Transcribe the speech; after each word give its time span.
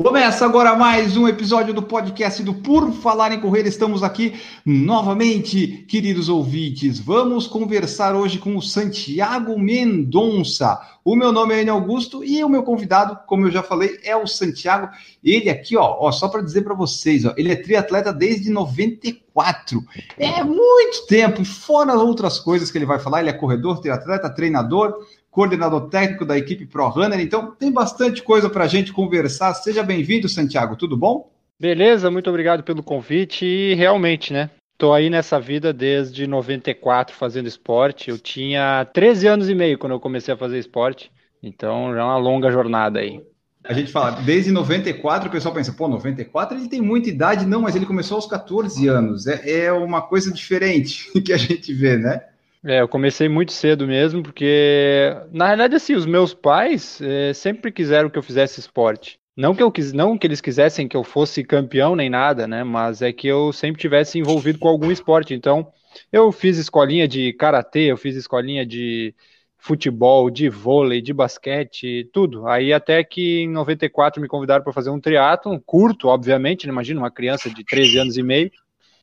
Começa 0.00 0.44
agora 0.44 0.76
mais 0.76 1.16
um 1.16 1.26
episódio 1.26 1.74
do 1.74 1.82
podcast 1.82 2.40
do 2.44 2.54
Por 2.54 2.92
Falar 2.92 3.32
em 3.32 3.40
Correr. 3.40 3.66
Estamos 3.66 4.04
aqui 4.04 4.40
novamente, 4.64 5.84
queridos 5.88 6.28
ouvintes. 6.28 7.00
Vamos 7.00 7.48
conversar 7.48 8.14
hoje 8.14 8.38
com 8.38 8.56
o 8.56 8.62
Santiago 8.62 9.58
Mendonça. 9.58 10.80
O 11.04 11.16
meu 11.16 11.32
nome 11.32 11.52
é 11.52 11.62
Enio 11.62 11.74
Augusto 11.74 12.22
e 12.22 12.44
o 12.44 12.48
meu 12.48 12.62
convidado, 12.62 13.18
como 13.26 13.46
eu 13.46 13.50
já 13.50 13.60
falei, 13.60 13.98
é 14.04 14.14
o 14.14 14.24
Santiago. 14.24 14.88
Ele 15.24 15.50
aqui, 15.50 15.76
ó, 15.76 15.96
ó 15.98 16.12
só 16.12 16.28
para 16.28 16.42
dizer 16.42 16.62
para 16.62 16.74
vocês, 16.74 17.24
ó, 17.24 17.34
ele 17.36 17.50
é 17.50 17.56
triatleta 17.56 18.12
desde 18.12 18.50
94. 18.50 19.82
É 20.16 20.44
muito 20.44 21.06
tempo, 21.08 21.44
fora 21.44 21.94
outras 21.94 22.38
coisas 22.38 22.70
que 22.70 22.78
ele 22.78 22.86
vai 22.86 23.00
falar, 23.00 23.18
ele 23.18 23.30
é 23.30 23.32
corredor, 23.32 23.80
triatleta, 23.80 24.30
treinador, 24.30 24.94
coordenador 25.30 25.88
técnico 25.88 26.24
da 26.24 26.36
equipe 26.36 26.66
ProRunner. 26.66 27.20
Então, 27.20 27.52
tem 27.52 27.70
bastante 27.70 28.22
coisa 28.22 28.48
para 28.48 28.64
a 28.64 28.68
gente 28.68 28.92
conversar. 28.92 29.54
Seja 29.54 29.82
bem-vindo, 29.82 30.28
Santiago. 30.28 30.76
Tudo 30.76 30.96
bom? 30.96 31.30
Beleza, 31.60 32.10
muito 32.10 32.30
obrigado 32.30 32.62
pelo 32.62 32.82
convite. 32.82 33.44
E 33.44 33.74
realmente, 33.74 34.32
né? 34.32 34.50
Tô 34.78 34.92
aí 34.92 35.10
nessa 35.10 35.40
vida 35.40 35.72
desde 35.72 36.26
94 36.26 37.14
fazendo 37.16 37.48
esporte. 37.48 38.10
Eu 38.10 38.18
tinha 38.18 38.84
13 38.92 39.26
anos 39.26 39.48
e 39.48 39.54
meio 39.54 39.76
quando 39.76 39.92
eu 39.92 40.00
comecei 40.00 40.32
a 40.32 40.36
fazer 40.36 40.58
esporte. 40.58 41.10
Então, 41.42 41.92
já 41.92 42.00
é 42.00 42.04
uma 42.04 42.16
longa 42.16 42.50
jornada 42.50 43.00
aí. 43.00 43.20
A 43.64 43.72
gente 43.72 43.90
fala, 43.90 44.12
desde 44.22 44.52
94, 44.52 45.28
o 45.28 45.32
pessoal 45.32 45.52
pensa, 45.52 45.72
pô, 45.72 45.88
94 45.88 46.56
ele 46.56 46.68
tem 46.68 46.80
muita 46.80 47.08
idade. 47.08 47.44
Não, 47.44 47.60
mas 47.60 47.74
ele 47.74 47.86
começou 47.86 48.16
aos 48.16 48.26
14 48.26 48.86
anos. 48.86 49.26
É, 49.26 49.64
é 49.64 49.72
uma 49.72 50.00
coisa 50.00 50.32
diferente 50.32 51.10
que 51.20 51.32
a 51.32 51.36
gente 51.36 51.72
vê, 51.74 51.96
né? 51.96 52.22
É, 52.64 52.80
eu 52.80 52.88
comecei 52.88 53.28
muito 53.28 53.52
cedo 53.52 53.86
mesmo, 53.86 54.22
porque 54.22 55.14
na 55.32 55.46
realidade 55.46 55.76
assim, 55.76 55.94
os 55.94 56.06
meus 56.06 56.34
pais 56.34 57.00
é, 57.00 57.32
sempre 57.32 57.70
quiseram 57.70 58.10
que 58.10 58.18
eu 58.18 58.22
fizesse 58.22 58.58
esporte. 58.58 59.18
Não 59.36 59.54
que 59.54 59.62
eu 59.62 59.70
quis, 59.70 59.92
não 59.92 60.18
que 60.18 60.26
eles 60.26 60.40
quisessem 60.40 60.88
que 60.88 60.96
eu 60.96 61.04
fosse 61.04 61.44
campeão 61.44 61.94
nem 61.94 62.10
nada, 62.10 62.48
né? 62.48 62.64
Mas 62.64 63.02
é 63.02 63.12
que 63.12 63.28
eu 63.28 63.52
sempre 63.52 63.80
tivesse 63.80 64.18
envolvido 64.18 64.58
com 64.58 64.66
algum 64.66 64.90
esporte. 64.90 65.32
Então, 65.32 65.72
eu 66.12 66.32
fiz 66.32 66.58
escolinha 66.58 67.06
de 67.06 67.32
karatê, 67.34 67.82
eu 67.82 67.96
fiz 67.96 68.16
escolinha 68.16 68.66
de 68.66 69.14
futebol, 69.56 70.28
de 70.28 70.48
vôlei, 70.48 71.00
de 71.00 71.12
basquete, 71.12 72.08
tudo. 72.12 72.48
Aí 72.48 72.72
até 72.72 73.04
que 73.04 73.42
em 73.42 73.48
94 73.48 74.20
me 74.20 74.26
convidaram 74.26 74.64
para 74.64 74.72
fazer 74.72 74.90
um 74.90 75.00
triatlo, 75.00 75.60
curto, 75.64 76.08
obviamente, 76.08 76.66
né? 76.66 76.72
imagina 76.72 77.00
uma 77.00 77.10
criança 77.10 77.48
de 77.48 77.64
13 77.64 77.98
anos 77.98 78.16
e 78.16 78.22
meio. 78.24 78.50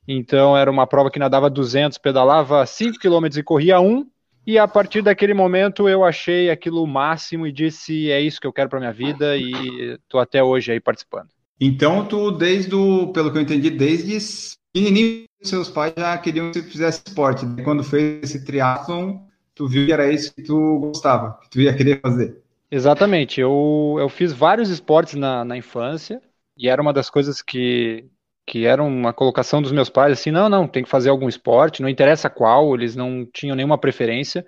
Então 0.08 0.56
era 0.56 0.70
uma 0.70 0.86
prova 0.86 1.10
que 1.10 1.20
nadava 1.20 1.50
200, 1.50 1.98
pedalava 1.98 2.66
5 2.66 3.00
km 3.00 3.26
e 3.38 3.44
corria 3.44 3.80
1. 3.80 4.06
E 4.48 4.60
a 4.60 4.68
partir 4.68 5.02
daquele 5.02 5.34
momento 5.34 5.90
eu 5.90 6.04
achei 6.04 6.52
aquilo 6.52 6.84
o 6.84 6.88
máximo 6.88 7.48
e 7.48 7.52
disse 7.52 8.12
é 8.12 8.22
isso 8.22 8.40
que 8.40 8.46
eu 8.46 8.54
quero 8.54 8.70
para 8.70 8.80
minha 8.80 8.94
vida 8.94 9.36
e 9.36 9.98
tô 10.08 10.20
até 10.20 10.44
hoje 10.44 10.72
aí 10.72 10.80
participando. 10.80 11.30
Então 11.60 12.06
tu 12.06 12.32
desde 12.32 12.76
o, 12.76 13.08
pelo 13.08 13.32
que 13.32 13.40
eu 13.40 13.42
entendi, 13.42 13.72
desde 13.72 14.18
pequenininho 14.72 15.26
seus 15.42 15.70
pais 15.70 15.94
já 15.98 16.18
queriam 16.18 16.52
que 16.52 16.60
você 16.60 16.70
fizesse 16.70 17.04
esporte. 17.08 17.46
Quando 17.64 17.84
fez 17.84 18.24
esse 18.24 18.46
triatlon, 18.46 19.20
tu 19.54 19.68
viu 19.68 19.86
que 19.86 19.94
era 19.94 20.12
isso 20.12 20.34
que 20.36 20.44
tu 20.44 20.80
gostava, 20.80 21.40
que 21.42 21.50
tu 21.50 21.62
ia 21.62 21.76
querer 21.76 22.02
fazer. 22.02 22.42
Exatamente. 22.70 23.40
Eu, 23.40 23.96
eu 24.00 24.10
fiz 24.10 24.34
vários 24.34 24.70
esportes 24.70 25.16
na, 25.16 25.46
na 25.46 25.58
infância 25.58 26.22
e 26.58 26.68
era 26.68 26.82
uma 26.82 26.94
das 26.94 27.10
coisas 27.10 27.42
que 27.42 28.06
que 28.46 28.66
era 28.66 28.84
uma 28.84 29.14
colocação 29.14 29.62
dos 29.62 29.72
meus 29.72 29.90
pais, 29.90 30.14
assim, 30.14 30.32
não, 30.32 30.48
não, 30.50 30.68
tem 30.68 30.84
que 30.84 30.90
fazer 30.90 31.10
algum 31.10 31.28
esporte, 31.28 31.82
não 31.82 31.90
interessa 31.90 32.30
qual, 32.30 32.76
eles 32.76 32.96
não 32.96 33.26
tinham 33.26 33.56
nenhuma 33.56 33.78
preferência, 33.78 34.46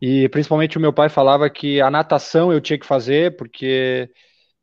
e 0.00 0.28
principalmente 0.30 0.78
o 0.78 0.80
meu 0.80 0.92
pai 0.92 1.08
falava 1.08 1.48
que 1.50 1.80
a 1.80 1.90
natação 1.90 2.52
eu 2.52 2.60
tinha 2.60 2.78
que 2.78 2.86
fazer, 2.86 3.36
porque 3.36 4.10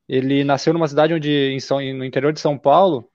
ele 0.07 0.43
nasceu 0.43 0.73
numa 0.73 0.87
cidade 0.87 1.13
onde, 1.13 1.31
em 1.31 1.59
São, 1.59 1.79
no 1.79 2.05
interior 2.05 2.33
de 2.33 2.39
São 2.41 2.57
Paulo, 2.57 3.09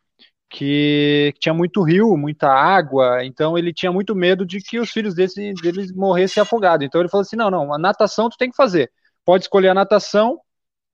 que 0.51 1.35
tinha 1.41 1.55
muito 1.55 1.83
rio, 1.83 2.17
muita 2.17 2.49
água, 2.49 3.25
então 3.25 3.57
ele 3.57 3.73
tinha 3.73 3.91
muito 3.93 4.15
medo 4.15 4.45
de 4.47 4.59
que 4.61 4.79
os 4.79 4.91
filhos 4.91 5.15
desse, 5.15 5.53
deles 5.55 5.93
morressem 5.95 6.43
afogados, 6.43 6.87
então 6.87 7.01
ele 7.01 7.09
falou 7.09 7.23
assim, 7.23 7.37
não, 7.37 7.51
não, 7.51 7.75
a 7.75 7.79
natação 7.79 8.29
tu 8.29 8.37
tem 8.37 8.51
que 8.51 8.57
fazer, 8.57 8.91
pode 9.25 9.45
escolher 9.45 9.69
a 9.69 9.75
natação 9.75 10.39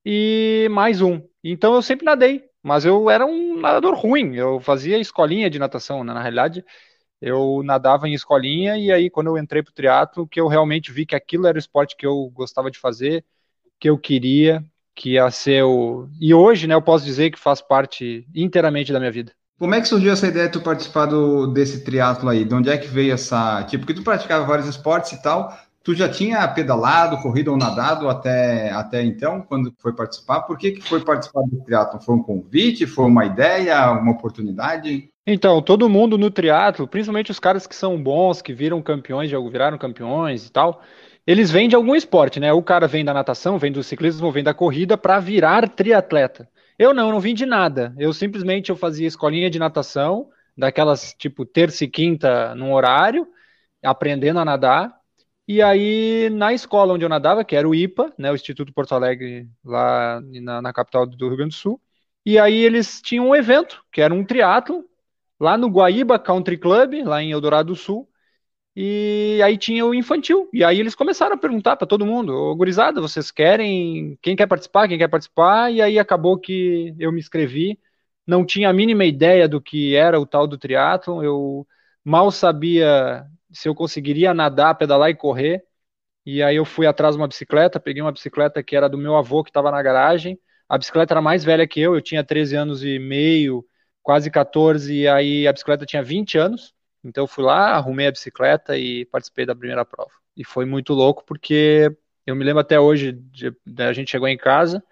e 0.04 0.68
mais 0.70 1.02
um, 1.02 1.20
então 1.42 1.74
eu 1.74 1.82
sempre 1.82 2.04
nadei, 2.04 2.47
mas 2.68 2.84
eu 2.84 3.08
era 3.08 3.24
um 3.24 3.58
nadador 3.58 3.94
ruim, 3.94 4.36
eu 4.36 4.60
fazia 4.60 4.98
escolinha 4.98 5.48
de 5.48 5.58
natação, 5.58 6.04
né? 6.04 6.12
na 6.12 6.20
realidade 6.20 6.62
eu 7.20 7.62
nadava 7.64 8.06
em 8.06 8.12
escolinha 8.12 8.76
e 8.76 8.92
aí 8.92 9.08
quando 9.08 9.28
eu 9.28 9.38
entrei 9.38 9.62
para 9.62 9.70
o 9.70 9.74
triatlo, 9.74 10.28
que 10.28 10.38
eu 10.38 10.46
realmente 10.46 10.92
vi 10.92 11.06
que 11.06 11.16
aquilo 11.16 11.46
era 11.46 11.56
o 11.56 11.58
esporte 11.58 11.96
que 11.96 12.06
eu 12.06 12.30
gostava 12.34 12.70
de 12.70 12.78
fazer, 12.78 13.24
que 13.80 13.88
eu 13.88 13.96
queria, 13.96 14.62
que 14.94 15.12
ia 15.12 15.30
ser 15.30 15.64
o... 15.64 16.08
E 16.20 16.34
hoje, 16.34 16.66
né, 16.66 16.74
eu 16.74 16.82
posso 16.82 17.06
dizer 17.06 17.30
que 17.30 17.38
faz 17.38 17.62
parte 17.62 18.26
inteiramente 18.34 18.92
da 18.92 19.00
minha 19.00 19.10
vida. 19.10 19.32
Como 19.58 19.74
é 19.74 19.80
que 19.80 19.88
surgiu 19.88 20.12
essa 20.12 20.28
ideia 20.28 20.46
de 20.46 20.52
tu 20.52 20.60
participar 20.60 21.06
do, 21.06 21.46
desse 21.46 21.82
triatlo 21.82 22.28
aí? 22.28 22.44
De 22.44 22.54
onde 22.54 22.68
é 22.68 22.76
que 22.76 22.86
veio 22.86 23.14
essa... 23.14 23.64
Tipo, 23.64 23.86
porque 23.86 23.98
tu 23.98 24.04
praticava 24.04 24.44
vários 24.44 24.68
esportes 24.68 25.12
e 25.12 25.22
tal, 25.22 25.56
Tu 25.88 25.94
já 25.94 26.06
tinha 26.06 26.46
pedalado, 26.46 27.16
corrido 27.22 27.50
ou 27.50 27.56
nadado 27.56 28.10
até, 28.10 28.70
até 28.72 29.02
então, 29.02 29.40
quando 29.40 29.72
foi 29.78 29.94
participar? 29.94 30.42
Por 30.42 30.58
que, 30.58 30.72
que 30.72 30.82
foi 30.82 31.02
participar 31.02 31.40
do 31.44 31.64
triatlo? 31.64 31.98
Foi 31.98 32.14
um 32.14 32.22
convite? 32.22 32.86
Foi 32.86 33.06
uma 33.06 33.24
ideia? 33.24 33.90
Uma 33.92 34.12
oportunidade? 34.12 35.08
Então, 35.26 35.62
todo 35.62 35.88
mundo 35.88 36.18
no 36.18 36.30
triatlo, 36.30 36.86
principalmente 36.86 37.30
os 37.30 37.40
caras 37.40 37.66
que 37.66 37.74
são 37.74 37.96
bons, 38.02 38.42
que 38.42 38.52
viram 38.52 38.82
campeões, 38.82 39.30
já 39.30 39.40
viraram 39.40 39.78
campeões 39.78 40.46
e 40.46 40.52
tal, 40.52 40.82
eles 41.26 41.50
vêm 41.50 41.70
de 41.70 41.74
algum 41.74 41.96
esporte, 41.96 42.38
né? 42.38 42.52
O 42.52 42.62
cara 42.62 42.86
vem 42.86 43.02
da 43.02 43.14
natação, 43.14 43.58
vem 43.58 43.72
do 43.72 43.82
ciclismo, 43.82 44.30
vem 44.30 44.44
da 44.44 44.52
corrida 44.52 44.98
para 44.98 45.18
virar 45.18 45.66
triatleta. 45.70 46.46
Eu 46.78 46.92
não, 46.92 47.10
não 47.10 47.18
vim 47.18 47.32
de 47.32 47.46
nada. 47.46 47.94
Eu 47.98 48.12
simplesmente 48.12 48.68
eu 48.68 48.76
fazia 48.76 49.08
escolinha 49.08 49.48
de 49.48 49.58
natação, 49.58 50.28
daquelas 50.54 51.14
tipo 51.14 51.46
terça 51.46 51.84
e 51.84 51.88
quinta 51.88 52.54
num 52.54 52.74
horário, 52.74 53.26
aprendendo 53.82 54.38
a 54.38 54.44
nadar. 54.44 54.97
E 55.48 55.62
aí, 55.62 56.28
na 56.30 56.52
escola 56.52 56.92
onde 56.92 57.04
eu 57.04 57.08
nadava, 57.08 57.42
que 57.44 57.56
era 57.56 57.66
o 57.68 57.74
IPA, 57.74 58.12
né, 58.18 58.30
o 58.30 58.34
Instituto 58.34 58.72
Porto 58.72 58.94
Alegre, 58.94 59.48
lá 59.64 60.20
na, 60.20 60.60
na 60.60 60.72
capital 60.74 61.06
do 61.06 61.26
Rio 61.28 61.38
Grande 61.38 61.54
do 61.54 61.58
Sul, 61.58 61.80
e 62.24 62.38
aí 62.38 62.54
eles 62.62 63.00
tinham 63.00 63.28
um 63.28 63.34
evento, 63.34 63.82
que 63.90 64.02
era 64.02 64.12
um 64.12 64.24
triatlo, 64.24 64.84
lá 65.40 65.56
no 65.56 65.68
Guaíba 65.68 66.18
Country 66.18 66.58
Club, 66.58 67.02
lá 67.04 67.22
em 67.22 67.32
Eldorado 67.32 67.68
do 67.68 67.76
Sul, 67.76 68.08
e 68.76 69.40
aí 69.44 69.58
tinha 69.58 69.86
o 69.86 69.94
infantil. 69.94 70.48
E 70.52 70.64
aí 70.64 70.80
eles 70.80 70.94
começaram 70.94 71.34
a 71.36 71.38
perguntar 71.38 71.76
para 71.76 71.86
todo 71.86 72.06
mundo: 72.06 72.32
Ô, 72.32 72.56
gurizada, 72.56 73.00
vocês 73.00 73.30
querem? 73.30 74.18
Quem 74.22 74.36
quer 74.36 74.46
participar? 74.46 74.88
Quem 74.88 74.98
quer 74.98 75.08
participar? 75.08 75.72
E 75.72 75.82
aí 75.82 75.98
acabou 75.98 76.38
que 76.38 76.94
eu 76.98 77.12
me 77.12 77.20
inscrevi. 77.20 77.78
Não 78.26 78.44
tinha 78.46 78.70
a 78.70 78.72
mínima 78.72 79.04
ideia 79.04 79.48
do 79.48 79.60
que 79.60 79.94
era 79.96 80.20
o 80.20 80.26
tal 80.26 80.46
do 80.46 80.58
triatlon. 80.58 81.22
Eu 81.22 81.66
mal 82.04 82.30
sabia 82.30 83.26
se 83.58 83.68
eu 83.68 83.74
conseguiria 83.74 84.32
nadar, 84.32 84.74
pedalar 84.76 85.10
e 85.10 85.14
correr. 85.16 85.64
E 86.26 86.42
aí 86.42 86.56
eu 86.56 86.64
fui 86.64 86.86
atrás 86.86 87.14
de 87.16 87.20
uma 87.20 87.28
bicicleta, 87.28 87.80
peguei 87.80 88.02
uma 88.02 88.12
bicicleta 88.12 88.62
que 88.62 88.76
era 88.76 88.88
do 88.88 88.98
meu 88.98 89.16
avô 89.16 89.42
que 89.44 89.50
estava 89.50 89.70
na 89.70 89.82
garagem. 89.82 90.38
A 90.68 90.78
bicicleta 90.78 91.14
era 91.14 91.22
mais 91.22 91.44
velha 91.44 91.66
que 91.66 91.80
eu, 91.80 91.94
eu 91.94 92.02
tinha 92.02 92.22
13 92.24 92.56
anos 92.56 92.84
e 92.84 92.98
meio, 92.98 93.64
quase 94.02 94.30
14, 94.30 94.94
e 94.94 95.08
aí 95.08 95.48
a 95.48 95.52
bicicleta 95.52 95.86
tinha 95.86 96.02
20 96.02 96.38
anos. 96.38 96.74
Então 97.02 97.24
eu 97.24 97.28
fui 97.28 97.44
lá, 97.44 97.72
arrumei 97.76 98.06
a 98.06 98.12
bicicleta 98.12 98.76
e 98.78 99.06
participei 99.06 99.46
da 99.46 99.54
primeira 99.56 99.84
prova. 99.84 100.10
E 100.36 100.44
foi 100.44 100.64
muito 100.64 100.92
louco 100.94 101.24
porque 101.26 101.90
eu 102.26 102.36
me 102.36 102.44
lembro 102.44 102.60
até 102.60 102.78
hoje, 102.78 103.12
de, 103.12 103.52
de, 103.66 103.82
a 103.82 103.92
gente 103.92 104.10
chegou 104.10 104.28
em 104.28 104.36
casa, 104.36 104.84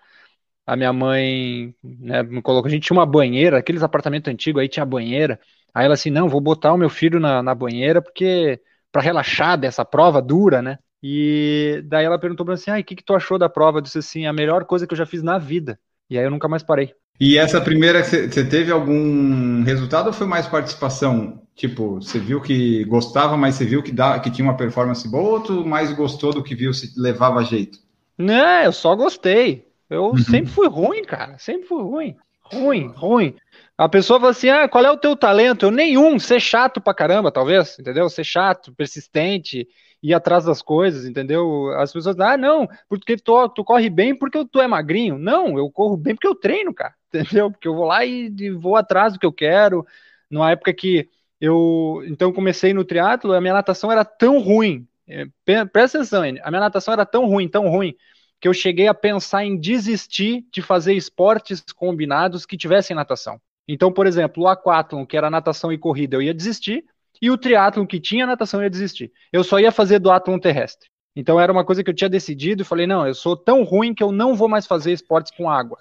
a 0.66 0.76
minha 0.76 0.92
mãe 0.92 1.74
né, 1.82 2.22
me 2.22 2.42
colocou, 2.42 2.68
a 2.68 2.70
gente 2.70 2.86
tinha 2.86 2.98
uma 2.98 3.06
banheira, 3.06 3.58
aqueles 3.58 3.82
apartamentos 3.82 4.32
antigos 4.32 4.60
aí 4.60 4.68
tinha 4.68 4.84
banheira, 4.86 5.40
Aí 5.76 5.84
ela 5.84 5.92
assim, 5.92 6.08
não, 6.08 6.26
vou 6.26 6.40
botar 6.40 6.72
o 6.72 6.78
meu 6.78 6.88
filho 6.88 7.20
na, 7.20 7.42
na 7.42 7.54
banheira 7.54 8.00
porque 8.00 8.58
para 8.90 9.02
relaxar 9.02 9.58
dessa 9.58 9.84
prova 9.84 10.22
dura, 10.22 10.62
né? 10.62 10.78
E 11.02 11.82
daí 11.84 12.06
ela 12.06 12.18
perguntou 12.18 12.46
para 12.46 12.54
mim 12.54 12.58
assim, 12.58 12.70
ah, 12.70 12.78
o 12.78 12.82
que, 12.82 12.96
que 12.96 13.04
tu 13.04 13.14
achou 13.14 13.38
da 13.38 13.46
prova? 13.46 13.76
Eu 13.76 13.82
disse 13.82 13.98
assim, 13.98 14.24
a 14.24 14.32
melhor 14.32 14.64
coisa 14.64 14.86
que 14.86 14.94
eu 14.94 14.96
já 14.96 15.04
fiz 15.04 15.22
na 15.22 15.36
vida. 15.36 15.78
E 16.08 16.16
aí 16.16 16.24
eu 16.24 16.30
nunca 16.30 16.48
mais 16.48 16.62
parei. 16.62 16.94
E 17.20 17.36
essa 17.36 17.60
primeira, 17.60 18.02
você 18.02 18.42
teve 18.42 18.72
algum 18.72 19.62
resultado 19.64 20.06
ou 20.06 20.14
foi 20.14 20.26
mais 20.26 20.46
participação? 20.46 21.42
Tipo, 21.54 21.96
você 21.96 22.18
viu 22.18 22.40
que 22.40 22.82
gostava, 22.84 23.36
mas 23.36 23.56
você 23.56 23.66
viu 23.66 23.82
que, 23.82 23.92
dá, 23.92 24.18
que 24.18 24.30
tinha 24.30 24.48
uma 24.48 24.56
performance 24.56 25.06
boa 25.06 25.32
ou 25.32 25.40
tu 25.40 25.66
mais 25.66 25.92
gostou 25.92 26.32
do 26.32 26.42
que 26.42 26.54
viu 26.54 26.72
se 26.72 26.98
levava 26.98 27.44
jeito? 27.44 27.80
Não, 28.16 28.62
eu 28.62 28.72
só 28.72 28.96
gostei. 28.96 29.68
Eu 29.90 30.04
uhum. 30.04 30.16
sempre 30.16 30.50
fui 30.50 30.68
ruim, 30.68 31.04
cara. 31.04 31.36
Sempre 31.36 31.68
fui 31.68 31.82
ruim. 31.82 32.16
Ruim, 32.50 32.92
ruim. 32.96 33.34
A 33.78 33.88
pessoa 33.88 34.18
fala 34.18 34.30
assim: 34.30 34.48
ah, 34.48 34.68
qual 34.68 34.84
é 34.84 34.90
o 34.90 34.96
teu 34.96 35.14
talento? 35.14 35.66
Eu, 35.66 35.70
nenhum, 35.70 36.18
ser 36.18 36.40
chato 36.40 36.80
pra 36.80 36.94
caramba, 36.94 37.30
talvez, 37.30 37.78
entendeu? 37.78 38.08
Ser 38.08 38.24
chato, 38.24 38.72
persistente, 38.74 39.68
ir 40.02 40.14
atrás 40.14 40.44
das 40.44 40.62
coisas, 40.62 41.04
entendeu? 41.04 41.70
As 41.78 41.92
pessoas, 41.92 42.18
ah, 42.20 42.36
não, 42.36 42.66
porque 42.88 43.16
tu, 43.16 43.48
tu 43.50 43.64
corre 43.64 43.90
bem 43.90 44.14
porque 44.16 44.44
tu 44.46 44.60
é 44.60 44.66
magrinho. 44.66 45.18
Não, 45.18 45.58
eu 45.58 45.70
corro 45.70 45.96
bem 45.96 46.14
porque 46.14 46.26
eu 46.26 46.34
treino, 46.34 46.72
cara, 46.72 46.94
entendeu? 47.12 47.50
Porque 47.50 47.68
eu 47.68 47.74
vou 47.74 47.84
lá 47.84 48.04
e, 48.04 48.32
e 48.38 48.50
vou 48.50 48.76
atrás 48.76 49.12
do 49.12 49.18
que 49.18 49.26
eu 49.26 49.32
quero. 49.32 49.86
Numa 50.30 50.50
época 50.50 50.72
que 50.72 51.08
eu, 51.40 52.02
então, 52.06 52.32
comecei 52.32 52.72
no 52.72 52.84
triatlo, 52.84 53.34
a 53.34 53.40
minha 53.40 53.52
natação 53.52 53.92
era 53.92 54.04
tão 54.04 54.38
ruim, 54.40 54.88
é, 55.06 55.26
presta 55.66 55.98
atenção, 55.98 56.22
a 56.22 56.50
minha 56.50 56.60
natação 56.60 56.94
era 56.94 57.04
tão 57.04 57.26
ruim, 57.26 57.46
tão 57.48 57.68
ruim, 57.68 57.94
que 58.40 58.48
eu 58.48 58.54
cheguei 58.54 58.88
a 58.88 58.94
pensar 58.94 59.44
em 59.44 59.58
desistir 59.58 60.46
de 60.50 60.62
fazer 60.62 60.94
esportes 60.94 61.62
combinados 61.74 62.46
que 62.46 62.56
tivessem 62.56 62.96
natação. 62.96 63.40
Então, 63.68 63.92
por 63.92 64.06
exemplo, 64.06 64.44
o 64.44 64.48
aquatlon, 64.48 65.04
que 65.04 65.16
era 65.16 65.30
natação 65.30 65.72
e 65.72 65.78
corrida, 65.78 66.16
eu 66.16 66.22
ia 66.22 66.34
desistir, 66.34 66.84
e 67.20 67.30
o 67.30 67.38
triatlon, 67.38 67.86
que 67.86 67.98
tinha 67.98 68.26
natação, 68.26 68.60
eu 68.60 68.64
ia 68.64 68.70
desistir. 68.70 69.12
Eu 69.32 69.42
só 69.42 69.58
ia 69.58 69.72
fazer 69.72 69.98
do 69.98 70.10
atlon 70.10 70.38
terrestre. 70.38 70.88
Então, 71.14 71.40
era 71.40 71.50
uma 71.50 71.64
coisa 71.64 71.82
que 71.82 71.90
eu 71.90 71.94
tinha 71.94 72.10
decidido 72.10 72.62
e 72.62 72.64
falei, 72.64 72.86
não, 72.86 73.06
eu 73.06 73.14
sou 73.14 73.36
tão 73.36 73.62
ruim 73.62 73.94
que 73.94 74.02
eu 74.02 74.12
não 74.12 74.34
vou 74.34 74.48
mais 74.48 74.66
fazer 74.66 74.92
esportes 74.92 75.32
com 75.34 75.48
água. 75.48 75.78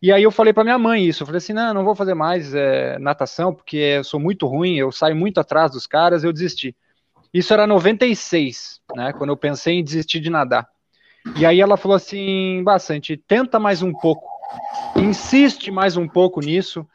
E 0.00 0.12
aí 0.12 0.22
eu 0.22 0.30
falei 0.30 0.52
para 0.52 0.64
minha 0.64 0.78
mãe 0.78 1.06
isso, 1.06 1.22
eu 1.22 1.26
falei 1.26 1.38
assim, 1.38 1.52
não, 1.52 1.72
não 1.72 1.84
vou 1.84 1.94
fazer 1.94 2.14
mais 2.14 2.54
é, 2.54 2.98
natação, 2.98 3.54
porque 3.54 3.76
eu 3.76 4.04
sou 4.04 4.20
muito 4.20 4.46
ruim, 4.46 4.76
eu 4.76 4.92
saio 4.92 5.16
muito 5.16 5.38
atrás 5.38 5.70
dos 5.70 5.86
caras, 5.86 6.24
eu 6.24 6.32
desisti. 6.32 6.76
Isso 7.32 7.52
era 7.52 7.66
96, 7.66 8.80
né? 8.94 9.12
Quando 9.12 9.30
eu 9.30 9.36
pensei 9.36 9.74
em 9.74 9.82
desistir 9.82 10.20
de 10.20 10.30
nadar. 10.30 10.68
E 11.36 11.46
aí 11.46 11.58
ela 11.58 11.76
falou 11.76 11.96
assim, 11.96 12.62
bastante, 12.62 13.16
tenta 13.16 13.58
mais 13.58 13.82
um 13.82 13.92
pouco, 13.92 14.28
insiste 14.94 15.70
mais 15.70 15.96
um 15.96 16.06
pouco 16.06 16.40
nisso, 16.40 16.86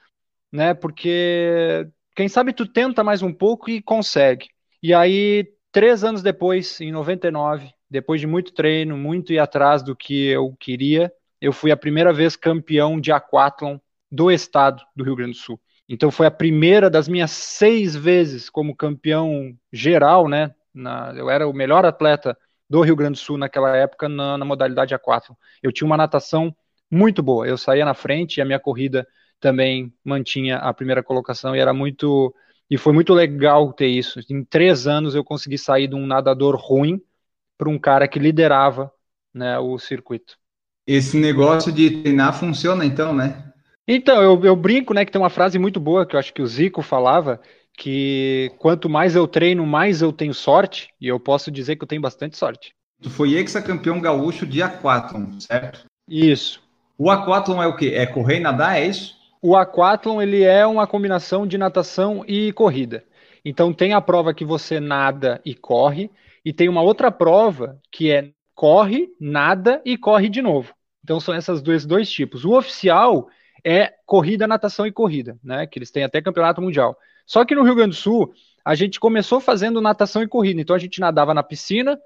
né? 0.52 0.74
Porque 0.74 1.88
quem 2.16 2.28
sabe 2.28 2.54
tu 2.54 2.66
tenta 2.66 3.04
mais 3.04 3.22
um 3.22 3.34
pouco 3.34 3.70
e 3.70 3.82
consegue. 3.82 4.48
E 4.82 4.94
aí, 4.94 5.48
três 5.72 6.04
anos 6.04 6.22
depois, 6.22 6.80
em 6.82 6.92
99, 6.92 7.70
depois 7.90 8.22
de 8.22 8.28
muito 8.28 8.54
treino, 8.54 8.98
muito 8.98 9.34
ir 9.34 9.40
atrás 9.40 9.82
do 9.84 9.96
que 9.96 10.28
eu 10.28 10.56
queria, 10.60 11.12
eu 11.42 11.54
fui 11.54 11.72
a 11.72 11.78
primeira 11.78 12.14
vez 12.14 12.36
campeão 12.36 13.00
de 13.00 13.12
aquatlon 13.12 13.78
do 14.12 14.32
estado 14.32 14.84
do 14.96 15.04
Rio 15.04 15.16
Grande 15.16 15.32
do 15.32 15.38
Sul. 15.38 15.60
Então 15.88 16.12
foi 16.12 16.28
a 16.28 16.32
primeira 16.32 16.90
das 16.90 17.08
minhas 17.08 17.32
seis 17.32 17.96
vezes 17.96 18.50
como 18.50 18.76
campeão 18.76 19.56
geral, 19.72 20.28
né? 20.28 20.54
Na, 20.74 21.14
eu 21.16 21.30
era 21.30 21.48
o 21.48 21.54
melhor 21.54 21.84
atleta 21.86 22.38
do 22.70 22.82
Rio 22.82 22.96
Grande 22.96 23.14
do 23.14 23.24
Sul 23.24 23.38
naquela 23.38 23.76
época 23.76 24.08
na, 24.08 24.38
na 24.38 24.46
modalidade 24.46 24.94
A4. 24.94 25.36
Eu 25.64 25.72
tinha 25.72 25.88
uma 25.88 25.98
natação 25.98 26.56
muito 26.92 27.24
boa. 27.24 27.48
Eu 27.48 27.58
saía 27.58 27.84
na 27.84 27.96
frente 27.96 28.38
e 28.38 28.42
a 28.42 28.46
minha 28.46 28.60
corrida 28.60 29.08
também 29.40 29.94
mantinha 30.04 30.58
a 30.58 30.74
primeira 30.74 31.04
colocação 31.04 31.56
e 31.56 31.60
era 31.60 31.74
muito 31.74 32.34
e 32.70 32.78
foi 32.78 32.94
muito 32.94 33.14
legal 33.14 33.74
ter 33.74 33.88
isso. 33.88 34.20
Em 34.30 34.44
três 34.44 34.86
anos 34.86 35.16
eu 35.16 35.24
consegui 35.24 35.58
sair 35.58 35.88
de 35.88 35.96
um 35.96 36.06
nadador 36.06 36.56
ruim 36.56 37.02
para 37.58 37.70
um 37.70 37.80
cara 37.80 38.08
que 38.08 38.20
liderava 38.20 38.92
né, 39.34 39.58
o 39.58 39.78
circuito. 39.80 40.38
Esse 40.86 41.18
negócio 41.18 41.72
de 41.72 42.02
treinar 42.02 42.34
funciona 42.34 42.86
então, 42.86 43.14
né? 43.14 43.52
Então, 43.88 44.22
eu, 44.22 44.44
eu 44.46 44.56
brinco, 44.56 44.94
né, 44.94 45.04
que 45.04 45.12
tem 45.12 45.20
uma 45.20 45.32
frase 45.32 45.58
muito 45.58 45.80
boa 45.80 46.06
que 46.06 46.16
eu 46.16 46.20
acho 46.20 46.32
que 46.32 46.44
o 46.44 46.48
Zico 46.48 46.82
falava, 46.84 47.42
que 47.76 48.52
quanto 48.60 48.88
mais 48.88 49.16
eu 49.16 49.28
treino, 49.28 49.66
mais 49.66 50.02
eu 50.02 50.14
tenho 50.14 50.34
sorte, 50.34 50.90
e 51.02 51.08
eu 51.08 51.20
posso 51.20 51.50
dizer 51.50 51.76
que 51.76 51.84
eu 51.84 51.88
tenho 51.88 52.02
bastante 52.02 52.38
sorte. 52.38 52.74
Tu 53.02 53.10
foi 53.10 53.34
ex-campeão 53.34 54.00
gaúcho 54.00 54.46
de 54.46 54.62
aquatlon, 54.62 55.40
certo? 55.40 55.86
Isso. 56.08 56.62
O 56.98 57.10
aquatlon 57.10 57.64
é 57.64 57.68
o 57.68 57.76
quê? 57.76 57.94
É 57.96 58.06
correr 58.06 58.38
e 58.38 58.42
nadar, 58.42 58.78
é 58.78 58.86
isso? 58.86 59.16
O 59.42 59.56
aquatlon, 59.56 60.22
ele 60.22 60.44
é 60.44 60.66
uma 60.66 60.86
combinação 60.86 61.48
de 61.48 61.58
natação 61.58 62.26
e 62.28 62.52
corrida. 62.54 63.04
Então 63.44 63.74
tem 63.74 63.94
a 63.94 64.02
prova 64.02 64.34
que 64.34 64.44
você 64.44 64.80
nada 64.80 65.42
e 65.46 65.56
corre, 65.56 66.12
e 66.44 66.52
tem 66.52 66.68
uma 66.68 66.82
outra 66.82 67.12
prova 67.12 67.80
que 67.92 68.12
é 68.12 68.32
corre, 68.54 69.08
nada 69.20 69.82
e 69.86 69.98
corre 69.98 70.28
de 70.28 70.42
novo. 70.42 70.74
Então 71.04 71.20
são 71.20 71.34
esses 71.36 71.62
dois, 71.62 71.86
dois 71.86 72.12
tipos. 72.12 72.44
O 72.44 72.58
oficial 72.58 73.30
é 73.64 73.94
corrida, 74.06 74.48
natação 74.48 74.86
e 74.86 74.92
corrida, 74.92 75.38
né? 75.44 75.66
Que 75.66 75.80
eles 75.80 75.92
têm 75.92 76.04
até 76.04 76.22
campeonato 76.22 76.62
mundial. 76.62 76.98
Só 77.26 77.46
que 77.46 77.56
no 77.56 77.64
Rio 77.64 77.76
Grande 77.76 77.92
do 77.92 77.96
Sul, 77.96 78.34
a 78.66 78.76
gente 78.76 79.00
começou 79.00 79.40
fazendo 79.40 79.82
natação 79.82 80.22
e 80.22 80.28
corrida. 80.28 80.60
Então 80.60 80.76
a 80.76 80.80
gente 80.80 81.00
nadava 81.00 81.34
na 81.34 81.44
piscina, 81.44 81.98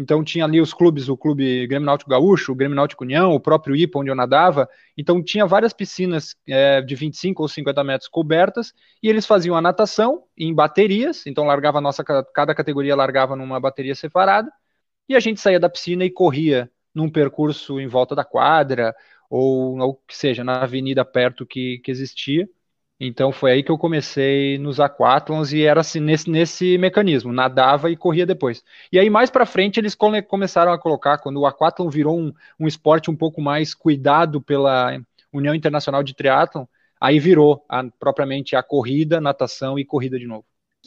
então 0.00 0.24
tinha 0.24 0.44
ali 0.44 0.60
os 0.60 0.72
clubes, 0.72 1.08
o 1.08 1.16
clube 1.16 1.66
Grêmio 1.66 1.84
Náutico 1.84 2.10
Gaúcho, 2.10 2.52
o 2.52 2.54
Grêmio 2.54 2.74
Náutico 2.74 3.04
União, 3.04 3.34
o 3.34 3.40
próprio 3.40 3.76
IPA 3.76 3.98
onde 3.98 4.10
eu 4.10 4.14
nadava. 4.14 4.68
Então 4.96 5.22
tinha 5.22 5.46
várias 5.46 5.72
piscinas 5.72 6.34
é, 6.48 6.80
de 6.80 6.94
25 6.94 7.42
ou 7.42 7.48
50 7.48 7.84
metros 7.84 8.08
cobertas 8.08 8.72
e 9.02 9.08
eles 9.08 9.26
faziam 9.26 9.54
a 9.54 9.60
natação 9.60 10.24
em 10.36 10.54
baterias. 10.54 11.26
Então 11.26 11.44
largava 11.44 11.78
a 11.78 11.80
nossa 11.80 12.02
cada 12.02 12.54
categoria 12.54 12.96
largava 12.96 13.36
numa 13.36 13.60
bateria 13.60 13.94
separada 13.94 14.50
e 15.08 15.14
a 15.14 15.20
gente 15.20 15.40
saía 15.40 15.60
da 15.60 15.68
piscina 15.68 16.04
e 16.04 16.10
corria 16.10 16.70
num 16.94 17.10
percurso 17.10 17.78
em 17.78 17.86
volta 17.86 18.14
da 18.14 18.24
quadra 18.24 18.94
ou, 19.28 19.78
ou 19.78 19.94
que 20.06 20.16
seja, 20.16 20.42
na 20.42 20.62
avenida 20.62 21.04
perto 21.04 21.46
que, 21.46 21.78
que 21.84 21.90
existia. 21.90 22.48
Então 23.02 23.32
foi 23.32 23.52
aí 23.52 23.62
que 23.62 23.70
eu 23.70 23.78
comecei 23.78 24.58
nos 24.58 24.78
aquatlons 24.78 25.52
e 25.52 25.62
era 25.62 25.80
assim, 25.80 26.00
nesse, 26.00 26.30
nesse 26.30 26.76
mecanismo, 26.76 27.32
nadava 27.32 27.90
e 27.90 27.96
corria 27.96 28.26
depois. 28.26 28.62
E 28.92 28.98
aí 28.98 29.08
mais 29.08 29.30
para 29.30 29.46
frente 29.46 29.80
eles 29.80 29.94
come, 29.94 30.20
começaram 30.20 30.70
a 30.70 30.78
colocar, 30.78 31.16
quando 31.16 31.40
o 31.40 31.46
aquatlon 31.46 31.88
virou 31.88 32.18
um, 32.20 32.30
um 32.58 32.68
esporte 32.68 33.10
um 33.10 33.16
pouco 33.16 33.40
mais 33.40 33.72
cuidado 33.72 34.38
pela 34.42 35.00
União 35.32 35.54
Internacional 35.54 36.02
de 36.02 36.14
Triatlon, 36.14 36.66
aí 37.00 37.18
virou 37.18 37.64
a, 37.66 37.82
propriamente 37.98 38.54
a 38.54 38.62
corrida, 38.62 39.18
natação 39.18 39.78
e 39.78 39.84
corrida 39.84 40.18
de 40.18 40.26
novo. 40.26 40.44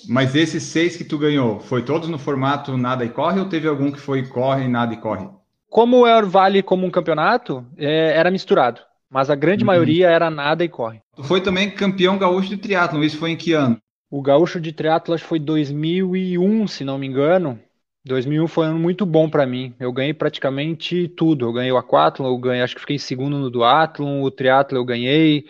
Mas 0.08 0.36
esses 0.36 0.64
seis 0.64 0.96
que 0.96 1.04
tu 1.04 1.18
ganhou, 1.18 1.60
foi 1.60 1.84
todos 1.84 2.10
no 2.10 2.20
formato 2.20 2.78
nada 2.78 3.04
e 3.04 3.10
corre 3.10 3.40
ou 3.40 3.50
teve 3.50 3.68
algum 3.68 3.92
que 3.92 4.00
foi 4.00 4.24
corre, 4.28 4.68
nada 4.68 4.94
e 4.94 4.98
corre? 4.98 5.28
Como 5.68 6.02
o 6.02 6.06
Air 6.06 6.28
Vale 6.28 6.62
como 6.62 6.86
um 6.86 6.92
campeonato, 6.92 7.66
é, 7.76 8.16
era 8.16 8.30
misturado, 8.30 8.82
mas 9.14 9.30
a 9.30 9.36
grande 9.36 9.64
uhum. 9.64 9.68
maioria 9.68 10.10
era 10.10 10.30
nada 10.32 10.64
e 10.64 10.70
corre. 10.70 11.00
Tu 11.16 11.24
foi 11.24 11.40
também 11.40 11.70
campeão 11.70 12.18
gaúcho 12.18 12.50
de 12.50 12.58
triatlo, 12.58 13.04
isso 13.04 13.18
foi 13.18 13.32
em 13.32 13.38
que 13.38 13.54
ano? 13.54 13.78
O 14.10 14.22
gaúcho 14.22 14.60
de 14.60 14.72
triatlo 14.72 15.14
acho 15.14 15.24
que 15.24 15.30
foi 15.30 15.40
2001, 15.40 16.68
se 16.68 16.84
não 16.84 16.98
me 16.98 17.08
engano. 17.08 17.60
2001 18.06 18.48
foi 18.48 18.66
um 18.66 18.70
ano 18.72 18.80
muito 18.80 19.06
bom 19.06 19.30
para 19.30 19.46
mim. 19.46 19.74
Eu 19.80 19.92
ganhei 19.94 20.14
praticamente 20.14 21.08
tudo. 21.08 21.46
Eu 21.46 21.54
ganhei 21.54 21.72
o 21.72 21.78
aquatlon, 21.78 22.28
eu 22.28 22.38
ganhei, 22.38 22.64
acho 22.64 22.76
que 22.76 22.82
fiquei 22.82 23.00
segundo 23.00 23.38
no 23.38 23.50
duatlon, 23.50 24.22
o 24.22 24.32
triatlo 24.32 24.78
eu 24.78 24.86
ganhei. 24.86 25.46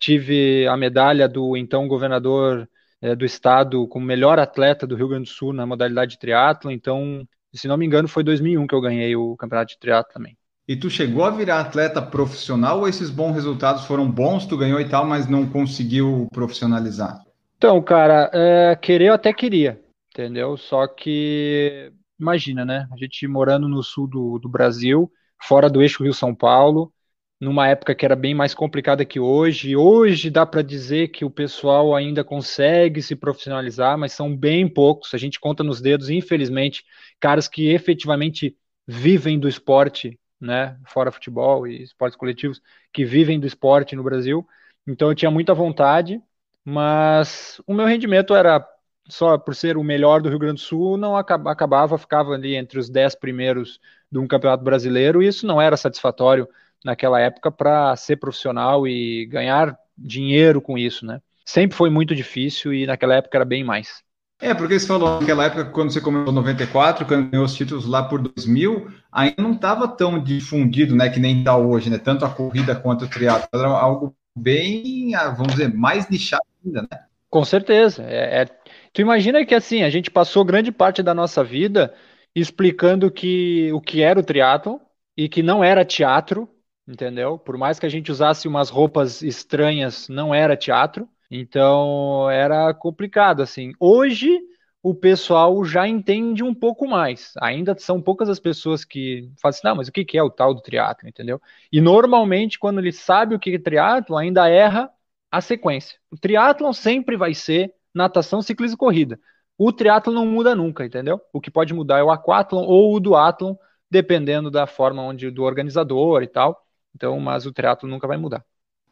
Tive 0.00 0.66
a 0.66 0.76
medalha 0.76 1.28
do 1.28 1.56
então 1.56 1.86
governador 1.86 2.68
é, 3.00 3.14
do 3.14 3.24
estado 3.24 3.86
como 3.88 4.04
melhor 4.04 4.38
atleta 4.38 4.86
do 4.86 4.96
Rio 4.96 5.08
Grande 5.08 5.30
do 5.30 5.34
Sul 5.34 5.52
na 5.52 5.64
modalidade 5.64 6.12
de 6.12 6.18
triatlo. 6.18 6.70
Então 6.70 7.26
se 7.54 7.68
não 7.68 7.76
me 7.76 7.84
engano, 7.84 8.08
foi 8.08 8.24
2001 8.24 8.66
que 8.66 8.74
eu 8.74 8.80
ganhei 8.80 9.14
o 9.14 9.36
campeonato 9.36 9.72
de 9.72 9.78
triatlo 9.78 10.12
também. 10.12 10.36
E 10.66 10.76
tu 10.76 10.88
chegou 10.88 11.24
a 11.24 11.30
virar 11.30 11.60
atleta 11.60 12.00
profissional 12.00 12.80
ou 12.80 12.88
esses 12.88 13.10
bons 13.10 13.32
resultados 13.32 13.84
foram 13.84 14.08
bons, 14.08 14.46
tu 14.46 14.56
ganhou 14.56 14.80
e 14.80 14.88
tal, 14.88 15.04
mas 15.04 15.28
não 15.28 15.46
conseguiu 15.46 16.28
profissionalizar? 16.32 17.20
Então, 17.56 17.80
cara, 17.82 18.30
é, 18.32 18.76
querer 18.76 19.08
eu 19.08 19.14
até 19.14 19.32
queria, 19.32 19.80
entendeu? 20.12 20.56
Só 20.56 20.86
que, 20.86 21.92
imagina, 22.18 22.64
né? 22.64 22.88
A 22.92 22.96
gente 22.96 23.26
morando 23.26 23.68
no 23.68 23.82
sul 23.82 24.06
do, 24.06 24.38
do 24.38 24.48
Brasil, 24.48 25.10
fora 25.40 25.68
do 25.68 25.82
eixo 25.82 26.04
Rio-São 26.04 26.34
Paulo, 26.34 26.92
numa 27.40 27.66
época 27.66 27.92
que 27.92 28.04
era 28.04 28.14
bem 28.14 28.34
mais 28.34 28.54
complicada 28.54 29.04
que 29.04 29.18
hoje. 29.18 29.74
Hoje 29.74 30.30
dá 30.30 30.46
para 30.46 30.62
dizer 30.62 31.08
que 31.08 31.24
o 31.24 31.30
pessoal 31.30 31.94
ainda 31.94 32.22
consegue 32.22 33.02
se 33.02 33.16
profissionalizar, 33.16 33.98
mas 33.98 34.12
são 34.12 34.36
bem 34.36 34.68
poucos. 34.68 35.12
A 35.12 35.18
gente 35.18 35.40
conta 35.40 35.64
nos 35.64 35.80
dedos, 35.80 36.08
infelizmente, 36.08 36.84
caras 37.18 37.48
que 37.48 37.68
efetivamente 37.68 38.56
vivem 38.86 39.40
do 39.40 39.48
esporte, 39.48 40.18
né, 40.42 40.76
fora 40.86 41.12
futebol 41.12 41.66
e 41.66 41.82
esportes 41.82 42.16
coletivos, 42.16 42.60
que 42.92 43.04
vivem 43.04 43.38
do 43.38 43.46
esporte 43.46 43.94
no 43.94 44.02
Brasil. 44.02 44.46
Então 44.86 45.08
eu 45.08 45.14
tinha 45.14 45.30
muita 45.30 45.54
vontade, 45.54 46.20
mas 46.64 47.60
o 47.66 47.72
meu 47.72 47.86
rendimento 47.86 48.34
era 48.34 48.66
só 49.08 49.38
por 49.38 49.54
ser 49.54 49.76
o 49.76 49.84
melhor 49.84 50.20
do 50.20 50.28
Rio 50.28 50.38
Grande 50.38 50.60
do 50.60 50.60
Sul, 50.60 50.96
não 50.96 51.16
acabava, 51.16 51.98
ficava 51.98 52.32
ali 52.32 52.56
entre 52.56 52.78
os 52.78 52.88
dez 52.88 53.14
primeiros 53.14 53.80
de 54.10 54.18
um 54.18 54.26
campeonato 54.26 54.64
brasileiro, 54.64 55.22
e 55.22 55.26
isso 55.26 55.46
não 55.46 55.60
era 55.60 55.76
satisfatório 55.76 56.48
naquela 56.84 57.20
época 57.20 57.50
para 57.50 57.94
ser 57.96 58.16
profissional 58.16 58.86
e 58.86 59.26
ganhar 59.26 59.76
dinheiro 59.96 60.60
com 60.60 60.76
isso, 60.76 61.06
né? 61.06 61.20
Sempre 61.44 61.76
foi 61.76 61.90
muito 61.90 62.14
difícil 62.14 62.72
e 62.72 62.86
naquela 62.86 63.14
época 63.14 63.38
era 63.38 63.44
bem 63.44 63.64
mais. 63.64 64.02
É, 64.42 64.52
porque 64.52 64.78
você 64.78 64.86
falou 64.86 65.20
naquela 65.20 65.44
época, 65.44 65.66
quando 65.66 65.92
você 65.92 66.00
começou 66.00 66.32
em 66.32 66.34
94, 66.34 67.06
quando 67.06 67.30
ganhou 67.30 67.46
os 67.46 67.54
títulos 67.54 67.86
lá 67.86 68.02
por 68.02 68.20
2000, 68.20 68.90
ainda 69.12 69.40
não 69.40 69.52
estava 69.52 69.86
tão 69.86 70.18
difundido, 70.22 70.96
né, 70.96 71.08
que 71.08 71.20
nem 71.20 71.38
está 71.38 71.56
hoje, 71.56 71.88
né? 71.88 71.96
Tanto 71.96 72.24
a 72.24 72.28
corrida 72.28 72.74
quanto 72.74 73.04
o 73.04 73.08
triatlo. 73.08 73.48
Era 73.54 73.68
algo 73.68 74.16
bem, 74.34 75.14
ah, 75.14 75.30
vamos 75.30 75.52
dizer, 75.52 75.72
mais 75.72 76.08
nichado 76.10 76.42
ainda, 76.64 76.82
né? 76.82 76.98
Com 77.30 77.44
certeza. 77.44 78.02
É, 78.02 78.42
é... 78.42 78.46
Tu 78.92 79.00
imagina 79.00 79.46
que 79.46 79.54
assim, 79.54 79.84
a 79.84 79.90
gente 79.90 80.10
passou 80.10 80.44
grande 80.44 80.72
parte 80.72 81.04
da 81.04 81.14
nossa 81.14 81.44
vida 81.44 81.94
explicando 82.34 83.10
que 83.10 83.72
o 83.72 83.80
que 83.80 84.02
era 84.02 84.18
o 84.18 84.24
triatlo 84.24 84.80
e 85.16 85.28
que 85.28 85.42
não 85.42 85.62
era 85.62 85.84
teatro 85.84 86.48
entendeu? 86.86 87.38
Por 87.38 87.56
mais 87.56 87.78
que 87.78 87.86
a 87.86 87.88
gente 87.88 88.10
usasse 88.10 88.48
umas 88.48 88.68
roupas 88.68 89.22
estranhas, 89.22 90.08
não 90.08 90.34
era 90.34 90.56
teatro. 90.56 91.08
Então 91.34 92.28
era 92.30 92.74
complicado 92.74 93.40
assim. 93.42 93.72
Hoje 93.80 94.38
o 94.82 94.94
pessoal 94.94 95.64
já 95.64 95.88
entende 95.88 96.42
um 96.44 96.54
pouco 96.54 96.86
mais. 96.86 97.32
Ainda 97.40 97.74
são 97.78 98.02
poucas 98.02 98.28
as 98.28 98.38
pessoas 98.38 98.84
que 98.84 99.30
falam 99.40 99.50
assim, 99.50 99.60
não, 99.64 99.76
mas 99.76 99.88
o 99.88 99.92
que 99.92 100.18
é 100.18 100.22
o 100.22 100.28
tal 100.30 100.52
do 100.52 100.60
triatlo, 100.60 101.08
entendeu? 101.08 101.40
E 101.72 101.80
normalmente 101.80 102.58
quando 102.58 102.80
ele 102.80 102.92
sabe 102.92 103.34
o 103.34 103.38
que 103.38 103.54
é 103.54 103.58
triatlo, 103.58 104.16
ainda 104.18 104.46
erra 104.48 104.90
a 105.30 105.40
sequência. 105.40 105.98
O 106.10 106.18
triatlon 106.18 106.72
sempre 106.74 107.16
vai 107.16 107.32
ser 107.32 107.74
natação, 107.94 108.42
ciclismo 108.42 108.74
e 108.76 108.78
corrida. 108.78 109.18
O 109.56 109.72
triatlo 109.72 110.12
não 110.12 110.26
muda 110.26 110.54
nunca, 110.54 110.84
entendeu? 110.84 111.18
O 111.32 111.40
que 111.40 111.50
pode 111.50 111.72
mudar 111.72 111.98
é 111.98 112.02
o 112.02 112.10
aquatlon 112.10 112.64
ou 112.64 112.94
o 112.94 113.00
duatlon, 113.00 113.54
dependendo 113.90 114.50
da 114.50 114.66
forma 114.66 115.02
onde 115.02 115.30
do 115.30 115.44
organizador 115.44 116.22
e 116.22 116.26
tal. 116.26 116.66
Então, 116.94 117.18
mas 117.20 117.46
o 117.46 117.52
triatlo 117.52 117.88
nunca 117.88 118.06
vai 118.06 118.18
mudar. 118.18 118.44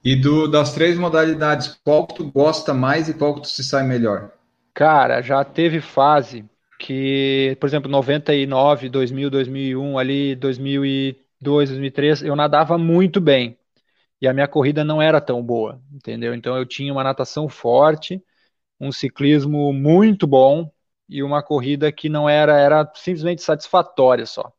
E 0.04 0.16
do, 0.16 0.48
das 0.48 0.72
três 0.72 0.98
modalidades, 0.98 1.78
qual 1.84 2.06
que 2.06 2.14
tu 2.14 2.30
gosta 2.30 2.72
mais 2.72 3.08
e 3.08 3.14
qual 3.14 3.34
que 3.34 3.42
tu 3.42 3.48
se 3.48 3.62
sai 3.62 3.82
melhor? 3.82 4.30
Cara, 4.74 5.20
já 5.20 5.44
teve 5.44 5.80
fase 5.80 6.44
que, 6.78 7.56
por 7.60 7.66
exemplo, 7.66 7.90
99, 7.90 8.88
2000, 8.88 9.28
2001, 9.30 9.98
ali 9.98 10.34
2002, 10.36 11.68
2003, 11.68 12.22
eu 12.22 12.34
nadava 12.34 12.78
muito 12.78 13.20
bem. 13.20 13.58
E 14.20 14.28
a 14.28 14.34
minha 14.34 14.48
corrida 14.48 14.84
não 14.84 15.02
era 15.02 15.20
tão 15.20 15.42
boa, 15.42 15.80
entendeu? 15.92 16.34
Então 16.34 16.56
eu 16.56 16.66
tinha 16.66 16.92
uma 16.92 17.04
natação 17.04 17.48
forte, 17.48 18.22
um 18.80 18.92
ciclismo 18.92 19.72
muito 19.72 20.26
bom 20.26 20.70
e 21.08 21.22
uma 21.22 21.42
corrida 21.42 21.92
que 21.92 22.08
não 22.08 22.28
era 22.28 22.58
era 22.58 22.90
simplesmente 22.96 23.42
satisfatória 23.42 24.26
só. 24.26 24.52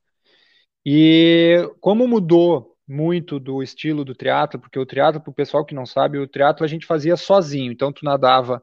E 0.86 1.70
como 1.80 2.08
mudou 2.08 2.71
muito 2.92 3.40
do 3.40 3.64
estilo 3.64 4.04
do 4.04 4.14
triatlo, 4.14 4.60
porque 4.60 4.78
o 4.78 4.86
triatlo, 4.86 5.22
para 5.22 5.32
o 5.32 5.34
pessoal 5.34 5.66
que 5.66 5.74
não 5.74 5.86
sabe, 5.86 6.18
o 6.18 6.28
triatlo 6.28 6.66
a 6.66 6.68
gente 6.68 6.86
fazia 6.86 7.16
sozinho. 7.16 7.72
Então 7.72 7.92
tu 7.92 8.04
nadava, 8.04 8.62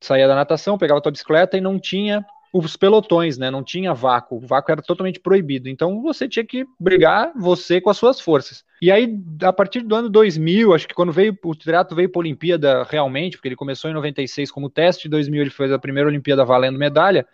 saía 0.00 0.26
da 0.26 0.34
natação, 0.34 0.76
pegava 0.76 1.00
tua 1.00 1.12
bicicleta 1.12 1.56
e 1.56 1.60
não 1.60 1.78
tinha 1.78 2.24
os 2.52 2.76
pelotões, 2.76 3.38
né? 3.38 3.50
Não 3.50 3.62
tinha 3.62 3.94
vácuo. 3.94 4.38
O 4.38 4.46
vácuo 4.46 4.72
era 4.72 4.82
totalmente 4.82 5.20
proibido. 5.20 5.68
Então 5.68 6.02
você 6.02 6.28
tinha 6.28 6.44
que 6.44 6.66
brigar 6.80 7.32
você 7.36 7.80
com 7.80 7.90
as 7.90 7.96
suas 7.96 8.20
forças. 8.20 8.64
E 8.82 8.90
aí, 8.90 9.16
a 9.42 9.52
partir 9.52 9.80
do 9.82 9.94
ano 9.94 10.08
2000, 10.08 10.74
acho 10.74 10.88
que 10.88 10.94
quando 10.94 11.12
veio 11.12 11.36
o 11.44 11.54
triatlo 11.54 11.96
veio 11.96 12.10
para 12.10 12.18
a 12.18 12.22
Olimpíada 12.22 12.82
realmente, 12.84 13.36
porque 13.36 13.48
ele 13.48 13.56
começou 13.56 13.90
em 13.90 13.94
96 13.94 14.50
como 14.50 14.70
teste, 14.70 15.06
em 15.06 15.10
2000 15.10 15.42
ele 15.42 15.50
fez 15.50 15.70
a 15.70 15.78
primeira 15.78 16.08
Olimpíada 16.08 16.44
valendo 16.44 16.78
medalha. 16.78 17.26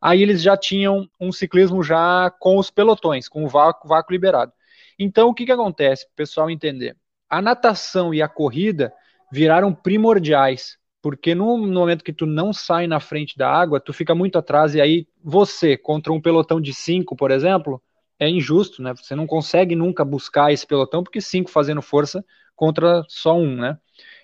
Aí 0.00 0.22
eles 0.22 0.42
já 0.42 0.56
tinham 0.56 1.08
um 1.20 1.30
ciclismo 1.30 1.82
já 1.82 2.30
com 2.38 2.58
os 2.58 2.70
pelotões, 2.70 3.28
com 3.28 3.44
o 3.44 3.48
vácuo, 3.48 3.88
vácuo 3.88 4.12
liberado. 4.12 4.52
Então, 4.98 5.28
o 5.28 5.34
que, 5.34 5.46
que 5.46 5.52
acontece, 5.52 6.06
para 6.06 6.12
o 6.12 6.16
pessoal 6.16 6.50
entender? 6.50 6.96
A 7.28 7.42
natação 7.42 8.12
e 8.14 8.22
a 8.22 8.28
corrida 8.28 8.92
viraram 9.32 9.74
primordiais, 9.74 10.78
porque 11.02 11.34
no, 11.34 11.58
momento 11.58 12.04
que 12.04 12.12
tu 12.12 12.26
não 12.26 12.52
sai 12.52 12.86
na 12.86 13.00
frente 13.00 13.36
da 13.36 13.50
água, 13.50 13.80
tu 13.80 13.92
fica 13.92 14.14
muito 14.14 14.38
atrás, 14.38 14.74
e 14.74 14.80
aí 14.80 15.06
você, 15.22 15.76
contra 15.76 16.12
um 16.12 16.20
pelotão 16.20 16.60
de 16.60 16.72
cinco, 16.72 17.16
por 17.16 17.30
exemplo, 17.30 17.82
é 18.18 18.28
injusto, 18.28 18.82
né? 18.82 18.94
Você 18.94 19.14
não 19.14 19.26
consegue 19.26 19.74
nunca 19.74 20.04
buscar 20.04 20.52
esse 20.52 20.66
pelotão, 20.66 21.02
porque 21.02 21.20
cinco 21.20 21.50
fazendo 21.50 21.82
força 21.82 22.24
contra 22.54 23.04
só 23.08 23.36
um, 23.36 23.56
né? 23.56 23.78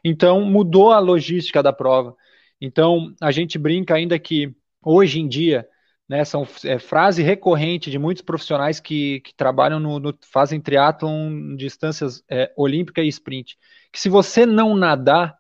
Então, 0.04 0.42
mudou 0.42 0.92
a 0.92 0.98
logística 0.98 1.62
da 1.62 1.72
prova. 1.72 2.14
Então, 2.60 3.14
a 3.20 3.30
gente 3.30 3.58
brinca 3.58 3.94
ainda 3.94 4.18
que, 4.18 4.54
hoje 4.82 5.20
em 5.20 5.28
dia, 5.28 5.66
né, 6.10 6.24
são 6.24 6.44
é, 6.64 6.76
frase 6.76 7.22
recorrente 7.22 7.88
de 7.88 7.96
muitos 7.96 8.20
profissionais 8.20 8.80
que, 8.80 9.20
que 9.20 9.32
trabalham 9.32 9.78
no, 9.78 10.00
no 10.00 10.12
fazem 10.22 10.60
triatlon 10.60 11.54
distâncias 11.54 12.20
é, 12.28 12.52
olímpica 12.56 13.00
e 13.00 13.06
sprint, 13.06 13.56
que 13.92 14.00
se 14.00 14.08
você 14.08 14.44
não 14.44 14.74
nadar, 14.74 15.38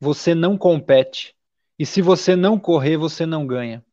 você 0.00 0.34
não 0.34 0.56
compete, 0.56 1.34
e 1.78 1.84
se 1.84 2.00
você 2.00 2.34
não 2.34 2.58
correr, 2.58 2.96
você 2.96 3.26
não 3.26 3.46
ganha. 3.46 3.84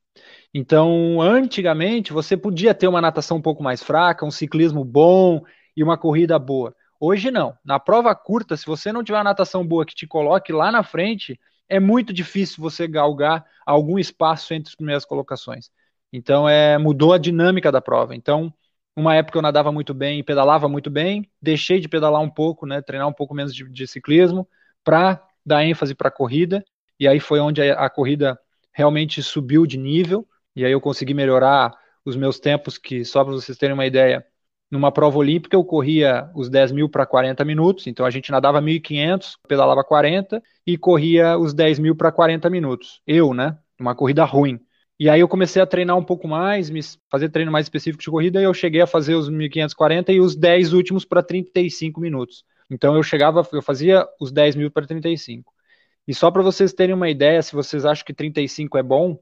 Então, 0.54 1.22
antigamente, 1.22 2.14
você 2.14 2.38
podia 2.38 2.74
ter 2.74 2.88
uma 2.88 3.02
natação 3.02 3.36
um 3.36 3.42
pouco 3.42 3.62
mais 3.62 3.84
fraca, 3.84 4.26
um 4.26 4.32
ciclismo 4.32 4.86
bom 4.86 5.42
e 5.76 5.84
uma 5.84 5.98
corrida 5.98 6.40
boa. 6.40 6.74
Hoje 7.02 7.32
não. 7.32 7.58
Na 7.66 7.82
prova 7.82 8.16
curta, 8.16 8.56
se 8.56 8.66
você 8.66 8.94
não 8.94 9.04
tiver 9.04 9.18
uma 9.18 9.26
natação 9.26 9.68
boa 9.68 9.86
que 9.86 9.94
te 9.94 10.08
coloque 10.08 10.54
lá 10.54 10.72
na 10.72 10.84
frente, 10.84 11.38
é 11.68 11.82
muito 11.82 12.14
difícil 12.14 12.64
você 12.64 12.88
galgar 12.88 13.46
algum 13.66 14.00
espaço 14.00 14.54
entre 14.54 14.70
as 14.70 14.76
primeiras 14.76 15.04
colocações. 15.04 15.70
Então, 16.14 16.48
é, 16.48 16.78
mudou 16.78 17.12
a 17.12 17.18
dinâmica 17.18 17.72
da 17.72 17.82
prova. 17.82 18.16
Então, 18.16 18.54
uma 18.96 19.16
época 19.16 19.38
eu 19.40 19.42
nadava 19.42 19.72
muito 19.72 19.94
bem 19.94 20.20
e 20.20 20.24
pedalava 20.24 20.70
muito 20.70 20.92
bem, 20.92 21.28
deixei 21.42 21.80
de 21.80 21.90
pedalar 21.90 22.22
um 22.22 22.30
pouco, 22.30 22.68
né, 22.68 22.82
treinar 22.82 23.08
um 23.08 23.14
pouco 23.14 23.34
menos 23.34 23.54
de, 23.54 23.68
de 23.68 23.88
ciclismo, 23.88 24.48
para 24.84 25.20
dar 25.44 25.66
ênfase 25.66 25.96
para 25.96 26.10
a 26.10 26.12
corrida. 26.12 26.64
E 27.00 27.08
aí 27.08 27.20
foi 27.20 27.40
onde 27.40 27.62
a, 27.62 27.86
a 27.86 27.90
corrida 27.90 28.40
realmente 28.72 29.24
subiu 29.24 29.66
de 29.66 29.78
nível. 29.78 30.28
E 30.56 30.64
aí 30.64 30.72
eu 30.72 30.80
consegui 30.80 31.16
melhorar 31.16 31.74
os 32.06 32.16
meus 32.16 32.40
tempos, 32.40 32.78
que 32.78 33.04
só 33.04 33.24
para 33.24 33.34
vocês 33.34 33.58
terem 33.58 33.74
uma 33.74 33.86
ideia, 33.86 34.26
numa 34.70 34.92
prova 34.92 35.18
olímpica 35.18 35.56
eu 35.56 35.64
corria 35.64 36.30
os 36.36 36.50
10 36.50 36.72
mil 36.72 36.90
para 36.90 37.06
40 37.06 37.46
minutos, 37.46 37.88
então 37.88 38.06
a 38.06 38.10
gente 38.10 38.32
nadava 38.32 38.60
1.500, 38.62 39.38
pedalava 39.48 39.84
40 39.84 40.42
e 40.66 40.78
corria 40.78 41.38
os 41.38 41.54
10 41.54 41.80
mil 41.80 41.96
para 41.96 42.12
40 42.12 42.50
minutos. 42.50 43.02
Eu, 43.08 43.34
né? 43.34 43.58
Uma 43.80 43.96
corrida 43.96 44.24
ruim. 44.24 44.60
E 45.04 45.10
aí 45.10 45.20
eu 45.20 45.28
comecei 45.28 45.62
a 45.62 45.66
treinar 45.66 45.98
um 45.98 46.04
pouco 46.04 46.30
mais, 46.30 46.72
fazer 47.12 47.28
treino 47.28 47.52
mais 47.52 47.66
específico 47.66 48.02
de 48.02 48.10
corrida, 48.10 48.40
e 48.40 48.46
eu 48.46 48.54
cheguei 48.54 48.80
a 48.80 48.88
fazer 48.88 49.16
os 49.16 49.28
1540 49.28 50.14
e 50.14 50.22
os 50.22 50.34
10 50.34 50.72
últimos 50.72 51.04
para 51.04 51.22
35 51.22 52.00
minutos. 52.00 52.46
Então 52.72 52.96
eu 52.96 53.04
chegava, 53.04 53.46
eu 53.52 53.62
fazia 53.62 54.08
os 54.18 54.32
10 54.32 54.56
mil 54.56 54.72
para 54.72 54.88
35. 54.88 55.52
E 56.08 56.14
só 56.14 56.32
para 56.32 56.42
vocês 56.42 56.72
terem 56.72 56.96
uma 56.96 57.10
ideia, 57.10 57.42
se 57.42 57.52
vocês 57.52 57.84
acham 57.84 58.06
que 58.06 58.14
35 58.14 58.78
é 58.78 58.82
bom, 58.82 59.20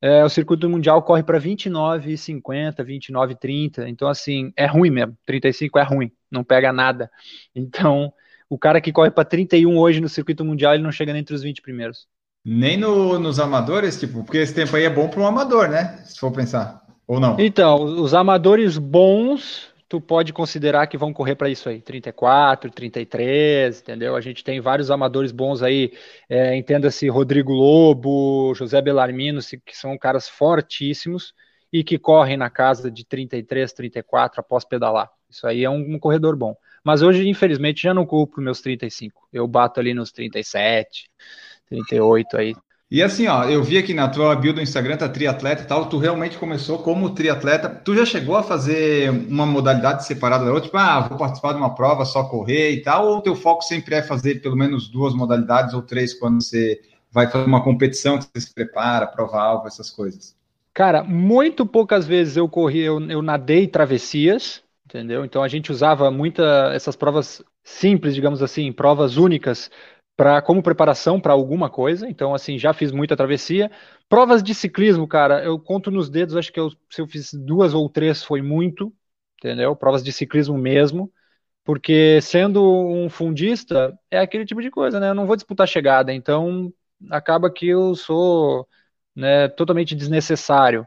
é, 0.00 0.24
o 0.24 0.28
circuito 0.28 0.68
mundial 0.68 1.00
corre 1.04 1.22
para 1.22 1.38
29,50, 1.38 2.84
29,30. 2.84 3.88
Então, 3.88 4.08
assim, 4.08 4.52
é 4.56 4.66
ruim 4.66 4.90
mesmo. 4.90 5.16
35 5.24 5.78
é 5.78 5.84
ruim, 5.84 6.10
não 6.28 6.42
pega 6.42 6.72
nada. 6.72 7.08
Então, 7.54 8.12
o 8.50 8.58
cara 8.58 8.80
que 8.80 8.90
corre 8.90 9.12
para 9.12 9.24
31 9.24 9.78
hoje 9.78 10.00
no 10.00 10.08
circuito 10.08 10.44
mundial, 10.44 10.74
ele 10.74 10.82
não 10.82 10.90
chega 10.90 11.12
nem 11.12 11.20
entre 11.20 11.36
os 11.36 11.44
20 11.44 11.62
primeiros. 11.62 12.08
Nem 12.44 12.76
no, 12.76 13.18
nos 13.18 13.38
amadores, 13.38 13.98
tipo, 13.98 14.24
porque 14.24 14.38
esse 14.38 14.54
tempo 14.54 14.74
aí 14.74 14.84
é 14.84 14.90
bom 14.90 15.08
para 15.08 15.20
um 15.20 15.26
amador, 15.26 15.68
né? 15.68 15.98
Se 16.04 16.18
for 16.18 16.32
pensar. 16.32 16.82
Ou 17.06 17.20
não? 17.20 17.36
Então, 17.38 17.82
os 17.82 18.14
amadores 18.14 18.78
bons, 18.78 19.68
tu 19.88 20.00
pode 20.00 20.32
considerar 20.32 20.86
que 20.86 20.96
vão 20.96 21.12
correr 21.12 21.36
para 21.36 21.48
isso 21.48 21.68
aí, 21.68 21.80
34, 21.80 22.70
33, 22.70 23.80
entendeu? 23.80 24.16
A 24.16 24.20
gente 24.20 24.42
tem 24.42 24.60
vários 24.60 24.90
amadores 24.90 25.30
bons 25.30 25.62
aí, 25.62 25.92
é, 26.28 26.56
entenda-se 26.56 27.08
Rodrigo 27.08 27.52
Lobo, 27.52 28.54
José 28.54 28.80
Belarmino, 28.80 29.40
que 29.64 29.76
são 29.76 29.96
caras 29.96 30.28
fortíssimos 30.28 31.34
e 31.72 31.84
que 31.84 31.98
correm 31.98 32.36
na 32.36 32.50
casa 32.50 32.90
de 32.90 33.04
33, 33.04 33.72
34 33.72 34.40
após 34.40 34.64
pedalar. 34.64 35.10
Isso 35.30 35.46
aí 35.46 35.64
é 35.64 35.70
um, 35.70 35.94
um 35.94 35.98
corredor 35.98 36.36
bom. 36.36 36.54
Mas 36.84 37.00
hoje, 37.00 37.28
infelizmente, 37.28 37.82
já 37.82 37.94
não 37.94 38.04
para 38.04 38.42
meus 38.42 38.60
35. 38.60 39.28
Eu 39.32 39.46
bato 39.46 39.78
ali 39.78 39.94
nos 39.94 40.10
37. 40.10 41.08
38 41.72 42.36
aí. 42.36 42.54
E 42.90 43.02
assim, 43.02 43.26
ó, 43.26 43.44
eu 43.44 43.62
vi 43.62 43.78
aqui 43.78 43.94
na 43.94 44.06
tua 44.06 44.36
bio 44.36 44.52
do 44.52 44.60
Instagram, 44.60 44.98
tá 44.98 45.08
triatleta 45.08 45.62
e 45.62 45.66
tal, 45.66 45.86
tu 45.86 45.96
realmente 45.96 46.36
começou 46.36 46.78
como 46.80 47.14
triatleta. 47.14 47.66
Tu 47.70 47.96
já 47.96 48.04
chegou 48.04 48.36
a 48.36 48.42
fazer 48.42 49.08
uma 49.08 49.46
modalidade 49.46 50.04
separada 50.04 50.44
da 50.44 50.50
outra? 50.50 50.66
Tipo, 50.66 50.76
ah, 50.76 51.00
vou 51.00 51.16
participar 51.16 51.52
de 51.54 51.58
uma 51.58 51.74
prova, 51.74 52.04
só 52.04 52.24
correr 52.24 52.72
e 52.72 52.82
tal, 52.82 53.08
ou 53.08 53.22
teu 53.22 53.34
foco 53.34 53.62
sempre 53.62 53.94
é 53.94 54.02
fazer 54.02 54.42
pelo 54.42 54.54
menos 54.56 54.88
duas 54.88 55.14
modalidades 55.14 55.72
ou 55.72 55.80
três 55.80 56.12
quando 56.12 56.42
você 56.42 56.82
vai 57.10 57.30
fazer 57.30 57.46
uma 57.46 57.64
competição, 57.64 58.18
que 58.18 58.24
você 58.24 58.46
se 58.46 58.54
prepara, 58.54 59.06
prova 59.06 59.40
algo, 59.40 59.66
essas 59.66 59.88
coisas? 59.88 60.36
Cara, 60.74 61.02
muito 61.02 61.64
poucas 61.64 62.06
vezes 62.06 62.36
eu 62.36 62.46
corri, 62.46 62.80
eu, 62.80 63.00
eu 63.08 63.22
nadei 63.22 63.66
travessias, 63.66 64.62
entendeu? 64.84 65.24
Então 65.24 65.42
a 65.42 65.48
gente 65.48 65.72
usava 65.72 66.10
muita 66.10 66.70
essas 66.74 66.94
provas 66.94 67.42
simples, 67.64 68.14
digamos 68.14 68.42
assim, 68.42 68.70
provas 68.70 69.16
únicas 69.16 69.70
para 70.22 70.40
como 70.40 70.62
preparação 70.62 71.20
para 71.20 71.32
alguma 71.32 71.68
coisa. 71.68 72.08
Então, 72.08 72.32
assim, 72.32 72.56
já 72.56 72.72
fiz 72.72 72.92
muita 72.92 73.16
travessia. 73.16 73.68
Provas 74.08 74.40
de 74.40 74.54
ciclismo, 74.54 75.08
cara, 75.08 75.42
eu 75.42 75.58
conto 75.58 75.90
nos 75.90 76.08
dedos, 76.08 76.36
acho 76.36 76.52
que 76.52 76.60
eu, 76.60 76.70
se 76.88 77.00
eu 77.00 77.08
fiz 77.08 77.34
duas 77.34 77.74
ou 77.74 77.88
três 77.88 78.22
foi 78.22 78.40
muito, 78.40 78.94
entendeu? 79.36 79.74
Provas 79.74 80.00
de 80.04 80.12
ciclismo 80.12 80.56
mesmo. 80.56 81.12
Porque 81.64 82.20
sendo 82.22 82.62
um 82.62 83.10
fundista, 83.10 83.98
é 84.08 84.20
aquele 84.20 84.44
tipo 84.44 84.62
de 84.62 84.70
coisa, 84.70 85.00
né? 85.00 85.08
Eu 85.08 85.14
não 85.14 85.26
vou 85.26 85.34
disputar 85.34 85.66
chegada, 85.66 86.12
então 86.12 86.72
acaba 87.10 87.52
que 87.52 87.66
eu 87.66 87.96
sou 87.96 88.68
né, 89.16 89.48
totalmente 89.48 89.92
desnecessário. 89.92 90.86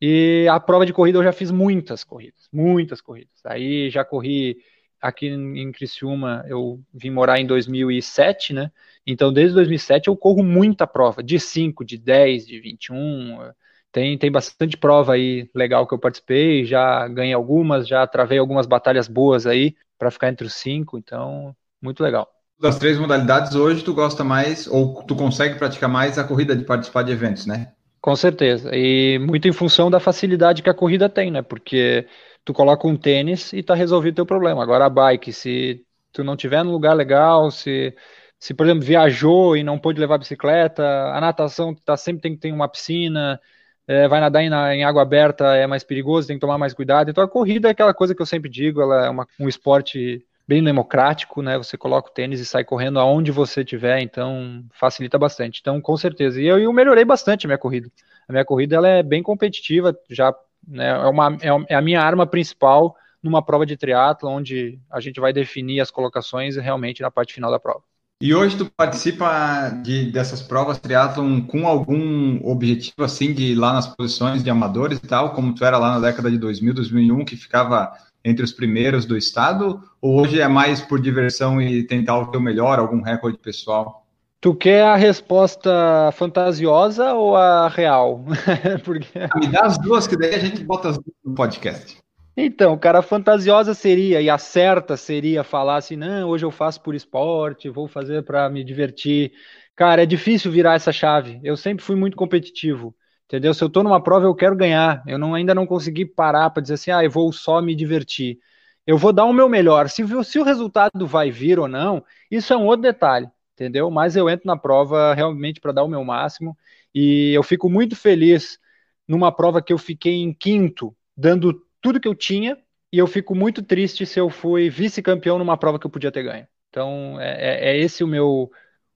E 0.00 0.46
a 0.48 0.60
prova 0.60 0.86
de 0.86 0.92
corrida 0.92 1.18
eu 1.18 1.24
já 1.24 1.32
fiz 1.32 1.50
muitas 1.50 2.04
corridas, 2.04 2.48
muitas 2.52 3.00
corridas. 3.00 3.34
Aí 3.44 3.90
já 3.90 4.04
corri 4.04 4.58
aqui 5.00 5.26
em 5.28 5.72
Criciúma 5.72 6.44
eu 6.48 6.80
vim 6.92 7.10
morar 7.10 7.40
em 7.40 7.46
2007, 7.46 8.52
né? 8.52 8.70
Então 9.06 9.32
desde 9.32 9.54
2007 9.54 10.08
eu 10.08 10.16
corro 10.16 10.42
muita 10.42 10.86
prova, 10.86 11.22
de 11.22 11.38
5, 11.38 11.84
de 11.84 11.96
10, 11.96 12.46
de 12.46 12.60
21, 12.60 13.52
tem, 13.92 14.16
tem 14.16 14.30
bastante 14.30 14.76
prova 14.76 15.14
aí 15.14 15.48
legal 15.54 15.86
que 15.86 15.94
eu 15.94 15.98
participei, 15.98 16.64
já 16.64 17.08
ganhei 17.08 17.34
algumas, 17.34 17.88
já 17.88 18.06
travei 18.06 18.38
algumas 18.38 18.66
batalhas 18.66 19.08
boas 19.08 19.46
aí 19.46 19.74
para 19.98 20.10
ficar 20.10 20.28
entre 20.28 20.46
os 20.46 20.54
cinco, 20.54 20.96
então 20.96 21.54
muito 21.82 22.02
legal. 22.02 22.28
Das 22.58 22.78
três 22.78 22.98
modalidades, 22.98 23.54
hoje 23.54 23.82
tu 23.82 23.94
gosta 23.94 24.22
mais, 24.22 24.66
ou 24.66 25.02
tu 25.02 25.16
consegue 25.16 25.58
praticar 25.58 25.88
mais 25.88 26.18
a 26.18 26.24
corrida 26.24 26.54
de 26.54 26.64
participar 26.64 27.02
de 27.02 27.12
eventos, 27.12 27.46
né? 27.46 27.72
Com 28.00 28.14
certeza, 28.14 28.70
e 28.74 29.18
muito 29.18 29.48
em 29.48 29.52
função 29.52 29.90
da 29.90 30.00
facilidade 30.00 30.62
que 30.62 30.70
a 30.70 30.74
corrida 30.74 31.08
tem, 31.08 31.30
né? 31.30 31.42
Porque 31.42 32.06
tu 32.44 32.52
coloca 32.52 32.86
um 32.86 32.96
tênis 32.96 33.52
e 33.52 33.62
tá 33.62 33.74
resolvido 33.74 34.14
o 34.14 34.16
teu 34.16 34.26
problema. 34.26 34.62
Agora 34.62 34.86
a 34.86 34.90
bike, 34.90 35.32
se 35.32 35.84
tu 36.12 36.24
não 36.24 36.36
tiver 36.36 36.64
num 36.64 36.72
lugar 36.72 36.94
legal, 36.94 37.50
se 37.50 37.94
se 38.38 38.54
por 38.54 38.64
exemplo 38.64 38.82
viajou 38.82 39.54
e 39.56 39.62
não 39.62 39.78
pôde 39.78 40.00
levar 40.00 40.16
bicicleta, 40.16 40.82
a 40.82 41.20
natação 41.20 41.74
tá 41.74 41.96
sempre 41.96 42.22
tem 42.22 42.34
que 42.34 42.40
ter 42.40 42.52
uma 42.52 42.68
piscina, 42.68 43.38
é, 43.86 44.08
vai 44.08 44.18
nadar 44.20 44.42
em, 44.42 44.50
em, 44.78 44.84
água 44.84 45.02
aberta 45.02 45.54
é 45.56 45.66
mais 45.66 45.84
perigoso, 45.84 46.28
tem 46.28 46.36
que 46.36 46.40
tomar 46.40 46.56
mais 46.56 46.72
cuidado. 46.72 47.10
Então 47.10 47.22
a 47.22 47.28
corrida 47.28 47.68
é 47.68 47.72
aquela 47.72 47.92
coisa 47.92 48.14
que 48.14 48.22
eu 48.22 48.26
sempre 48.26 48.48
digo, 48.50 48.80
ela 48.80 49.06
é 49.06 49.10
uma, 49.10 49.26
um 49.38 49.48
esporte 49.48 50.24
bem 50.48 50.64
democrático, 50.64 51.42
né? 51.42 51.58
Você 51.58 51.76
coloca 51.76 52.10
o 52.10 52.12
tênis 52.12 52.40
e 52.40 52.46
sai 52.46 52.64
correndo 52.64 52.98
aonde 52.98 53.30
você 53.30 53.60
estiver, 53.60 54.00
então 54.00 54.64
facilita 54.72 55.18
bastante. 55.18 55.60
Então, 55.60 55.80
com 55.80 55.96
certeza. 55.96 56.40
E 56.40 56.46
eu, 56.46 56.58
eu 56.58 56.72
melhorei 56.72 57.04
bastante 57.04 57.46
a 57.46 57.48
minha 57.48 57.58
corrida. 57.58 57.88
A 58.26 58.32
minha 58.32 58.44
corrida 58.44 58.74
ela 58.76 58.88
é 58.88 59.02
bem 59.02 59.22
competitiva, 59.22 59.96
já 60.08 60.34
né, 60.66 60.88
é, 60.88 61.06
uma, 61.06 61.36
é, 61.40 61.74
é 61.74 61.74
a 61.74 61.82
minha 61.82 62.00
arma 62.00 62.26
principal 62.26 62.96
numa 63.22 63.44
prova 63.44 63.66
de 63.66 63.76
triatlo, 63.76 64.28
onde 64.28 64.80
a 64.90 65.00
gente 65.00 65.20
vai 65.20 65.32
definir 65.32 65.80
as 65.80 65.90
colocações 65.90 66.56
realmente 66.56 67.02
na 67.02 67.10
parte 67.10 67.34
final 67.34 67.50
da 67.50 67.60
prova. 67.60 67.82
E 68.22 68.34
hoje 68.34 68.58
tu 68.58 68.70
participa 68.70 69.70
de, 69.82 70.12
dessas 70.12 70.42
provas 70.42 70.78
triatlon 70.78 71.40
com 71.40 71.66
algum 71.66 72.38
objetivo 72.46 73.02
assim 73.02 73.32
de 73.32 73.52
ir 73.52 73.54
lá 73.54 73.72
nas 73.72 73.86
posições 73.86 74.44
de 74.44 74.50
amadores 74.50 74.98
e 74.98 75.06
tal, 75.06 75.32
como 75.32 75.54
tu 75.54 75.64
era 75.64 75.78
lá 75.78 75.94
na 75.94 76.00
década 76.00 76.30
de 76.30 76.36
2000, 76.36 76.74
2001, 76.74 77.24
que 77.24 77.34
ficava 77.34 77.90
entre 78.22 78.44
os 78.44 78.52
primeiros 78.52 79.06
do 79.06 79.16
estado? 79.16 79.82
Ou 80.02 80.20
hoje 80.20 80.38
é 80.38 80.46
mais 80.46 80.82
por 80.82 81.00
diversão 81.00 81.62
e 81.62 81.82
tentar 81.82 82.18
o 82.18 82.30
teu 82.30 82.40
melhor, 82.40 82.78
algum 82.78 83.00
recorde 83.00 83.38
pessoal? 83.38 84.06
Tu 84.40 84.54
quer 84.54 84.84
a 84.84 84.96
resposta 84.96 86.10
fantasiosa 86.12 87.12
ou 87.12 87.36
a 87.36 87.68
real? 87.68 88.24
Porque... 88.82 89.18
Me 89.36 89.48
dá 89.48 89.66
as 89.66 89.76
duas, 89.76 90.06
que 90.06 90.16
daí 90.16 90.34
a 90.34 90.38
gente 90.38 90.64
bota 90.64 90.88
as 90.88 90.96
duas 90.96 91.14
no 91.22 91.34
podcast. 91.34 91.98
Então, 92.34 92.78
cara, 92.78 93.00
a 93.00 93.02
fantasiosa 93.02 93.74
seria, 93.74 94.18
e 94.22 94.30
a 94.30 94.38
certa 94.38 94.96
seria 94.96 95.44
falar 95.44 95.76
assim, 95.76 95.94
não, 95.94 96.26
hoje 96.30 96.46
eu 96.46 96.50
faço 96.50 96.80
por 96.80 96.94
esporte, 96.94 97.68
vou 97.68 97.86
fazer 97.86 98.22
para 98.22 98.48
me 98.48 98.64
divertir. 98.64 99.32
Cara, 99.76 100.04
é 100.04 100.06
difícil 100.06 100.50
virar 100.50 100.74
essa 100.74 100.90
chave. 100.90 101.38
Eu 101.44 101.54
sempre 101.54 101.84
fui 101.84 101.94
muito 101.94 102.16
competitivo, 102.16 102.96
entendeu? 103.26 103.52
Se 103.52 103.62
eu 103.62 103.68
tô 103.68 103.82
numa 103.82 104.02
prova, 104.02 104.24
eu 104.24 104.34
quero 104.34 104.56
ganhar. 104.56 105.02
Eu 105.06 105.18
não, 105.18 105.34
ainda 105.34 105.54
não 105.54 105.66
consegui 105.66 106.06
parar 106.06 106.48
para 106.48 106.62
dizer 106.62 106.74
assim, 106.74 106.90
ah, 106.90 107.04
eu 107.04 107.10
vou 107.10 107.30
só 107.30 107.60
me 107.60 107.74
divertir. 107.74 108.38
Eu 108.86 108.96
vou 108.96 109.12
dar 109.12 109.26
o 109.26 109.34
meu 109.34 109.50
melhor. 109.50 109.90
Se, 109.90 110.02
se 110.24 110.38
o 110.38 110.44
resultado 110.44 111.06
vai 111.06 111.30
vir 111.30 111.58
ou 111.58 111.68
não, 111.68 112.02
isso 112.30 112.54
é 112.54 112.56
um 112.56 112.64
outro 112.64 112.82
detalhe, 112.82 113.28
entendeu? 113.60 113.90
Mas 113.90 114.16
eu 114.16 114.30
entro 114.30 114.46
na 114.46 114.56
prova 114.56 115.12
realmente 115.12 115.60
para 115.60 115.72
dar 115.72 115.84
o 115.84 115.88
meu 115.88 116.02
máximo 116.02 116.56
e 116.94 117.32
eu 117.34 117.42
fico 117.42 117.68
muito 117.68 117.94
feliz 117.94 118.58
numa 119.06 119.30
prova 119.30 119.60
que 119.60 119.72
eu 119.72 119.76
fiquei 119.76 120.14
em 120.14 120.32
quinto, 120.32 120.96
dando 121.14 121.62
tudo 121.82 122.00
que 122.00 122.08
eu 122.08 122.14
tinha 122.14 122.56
e 122.90 122.96
eu 122.96 123.06
fico 123.06 123.34
muito 123.34 123.62
triste 123.62 124.06
se 124.06 124.18
eu 124.18 124.30
fui 124.30 124.70
vice-campeão 124.70 125.38
numa 125.38 125.58
prova 125.58 125.78
que 125.78 125.86
eu 125.86 125.90
podia 125.90 126.10
ter 126.10 126.22
ganho. 126.22 126.46
Então 126.70 127.20
é, 127.20 127.32
é, 127.32 127.70
é 127.72 127.78
esse 127.78 128.02
o 128.02 128.08
meu 128.08 128.50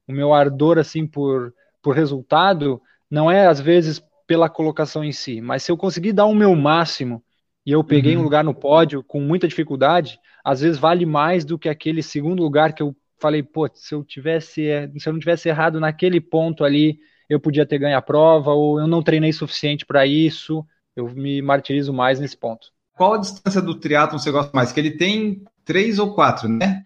o 0.09 0.13
meu 0.13 0.33
ardor 0.33 0.79
assim 0.79 1.07
por 1.07 1.53
por 1.83 1.95
resultado 1.95 2.81
não 3.11 3.31
é 3.31 3.47
às 3.47 3.61
vezes 3.61 4.03
pela 4.27 4.49
colocação 4.49 5.05
em 5.05 5.13
si, 5.13 5.43
mas 5.43 5.63
se 5.63 5.71
eu 5.71 5.77
conseguir 5.77 6.15
dar 6.15 6.25
o 6.25 6.35
meu 6.35 6.57
máximo 6.57 7.23
e 7.67 7.73
eu 7.73 7.85
peguei 7.85 8.15
uhum. 8.15 8.23
um 8.23 8.25
lugar 8.25 8.43
no 8.43 8.55
pódio 8.55 9.03
com 9.05 9.21
muita 9.21 9.47
dificuldade, 9.47 10.19
às 10.43 10.63
vezes 10.63 10.79
vale 10.79 11.05
mais 11.05 11.45
do 11.45 11.59
que 11.59 11.69
aquele 11.69 12.03
segundo 12.03 12.43
lugar 12.43 12.73
que 12.73 12.83
eu 12.83 12.97
falei, 13.19 13.43
pô, 13.43 13.69
se 13.73 13.95
eu 13.95 14.05
tivesse, 14.05 14.69
se 14.99 15.09
eu 15.09 15.13
não 15.13 15.21
tivesse 15.21 15.49
errado 15.49 15.81
naquele 15.81 16.21
ponto 16.21 16.65
ali, 16.65 16.99
eu 17.29 17.41
podia 17.41 17.67
ter 17.67 17.79
ganho 17.79 17.97
a 17.97 18.03
prova 18.03 18.51
ou 18.53 18.79
eu 18.79 18.87
não 18.87 19.03
treinei 19.03 19.33
suficiente 19.33 19.87
para 19.87 20.07
isso. 20.07 20.65
Eu 20.95 21.09
me 21.11 21.43
martirizo 21.43 21.93
mais 21.93 22.21
nesse 22.21 22.37
ponto. 22.37 22.69
Qual 22.97 23.15
a 23.15 23.19
distância 23.19 23.61
do 23.61 23.75
triatlo 23.75 24.19
você 24.19 24.31
gosta 24.31 24.53
mais? 24.55 24.71
Que 24.71 24.81
ele 24.81 24.93
tem 24.93 25.43
três 25.65 25.99
ou 25.99 26.15
quatro, 26.15 26.49
né? 26.49 26.85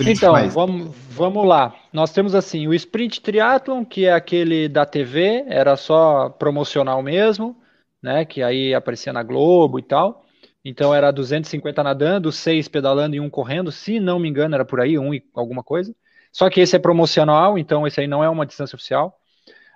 Então, 0.00 0.34
vamos, 0.50 0.94
vamos 1.10 1.46
lá. 1.46 1.74
Nós 1.92 2.12
temos 2.12 2.34
assim 2.34 2.66
o 2.66 2.74
sprint 2.74 3.20
triathlon, 3.20 3.84
que 3.84 4.04
é 4.04 4.12
aquele 4.12 4.68
da 4.68 4.84
TV, 4.84 5.44
era 5.46 5.76
só 5.76 6.28
promocional 6.28 7.02
mesmo, 7.02 7.56
né? 8.02 8.24
Que 8.24 8.42
aí 8.42 8.74
aparecia 8.74 9.12
na 9.12 9.22
Globo 9.22 9.78
e 9.78 9.82
tal. 9.82 10.24
Então 10.64 10.94
era 10.94 11.10
250 11.10 11.82
nadando, 11.82 12.32
seis 12.32 12.68
pedalando 12.68 13.14
e 13.14 13.20
um 13.20 13.28
correndo, 13.28 13.70
se 13.70 14.00
não 14.00 14.18
me 14.18 14.28
engano, 14.28 14.54
era 14.54 14.64
por 14.64 14.80
aí, 14.80 14.98
um 14.98 15.12
e 15.12 15.22
alguma 15.34 15.62
coisa. 15.62 15.94
Só 16.32 16.48
que 16.48 16.60
esse 16.60 16.74
é 16.74 16.78
promocional, 16.78 17.58
então 17.58 17.86
esse 17.86 18.00
aí 18.00 18.06
não 18.06 18.24
é 18.24 18.28
uma 18.28 18.46
distância 18.46 18.74
oficial. 18.74 19.18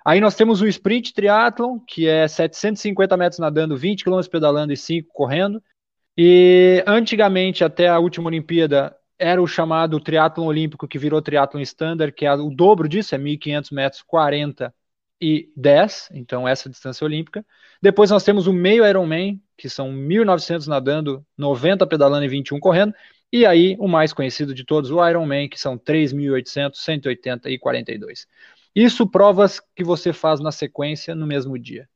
Aí 0.03 0.19
nós 0.19 0.35
temos 0.35 0.61
o 0.61 0.67
sprint 0.67 1.13
triathlon, 1.13 1.79
que 1.79 2.07
é 2.07 2.27
750 2.27 3.15
metros 3.15 3.39
nadando, 3.39 3.77
20 3.77 4.03
km 4.03 4.19
pedalando 4.31 4.73
e 4.73 4.77
5 4.77 5.09
correndo. 5.13 5.61
E 6.17 6.83
antigamente, 6.87 7.63
até 7.63 7.87
a 7.87 7.99
última 7.99 8.27
Olimpíada, 8.27 8.95
era 9.17 9.41
o 9.41 9.47
chamado 9.47 9.99
triatlon 9.99 10.47
olímpico, 10.47 10.87
que 10.87 10.97
virou 10.97 11.21
triatlon 11.21 11.61
standard, 11.61 12.13
que 12.13 12.25
é 12.25 12.33
o 12.33 12.49
dobro 12.49 12.89
disso, 12.89 13.13
é 13.13 13.17
1.500 13.17 13.71
metros, 13.71 14.01
40 14.01 14.73
e 15.21 15.51
10, 15.55 16.09
então 16.13 16.47
essa 16.47 16.69
é 16.69 16.71
distância 16.71 17.03
olímpica. 17.05 17.45
Depois 17.81 18.09
nós 18.09 18.23
temos 18.23 18.47
o 18.47 18.53
meio 18.53 18.85
Ironman, 18.85 19.41
que 19.57 19.69
são 19.69 19.91
1.900 19.91 20.67
nadando, 20.67 21.25
90 21.37 21.85
pedalando 21.85 22.25
e 22.25 22.29
21 22.29 22.59
correndo. 22.59 22.93
E 23.31 23.45
aí, 23.45 23.75
o 23.79 23.87
mais 23.87 24.11
conhecido 24.13 24.53
de 24.53 24.65
todos, 24.65 24.89
o 24.89 25.07
Ironman, 25.07 25.47
que 25.47 25.59
são 25.59 25.77
3.800, 25.77 26.75
180 26.75 27.49
e 27.49 27.59
42. 27.59 28.25
Isso 28.75 29.07
provas 29.07 29.61
que 29.75 29.83
você 29.83 30.13
faz 30.13 30.39
na 30.39 30.51
sequência 30.51 31.13
no 31.13 31.27
mesmo 31.27 31.57
dia. 31.59 31.87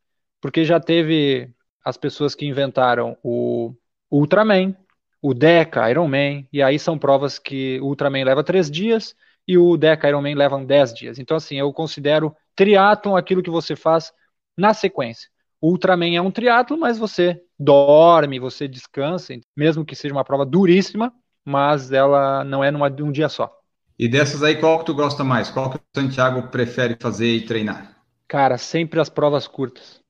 Porque 0.42 0.66
já 0.66 0.80
teve 0.80 1.50
as 1.84 1.98
pessoas 1.98 2.36
que 2.36 2.46
inventaram 2.46 3.18
o 3.24 3.74
Ultraman, 4.12 4.76
o 5.22 5.34
Deca 5.34 5.90
Ironman, 5.90 6.48
e 6.52 6.62
aí 6.62 6.78
são 6.78 6.98
provas 6.98 7.40
que 7.40 7.80
o 7.82 7.86
Ultraman 7.86 8.26
leva 8.26 8.44
três 8.44 8.70
dias 8.70 9.16
e 9.48 9.58
o 9.58 9.76
Deca 9.78 10.08
Ironman 10.08 10.36
levam 10.36 10.66
dez 10.66 10.94
dias. 10.94 11.20
Então, 11.20 11.38
assim, 11.38 11.58
eu 11.58 11.72
considero 11.74 12.36
triatlon 12.56 13.16
aquilo 13.16 13.44
que 13.44 13.50
você 13.50 13.76
faz 13.76 14.12
na 14.58 14.74
sequência. 14.74 15.30
O 15.62 15.70
Ultraman 15.70 16.16
é 16.16 16.22
um 16.22 16.32
triatlo, 16.32 16.78
mas 16.78 16.98
você 16.98 17.42
dorme, 17.58 18.40
você 18.40 18.68
descansa, 18.68 19.34
mesmo 19.56 19.86
que 19.86 19.96
seja 19.96 20.14
uma 20.14 20.24
prova 20.24 20.46
duríssima, 20.46 21.14
mas 21.46 21.92
ela 21.92 22.44
não 22.44 22.64
é 22.64 22.70
numa, 22.70 22.88
um 22.88 23.12
dia 23.12 23.30
só. 23.30 23.52
E 23.98 24.08
dessas 24.08 24.44
aí, 24.44 24.56
qual 24.56 24.80
que 24.80 24.86
tu 24.86 24.94
gosta 24.94 25.24
mais? 25.24 25.50
Qual 25.50 25.70
que 25.70 25.78
o 25.78 25.82
Santiago 25.96 26.50
prefere 26.50 26.98
fazer 27.00 27.36
e 27.36 27.46
treinar? 27.46 27.96
Cara, 28.28 28.58
sempre 28.58 29.00
as 29.00 29.10
provas 29.10 29.48
curtas. 29.48 30.02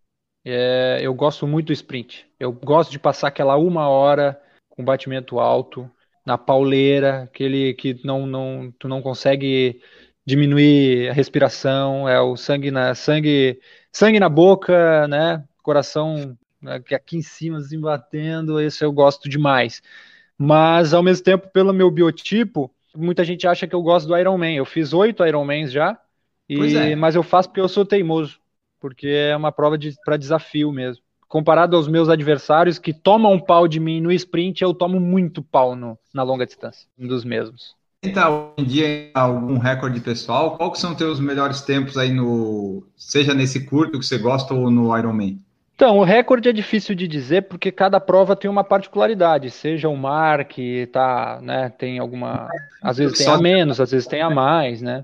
É, 0.45 0.99
eu 1.01 1.13
gosto 1.13 1.45
muito 1.45 1.67
do 1.67 1.73
sprint. 1.73 2.25
Eu 2.39 2.51
gosto 2.51 2.91
de 2.91 2.99
passar 2.99 3.27
aquela 3.27 3.55
uma 3.55 3.87
hora 3.87 4.41
com 4.69 4.83
batimento 4.83 5.39
alto, 5.39 5.89
na 6.25 6.37
pauleira, 6.37 7.23
aquele 7.23 7.73
que 7.73 7.99
não, 8.05 8.25
não, 8.25 8.73
tu 8.79 8.87
não 8.87 9.01
consegue 9.01 9.81
diminuir 10.25 11.09
a 11.09 11.13
respiração, 11.13 12.07
é 12.07 12.19
o 12.21 12.37
sangue 12.37 12.71
na 12.71 12.95
sangue, 12.95 13.59
sangue 13.91 14.19
na 14.19 14.29
boca, 14.29 15.07
né? 15.07 15.43
Coração 15.61 16.37
né, 16.61 16.81
aqui 16.91 17.17
em 17.17 17.21
cima 17.21 17.57
assim 17.57 17.79
batendo, 17.79 18.59
esse 18.59 18.83
eu 18.83 18.91
gosto 18.91 19.27
demais. 19.29 19.81
Mas 20.37 20.93
ao 20.93 21.03
mesmo 21.03 21.23
tempo, 21.23 21.49
pelo 21.49 21.73
meu 21.73 21.91
biotipo, 21.91 22.73
muita 22.95 23.23
gente 23.23 23.47
acha 23.47 23.67
que 23.67 23.75
eu 23.75 23.81
gosto 23.81 24.07
do 24.07 24.17
Iron 24.17 24.37
Man. 24.37 24.51
Eu 24.51 24.65
fiz 24.65 24.93
oito 24.93 25.25
Iron 25.25 25.45
Mans 25.45 25.71
já, 25.71 25.99
e, 26.47 26.75
é. 26.75 26.95
mas 26.95 27.15
eu 27.15 27.23
faço 27.23 27.49
porque 27.49 27.61
eu 27.61 27.67
sou 27.69 27.85
teimoso, 27.85 28.39
porque 28.79 29.07
é 29.07 29.35
uma 29.35 29.51
prova 29.51 29.77
de, 29.77 29.93
para 30.05 30.17
desafio 30.17 30.71
mesmo. 30.71 31.02
Comparado 31.33 31.75
aos 31.75 31.87
meus 31.87 32.09
adversários 32.09 32.77
que 32.77 32.93
tomam 32.93 33.33
um 33.33 33.39
pau 33.39 33.67
de 33.67 33.79
mim 33.79 33.99
no 33.99 34.11
sprint, 34.11 34.61
eu 34.61 34.71
tomo 34.71 34.99
muito 34.99 35.41
pau 35.41 35.75
no, 35.75 35.97
na 36.13 36.21
longa 36.21 36.45
distância, 36.45 36.87
um 36.95 37.07
dos 37.07 37.25
mesmos. 37.25 37.75
Então, 38.03 38.51
hoje 38.55 38.67
em 38.67 38.69
dia, 38.69 39.09
algum 39.15 39.57
recorde 39.57 39.99
pessoal? 39.99 40.55
Qual 40.57 40.71
que 40.71 40.77
são 40.77 40.91
os 40.91 40.97
teus 40.97 41.19
melhores 41.19 41.61
tempos 41.61 41.97
aí 41.97 42.11
no, 42.13 42.85
seja 42.95 43.33
nesse 43.33 43.65
curto 43.65 43.97
que 43.97 44.05
você 44.05 44.19
gosta 44.19 44.53
ou 44.53 44.69
no 44.69 44.95
Ironman? 44.95 45.39
Então, 45.73 45.97
o 45.97 46.03
recorde 46.03 46.49
é 46.49 46.53
difícil 46.53 46.93
de 46.93 47.07
dizer 47.07 47.47
porque 47.47 47.71
cada 47.71 47.99
prova 47.99 48.35
tem 48.35 48.47
uma 48.47 48.63
particularidade, 48.63 49.49
seja 49.49 49.89
o 49.89 49.97
mar 49.97 50.45
que 50.45 50.85
tá, 50.93 51.39
né, 51.41 51.67
tem 51.79 51.97
alguma, 51.97 52.47
às 52.79 52.97
vezes 52.97 53.17
tem 53.17 53.27
a 53.27 53.39
menos, 53.39 53.81
às 53.81 53.89
vezes 53.89 54.05
tem 54.05 54.21
a 54.21 54.29
mais, 54.29 54.83
né? 54.83 55.03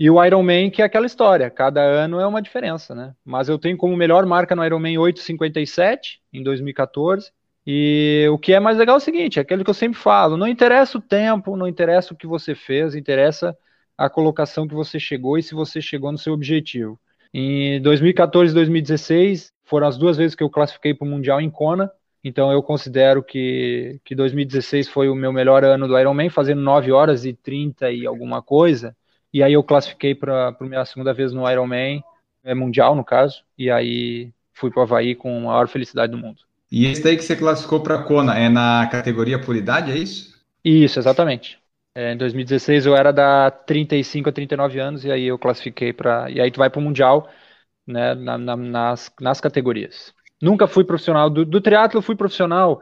E 0.00 0.08
o 0.08 0.24
Ironman 0.24 0.70
que 0.70 0.80
é 0.80 0.84
aquela 0.86 1.04
história, 1.04 1.50
cada 1.50 1.82
ano 1.82 2.18
é 2.18 2.26
uma 2.26 2.40
diferença, 2.40 2.94
né? 2.94 3.14
Mas 3.22 3.50
eu 3.50 3.58
tenho 3.58 3.76
como 3.76 3.94
melhor 3.94 4.24
marca 4.24 4.56
no 4.56 4.64
Ironman 4.64 4.96
8:57 4.96 6.20
em 6.32 6.42
2014. 6.42 7.30
E 7.66 8.26
o 8.32 8.38
que 8.38 8.54
é 8.54 8.58
mais 8.58 8.78
legal 8.78 8.94
é 8.94 8.96
o 8.96 9.00
seguinte, 9.00 9.38
é 9.38 9.42
aquilo 9.42 9.62
que 9.62 9.68
eu 9.68 9.74
sempre 9.74 10.00
falo, 10.00 10.38
não 10.38 10.48
interessa 10.48 10.96
o 10.96 11.00
tempo, 11.02 11.54
não 11.54 11.68
interessa 11.68 12.14
o 12.14 12.16
que 12.16 12.26
você 12.26 12.54
fez, 12.54 12.94
interessa 12.94 13.54
a 13.98 14.08
colocação 14.08 14.66
que 14.66 14.74
você 14.74 14.98
chegou 14.98 15.36
e 15.36 15.42
se 15.42 15.54
você 15.54 15.82
chegou 15.82 16.10
no 16.10 16.16
seu 16.16 16.32
objetivo. 16.32 16.98
Em 17.34 17.80
2014 17.82 18.52
e 18.52 18.54
2016, 18.54 19.52
foram 19.64 19.86
as 19.86 19.98
duas 19.98 20.16
vezes 20.16 20.34
que 20.34 20.42
eu 20.42 20.48
classifiquei 20.48 20.94
para 20.94 21.06
o 21.06 21.10
Mundial 21.10 21.42
em 21.42 21.50
Kona, 21.50 21.92
então 22.24 22.50
eu 22.50 22.62
considero 22.62 23.22
que, 23.22 24.00
que 24.02 24.14
2016 24.14 24.88
foi 24.88 25.10
o 25.10 25.14
meu 25.14 25.32
melhor 25.32 25.62
ano 25.62 25.86
do 25.86 25.98
Ironman, 25.98 26.30
fazendo 26.30 26.62
9 26.62 26.90
horas 26.90 27.26
e 27.26 27.34
30 27.34 27.92
e 27.92 28.06
alguma 28.06 28.40
coisa, 28.42 28.96
e 29.32 29.42
aí 29.42 29.52
eu 29.52 29.62
classifiquei 29.62 30.14
para 30.14 30.48
a 30.48 30.64
minha 30.64 30.84
segunda 30.84 31.12
vez 31.12 31.32
no 31.32 31.48
Ironman, 31.50 32.02
é 32.42 32.54
mundial 32.54 32.94
no 32.94 33.04
caso, 33.04 33.42
e 33.56 33.70
aí 33.70 34.32
fui 34.52 34.70
para 34.70 34.80
o 34.80 34.82
Havaí 34.82 35.14
com 35.14 35.38
a 35.38 35.40
maior 35.40 35.68
felicidade 35.68 36.12
do 36.12 36.18
mundo. 36.18 36.42
E 36.70 36.86
esse 36.86 37.02
daí 37.02 37.16
que 37.16 37.22
você 37.22 37.34
classificou 37.34 37.80
para 37.80 38.02
Kona 38.02 38.38
é 38.38 38.48
na 38.48 38.86
categoria 38.90 39.40
por 39.40 39.56
idade, 39.56 39.90
é 39.90 39.96
isso? 39.96 40.38
Isso, 40.64 40.98
exatamente. 40.98 41.58
É, 41.94 42.12
em 42.12 42.16
2016 42.16 42.86
eu 42.86 42.94
era 42.94 43.12
da 43.12 43.50
35 43.50 44.28
a 44.28 44.32
39 44.32 44.78
anos 44.78 45.04
e 45.04 45.10
aí 45.10 45.24
eu 45.24 45.38
classifiquei 45.38 45.92
para. 45.92 46.30
E 46.30 46.40
aí 46.40 46.50
tu 46.50 46.58
vai 46.58 46.70
para 46.70 46.78
o 46.78 46.82
Mundial 46.82 47.28
né, 47.86 48.14
na, 48.14 48.38
na, 48.38 48.56
nas, 48.56 49.12
nas 49.20 49.40
categorias. 49.40 50.14
Nunca 50.40 50.68
fui 50.68 50.84
profissional. 50.84 51.28
Do, 51.28 51.44
do 51.44 51.60
triatlo 51.60 51.98
eu 51.98 52.02
fui 52.02 52.14
profissional 52.14 52.80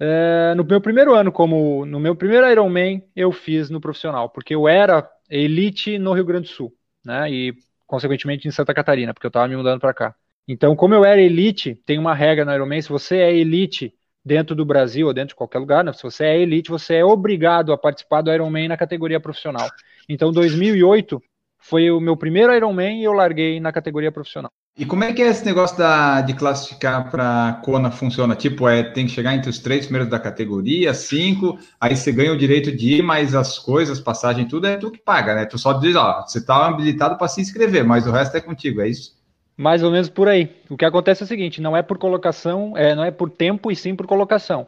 é, 0.00 0.54
no 0.56 0.64
meu 0.64 0.80
primeiro 0.80 1.14
ano, 1.14 1.30
como 1.30 1.86
no 1.86 2.00
meu 2.00 2.16
primeiro 2.16 2.50
Ironman 2.50 3.04
eu 3.14 3.30
fiz 3.30 3.70
no 3.70 3.80
profissional, 3.80 4.28
porque 4.28 4.54
eu 4.54 4.66
era 4.66 5.08
elite 5.28 5.98
no 5.98 6.12
Rio 6.12 6.24
Grande 6.24 6.48
do 6.48 6.54
Sul, 6.54 6.72
né? 7.04 7.30
E 7.30 7.54
consequentemente 7.86 8.48
em 8.48 8.50
Santa 8.50 8.74
Catarina, 8.74 9.12
porque 9.12 9.26
eu 9.26 9.28
estava 9.28 9.48
me 9.48 9.56
mudando 9.56 9.80
para 9.80 9.94
cá. 9.94 10.14
Então, 10.46 10.76
como 10.76 10.94
eu 10.94 11.04
era 11.04 11.20
elite, 11.20 11.74
tem 11.86 11.98
uma 11.98 12.14
regra 12.14 12.44
no 12.44 12.52
Ironman, 12.52 12.82
se 12.82 12.88
você 12.88 13.18
é 13.18 13.34
elite 13.34 13.94
dentro 14.24 14.54
do 14.54 14.64
Brasil 14.64 15.06
ou 15.06 15.14
dentro 15.14 15.28
de 15.28 15.34
qualquer 15.34 15.58
lugar, 15.58 15.84
né? 15.84 15.92
se 15.92 16.02
você 16.02 16.24
é 16.24 16.38
elite, 16.38 16.70
você 16.70 16.96
é 16.96 17.04
obrigado 17.04 17.72
a 17.72 17.78
participar 17.78 18.22
do 18.22 18.32
Ironman 18.32 18.68
na 18.68 18.76
categoria 18.76 19.20
profissional. 19.20 19.68
Então, 20.08 20.32
2008 20.32 21.22
foi 21.58 21.90
o 21.90 22.00
meu 22.00 22.16
primeiro 22.16 22.54
Ironman 22.54 23.00
e 23.00 23.04
eu 23.04 23.12
larguei 23.12 23.58
na 23.60 23.72
categoria 23.72 24.12
profissional. 24.12 24.52
E 24.76 24.84
como 24.84 25.04
é 25.04 25.12
que 25.12 25.22
é 25.22 25.28
esse 25.28 25.44
negócio 25.44 25.78
da, 25.78 26.20
de 26.20 26.34
classificar 26.34 27.08
para 27.08 27.60
Kona 27.64 27.92
funciona? 27.92 28.34
Tipo, 28.34 28.68
é, 28.68 28.82
tem 28.82 29.06
que 29.06 29.12
chegar 29.12 29.32
entre 29.32 29.48
os 29.48 29.60
três 29.60 29.84
primeiros 29.86 30.10
da 30.10 30.18
categoria, 30.18 30.92
cinco, 30.92 31.56
aí 31.80 31.94
você 31.96 32.10
ganha 32.10 32.32
o 32.32 32.36
direito 32.36 32.72
de 32.76 32.96
ir, 32.96 33.02
mas 33.02 33.36
as 33.36 33.56
coisas, 33.56 34.00
passagem, 34.00 34.48
tudo 34.48 34.66
é 34.66 34.76
tu 34.76 34.90
que 34.90 34.98
paga, 34.98 35.32
né? 35.36 35.46
Tu 35.46 35.56
só 35.58 35.74
diz, 35.74 35.94
ó, 35.94 36.22
você 36.22 36.38
está 36.38 36.66
habilitado 36.66 37.16
para 37.16 37.28
se 37.28 37.40
inscrever, 37.40 37.84
mas 37.84 38.04
o 38.04 38.10
resto 38.10 38.36
é 38.36 38.40
contigo, 38.40 38.80
é 38.80 38.88
isso? 38.88 39.16
Mais 39.56 39.84
ou 39.84 39.92
menos 39.92 40.08
por 40.08 40.26
aí. 40.28 40.50
O 40.68 40.76
que 40.76 40.84
acontece 40.84 41.22
é 41.22 41.24
o 41.24 41.28
seguinte: 41.28 41.60
não 41.60 41.76
é 41.76 41.82
por 41.82 41.96
colocação, 41.96 42.76
é, 42.76 42.94
não 42.96 43.04
é 43.04 43.12
por 43.12 43.30
tempo 43.30 43.70
e 43.70 43.76
sim 43.76 43.94
por 43.94 44.06
colocação. 44.06 44.66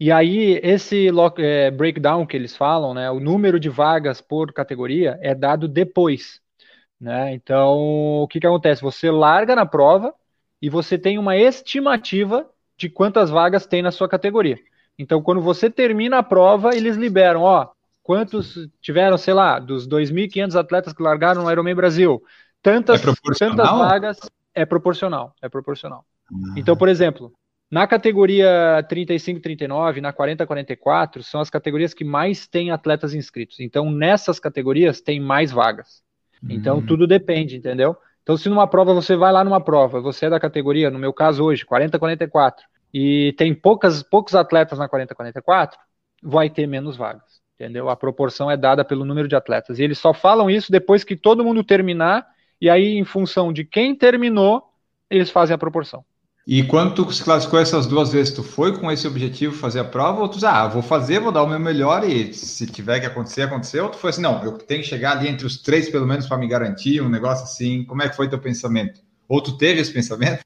E 0.00 0.10
aí, 0.10 0.58
esse 0.62 1.08
é, 1.38 1.70
breakdown 1.70 2.26
que 2.26 2.36
eles 2.36 2.56
falam, 2.56 2.92
né, 2.92 3.08
o 3.10 3.20
número 3.20 3.60
de 3.60 3.68
vagas 3.68 4.20
por 4.20 4.52
categoria 4.52 5.16
é 5.22 5.34
dado 5.34 5.68
depois. 5.68 6.43
Né? 7.04 7.34
Então, 7.34 7.76
o 8.22 8.26
que, 8.26 8.40
que 8.40 8.46
acontece? 8.46 8.80
Você 8.80 9.10
larga 9.10 9.54
na 9.54 9.66
prova 9.66 10.14
e 10.60 10.70
você 10.70 10.96
tem 10.96 11.18
uma 11.18 11.36
estimativa 11.36 12.48
de 12.78 12.88
quantas 12.88 13.28
vagas 13.28 13.66
tem 13.66 13.82
na 13.82 13.90
sua 13.90 14.08
categoria. 14.08 14.58
Então, 14.98 15.22
quando 15.22 15.42
você 15.42 15.68
termina 15.68 16.16
a 16.16 16.22
prova, 16.22 16.74
eles 16.74 16.96
liberam, 16.96 17.42
ó, 17.42 17.68
quantos 18.02 18.70
tiveram, 18.80 19.18
sei 19.18 19.34
lá, 19.34 19.58
dos 19.58 19.86
2.500 19.86 20.58
atletas 20.58 20.94
que 20.94 21.02
largaram 21.02 21.42
no 21.42 21.50
Ironman 21.50 21.74
Brasil, 21.74 22.22
tantas, 22.62 23.06
é 23.06 23.12
tantas 23.38 23.70
vagas 23.70 24.18
é 24.54 24.64
proporcional, 24.64 25.34
é 25.42 25.48
proporcional. 25.50 26.06
Ah. 26.32 26.54
Então, 26.56 26.74
por 26.74 26.88
exemplo, 26.88 27.34
na 27.70 27.86
categoria 27.86 28.82
35 28.88 29.40
39, 29.40 30.00
na 30.00 30.10
40 30.10 30.46
44, 30.46 31.22
são 31.22 31.42
as 31.42 31.50
categorias 31.50 31.92
que 31.92 32.02
mais 32.02 32.46
têm 32.46 32.70
atletas 32.70 33.12
inscritos. 33.12 33.60
Então, 33.60 33.90
nessas 33.90 34.40
categorias 34.40 35.02
tem 35.02 35.20
mais 35.20 35.52
vagas. 35.52 36.03
Então, 36.48 36.78
hum. 36.78 36.86
tudo 36.86 37.06
depende, 37.06 37.56
entendeu? 37.56 37.96
Então, 38.22 38.36
se 38.36 38.48
numa 38.48 38.66
prova 38.66 38.94
você 38.94 39.16
vai 39.16 39.32
lá 39.32 39.44
numa 39.44 39.60
prova, 39.60 40.00
você 40.00 40.26
é 40.26 40.30
da 40.30 40.40
categoria, 40.40 40.90
no 40.90 40.98
meu 40.98 41.12
caso 41.12 41.44
hoje, 41.44 41.64
40 41.64 41.98
44, 41.98 42.64
e 42.92 43.34
tem 43.36 43.54
poucas, 43.54 44.02
poucos 44.02 44.34
atletas 44.34 44.78
na 44.78 44.88
40 44.88 45.14
44, 45.14 45.78
vai 46.22 46.48
ter 46.48 46.66
menos 46.66 46.96
vagas, 46.96 47.42
entendeu? 47.54 47.88
A 47.88 47.96
proporção 47.96 48.50
é 48.50 48.56
dada 48.56 48.84
pelo 48.84 49.04
número 49.04 49.28
de 49.28 49.36
atletas. 49.36 49.78
E 49.78 49.82
eles 49.82 49.98
só 49.98 50.14
falam 50.14 50.48
isso 50.48 50.72
depois 50.72 51.04
que 51.04 51.16
todo 51.16 51.44
mundo 51.44 51.62
terminar 51.62 52.26
e 52.60 52.70
aí, 52.70 52.96
em 52.96 53.04
função 53.04 53.52
de 53.52 53.62
quem 53.62 53.94
terminou, 53.94 54.62
eles 55.10 55.30
fazem 55.30 55.54
a 55.54 55.58
proporção. 55.58 56.02
E 56.46 56.62
quando 56.62 56.94
tu 56.94 57.10
se 57.10 57.24
classificou 57.24 57.58
essas 57.58 57.86
duas 57.86 58.12
vezes, 58.12 58.34
tu 58.34 58.42
foi 58.42 58.78
com 58.78 58.92
esse 58.92 59.06
objetivo 59.06 59.54
fazer 59.54 59.80
a 59.80 59.84
prova, 59.84 60.20
ou 60.20 60.28
tu 60.28 60.34
diz, 60.34 60.44
ah, 60.44 60.68
vou 60.68 60.82
fazer, 60.82 61.18
vou 61.18 61.32
dar 61.32 61.42
o 61.42 61.46
meu 61.48 61.58
melhor 61.58 62.04
e 62.04 62.34
se 62.34 62.66
tiver 62.66 63.00
que 63.00 63.06
acontecer, 63.06 63.42
acontecer, 63.42 63.80
ou 63.80 63.88
tu 63.88 63.96
foi 63.96 64.10
assim, 64.10 64.20
não, 64.20 64.44
eu 64.44 64.52
tenho 64.58 64.82
que 64.82 64.86
chegar 64.86 65.16
ali 65.16 65.26
entre 65.26 65.46
os 65.46 65.56
três 65.62 65.88
pelo 65.88 66.06
menos 66.06 66.26
para 66.26 66.36
me 66.36 66.46
garantir, 66.46 67.00
um 67.00 67.08
negócio 67.08 67.44
assim, 67.44 67.82
como 67.84 68.02
é 68.02 68.10
que 68.10 68.16
foi 68.16 68.28
teu 68.28 68.38
pensamento? 68.38 69.00
Ou 69.26 69.40
tu 69.40 69.56
teve 69.56 69.80
esse 69.80 69.90
pensamento? 69.90 70.44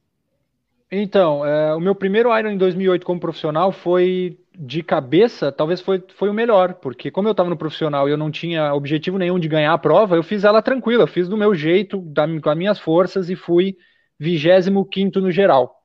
Então, 0.91 1.45
é, 1.45 1.75
o 1.75 1.81
meu 1.81 1.97
primeiro 1.97 2.37
Iron 2.39 2.51
em 2.51 2.57
2008 2.57 3.05
como 3.05 3.19
profissional 3.19 3.73
foi 3.73 4.39
de 4.57 4.85
cabeça, 4.85 5.51
talvez 5.51 5.81
foi, 5.81 6.03
foi 6.15 6.29
o 6.29 6.35
melhor, 6.35 6.75
porque 6.75 7.11
como 7.11 7.27
eu 7.27 7.33
estava 7.33 7.51
no 7.51 7.57
profissional 7.57 8.09
e 8.09 8.13
eu 8.13 8.17
não 8.17 8.31
tinha 8.31 8.73
objetivo 8.73 9.19
nenhum 9.19 9.39
de 9.39 9.49
ganhar 9.49 9.73
a 9.73 9.79
prova, 9.79 10.15
eu 10.15 10.23
fiz 10.23 10.45
ela 10.45 10.63
tranquila, 10.63 11.03
eu 11.03 11.09
fiz 11.09 11.29
do 11.29 11.37
meu 11.37 11.57
jeito, 11.57 12.01
da, 12.01 12.27
com 12.41 12.51
as 12.51 12.57
minhas 12.57 12.79
forças 12.79 13.29
e 13.29 13.35
fui 13.35 13.77
25 14.19 15.21
no 15.21 15.31
geral. 15.31 15.78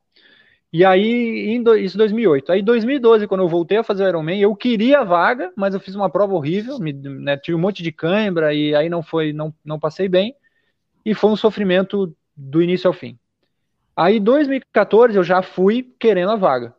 E 0.73 0.83
aí, 0.83 1.51
em 1.51 1.62
do, 1.62 1.77
isso 1.77 1.95
2008. 1.99 2.51
Aí 2.51 2.63
2012, 2.63 3.27
quando 3.27 3.41
eu 3.41 3.47
voltei 3.47 3.77
a 3.77 3.83
fazer 3.83 4.05
o 4.05 4.07
Ironman, 4.07 4.41
eu 4.41 4.55
queria 4.55 5.01
a 5.01 5.03
vaga, 5.03 5.53
mas 5.55 5.75
eu 5.75 5.79
fiz 5.79 5.93
uma 5.93 6.09
prova 6.09 6.33
horrível, 6.33 6.79
me, 6.79 6.91
né, 6.91 7.38
tive 7.38 7.55
um 7.55 7.59
monte 7.59 7.83
de 7.83 7.91
cãibra 7.91 8.51
e 8.55 8.73
aí 8.73 8.89
não 8.89 9.03
foi, 9.03 9.31
não, 9.31 9.53
não 9.63 9.79
passei 9.79 10.09
bem. 10.09 10.36
E 11.05 11.13
foi 11.13 11.29
um 11.29 11.36
sofrimento 11.36 12.15
do 12.36 12.59
início 12.59 12.88
ao 12.88 12.93
fim. 12.93 13.19
Aí 13.95 14.19
2014 14.19 15.15
eu 15.15 15.23
já 15.23 15.43
fui 15.43 15.93
querendo 15.99 16.31
a 16.31 16.36
vaga. 16.36 16.73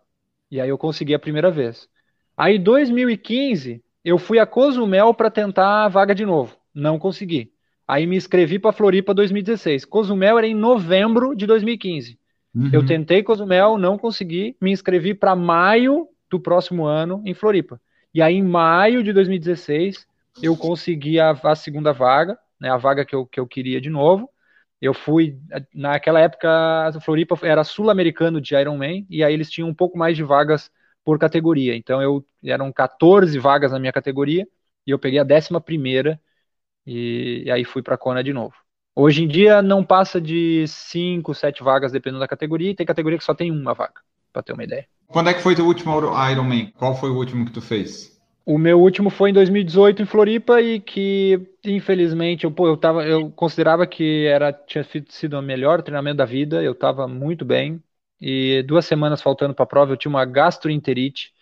E 0.50 0.60
aí 0.60 0.68
eu 0.68 0.76
consegui 0.76 1.14
a 1.14 1.18
primeira 1.18 1.48
vez. 1.48 1.88
Aí 2.36 2.58
2015 2.58 3.80
eu 4.04 4.18
fui 4.18 4.40
a 4.40 4.46
Cozumel 4.46 5.14
para 5.14 5.30
tentar 5.30 5.84
a 5.84 5.88
vaga 5.88 6.16
de 6.16 6.26
novo. 6.26 6.56
Não 6.74 6.98
consegui. 6.98 7.52
Aí 7.86 8.08
me 8.08 8.16
inscrevi 8.16 8.58
para 8.58 8.72
Floripa 8.72 9.14
2016. 9.14 9.84
Cozumel 9.84 10.38
era 10.38 10.48
em 10.48 10.54
novembro 10.54 11.32
de 11.36 11.46
2015. 11.46 12.18
Uhum. 12.54 12.70
Eu 12.72 12.86
tentei 12.86 13.22
Cozumel, 13.22 13.76
não 13.78 13.98
consegui, 13.98 14.56
me 14.60 14.70
inscrevi 14.70 15.14
para 15.14 15.34
maio 15.34 16.08
do 16.30 16.38
próximo 16.40 16.84
ano 16.84 17.22
em 17.24 17.34
Floripa. 17.34 17.80
E 18.12 18.22
aí 18.22 18.34
em 18.34 18.42
maio 18.42 19.02
de 19.02 19.12
2016 19.12 20.06
eu 20.42 20.56
consegui 20.56 21.18
a, 21.18 21.30
a 21.30 21.54
segunda 21.54 21.92
vaga, 21.92 22.38
né, 22.60 22.70
a 22.70 22.76
vaga 22.76 23.04
que 23.04 23.14
eu, 23.14 23.26
que 23.26 23.40
eu 23.40 23.46
queria 23.46 23.80
de 23.80 23.90
novo. 23.90 24.30
Eu 24.80 24.92
fui, 24.92 25.38
naquela 25.74 26.20
época, 26.20 26.48
a 26.88 27.00
Floripa 27.00 27.38
era 27.42 27.64
sul-americano 27.64 28.40
de 28.40 28.54
Ironman, 28.54 29.06
e 29.08 29.24
aí 29.24 29.32
eles 29.32 29.50
tinham 29.50 29.68
um 29.68 29.74
pouco 29.74 29.96
mais 29.96 30.16
de 30.16 30.22
vagas 30.22 30.70
por 31.02 31.18
categoria. 31.18 31.74
Então, 31.74 32.02
eu 32.02 32.24
eram 32.44 32.70
14 32.70 33.38
vagas 33.38 33.72
na 33.72 33.78
minha 33.78 33.92
categoria, 33.92 34.46
e 34.86 34.90
eu 34.90 34.98
peguei 34.98 35.18
a 35.18 35.24
11 35.24 35.60
primeira, 35.64 36.20
e, 36.86 37.44
e 37.46 37.50
aí 37.50 37.64
fui 37.64 37.82
para 37.82 37.96
a 37.96 37.98
Kona 37.98 38.24
de 38.24 38.32
novo. 38.32 38.54
Hoje 38.96 39.24
em 39.24 39.28
dia, 39.28 39.60
não 39.60 39.84
passa 39.84 40.20
de 40.20 40.64
5, 40.68 41.34
7 41.34 41.62
vagas, 41.62 41.92
dependendo 41.92 42.20
da 42.20 42.28
categoria, 42.28 42.70
e 42.70 42.74
tem 42.74 42.86
categoria 42.86 43.18
que 43.18 43.24
só 43.24 43.34
tem 43.34 43.50
uma 43.50 43.74
vaga, 43.74 44.00
para 44.32 44.42
ter 44.42 44.52
uma 44.52 44.64
ideia. 44.64 44.86
Quando 45.08 45.30
é 45.30 45.34
que 45.34 45.42
foi 45.42 45.54
o 45.54 45.66
último 45.66 45.92
Ironman? 46.30 46.72
Qual 46.76 46.94
foi 46.94 47.10
o 47.10 47.16
último 47.16 47.44
que 47.44 47.52
tu 47.52 47.60
fez? 47.60 48.14
O 48.46 48.58
meu 48.58 48.78
último 48.78 49.08
foi 49.08 49.30
em 49.30 49.32
2018 49.32 50.02
em 50.02 50.06
Floripa 50.06 50.60
e 50.60 50.78
que, 50.78 51.40
infelizmente, 51.64 52.44
eu, 52.44 52.52
pô, 52.52 52.68
eu, 52.68 52.76
tava, 52.76 53.04
eu 53.06 53.30
considerava 53.30 53.86
que 53.86 54.26
era, 54.26 54.52
tinha 54.52 54.84
sido 55.08 55.38
o 55.38 55.42
melhor 55.42 55.82
treinamento 55.82 56.18
da 56.18 56.26
vida, 56.26 56.62
eu 56.62 56.72
estava 56.72 57.08
muito 57.08 57.44
bem. 57.44 57.82
E 58.20 58.62
duas 58.64 58.84
semanas 58.84 59.22
faltando 59.22 59.54
para 59.54 59.64
a 59.64 59.66
prova, 59.66 59.92
eu 59.92 59.96
tinha 59.96 60.10
uma 60.10 60.24
gastroenterite 60.26 61.32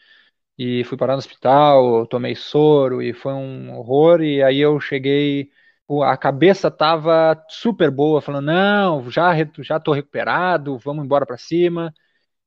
e 0.58 0.84
fui 0.84 0.96
parar 0.98 1.14
no 1.14 1.18
hospital, 1.18 2.06
tomei 2.06 2.34
soro 2.36 3.02
e 3.02 3.12
foi 3.12 3.32
um 3.32 3.76
horror. 3.76 4.22
E 4.22 4.42
aí 4.42 4.60
eu 4.60 4.78
cheguei, 4.80 5.50
a 6.02 6.16
cabeça 6.16 6.68
estava 6.68 7.42
super 7.48 7.90
boa, 7.90 8.20
falando: 8.20 8.46
não, 8.46 9.10
já 9.10 9.32
já 9.60 9.76
estou 9.76 9.94
recuperado, 9.94 10.78
vamos 10.78 11.04
embora 11.04 11.26
para 11.26 11.38
cima 11.38 11.92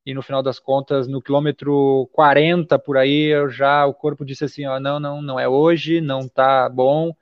e 0.05 0.13
no 0.13 0.21
final 0.21 0.43
das 0.43 0.59
contas, 0.59 1.07
no 1.07 1.21
quilômetro 1.21 2.07
40 2.13 2.77
por 2.77 2.95
aí, 2.97 3.25
eu 3.33 3.49
já 3.49 3.85
o 3.85 3.93
corpo 3.93 4.23
disse 4.23 4.45
assim, 4.45 4.65
ó, 4.65 4.79
não, 4.79 4.99
não, 4.99 5.21
não 5.21 5.39
é 5.39 5.47
hoje, 5.49 5.99
não 5.99 6.27
tá 6.29 6.69
bom. 6.69 7.15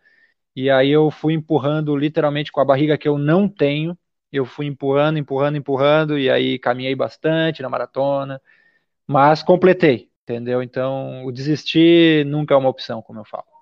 E 0.56 0.70
aí 0.70 0.92
eu 0.92 1.12
fui 1.12 1.34
empurrando 1.34 1.96
literalmente 1.98 2.52
com 2.52 2.62
a 2.62 2.66
barriga 2.66 2.98
que 2.98 3.08
eu 3.08 3.18
não 3.18 3.50
tenho. 3.50 3.98
Eu 4.32 4.46
fui 4.46 4.68
empurrando, 4.68 5.20
empurrando, 5.20 5.58
empurrando 5.58 6.20
e 6.20 6.30
aí 6.30 6.60
caminhei 6.60 6.96
bastante 6.96 7.62
na 7.62 7.70
maratona, 7.70 8.42
mas 9.08 9.44
completei, 9.44 10.12
entendeu? 10.24 10.64
Então, 10.64 11.26
o 11.26 11.32
desistir 11.32 12.26
nunca 12.26 12.56
é 12.56 12.58
uma 12.58 12.70
opção, 12.70 13.02
como 13.02 13.20
eu 13.20 13.26
falo. 13.26 13.53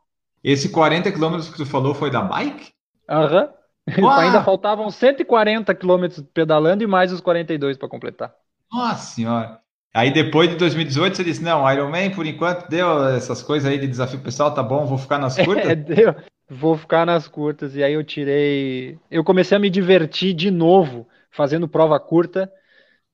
Esse 0.43 0.69
40 0.69 1.11
quilômetros 1.11 1.49
que 1.49 1.57
tu 1.57 1.65
falou 1.65 1.93
foi 1.93 2.09
da 2.09 2.21
bike? 2.21 2.71
Aham. 3.09 3.49
Uhum. 3.97 4.09
Ainda 4.11 4.43
faltavam 4.43 4.89
140 4.91 5.73
quilômetros 5.73 6.23
pedalando 6.33 6.83
e 6.83 6.87
mais 6.87 7.11
os 7.11 7.19
42 7.19 7.77
para 7.77 7.89
completar. 7.89 8.33
Nossa 8.71 9.15
senhora. 9.15 9.59
Aí 9.93 10.13
depois 10.13 10.49
de 10.49 10.55
2018 10.55 11.17
você 11.17 11.23
disse, 11.23 11.43
não, 11.43 11.69
Iron 11.69 11.89
Man 11.89 12.11
por 12.11 12.25
enquanto 12.25 12.69
deu 12.69 13.07
essas 13.07 13.41
coisas 13.41 13.69
aí 13.69 13.77
de 13.79 13.87
desafio 13.87 14.19
pessoal, 14.21 14.53
tá 14.53 14.63
bom, 14.63 14.85
vou 14.85 14.97
ficar 14.97 15.17
nas 15.17 15.35
curtas? 15.43 15.71
É, 15.71 15.75
deu. 15.75 16.15
Vou 16.49 16.77
ficar 16.77 17.05
nas 17.05 17.27
curtas. 17.27 17.75
E 17.75 17.83
aí 17.83 17.93
eu 17.93 18.03
tirei. 18.03 18.99
Eu 19.09 19.23
comecei 19.23 19.57
a 19.57 19.59
me 19.59 19.69
divertir 19.69 20.33
de 20.33 20.51
novo 20.51 21.07
fazendo 21.29 21.67
prova 21.67 21.99
curta. 21.99 22.51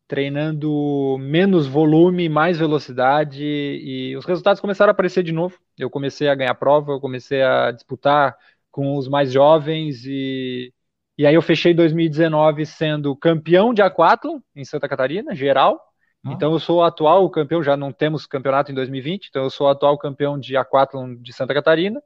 Treinando 0.08 1.17
menos 1.20 1.67
volume, 1.67 2.30
mais 2.30 2.58
velocidade, 2.58 3.43
e 3.43 4.15
os 4.15 4.26
resultados 4.26 4.62
começaram 4.62 4.89
a 4.89 4.93
aparecer 4.93 5.24
de 5.24 5.32
novo. 5.32 5.60
Eu 5.78 5.89
comecei 5.89 6.30
a 6.30 6.36
ganhar 6.36 6.56
prova, 6.56 6.93
eu 6.93 7.00
comecei 7.00 7.41
a 7.41 7.72
disputar 7.72 8.38
com 8.72 8.96
os 8.96 9.08
mais 9.08 9.32
jovens, 9.32 10.06
e, 10.06 10.74
e 11.17 11.26
aí 11.26 11.36
eu 11.36 11.41
fechei 11.41 11.74
2019 11.74 12.65
sendo 12.65 13.15
campeão 13.15 13.74
de 13.74 13.82
aquathlon 13.82 14.39
em 14.56 14.63
Santa 14.63 14.88
Catarina, 14.88 15.36
geral. 15.36 15.82
Ah. 16.26 16.32
Então 16.32 16.54
eu 16.54 16.60
sou 16.60 16.80
o 16.80 16.84
atual 16.84 17.30
campeão, 17.30 17.62
já 17.62 17.76
não 17.76 17.91
temos 17.91 18.26
campeonato 18.26 18.72
em 18.72 18.76
2020, 18.76 19.28
então 19.28 19.43
eu 19.43 19.50
sou 19.50 19.67
o 19.67 19.70
atual 19.70 19.98
campeão 19.98 20.39
de 20.39 20.56
aquathlon 20.56 21.15
de 21.15 21.34
Santa 21.34 21.54
Catarina 21.54 22.02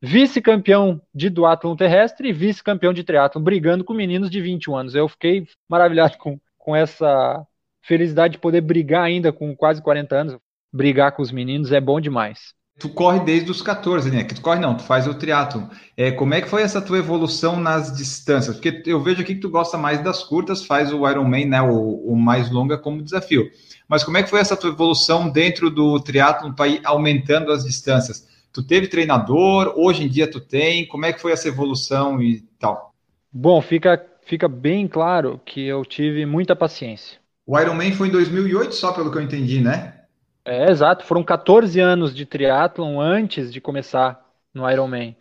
vice-campeão 0.00 1.00
de 1.14 1.30
duatlon 1.30 1.74
terrestre 1.76 2.28
e 2.28 2.32
vice-campeão 2.32 2.92
de 2.92 3.04
triatlon, 3.04 3.42
brigando 3.42 3.84
com 3.84 3.94
meninos 3.94 4.30
de 4.30 4.40
21 4.40 4.76
anos. 4.76 4.94
Eu 4.94 5.08
fiquei 5.08 5.46
maravilhado 5.68 6.16
com, 6.18 6.38
com 6.66 6.74
essa 6.74 7.46
felicidade 7.80 8.32
de 8.32 8.38
poder 8.40 8.60
brigar 8.60 9.04
ainda 9.04 9.32
com 9.32 9.54
quase 9.54 9.80
40 9.80 10.16
anos. 10.16 10.36
Brigar 10.72 11.12
com 11.12 11.22
os 11.22 11.30
meninos 11.30 11.70
é 11.70 11.80
bom 11.80 12.00
demais. 12.00 12.52
Tu 12.76 12.88
corre 12.88 13.20
desde 13.20 13.50
os 13.50 13.62
14, 13.62 14.10
né? 14.10 14.24
Que 14.24 14.34
tu 14.34 14.42
corre 14.42 14.58
não, 14.58 14.76
tu 14.76 14.82
faz 14.82 15.06
o 15.06 15.14
triatlo. 15.14 15.70
É, 15.96 16.10
como 16.10 16.34
é 16.34 16.42
que 16.42 16.48
foi 16.48 16.62
essa 16.62 16.82
tua 16.82 16.98
evolução 16.98 17.58
nas 17.58 17.96
distâncias? 17.96 18.56
Porque 18.56 18.82
eu 18.84 19.00
vejo 19.00 19.22
aqui 19.22 19.36
que 19.36 19.40
tu 19.40 19.48
gosta 19.48 19.78
mais 19.78 20.02
das 20.02 20.24
curtas, 20.24 20.66
faz 20.66 20.92
o 20.92 21.08
Ironman, 21.08 21.46
né, 21.46 21.62
o, 21.62 22.12
o 22.12 22.16
mais 22.16 22.50
longa 22.50 22.76
como 22.76 23.00
desafio. 23.00 23.48
Mas 23.88 24.02
como 24.02 24.18
é 24.18 24.22
que 24.22 24.28
foi 24.28 24.40
essa 24.40 24.56
tua 24.56 24.70
evolução 24.70 25.30
dentro 25.30 25.70
do 25.70 25.98
triatlo 26.00 26.52
para 26.52 26.68
ir 26.68 26.80
aumentando 26.84 27.52
as 27.52 27.64
distâncias? 27.64 28.26
Tu 28.52 28.62
teve 28.66 28.88
treinador? 28.88 29.72
Hoje 29.76 30.02
em 30.04 30.08
dia 30.08 30.28
tu 30.28 30.40
tem? 30.40 30.86
Como 30.86 31.06
é 31.06 31.12
que 31.12 31.20
foi 31.20 31.32
essa 31.32 31.48
evolução 31.48 32.20
e 32.20 32.40
tal? 32.58 32.92
Bom, 33.32 33.62
fica 33.62 34.04
fica 34.26 34.48
bem 34.48 34.86
claro 34.86 35.40
que 35.44 35.64
eu 35.64 35.84
tive 35.84 36.26
muita 36.26 36.54
paciência. 36.54 37.18
O 37.46 37.58
Ironman 37.58 37.92
foi 37.92 38.08
em 38.08 38.10
2008, 38.10 38.74
só 38.74 38.92
pelo 38.92 39.10
que 39.10 39.16
eu 39.16 39.22
entendi, 39.22 39.60
né? 39.60 40.02
É, 40.44 40.70
exato. 40.70 41.04
Foram 41.04 41.22
14 41.22 41.80
anos 41.80 42.14
de 42.14 42.26
triatlon 42.26 43.00
antes 43.00 43.52
de 43.52 43.60
começar 43.60 44.20
no 44.52 44.68
Ironman. 44.68 45.16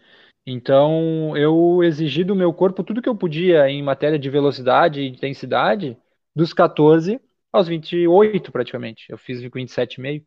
Então, 0.46 1.36
eu 1.38 1.84
exigi 1.84 2.24
do 2.24 2.36
meu 2.36 2.52
corpo 2.54 2.84
tudo 2.84 3.02
que 3.02 3.10
eu 3.10 3.16
podia 3.16 3.70
em 3.70 3.82
matéria 3.82 4.20
de 4.20 4.30
velocidade 4.30 5.02
e 5.02 5.08
intensidade, 5.08 5.98
dos 6.36 6.54
14 6.54 7.20
aos 7.52 7.68
28, 7.68 8.52
praticamente. 8.52 9.06
Eu 9.10 9.18
fiz 9.18 9.42
27,5. 9.42 10.24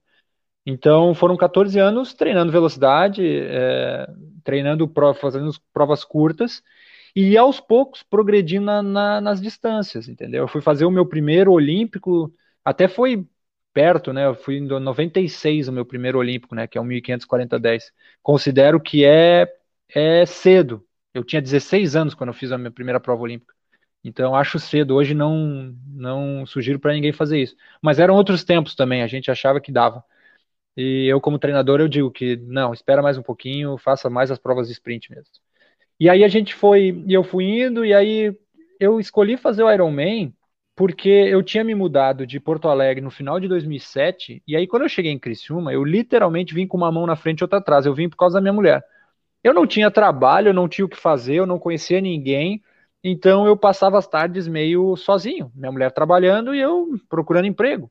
Então, 0.67 1.15
foram 1.15 1.37
14 1.37 1.79
anos 1.79 2.15
treinando 2.15 2.53
velocidade, 2.53 3.23
é, 3.25 4.07
treinando, 4.45 4.91
fazendo 5.21 5.51
provas 5.73 6.05
curtas 6.05 6.63
e 7.15 7.37
aos 7.37 7.61
poucos 7.61 8.03
progredindo 8.03 8.67
na, 8.67 8.83
na, 8.83 9.21
nas 9.21 9.41
distâncias, 9.41 10.09
entendeu? 10.09 10.45
Eu 10.45 10.49
fui 10.49 10.61
fazer 10.61 10.85
o 10.85 10.91
meu 10.91 11.07
primeiro 11.07 11.53
olímpico, 11.53 12.33
até 12.65 12.89
foi 12.89 13.27
perto, 13.73 14.13
né? 14.13 14.27
Eu 14.27 14.35
fui 14.35 14.57
em 14.59 14.67
96 14.67 15.69
o 15.69 15.73
meu 15.73 15.85
primeiro 15.85 16.19
olímpico, 16.19 16.55
né? 16.55 16.67
Que 16.67 16.79
é 16.79 16.81
o 16.81 16.85
1540-10. 16.85 17.93
Considero 18.23 18.81
que 18.81 19.05
é, 19.05 19.47
é 19.95 20.27
cedo. 20.27 20.85
Eu 21.15 21.25
tinha 21.25 21.41
16 21.43 21.97
anos 21.97 22.15
quando 22.15 22.29
eu 22.31 22.35
fiz 22.35 22.53
a 22.53 22.59
minha 22.59 22.71
primeira 22.71 23.01
prova 23.01 23.23
olímpica. 23.23 23.55
Então 24.05 24.35
acho 24.35 24.59
cedo. 24.59 24.95
Hoje 24.95 25.15
não 25.15 25.77
não 25.87 26.47
sugiro 26.47 26.79
para 26.81 26.93
ninguém 26.93 27.13
fazer 27.13 27.41
isso. 27.41 27.57
Mas 27.83 27.99
eram 27.99 28.15
outros 28.15 28.45
tempos 28.45 28.75
também. 28.75 29.03
A 29.03 29.07
gente 29.07 29.31
achava 29.31 29.61
que 29.61 29.73
dava. 29.73 30.05
E 30.77 31.07
eu 31.09 31.21
como 31.21 31.39
treinador 31.39 31.81
eu 31.81 31.89
digo 31.89 32.11
que 32.11 32.37
não, 32.37 32.73
espera 32.73 33.03
mais 33.03 33.19
um 33.19 33.23
pouquinho, 33.23 33.77
faça 33.79 34.09
mais 34.11 34.31
as 34.31 34.39
provas 34.39 34.69
de 34.69 34.73
sprint 34.75 35.11
mesmo. 35.11 35.31
E 36.01 36.09
aí 36.09 36.25
a 36.25 36.29
gente 36.29 36.55
foi, 36.55 37.03
e 37.07 37.13
eu 37.15 37.25
fui 37.25 37.45
indo, 37.63 37.85
e 37.85 37.93
aí 37.95 38.33
eu 38.79 39.01
escolhi 39.01 39.37
fazer 39.37 39.63
o 39.63 39.71
Ironman 39.73 40.33
porque 40.77 41.09
eu 41.09 41.43
tinha 41.43 41.65
me 41.65 41.75
mudado 41.75 42.25
de 42.25 42.39
Porto 42.39 42.69
Alegre 42.69 43.03
no 43.03 43.11
final 43.11 43.41
de 43.41 43.49
2007, 43.49 44.41
e 44.47 44.57
aí 44.57 44.65
quando 44.67 44.83
eu 44.85 44.89
cheguei 44.89 45.11
em 45.11 45.19
Criciúma, 45.19 45.73
eu 45.73 45.83
literalmente 45.85 46.55
vim 46.55 46.69
com 46.69 46.77
uma 46.77 46.93
mão 46.93 47.05
na 47.05 47.17
frente 47.17 47.41
e 47.41 47.45
outra 47.45 47.59
atrás, 47.59 47.85
eu 47.85 47.93
vim 47.95 48.09
por 48.09 48.17
causa 48.17 48.35
da 48.37 48.41
minha 48.41 48.53
mulher. 48.53 48.85
Eu 49.45 49.55
não 49.55 49.67
tinha 49.67 49.91
trabalho, 49.91 50.49
eu 50.51 50.55
não 50.55 50.69
tinha 50.69 50.85
o 50.85 50.89
que 50.89 50.97
fazer, 50.97 51.37
eu 51.37 51.47
não 51.47 51.59
conhecia 51.59 52.01
ninguém, 52.01 52.63
então 53.05 53.47
eu 53.47 53.57
passava 53.57 53.99
as 53.99 54.07
tardes 54.09 54.49
meio 54.49 54.97
sozinho, 54.97 55.53
minha 55.55 55.73
mulher 55.73 55.93
trabalhando 55.93 56.55
e 56.55 56.61
eu 56.61 56.89
procurando 57.09 57.47
emprego. 57.47 57.91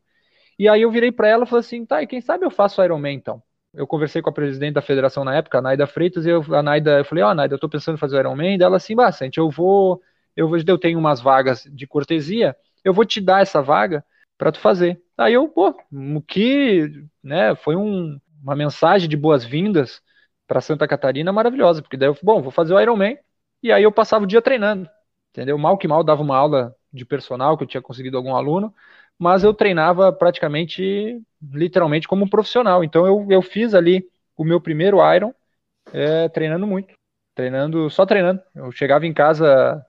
E 0.60 0.70
aí 0.70 0.82
eu 0.84 0.92
virei 0.92 1.12
para 1.12 1.30
ela 1.30 1.46
e 1.46 1.48
falei 1.48 1.62
assim, 1.62 1.86
tá, 1.86 2.04
e 2.04 2.08
quem 2.08 2.22
sabe 2.22 2.46
eu 2.46 2.52
faço 2.52 2.84
Ironman 2.84 3.16
então? 3.16 3.44
Eu 3.74 3.86
conversei 3.88 4.22
com 4.22 4.30
a 4.30 4.34
presidente 4.34 4.74
da 4.74 4.82
federação 4.82 5.24
na 5.24 5.36
época, 5.36 5.58
a 5.60 5.62
Naida 5.62 5.88
Freitas, 5.88 6.26
e 6.26 6.30
eu, 6.30 6.44
a 6.56 6.64
Naida, 6.64 7.00
eu 7.00 7.06
falei, 7.06 7.24
ó, 7.24 7.32
oh, 7.32 7.34
Naida, 7.36 7.56
eu 7.56 7.60
tô 7.60 7.70
pensando 7.70 7.96
em 7.96 8.00
fazer 8.00 8.18
o 8.18 8.20
Ironman, 8.20 8.58
ela 8.62 8.78
assim, 8.78 8.96
bastante, 8.96 9.38
eu 9.38 9.50
vou, 9.50 10.02
eu, 10.36 10.50
eu 10.68 10.78
tenho 10.78 11.00
umas 11.00 11.22
vagas 11.22 11.64
de 11.72 11.86
cortesia, 11.88 12.56
eu 12.84 12.94
vou 12.94 13.06
te 13.06 13.22
dar 13.22 13.42
essa 13.42 13.62
vaga 13.62 14.04
para 14.38 14.52
tu 14.52 14.60
fazer. 14.60 15.02
Aí 15.18 15.34
eu, 15.34 15.48
pô, 15.50 15.76
o 15.92 16.22
que, 16.22 17.04
né, 17.24 17.56
foi 17.56 17.76
um, 17.76 18.20
uma 18.42 18.56
mensagem 18.56 19.10
de 19.10 19.18
boas-vindas 19.18 20.02
para 20.48 20.62
Santa 20.62 20.88
Catarina 20.88 21.32
maravilhosa, 21.34 21.82
porque 21.82 21.98
daí 21.98 22.10
eu, 22.10 22.18
bom, 22.24 22.42
vou 22.42 22.52
fazer 22.52 22.74
o 22.74 22.80
Ironman, 22.80 23.18
e 23.62 23.72
aí 23.72 23.84
eu 23.84 23.92
passava 23.92 24.24
o 24.24 24.28
dia 24.28 24.42
treinando, 24.42 24.90
entendeu? 25.32 25.58
Mal 25.58 25.78
que 25.78 25.88
mal 25.88 26.04
dava 26.04 26.22
uma 26.22 26.38
aula 26.38 26.76
de 26.94 27.06
personal 27.06 27.58
que 27.58 27.64
eu 27.64 27.68
tinha 27.68 27.82
conseguido 27.82 28.18
algum 28.18 28.36
aluno, 28.36 28.74
mas 29.18 29.44
eu 29.44 29.54
treinava 29.54 30.12
praticamente, 30.12 31.22
literalmente, 31.54 32.08
como 32.08 32.26
um 32.26 32.30
profissional. 32.30 32.84
Então 32.84 33.06
eu, 33.06 33.28
eu 33.30 33.42
fiz 33.42 33.74
ali 33.74 34.06
o 34.36 34.44
meu 34.44 34.62
primeiro 34.62 34.98
Iron 35.14 35.34
é, 35.94 36.30
treinando 36.30 36.68
muito. 36.68 36.94
Treinando, 37.36 37.90
só 37.90 38.06
treinando. 38.06 38.42
Eu 38.56 38.72
chegava 38.72 39.06
em 39.06 39.14
casa, 39.14 39.86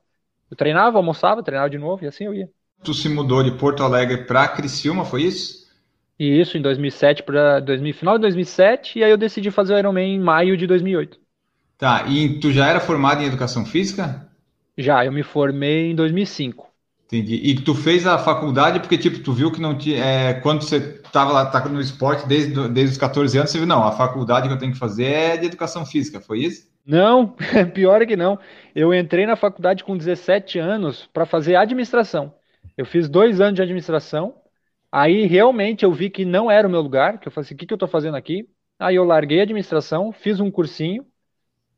eu 0.50 0.56
treinava, 0.56 0.98
almoçava, 0.98 1.42
treinava 1.42 1.70
de 1.70 1.78
novo 1.78 2.04
e 2.04 2.08
assim 2.08 2.24
eu 2.24 2.34
ia. 2.34 2.48
Tu 2.82 2.94
se 2.94 3.08
mudou 3.08 3.42
de 3.42 3.52
Porto 3.52 3.82
Alegre 3.82 4.24
para 4.24 4.48
Criciúma, 4.48 5.04
foi 5.04 5.22
isso? 5.22 5.66
E 6.18 6.40
isso, 6.40 6.58
em 6.58 6.62
2007 6.62 7.22
para 7.22 7.64
final 7.94 8.16
de 8.16 8.22
2007, 8.22 8.98
e 8.98 9.04
aí 9.04 9.10
eu 9.10 9.16
decidi 9.16 9.50
fazer 9.50 9.74
o 9.74 9.78
Ironman 9.78 10.16
em 10.16 10.20
maio 10.20 10.56
de 10.56 10.66
2008. 10.66 11.18
Tá, 11.78 12.06
e 12.08 12.40
tu 12.40 12.50
já 12.50 12.66
era 12.66 12.80
formado 12.80 13.22
em 13.22 13.26
educação 13.26 13.64
física? 13.64 14.28
Já, 14.76 15.04
eu 15.04 15.12
me 15.12 15.22
formei 15.22 15.90
em 15.90 15.94
2005. 15.94 16.67
Entendi. 17.10 17.36
E 17.36 17.54
tu 17.54 17.74
fez 17.74 18.06
a 18.06 18.18
faculdade 18.18 18.80
porque, 18.80 18.98
tipo, 18.98 19.18
tu 19.20 19.32
viu 19.32 19.50
que 19.50 19.62
não 19.62 19.76
tinha. 19.76 20.04
É, 20.04 20.34
quando 20.34 20.62
você 20.62 20.76
estava 20.76 21.32
lá, 21.32 21.46
tá 21.46 21.66
no 21.66 21.80
esporte 21.80 22.28
desde, 22.28 22.52
desde 22.68 22.92
os 22.92 22.98
14 22.98 23.38
anos, 23.38 23.50
você 23.50 23.56
viu, 23.56 23.66
não, 23.66 23.82
a 23.82 23.92
faculdade 23.92 24.46
que 24.46 24.52
eu 24.52 24.58
tenho 24.58 24.72
que 24.72 24.78
fazer 24.78 25.06
é 25.06 25.36
de 25.38 25.46
educação 25.46 25.86
física, 25.86 26.20
foi 26.20 26.40
isso? 26.40 26.68
Não, 26.84 27.34
pior 27.72 28.02
é 28.02 28.06
que 28.06 28.14
não. 28.14 28.38
Eu 28.74 28.92
entrei 28.92 29.24
na 29.24 29.36
faculdade 29.36 29.84
com 29.84 29.96
17 29.96 30.58
anos 30.58 31.06
para 31.06 31.24
fazer 31.24 31.56
administração. 31.56 32.34
Eu 32.76 32.84
fiz 32.84 33.08
dois 33.08 33.40
anos 33.40 33.54
de 33.54 33.62
administração. 33.62 34.34
Aí 34.92 35.26
realmente 35.26 35.84
eu 35.86 35.92
vi 35.92 36.10
que 36.10 36.26
não 36.26 36.50
era 36.50 36.68
o 36.68 36.70
meu 36.70 36.82
lugar, 36.82 37.18
que 37.18 37.28
eu 37.28 37.32
falei 37.32 37.46
assim, 37.46 37.54
o 37.54 37.58
que, 37.58 37.66
que 37.66 37.72
eu 37.72 37.76
estou 37.76 37.88
fazendo 37.88 38.16
aqui? 38.16 38.46
Aí 38.78 38.96
eu 38.96 39.04
larguei 39.04 39.40
a 39.40 39.42
administração, 39.44 40.12
fiz 40.12 40.40
um 40.40 40.50
cursinho, 40.50 41.06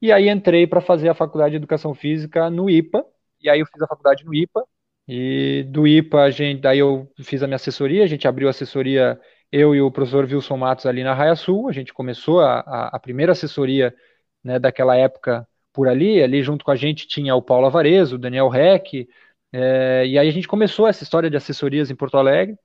e 0.02 0.12
aí 0.12 0.28
entrei 0.28 0.66
para 0.66 0.80
fazer 0.80 1.08
a 1.08 1.14
faculdade 1.14 1.52
de 1.52 1.56
educação 1.56 1.94
física 1.94 2.50
no 2.50 2.68
IPA. 2.68 3.04
E 3.42 3.48
aí 3.48 3.60
eu 3.60 3.66
fiz 3.66 3.80
a 3.82 3.86
faculdade 3.86 4.24
no 4.24 4.34
IPA, 4.34 4.64
e 5.12 5.64
do 5.64 5.88
IPA, 5.88 6.22
a 6.22 6.30
gente, 6.30 6.60
daí 6.60 6.78
eu 6.78 7.10
fiz 7.24 7.42
a 7.42 7.46
minha 7.48 7.56
assessoria, 7.56 8.04
a 8.04 8.06
gente 8.06 8.28
abriu 8.28 8.46
a 8.46 8.52
assessoria, 8.52 9.20
eu 9.50 9.74
e 9.74 9.80
o 9.80 9.90
professor 9.90 10.24
Wilson 10.24 10.56
Matos 10.56 10.86
ali 10.86 11.02
na 11.02 11.12
Raia 11.14 11.34
Sul, 11.34 11.68
a 11.68 11.72
gente 11.72 11.92
começou 11.92 12.38
a, 12.38 12.60
a, 12.60 12.96
a 12.96 12.98
primeira 13.00 13.32
assessoria 13.32 13.92
né, 14.42 14.60
daquela 14.60 14.94
época 14.94 15.44
por 15.72 15.88
ali, 15.88 16.22
ali 16.22 16.44
junto 16.44 16.64
com 16.64 16.70
a 16.70 16.76
gente 16.76 17.08
tinha 17.08 17.34
o 17.34 17.42
Paulo 17.42 17.66
Avarezo, 17.66 18.14
o 18.14 18.18
Daniel 18.18 18.48
Reck, 18.48 19.08
é, 19.52 20.06
e 20.06 20.16
aí 20.16 20.28
a 20.28 20.30
gente 20.30 20.46
começou 20.46 20.86
essa 20.86 21.02
história 21.02 21.28
de 21.28 21.36
assessorias 21.36 21.90
em 21.90 21.96
Porto 21.96 22.16
Alegre, 22.16 22.56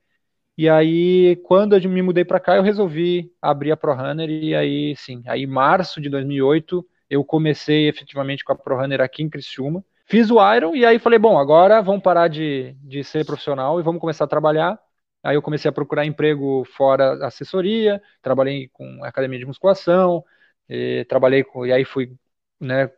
e 0.56 0.68
aí 0.68 1.34
quando 1.44 1.76
eu 1.76 1.90
me 1.90 2.00
mudei 2.00 2.24
para 2.24 2.38
cá, 2.38 2.54
eu 2.54 2.62
resolvi 2.62 3.28
abrir 3.42 3.72
a 3.72 3.76
ProRunner, 3.76 4.30
e 4.30 4.54
aí 4.54 4.94
sim, 4.96 5.20
aí 5.26 5.48
março 5.48 6.00
de 6.00 6.08
2008, 6.08 6.86
eu 7.10 7.24
comecei 7.24 7.88
efetivamente 7.88 8.44
com 8.44 8.52
a 8.52 8.56
ProRunner 8.56 9.00
aqui 9.00 9.24
em 9.24 9.28
Criciúma, 9.28 9.84
Fiz 10.06 10.30
o 10.30 10.54
Iron 10.54 10.74
e 10.74 10.84
aí 10.86 10.98
falei, 10.98 11.18
bom, 11.18 11.36
agora 11.38 11.82
vamos 11.82 12.02
parar 12.02 12.28
de, 12.28 12.74
de 12.82 13.02
ser 13.02 13.26
profissional 13.26 13.80
e 13.80 13.82
vamos 13.82 14.00
começar 14.00 14.24
a 14.24 14.28
trabalhar. 14.28 14.78
Aí 15.22 15.34
eu 15.36 15.42
comecei 15.42 15.68
a 15.68 15.72
procurar 15.72 16.06
emprego 16.06 16.64
fora 16.76 17.26
assessoria, 17.26 18.00
trabalhei 18.22 18.68
com 18.72 19.02
academia 19.02 19.38
de 19.40 19.46
musculação, 19.46 20.24
e 20.68 21.04
trabalhei 21.08 21.42
com, 21.44 21.66
e 21.66 21.72
aí 21.72 21.84
fui 21.84 22.12
né, 22.60 22.88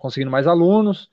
conseguindo 0.00 0.30
mais 0.30 0.46
alunos. 0.46 1.10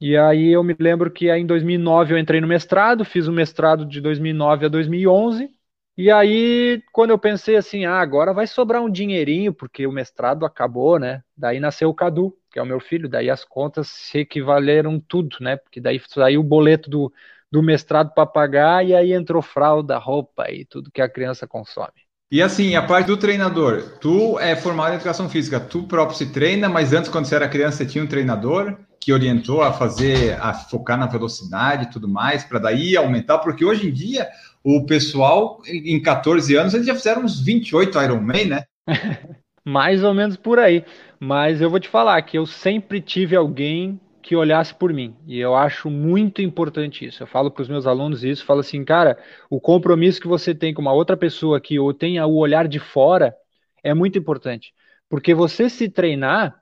E 0.00 0.16
aí 0.16 0.52
eu 0.52 0.64
me 0.64 0.76
lembro 0.78 1.10
que 1.10 1.30
aí 1.30 1.42
em 1.42 1.46
2009 1.46 2.14
eu 2.14 2.18
entrei 2.18 2.40
no 2.40 2.48
mestrado, 2.48 3.04
fiz 3.04 3.28
o 3.28 3.32
mestrado 3.32 3.86
de 3.86 4.00
2009 4.00 4.66
a 4.66 4.68
2011. 4.68 5.53
E 5.96 6.10
aí 6.10 6.82
quando 6.92 7.10
eu 7.10 7.18
pensei 7.18 7.56
assim, 7.56 7.84
ah, 7.84 8.00
agora 8.00 8.32
vai 8.32 8.46
sobrar 8.46 8.82
um 8.82 8.90
dinheirinho 8.90 9.52
porque 9.52 9.86
o 9.86 9.92
mestrado 9.92 10.44
acabou, 10.44 10.98
né? 10.98 11.22
Daí 11.36 11.60
nasceu 11.60 11.88
o 11.88 11.94
Cadu, 11.94 12.36
que 12.50 12.58
é 12.58 12.62
o 12.62 12.66
meu 12.66 12.80
filho, 12.80 13.08
daí 13.08 13.30
as 13.30 13.44
contas 13.44 13.88
se 13.88 14.18
equivaleram 14.18 14.98
tudo, 14.98 15.36
né? 15.40 15.56
Porque 15.56 15.80
daí 15.80 16.00
saiu 16.08 16.40
o 16.40 16.44
boleto 16.44 16.90
do, 16.90 17.12
do 17.50 17.62
mestrado 17.62 18.12
para 18.12 18.26
pagar 18.26 18.84
e 18.84 18.94
aí 18.94 19.12
entrou 19.12 19.40
fralda, 19.40 19.96
roupa 19.96 20.50
e 20.50 20.64
tudo 20.64 20.90
que 20.90 21.00
a 21.00 21.08
criança 21.08 21.46
consome. 21.46 21.92
E 22.30 22.42
assim, 22.42 22.74
a 22.74 22.82
parte 22.82 23.06
do 23.06 23.16
treinador, 23.16 23.98
tu 24.00 24.36
é 24.40 24.56
formado 24.56 24.92
em 24.92 24.96
educação 24.96 25.28
física, 25.28 25.60
tu 25.60 25.84
próprio 25.84 26.16
se 26.18 26.32
treina, 26.32 26.68
mas 26.68 26.92
antes, 26.92 27.08
quando 27.08 27.26
você 27.26 27.36
era 27.36 27.48
criança, 27.48 27.76
você 27.76 27.86
tinha 27.86 28.02
um 28.02 28.08
treinador? 28.08 28.76
que 29.04 29.12
orientou 29.12 29.62
a 29.62 29.70
fazer, 29.70 30.32
a 30.40 30.54
focar 30.54 30.96
na 30.98 31.06
velocidade 31.06 31.84
e 31.84 31.90
tudo 31.90 32.08
mais, 32.08 32.42
para 32.42 32.58
daí 32.58 32.96
aumentar? 32.96 33.38
Porque 33.38 33.62
hoje 33.62 33.86
em 33.86 33.92
dia, 33.92 34.26
o 34.64 34.86
pessoal, 34.86 35.60
em 35.66 36.00
14 36.00 36.56
anos, 36.56 36.72
eles 36.72 36.86
já 36.86 36.94
fizeram 36.94 37.22
uns 37.22 37.44
28 37.44 38.00
Ironman, 38.00 38.46
né? 38.46 38.64
Mais 39.62 40.02
ou 40.02 40.14
menos 40.14 40.36
por 40.38 40.58
aí. 40.58 40.84
Mas 41.20 41.60
eu 41.60 41.68
vou 41.68 41.78
te 41.78 41.88
falar 41.88 42.20
que 42.22 42.38
eu 42.38 42.46
sempre 42.46 43.00
tive 43.00 43.36
alguém 43.36 44.00
que 44.22 44.34
olhasse 44.34 44.74
por 44.74 44.90
mim. 44.92 45.14
E 45.26 45.38
eu 45.38 45.54
acho 45.54 45.90
muito 45.90 46.40
importante 46.40 47.04
isso. 47.04 47.22
Eu 47.22 47.26
falo 47.26 47.50
para 47.50 47.60
os 47.62 47.68
meus 47.68 47.86
alunos 47.86 48.24
isso, 48.24 48.44
falo 48.44 48.60
assim, 48.60 48.82
cara, 48.82 49.18
o 49.50 49.60
compromisso 49.60 50.20
que 50.20 50.26
você 50.26 50.54
tem 50.54 50.72
com 50.72 50.80
uma 50.80 50.94
outra 50.94 51.16
pessoa 51.16 51.60
que 51.60 51.78
ou 51.78 51.92
tenha 51.92 52.26
o 52.26 52.36
olhar 52.36 52.66
de 52.66 52.78
fora 52.78 53.36
é 53.82 53.92
muito 53.92 54.18
importante. 54.18 54.74
Porque 55.10 55.34
você 55.34 55.68
se 55.68 55.90
treinar, 55.90 56.58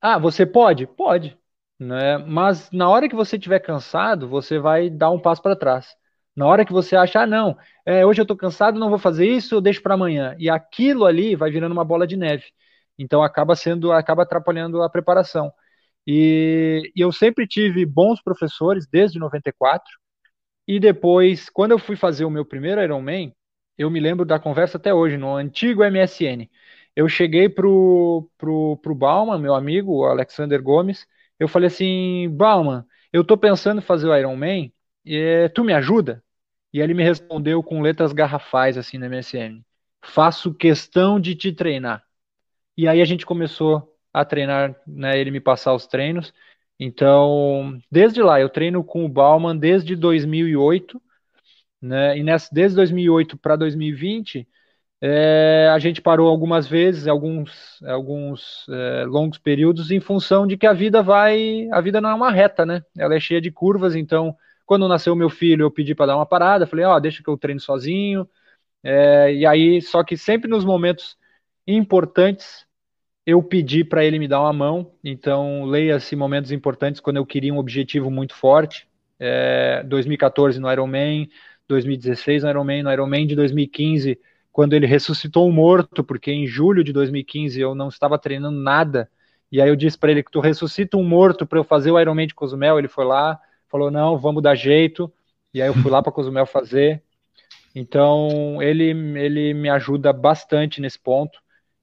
ah, 0.00 0.18
você 0.18 0.46
pode? 0.46 0.86
Pode. 0.86 1.36
Né? 1.78 2.18
Mas 2.18 2.70
na 2.70 2.88
hora 2.88 3.08
que 3.08 3.16
você 3.16 3.36
estiver 3.36 3.60
cansado, 3.60 4.28
você 4.28 4.58
vai 4.58 4.88
dar 4.88 5.10
um 5.10 5.18
passo 5.20 5.42
para 5.42 5.56
trás. 5.56 5.88
Na 6.36 6.46
hora 6.46 6.64
que 6.64 6.72
você 6.72 6.94
achar, 6.96 7.22
ah, 7.22 7.26
não, 7.26 7.56
é, 7.84 8.04
hoje 8.04 8.20
eu 8.20 8.24
estou 8.24 8.36
cansado, 8.36 8.78
não 8.78 8.90
vou 8.90 8.98
fazer 8.98 9.26
isso, 9.26 9.54
eu 9.54 9.60
deixo 9.60 9.82
para 9.82 9.94
amanhã. 9.94 10.36
E 10.38 10.50
aquilo 10.50 11.04
ali 11.06 11.34
vai 11.34 11.50
virando 11.50 11.72
uma 11.72 11.84
bola 11.84 12.06
de 12.06 12.16
neve. 12.16 12.44
Então 12.98 13.22
acaba 13.22 13.56
sendo, 13.56 13.92
acaba 13.92 14.22
atrapalhando 14.22 14.82
a 14.82 14.90
preparação. 14.90 15.52
E, 16.06 16.92
e 16.96 17.00
eu 17.00 17.12
sempre 17.12 17.46
tive 17.46 17.86
bons 17.86 18.22
professores 18.22 18.86
desde 18.88 19.18
94. 19.18 19.92
E 20.66 20.80
depois, 20.80 21.48
quando 21.50 21.72
eu 21.72 21.78
fui 21.78 21.96
fazer 21.96 22.24
o 22.24 22.30
meu 22.30 22.44
primeiro 22.44 22.82
Ironman, 22.82 23.34
eu 23.78 23.90
me 23.90 24.00
lembro 24.00 24.24
da 24.24 24.38
conversa 24.38 24.78
até 24.78 24.92
hoje, 24.94 25.16
no 25.16 25.34
antigo 25.36 25.84
MSN. 25.84 26.50
Eu 26.94 27.08
cheguei 27.08 27.48
pro, 27.48 28.28
pro, 28.38 28.78
pro 28.82 28.94
Bauman, 28.94 29.38
meu 29.38 29.54
amigo, 29.54 29.92
o 30.00 30.04
Alexander 30.06 30.62
Gomes, 30.62 31.06
eu 31.38 31.46
falei 31.48 31.68
assim, 31.68 32.28
Bauman, 32.30 32.84
eu 33.12 33.22
tô 33.24 33.36
pensando 33.36 33.78
em 33.80 33.82
fazer 33.84 34.08
o 34.08 34.16
Ironman, 34.16 34.72
e, 35.04 35.48
tu 35.54 35.62
me 35.64 35.72
ajuda? 35.74 36.24
E 36.72 36.80
ele 36.80 36.94
me 36.94 37.02
respondeu 37.02 37.62
com 37.62 37.80
letras 37.80 38.12
garrafais, 38.12 38.76
assim, 38.76 38.98
no 38.98 39.06
MSN. 39.06 39.62
Faço 40.02 40.54
questão 40.54 41.18
de 41.18 41.34
te 41.34 41.52
treinar. 41.52 42.04
E 42.76 42.86
aí 42.86 43.00
a 43.00 43.04
gente 43.04 43.24
começou 43.24 43.94
a 44.12 44.24
treinar, 44.24 44.74
né, 44.86 45.18
ele 45.18 45.30
me 45.30 45.40
passar 45.40 45.74
os 45.74 45.86
treinos. 45.86 46.32
Então, 46.78 47.78
desde 47.90 48.22
lá, 48.22 48.40
eu 48.40 48.48
treino 48.48 48.84
com 48.84 49.04
o 49.04 49.08
Bauman 49.08 49.56
desde 49.56 49.96
2008, 49.96 51.00
né, 51.80 52.18
e 52.18 52.22
nessa, 52.22 52.48
desde 52.52 52.76
2008 52.76 53.36
para 53.38 53.56
2020, 53.56 54.46
é, 55.00 55.68
a 55.72 55.78
gente 55.78 56.00
parou 56.00 56.28
algumas 56.28 56.66
vezes, 56.66 57.06
alguns, 57.06 57.82
alguns 57.82 58.66
é, 58.70 59.04
longos 59.04 59.38
períodos, 59.38 59.90
em 59.90 60.00
função 60.00 60.46
de 60.46 60.56
que 60.56 60.66
a 60.66 60.72
vida 60.72 61.02
vai, 61.02 61.68
a 61.70 61.80
vida 61.80 62.00
não 62.00 62.10
é 62.10 62.14
uma 62.14 62.30
reta, 62.30 62.64
né? 62.64 62.82
Ela 62.96 63.14
é 63.14 63.20
cheia 63.20 63.40
de 63.40 63.50
curvas, 63.50 63.94
então, 63.94 64.34
quando 64.66 64.88
nasceu 64.88 65.16
meu 65.16 65.30
filho, 65.30 65.64
eu 65.64 65.70
pedi 65.70 65.94
para 65.94 66.06
dar 66.06 66.16
uma 66.16 66.26
parada, 66.26 66.66
falei, 66.66 66.84
ó, 66.84 66.96
oh, 66.96 67.00
deixa 67.00 67.22
que 67.22 67.30
eu 67.30 67.38
treino 67.38 67.60
sozinho, 67.60 68.28
é, 68.82 69.34
e 69.34 69.46
aí, 69.46 69.82
só 69.82 70.04
que 70.04 70.16
sempre 70.16 70.48
nos 70.48 70.64
momentos 70.64 71.16
importantes, 71.66 72.66
eu 73.26 73.42
pedi 73.42 73.82
para 73.84 74.04
ele 74.04 74.18
me 74.18 74.28
dar 74.28 74.40
uma 74.40 74.52
mão, 74.52 74.92
então 75.02 75.64
leia-se 75.64 76.14
momentos 76.14 76.52
importantes 76.52 77.00
quando 77.00 77.16
eu 77.16 77.26
queria 77.26 77.52
um 77.52 77.58
objetivo 77.58 78.10
muito 78.10 78.34
forte. 78.34 78.88
É, 79.18 79.82
2014 79.84 80.60
no 80.60 80.70
Ironman, 80.70 81.28
2016 81.66 82.44
no 82.44 82.50
Ironman, 82.50 82.82
no 82.84 82.92
Ironman 82.92 83.26
de 83.26 83.34
2015, 83.34 84.20
quando 84.52 84.74
ele 84.74 84.86
ressuscitou 84.86 85.48
um 85.48 85.52
morto, 85.52 86.04
porque 86.04 86.30
em 86.30 86.46
julho 86.46 86.84
de 86.84 86.92
2015 86.92 87.60
eu 87.60 87.74
não 87.74 87.88
estava 87.88 88.18
treinando 88.18 88.58
nada, 88.60 89.10
e 89.50 89.60
aí 89.60 89.68
eu 89.68 89.76
disse 89.76 89.98
para 89.98 90.12
ele 90.12 90.22
que 90.22 90.30
tu 90.30 90.40
ressuscita 90.40 90.96
um 90.96 91.02
morto 91.02 91.44
para 91.46 91.58
eu 91.58 91.64
fazer 91.64 91.90
o 91.90 92.00
Ironman 92.00 92.28
de 92.28 92.34
Cozumel, 92.34 92.78
ele 92.78 92.88
foi 92.88 93.04
lá, 93.04 93.40
falou, 93.68 93.90
não, 93.90 94.18
vamos 94.18 94.42
dar 94.42 94.54
jeito, 94.54 95.12
e 95.52 95.60
aí 95.60 95.68
eu 95.68 95.74
fui 95.74 95.90
lá 95.90 96.02
para 96.02 96.12
Cozumel 96.12 96.46
fazer, 96.46 97.02
então 97.74 98.62
ele, 98.62 98.90
ele 99.18 99.54
me 99.54 99.68
ajuda 99.68 100.12
bastante 100.12 100.80
nesse 100.80 100.98
ponto, 100.98 101.38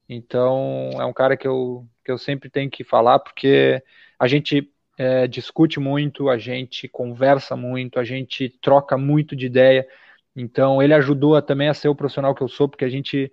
então, 0.08 0.90
é 1.00 1.04
um 1.04 1.12
cara 1.12 1.36
que 1.36 1.46
eu, 1.46 1.86
que 2.04 2.10
eu 2.10 2.18
sempre 2.18 2.50
tenho 2.50 2.70
que 2.70 2.84
falar, 2.84 3.18
porque 3.18 3.82
a 4.18 4.26
gente 4.26 4.70
é, 4.98 5.26
discute 5.26 5.80
muito, 5.80 6.28
a 6.28 6.38
gente 6.38 6.88
conversa 6.88 7.56
muito, 7.56 7.98
a 7.98 8.04
gente 8.04 8.48
troca 8.60 8.98
muito 8.98 9.34
de 9.34 9.46
ideia. 9.46 9.86
Então, 10.36 10.82
ele 10.82 10.94
ajudou 10.94 11.36
a, 11.36 11.42
também 11.42 11.68
a 11.68 11.74
ser 11.74 11.88
o 11.88 11.94
profissional 11.94 12.34
que 12.34 12.42
eu 12.42 12.48
sou, 12.48 12.68
porque 12.68 12.84
a 12.84 12.88
gente 12.88 13.32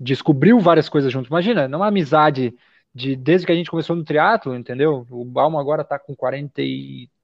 descobriu 0.00 0.58
várias 0.60 0.88
coisas 0.88 1.12
juntos. 1.12 1.30
Imagina, 1.30 1.68
não 1.68 1.84
é 1.84 1.88
amizade 1.88 2.54
de 2.94 3.14
desde 3.16 3.46
que 3.46 3.52
a 3.52 3.54
gente 3.54 3.70
começou 3.70 3.94
no 3.96 4.04
triatlo, 4.04 4.56
entendeu? 4.56 5.06
O 5.10 5.24
Balmo 5.24 5.58
agora 5.58 5.82
está 5.82 5.98
com 5.98 6.14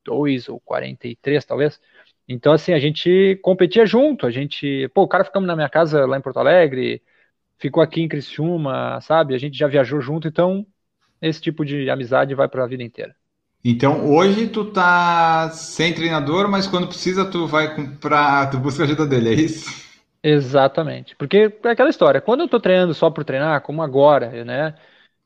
42 0.05 0.49
ou 0.49 0.61
43, 0.61 1.45
talvez. 1.45 1.81
Então, 2.29 2.53
assim, 2.53 2.73
a 2.73 2.79
gente 2.79 3.39
competia 3.43 3.87
junto, 3.87 4.27
a 4.27 4.31
gente, 4.31 4.89
pô, 4.95 5.03
o 5.03 5.09
cara 5.09 5.25
ficamos 5.25 5.47
na 5.47 5.57
minha 5.57 5.69
casa 5.69 6.07
lá 6.07 6.17
em 6.17 6.23
Porto 6.23 6.39
Alegre, 6.39 7.03
ficou 7.59 7.83
aqui 7.83 8.01
em 8.01 8.09
Criciúma, 8.09 9.01
sabe? 9.01 9.35
A 9.35 9.39
gente 9.39 9.59
já 9.59 9.69
viajou 9.69 10.01
junto, 10.01 10.29
então 10.29 10.67
esse 11.21 11.41
tipo 11.41 11.65
de 11.65 11.91
amizade 11.91 12.35
vai 12.35 12.49
para 12.49 12.65
a 12.65 12.67
vida 12.69 12.83
inteira. 12.83 13.15
Então 13.65 14.11
hoje 14.13 14.47
tu 14.49 14.67
tá 14.67 15.51
sem 15.51 15.95
treinador, 15.95 16.49
mas 16.49 16.67
quando 16.67 16.87
precisa 16.87 17.25
tu 17.25 17.47
vai 17.47 17.75
para 17.99 18.47
tu 18.49 18.59
busca 18.59 18.83
a 18.83 18.87
ajuda 18.87 19.07
dele, 19.07 19.31
é 19.31 19.35
isso? 19.35 19.85
Exatamente. 20.23 21.15
Porque 21.17 21.53
é 21.63 21.69
aquela 21.69 21.91
história, 21.91 22.21
quando 22.21 22.41
eu 22.41 22.49
tô 22.49 22.59
treinando 22.59 22.95
só 22.95 23.11
por 23.11 23.25
treinar, 23.25 23.61
como 23.63 23.83
agora, 23.83 24.45
né? 24.45 24.75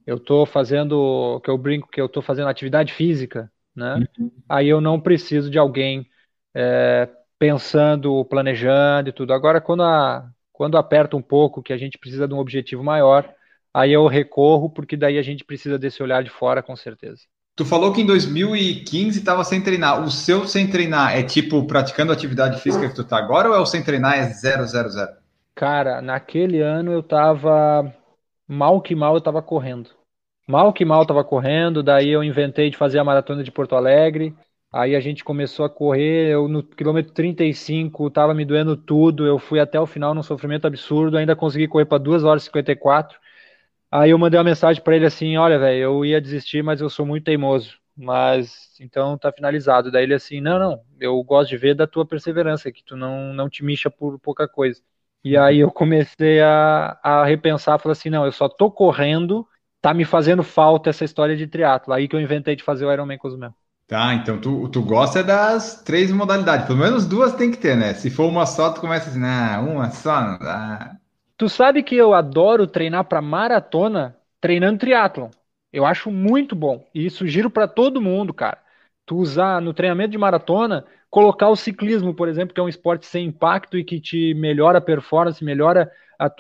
Eu 0.07 0.19
tô 0.19 0.47
fazendo, 0.47 1.41
que 1.43 1.51
eu 1.51 1.59
brinco 1.59 1.89
que 1.89 2.01
eu 2.01 2.09
tô 2.09 2.23
fazendo 2.23 2.49
atividade 2.49 2.93
física, 2.93 3.51
né? 3.79 4.07
Uhum. 4.19 4.31
Aí 4.49 4.69
eu 4.69 4.81
não 4.81 5.01
preciso 5.01 5.51
de 5.51 5.59
alguém 5.59 6.07
é, 6.55 7.09
pensando, 7.39 8.25
planejando 8.25 9.09
e 9.09 9.13
tudo. 9.13 9.33
Agora, 9.33 9.61
quando 9.61 9.83
a, 9.83 10.29
quando 10.53 10.77
aperta 10.77 11.17
um 11.17 11.23
pouco, 11.23 11.63
que 11.63 11.73
a 11.73 11.79
gente 11.79 11.97
precisa 11.97 12.27
de 12.27 12.35
um 12.35 12.39
objetivo 12.39 12.83
maior, 12.83 13.33
aí 13.73 13.93
eu 13.93 14.07
recorro, 14.07 14.69
porque 14.69 14.97
daí 14.97 15.17
a 15.17 15.23
gente 15.23 15.45
precisa 15.45 15.79
desse 15.79 16.03
olhar 16.03 16.23
de 16.23 16.31
fora, 16.31 16.63
com 16.63 16.75
certeza. 16.75 17.23
Tu 17.55 17.65
falou 17.65 17.93
que 17.93 18.01
em 18.01 18.07
2015 18.07 19.19
estava 19.19 19.43
sem 19.43 19.61
treinar. 19.61 20.05
O 20.05 20.11
seu 20.11 20.47
sem 20.47 20.69
treinar 20.69 21.17
é 21.17 21.25
tipo 21.25 21.67
praticando 21.67 22.13
atividade 22.13 22.61
física 22.61 22.89
que 22.89 22.95
tu 22.95 23.03
tá 23.03 23.19
agora 23.19 23.49
ou 23.49 23.55
é 23.55 23.59
o 23.59 23.67
sem 23.67 23.83
treinar 23.83 24.17
é 24.17 24.29
000? 24.29 24.65
Cara, 25.57 26.01
naquele 26.01 26.61
ano 26.61 26.93
eu 26.93 27.03
tava 27.03 27.93
mal 28.47 28.81
que 28.81 28.95
mal 28.95 29.15
eu 29.15 29.21
tava 29.21 29.43
correndo. 29.43 29.91
Mal 30.49 30.73
que 30.73 30.85
mal 30.85 31.03
eu 31.03 31.07
tava 31.07 31.25
correndo, 31.25 31.83
daí 31.83 32.09
eu 32.09 32.25
inventei 32.25 32.71
de 32.71 32.77
fazer 32.77 32.99
a 32.99 33.05
maratona 33.05 33.45
de 33.45 33.53
Porto 33.53 33.75
Alegre. 33.77 34.35
Aí 34.73 34.97
a 34.97 35.01
gente 35.01 35.23
começou 35.25 35.65
a 35.65 35.71
correr, 35.71 36.31
eu 36.33 36.49
no 36.49 36.63
quilômetro 36.63 37.13
35 37.13 38.11
tava 38.11 38.35
me 38.35 38.45
doendo 38.45 38.77
tudo, 38.77 39.27
eu 39.27 39.39
fui 39.39 39.61
até 39.61 39.81
o 39.81 39.87
final 39.87 40.15
num 40.15 40.23
sofrimento 40.23 40.67
absurdo, 40.67 41.17
ainda 41.17 41.37
consegui 41.37 41.69
correr 41.69 41.87
para 41.87 41.99
2 41.99 42.25
horas 42.25 42.43
e 42.43 42.47
54. 42.47 43.19
Aí 43.91 44.11
eu 44.11 44.19
mandei 44.19 44.39
uma 44.39 44.45
mensagem 44.45 44.83
para 44.83 44.97
ele 44.97 45.07
assim: 45.07 45.37
"Olha, 45.39 45.59
velho, 45.59 45.83
eu 45.83 46.05
ia 46.05 46.21
desistir, 46.21 46.63
mas 46.63 46.81
eu 46.81 46.91
sou 46.91 47.07
muito 47.07 47.25
teimoso, 47.25 47.79
mas 47.97 48.75
então 48.81 49.17
tá 49.19 49.33
finalizado". 49.33 49.91
Daí 49.91 50.05
ele 50.05 50.15
assim: 50.15 50.41
"Não, 50.41 50.59
não, 50.59 50.83
eu 51.01 51.23
gosto 51.25 51.51
de 51.51 51.57
ver 51.59 51.75
da 51.75 51.87
tua 51.87 52.07
perseverança, 52.07 52.73
que 52.73 52.83
tu 52.85 52.97
não 52.97 53.33
não 53.35 53.49
te 53.51 53.65
mixa 53.65 53.91
por 53.91 54.19
pouca 54.21 54.49
coisa". 54.49 54.81
E 55.25 55.37
aí 55.37 55.59
eu 55.61 55.71
comecei 55.71 56.41
a, 56.41 56.99
a 57.03 57.25
repensar, 57.25 57.79
falei 57.79 57.93
assim: 57.93 58.11
"Não, 58.11 58.25
eu 58.27 58.33
só 58.33 58.49
tô 58.49 58.71
correndo, 58.71 59.47
tá 59.81 59.95
me 59.95 60.05
fazendo 60.05 60.43
falta 60.43 60.91
essa 60.91 61.05
história 61.05 61.37
de 61.37 61.47
triatlo". 61.47 61.93
Aí 61.95 62.09
que 62.09 62.17
eu 62.17 62.21
inventei 62.21 62.57
de 62.57 62.63
fazer 62.65 62.87
o 62.87 62.93
Ironman 62.93 63.19
Cozumel. 63.19 63.55
Tá, 63.87 64.13
então 64.15 64.39
tu, 64.39 64.69
tu 64.69 64.83
gosta 64.83 65.25
das 65.25 65.83
três 65.83 66.13
modalidades. 66.13 66.67
Pelo 66.67 66.79
menos 66.79 67.07
duas 67.07 67.35
tem 67.35 67.51
que 67.51 67.57
ter, 67.57 67.75
né? 67.77 67.95
Se 67.95 68.11
for 68.11 68.27
uma 68.27 68.45
só, 68.45 68.71
tu 68.71 68.81
começa 68.83 69.09
assim, 69.09 69.25
ah, 69.25 69.61
uma 69.61 69.91
só 69.91 70.21
não 70.21 70.39
dá. 70.39 70.97
Tu 71.37 71.49
sabe 71.49 71.83
que 71.83 71.95
eu 71.95 72.13
adoro 72.15 72.67
treinar 72.67 73.05
para 73.05 73.23
maratona 73.23 74.17
treinando 74.41 74.79
triatlon. 74.81 75.31
Eu 75.73 75.85
acho 75.87 76.11
muito 76.11 76.55
bom. 76.57 76.85
E 76.95 77.09
sugiro 77.11 77.51
para 77.51 77.69
todo 77.69 78.01
mundo, 78.01 78.35
cara. 78.35 78.59
Tu 79.07 79.17
usar 79.17 79.61
no 79.61 79.73
treinamento 79.73 80.11
de 80.11 80.19
maratona, 80.19 80.85
colocar 81.09 81.49
o 81.49 81.57
ciclismo, 81.57 82.15
por 82.15 82.29
exemplo, 82.29 82.53
que 82.55 82.61
é 82.61 82.63
um 82.63 82.69
esporte 82.69 83.07
sem 83.07 83.27
impacto 83.27 83.79
e 83.79 83.85
que 83.85 84.01
te 84.01 84.35
melhora 84.35 84.79
a 84.79 84.81
performance, 84.83 85.43
melhora 85.43 85.91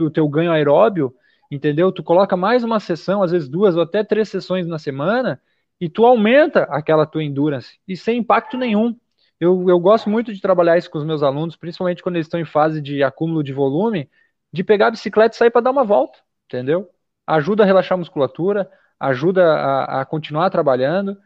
o 0.00 0.10
teu 0.10 0.28
ganho 0.28 0.50
aeróbio, 0.52 1.14
entendeu? 1.50 1.92
Tu 1.92 2.02
coloca 2.02 2.36
mais 2.36 2.64
uma 2.64 2.80
sessão, 2.80 3.22
às 3.22 3.30
vezes 3.30 3.48
duas 3.48 3.76
ou 3.76 3.82
até 3.82 4.04
três 4.04 4.28
sessões 4.28 4.66
na 4.66 4.78
semana, 4.78 5.40
e 5.80 5.88
tu 5.88 6.04
aumenta 6.04 6.62
aquela 6.64 7.06
tua 7.06 7.22
endurance 7.22 7.78
e 7.86 7.96
sem 7.96 8.18
impacto 8.18 8.56
nenhum. 8.56 8.96
Eu, 9.40 9.68
eu 9.68 9.78
gosto 9.78 10.10
muito 10.10 10.32
de 10.34 10.40
trabalhar 10.40 10.76
isso 10.76 10.90
com 10.90 10.98
os 10.98 11.04
meus 11.04 11.22
alunos, 11.22 11.56
principalmente 11.56 12.02
quando 12.02 12.16
eles 12.16 12.26
estão 12.26 12.40
em 12.40 12.44
fase 12.44 12.80
de 12.80 13.02
acúmulo 13.02 13.42
de 13.44 13.52
volume, 13.52 14.10
de 14.52 14.64
pegar 14.64 14.88
a 14.88 14.90
bicicleta 14.90 15.34
e 15.34 15.38
sair 15.38 15.50
para 15.50 15.60
dar 15.62 15.70
uma 15.70 15.84
volta, 15.84 16.18
entendeu? 16.46 16.90
Ajuda 17.26 17.62
a 17.62 17.66
relaxar 17.66 17.94
a 17.94 17.98
musculatura, 17.98 18.70
ajuda 18.98 19.44
a, 19.44 20.00
a 20.00 20.04
continuar 20.04 20.50
trabalhando. 20.50 21.16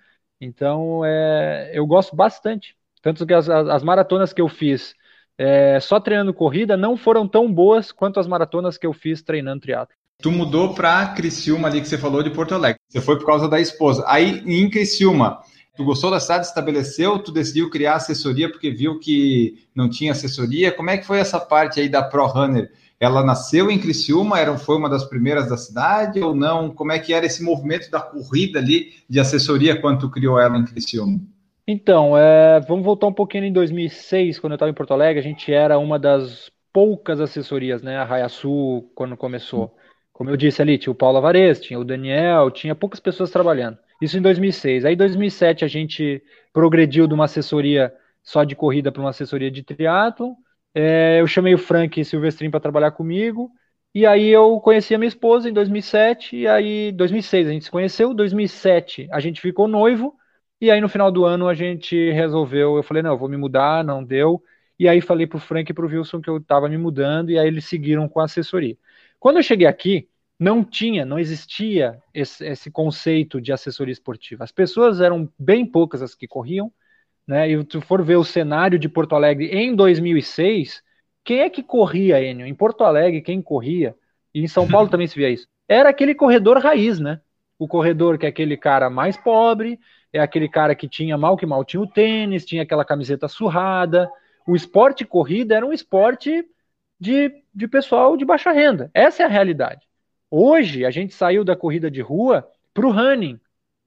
Então, 0.40 1.04
é, 1.04 1.70
eu 1.72 1.86
gosto 1.86 2.14
bastante. 2.14 2.76
Tanto 3.00 3.26
que 3.26 3.34
as, 3.34 3.48
as 3.48 3.82
maratonas 3.82 4.32
que 4.32 4.40
eu 4.40 4.48
fiz 4.48 4.94
é, 5.38 5.80
só 5.80 5.98
treinando 5.98 6.34
corrida 6.34 6.76
não 6.76 6.96
foram 6.96 7.26
tão 7.26 7.52
boas 7.52 7.90
quanto 7.90 8.20
as 8.20 8.26
maratonas 8.26 8.76
que 8.76 8.86
eu 8.86 8.92
fiz 8.92 9.22
treinando 9.22 9.60
triatlo. 9.62 9.96
Tu 10.22 10.30
mudou 10.30 10.72
para 10.72 11.08
Criciúma 11.08 11.68
ali 11.68 11.80
que 11.80 11.88
você 11.88 11.98
falou 11.98 12.22
de 12.22 12.30
Porto 12.30 12.54
Alegre. 12.54 12.80
Você 12.88 13.00
foi 13.00 13.18
por 13.18 13.26
causa 13.26 13.48
da 13.48 13.60
esposa. 13.60 14.04
Aí 14.06 14.42
em 14.46 14.70
Criciúma, 14.70 15.40
Tu 15.74 15.84
gostou 15.84 16.10
da 16.10 16.20
cidade, 16.20 16.46
estabeleceu, 16.46 17.18
tu 17.18 17.32
decidiu 17.32 17.70
criar 17.70 17.94
assessoria 17.94 18.50
porque 18.50 18.70
viu 18.70 18.98
que 18.98 19.66
não 19.74 19.88
tinha 19.88 20.12
assessoria. 20.12 20.70
Como 20.70 20.90
é 20.90 20.98
que 20.98 21.06
foi 21.06 21.18
essa 21.18 21.40
parte 21.40 21.80
aí 21.80 21.88
da 21.88 22.02
Pro 22.02 22.26
Runner? 22.26 22.70
Ela 23.00 23.24
nasceu 23.24 23.70
em 23.70 23.78
Criciúma, 23.78 24.38
era, 24.38 24.56
foi 24.58 24.76
uma 24.76 24.88
das 24.88 25.02
primeiras 25.04 25.48
da 25.48 25.56
cidade 25.56 26.20
ou 26.20 26.34
não? 26.34 26.70
Como 26.70 26.92
é 26.92 26.98
que 26.98 27.14
era 27.14 27.24
esse 27.24 27.42
movimento 27.42 27.90
da 27.90 28.00
corrida 28.00 28.58
ali 28.58 28.92
de 29.08 29.18
assessoria 29.18 29.80
quando 29.80 30.00
tu 30.00 30.10
criou 30.10 30.38
ela 30.38 30.58
em 30.58 30.64
Criciúma? 30.64 31.18
Então, 31.66 32.18
é, 32.18 32.60
vamos 32.60 32.84
voltar 32.84 33.06
um 33.06 33.12
pouquinho 33.12 33.44
em 33.44 33.52
2006, 33.52 34.38
quando 34.38 34.52
eu 34.52 34.56
estava 34.56 34.70
em 34.70 34.74
Porto 34.74 34.92
Alegre, 34.92 35.20
a 35.20 35.22
gente 35.22 35.52
era 35.52 35.78
uma 35.78 35.98
das 35.98 36.50
poucas 36.70 37.18
assessorias, 37.18 37.82
né? 37.82 37.96
A 37.96 38.04
Raia 38.04 38.28
Sul, 38.28 38.90
quando 38.94 39.16
começou. 39.16 39.74
Como 40.12 40.30
eu 40.30 40.36
disse 40.36 40.60
ali, 40.60 40.78
tinha 40.78 40.92
o 40.92 40.94
Paulo 40.94 41.18
Avares, 41.18 41.60
tinha 41.60 41.78
o 41.78 41.84
Daniel, 41.84 42.50
tinha 42.50 42.74
poucas 42.74 43.00
pessoas 43.00 43.30
trabalhando. 43.30 43.78
Isso 44.00 44.18
em 44.18 44.22
2006. 44.22 44.84
Aí, 44.84 44.94
em 44.94 44.96
2007, 44.96 45.64
a 45.64 45.68
gente 45.68 46.22
progrediu 46.52 47.06
de 47.06 47.14
uma 47.14 47.24
assessoria 47.24 47.92
só 48.22 48.44
de 48.44 48.54
corrida 48.54 48.92
para 48.92 49.00
uma 49.00 49.10
assessoria 49.10 49.50
de 49.50 49.62
triatlo. 49.62 50.36
É, 50.74 51.20
eu 51.20 51.26
chamei 51.26 51.54
o 51.54 51.58
Frank 51.58 52.04
Silvestrin 52.04 52.50
para 52.50 52.60
trabalhar 52.60 52.92
comigo. 52.92 53.50
E 53.94 54.06
aí 54.06 54.28
eu 54.28 54.58
conheci 54.60 54.94
a 54.94 54.98
minha 54.98 55.08
esposa 55.08 55.48
em 55.48 55.52
2007. 55.52 56.36
E 56.36 56.48
aí, 56.48 56.92
2006 56.92 57.48
a 57.48 57.50
gente 57.52 57.64
se 57.64 57.70
conheceu. 57.70 58.14
2007 58.14 59.08
a 59.10 59.20
gente 59.20 59.40
ficou 59.40 59.68
noivo. 59.68 60.14
E 60.60 60.70
aí 60.70 60.80
no 60.80 60.88
final 60.88 61.10
do 61.10 61.24
ano 61.24 61.48
a 61.48 61.54
gente 61.54 62.10
resolveu. 62.12 62.76
Eu 62.76 62.82
falei, 62.82 63.02
não, 63.02 63.12
eu 63.12 63.18
vou 63.18 63.28
me 63.28 63.36
mudar, 63.36 63.84
não 63.84 64.02
deu. 64.02 64.42
E 64.78 64.88
aí 64.88 65.00
falei 65.00 65.26
para 65.26 65.36
o 65.36 65.40
Frank 65.40 65.70
e 65.70 65.74
para 65.74 65.84
o 65.84 65.88
Wilson 65.88 66.20
que 66.20 66.30
eu 66.30 66.38
estava 66.38 66.68
me 66.68 66.78
mudando. 66.78 67.30
E 67.30 67.38
aí 67.38 67.46
eles 67.46 67.66
seguiram 67.66 68.08
com 68.08 68.20
a 68.20 68.24
assessoria. 68.24 68.76
Quando 69.22 69.36
eu 69.36 69.42
cheguei 69.44 69.68
aqui, 69.68 70.08
não 70.36 70.64
tinha, 70.64 71.06
não 71.06 71.16
existia 71.16 71.96
esse, 72.12 72.44
esse, 72.44 72.72
conceito 72.72 73.40
de 73.40 73.52
assessoria 73.52 73.92
esportiva. 73.92 74.42
As 74.42 74.50
pessoas 74.50 75.00
eram 75.00 75.32
bem 75.38 75.64
poucas 75.64 76.02
as 76.02 76.12
que 76.12 76.26
corriam, 76.26 76.72
né? 77.24 77.48
E 77.48 77.66
se 77.70 77.80
for 77.82 78.02
ver 78.02 78.16
o 78.16 78.24
cenário 78.24 78.80
de 78.80 78.88
Porto 78.88 79.14
Alegre 79.14 79.46
em 79.46 79.76
2006, 79.76 80.82
quem 81.22 81.38
é 81.38 81.48
que 81.48 81.62
corria, 81.62 82.20
Enio? 82.20 82.44
Em 82.44 82.52
Porto 82.52 82.82
Alegre, 82.82 83.22
quem 83.22 83.40
corria, 83.40 83.94
e 84.34 84.42
em 84.42 84.48
São 84.48 84.66
Paulo 84.66 84.88
também 84.90 85.06
se 85.06 85.14
via 85.14 85.30
isso, 85.30 85.46
era 85.68 85.90
aquele 85.90 86.16
corredor 86.16 86.58
raiz, 86.58 86.98
né? 86.98 87.20
O 87.56 87.68
corredor 87.68 88.18
que 88.18 88.26
é 88.26 88.28
aquele 88.28 88.56
cara 88.56 88.90
mais 88.90 89.16
pobre, 89.16 89.78
é 90.12 90.18
aquele 90.18 90.48
cara 90.48 90.74
que 90.74 90.88
tinha 90.88 91.16
mal 91.16 91.36
que 91.36 91.46
mal 91.46 91.64
tinha 91.64 91.80
o 91.80 91.86
tênis, 91.86 92.44
tinha 92.44 92.64
aquela 92.64 92.84
camiseta 92.84 93.28
surrada. 93.28 94.10
O 94.48 94.56
esporte 94.56 95.04
corrida 95.04 95.54
era 95.54 95.64
um 95.64 95.72
esporte 95.72 96.44
de, 97.02 97.32
de 97.52 97.66
pessoal 97.66 98.16
de 98.16 98.24
baixa 98.24 98.52
renda. 98.52 98.88
Essa 98.94 99.24
é 99.24 99.26
a 99.26 99.28
realidade. 99.28 99.84
Hoje, 100.30 100.84
a 100.86 100.90
gente 100.90 101.12
saiu 101.12 101.44
da 101.44 101.56
corrida 101.56 101.90
de 101.90 102.00
rua 102.00 102.48
para 102.72 102.86
o 102.86 102.92
running. 102.92 103.40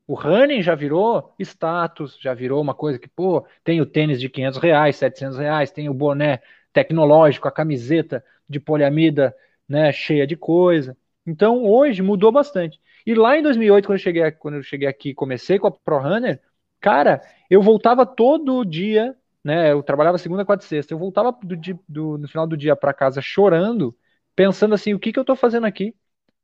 O 0.05 0.15
running 0.15 0.61
já 0.61 0.75
virou 0.75 1.33
status, 1.39 2.19
já 2.19 2.33
virou 2.33 2.61
uma 2.61 2.75
coisa 2.75 2.99
que, 2.99 3.07
pô, 3.07 3.47
tem 3.63 3.79
o 3.79 3.85
tênis 3.85 4.19
de 4.19 4.27
500 4.29 4.59
reais, 4.59 4.97
700 4.97 5.37
reais, 5.37 5.71
tem 5.71 5.87
o 5.87 5.93
boné 5.93 6.41
tecnológico, 6.73 7.47
a 7.47 7.51
camiseta 7.51 8.21
de 8.49 8.59
poliamida, 8.59 9.33
né, 9.67 9.93
cheia 9.93 10.27
de 10.27 10.35
coisa. 10.35 10.97
Então, 11.25 11.63
hoje 11.63 12.01
mudou 12.01 12.33
bastante. 12.33 12.81
E 13.05 13.15
lá 13.15 13.37
em 13.37 13.41
2008, 13.41 13.85
quando 13.87 13.97
eu 13.97 14.03
cheguei, 14.03 14.31
quando 14.31 14.55
eu 14.55 14.63
cheguei 14.63 14.87
aqui 14.89 15.11
e 15.11 15.15
comecei 15.15 15.57
com 15.57 15.67
a 15.67 15.71
Pro 15.71 15.99
Runner, 15.99 16.41
cara, 16.81 17.21
eu 17.49 17.61
voltava 17.61 18.05
todo 18.05 18.65
dia, 18.65 19.15
né, 19.45 19.71
eu 19.71 19.83
trabalhava 19.83 20.17
segunda, 20.17 20.43
quarta 20.43 20.65
e 20.65 20.67
sexta, 20.67 20.91
eu 20.91 20.97
voltava 20.97 21.31
do, 21.31 21.55
do, 21.87 22.17
no 22.17 22.27
final 22.27 22.47
do 22.47 22.57
dia 22.57 22.75
para 22.75 22.91
casa 22.91 23.21
chorando, 23.21 23.95
pensando 24.35 24.73
assim, 24.73 24.95
o 24.95 24.99
que, 24.99 25.13
que 25.13 25.19
eu 25.19 25.21
estou 25.21 25.35
fazendo 25.35 25.67
aqui? 25.67 25.95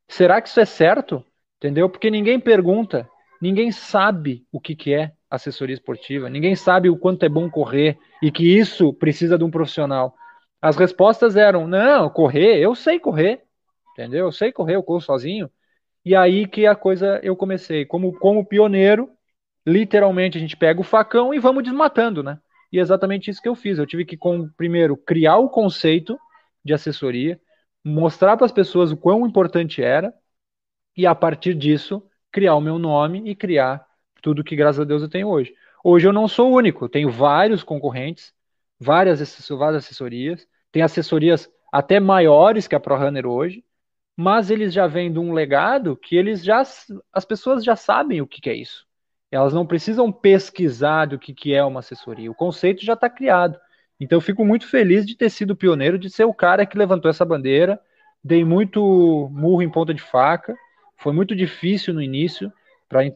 Será 0.07 0.39
que 0.39 0.49
isso 0.49 0.59
é 0.59 0.65
certo? 0.65 1.25
Entendeu? 1.57 1.89
Porque 1.89 2.11
ninguém 2.11 2.39
pergunta, 2.39 3.09
ninguém 3.41 3.71
sabe 3.71 4.45
o 4.51 4.59
que, 4.59 4.75
que 4.75 4.93
é 4.93 5.13
assessoria 5.31 5.73
esportiva, 5.73 6.29
ninguém 6.29 6.55
sabe 6.55 6.91
o 6.91 6.97
quanto 6.97 7.23
é 7.23 7.29
bom 7.29 7.49
correr 7.49 7.97
e 8.21 8.31
que 8.31 8.45
isso 8.55 8.93
precisa 8.93 9.35
de 9.35 9.43
um 9.43 9.49
profissional. 9.49 10.13
As 10.61 10.77
respostas 10.77 11.35
eram: 11.35 11.67
não, 11.67 12.07
correr, 12.07 12.59
eu 12.59 12.75
sei 12.75 12.99
correr, 12.99 13.41
entendeu? 13.93 14.27
Eu 14.27 14.31
sei 14.31 14.51
correr, 14.51 14.75
eu 14.75 14.83
corro 14.83 15.01
sozinho. 15.01 15.49
E 16.05 16.15
aí 16.15 16.47
que 16.47 16.67
a 16.67 16.75
coisa 16.75 17.19
eu 17.23 17.35
comecei, 17.35 17.83
como, 17.83 18.13
como 18.19 18.45
pioneiro, 18.45 19.09
literalmente 19.65 20.37
a 20.37 20.41
gente 20.41 20.55
pega 20.55 20.79
o 20.79 20.83
facão 20.83 21.33
e 21.33 21.39
vamos 21.39 21.63
desmatando, 21.63 22.21
né? 22.21 22.39
E 22.71 22.79
é 22.79 22.81
exatamente 22.81 23.29
isso 23.29 23.41
que 23.41 23.49
eu 23.49 23.55
fiz. 23.55 23.77
Eu 23.77 23.85
tive 23.85 24.05
que, 24.05 24.17
com, 24.17 24.47
primeiro, 24.49 24.95
criar 24.95 25.37
o 25.37 25.49
conceito 25.49 26.17
de 26.63 26.73
assessoria, 26.73 27.39
mostrar 27.83 28.37
para 28.37 28.45
as 28.45 28.51
pessoas 28.51 28.91
o 28.91 28.97
quão 28.97 29.25
importante 29.27 29.81
era 29.81 30.13
e 30.95 31.05
a 31.05 31.15
partir 31.15 31.53
disso 31.53 32.03
criar 32.31 32.55
o 32.55 32.61
meu 32.61 32.79
nome 32.79 33.29
e 33.29 33.35
criar 33.35 33.85
tudo 34.21 34.43
que 34.43 34.55
graças 34.55 34.79
a 34.81 34.83
Deus 34.83 35.01
eu 35.01 35.09
tenho 35.09 35.27
hoje. 35.27 35.53
Hoje 35.83 36.07
eu 36.07 36.13
não 36.13 36.27
sou 36.27 36.53
único, 36.53 36.87
tenho 36.87 37.09
vários 37.09 37.63
concorrentes, 37.63 38.33
várias, 38.79 39.19
várias 39.49 39.83
assessorias, 39.83 40.47
tem 40.71 40.83
assessorias 40.83 41.49
até 41.71 41.99
maiores 41.99 42.67
que 42.67 42.75
a 42.75 42.79
ProRunner 42.79 43.25
hoje, 43.25 43.63
mas 44.15 44.51
eles 44.51 44.73
já 44.73 44.87
vêm 44.87 45.11
de 45.11 45.19
um 45.19 45.33
legado 45.33 45.97
que 45.97 46.15
eles 46.15 46.43
já 46.43 46.61
as 47.11 47.25
pessoas 47.25 47.63
já 47.63 47.75
sabem 47.75 48.21
o 48.21 48.27
que, 48.27 48.41
que 48.41 48.49
é 48.49 48.53
isso. 48.55 48.85
Elas 49.31 49.53
não 49.53 49.65
precisam 49.65 50.11
pesquisar 50.11 51.05
do 51.05 51.17
que, 51.17 51.33
que 51.33 51.53
é 51.53 51.63
uma 51.63 51.79
assessoria. 51.79 52.29
O 52.29 52.35
conceito 52.35 52.83
já 52.83 52.93
está 52.93 53.09
criado. 53.09 53.57
Então 53.99 54.17
eu 54.17 54.21
fico 54.21 54.43
muito 54.43 54.67
feliz 54.67 55.05
de 55.05 55.15
ter 55.15 55.29
sido 55.29 55.55
pioneiro, 55.55 55.97
de 55.97 56.09
ser 56.09 56.25
o 56.25 56.33
cara 56.33 56.65
que 56.65 56.77
levantou 56.77 57.09
essa 57.09 57.23
bandeira. 57.23 57.79
Dei 58.23 58.43
muito 58.43 59.29
murro 59.31 59.61
em 59.61 59.69
ponta 59.69 59.93
de 59.93 60.01
faca. 60.01 60.55
Foi 60.97 61.13
muito 61.13 61.35
difícil 61.35 61.93
no 61.93 62.01
início 62.01 62.51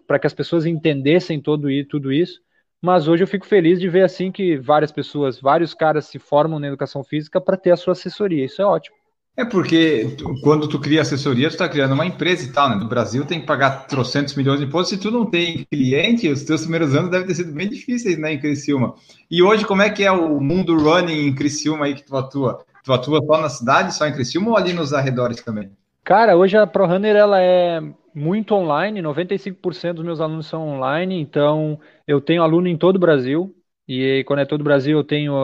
para 0.07 0.19
que 0.19 0.27
as 0.27 0.33
pessoas 0.33 0.65
entendessem 0.65 1.41
todo, 1.41 1.67
tudo 1.89 2.13
isso. 2.13 2.39
Mas 2.81 3.07
hoje 3.07 3.23
eu 3.23 3.27
fico 3.27 3.45
feliz 3.45 3.79
de 3.79 3.89
ver 3.89 4.03
assim 4.03 4.31
que 4.31 4.57
várias 4.57 4.91
pessoas, 4.91 5.39
vários 5.39 5.73
caras 5.73 6.05
se 6.05 6.19
formam 6.19 6.59
na 6.59 6.67
educação 6.67 7.03
física 7.03 7.41
para 7.41 7.57
ter 7.57 7.71
a 7.71 7.75
sua 7.75 7.93
assessoria. 7.93 8.45
Isso 8.45 8.61
é 8.61 8.65
ótimo. 8.65 8.95
É 9.37 9.43
porque 9.43 10.15
tu, 10.17 10.33
quando 10.41 10.67
tu 10.67 10.79
cria 10.79 11.01
assessoria, 11.01 11.49
tu 11.49 11.53
está 11.53 11.67
criando 11.67 11.93
uma 11.93 12.05
empresa 12.05 12.45
e 12.47 12.53
tal, 12.53 12.69
né? 12.69 12.75
No 12.75 12.87
Brasil 12.87 13.25
tem 13.25 13.41
que 13.41 13.45
pagar 13.45 13.85
trocentos 13.85 14.33
milhões 14.33 14.59
de 14.61 14.65
impostos. 14.65 14.97
Se 14.97 15.03
tu 15.03 15.11
não 15.11 15.25
tem 15.25 15.65
cliente, 15.69 16.29
os 16.29 16.43
teus 16.43 16.61
primeiros 16.61 16.95
anos 16.95 17.11
devem 17.11 17.27
ter 17.27 17.35
sido 17.35 17.51
bem 17.51 17.67
difíceis, 17.67 18.17
né, 18.17 18.33
em 18.33 18.39
Criciúma. 18.39 18.95
E 19.29 19.43
hoje, 19.43 19.65
como 19.65 19.81
é 19.81 19.89
que 19.89 20.05
é 20.05 20.11
o 20.11 20.39
mundo 20.39 20.77
running 20.77 21.27
em 21.27 21.35
Criciúma 21.35 21.85
aí 21.85 21.95
que 21.95 22.03
tu 22.03 22.15
atua? 22.15 22.63
Tu 22.83 22.93
atua 22.93 23.19
só 23.25 23.41
na 23.41 23.49
cidade, 23.49 23.93
só 23.93 24.07
em 24.07 24.13
Criciúma 24.13 24.51
ou 24.51 24.57
ali 24.57 24.71
nos 24.71 24.93
arredores 24.93 25.41
também? 25.41 25.69
Cara, 26.03 26.37
hoje 26.37 26.55
a 26.55 26.65
ProRunner 26.65 27.15
ela 27.15 27.41
é 27.41 27.81
muito 28.13 28.53
online, 28.53 29.01
95% 29.01 29.95
dos 29.95 30.05
meus 30.05 30.21
alunos 30.21 30.45
são 30.45 30.65
online, 30.65 31.19
então 31.19 31.77
eu 32.07 32.21
tenho 32.21 32.41
aluno 32.41 32.67
em 32.67 32.77
todo 32.77 32.95
o 32.95 32.99
Brasil. 32.99 33.53
E 33.87 34.23
quando 34.25 34.39
é 34.39 34.45
todo 34.45 34.61
o 34.61 34.63
Brasil, 34.63 34.97
eu 34.97 35.03
tenho, 35.03 35.35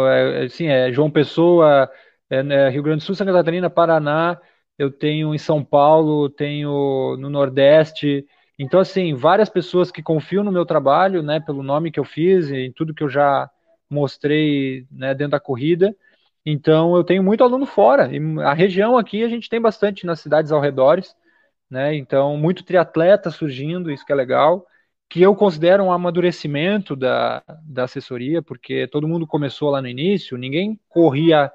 assim, 0.46 0.68
é 0.68 0.92
João 0.92 1.12
Pessoa, 1.12 1.90
é, 2.32 2.42
né, 2.42 2.70
Rio 2.70 2.82
Grande 2.82 3.00
do 3.00 3.04
Sul, 3.04 3.14
Santa 3.14 3.34
Catarina, 3.34 3.70
Paraná, 3.70 4.40
eu 4.78 4.90
tenho 4.90 5.36
em 5.36 5.38
São 5.38 5.62
Paulo, 5.64 6.30
tenho 6.30 7.18
no 7.20 7.30
Nordeste. 7.30 8.26
Então, 8.58 8.80
assim, 8.80 9.14
várias 9.14 9.50
pessoas 9.50 9.92
que 9.92 10.02
confiam 10.02 10.42
no 10.42 10.52
meu 10.52 10.66
trabalho, 10.66 11.22
né, 11.22 11.42
pelo 11.42 11.62
nome 11.62 11.92
que 11.92 12.00
eu 12.00 12.06
fiz 12.06 12.50
e 12.50 12.56
em 12.56 12.72
tudo 12.72 12.94
que 12.94 13.04
eu 13.04 13.10
já 13.10 13.50
mostrei 13.90 14.88
né, 14.90 15.14
dentro 15.14 15.32
da 15.32 15.42
corrida. 15.42 15.94
Então, 16.46 16.96
eu 16.96 17.04
tenho 17.04 17.22
muito 17.22 17.44
aluno 17.44 17.66
fora. 17.66 18.10
E 18.16 18.20
a 18.42 18.54
região 18.54 18.98
aqui 18.98 19.24
a 19.24 19.28
gente 19.30 19.50
tem 19.50 19.60
bastante 19.60 20.06
nas 20.06 20.22
cidades 20.22 20.54
ao 20.54 20.62
redores, 20.62 21.14
né? 21.70 21.94
Então, 21.96 22.38
muito 22.38 22.64
triatleta 22.64 23.30
surgindo, 23.30 23.92
isso 23.92 24.06
que 24.06 24.12
é 24.14 24.16
legal. 24.16 24.66
Que 25.10 25.22
eu 25.22 25.36
considero 25.36 25.84
um 25.84 25.92
amadurecimento 25.92 26.96
da, 26.96 27.44
da 27.64 27.84
assessoria, 27.84 28.42
porque 28.42 28.88
todo 28.88 29.08
mundo 29.08 29.28
começou 29.28 29.70
lá 29.70 29.82
no 29.82 29.88
início, 29.90 30.38
ninguém 30.38 30.80
corria 30.90 31.52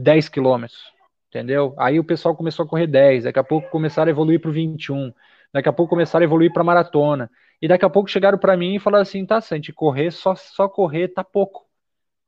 10 0.00 0.28
quilômetros, 0.28 0.92
entendeu? 1.28 1.74
Aí 1.78 1.98
o 1.98 2.04
pessoal 2.04 2.34
começou 2.34 2.64
a 2.64 2.68
correr 2.68 2.86
10, 2.86 3.24
daqui 3.24 3.38
a 3.38 3.44
pouco 3.44 3.70
começaram 3.70 4.08
a 4.08 4.10
evoluir 4.10 4.40
para 4.40 4.50
o 4.50 4.52
21, 4.52 5.12
daqui 5.52 5.68
a 5.68 5.72
pouco 5.72 5.90
começaram 5.90 6.22
a 6.22 6.24
evoluir 6.24 6.52
para 6.52 6.64
maratona, 6.64 7.30
e 7.60 7.68
daqui 7.68 7.84
a 7.84 7.90
pouco 7.90 8.08
chegaram 8.08 8.38
para 8.38 8.56
mim 8.56 8.76
e 8.76 8.78
falaram 8.80 9.02
assim, 9.02 9.24
tá, 9.26 9.40
Santi, 9.40 9.72
correr, 9.72 10.10
só, 10.10 10.34
só 10.34 10.68
correr 10.68 11.08
tá 11.08 11.22
pouco. 11.22 11.66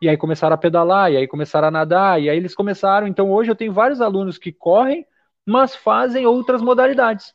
E 0.01 0.09
aí 0.09 0.16
começaram 0.16 0.55
a 0.55 0.59
pedalar, 0.59 1.11
e 1.12 1.16
aí 1.16 1.27
começaram 1.27 1.68
a 1.68 1.70
nadar, 1.70 2.20
e 2.20 2.29
aí 2.29 2.37
eles 2.37 2.55
começaram, 2.55 3.07
então 3.07 3.31
hoje 3.31 3.51
eu 3.51 3.57
tenho 3.57 3.73
vários 3.73 4.01
alunos 4.01 4.37
que 4.37 4.53
correm, 4.53 5.07
mas 5.47 5.75
fazem 5.75 6.27
outras 6.27 6.61
modalidades, 6.61 7.33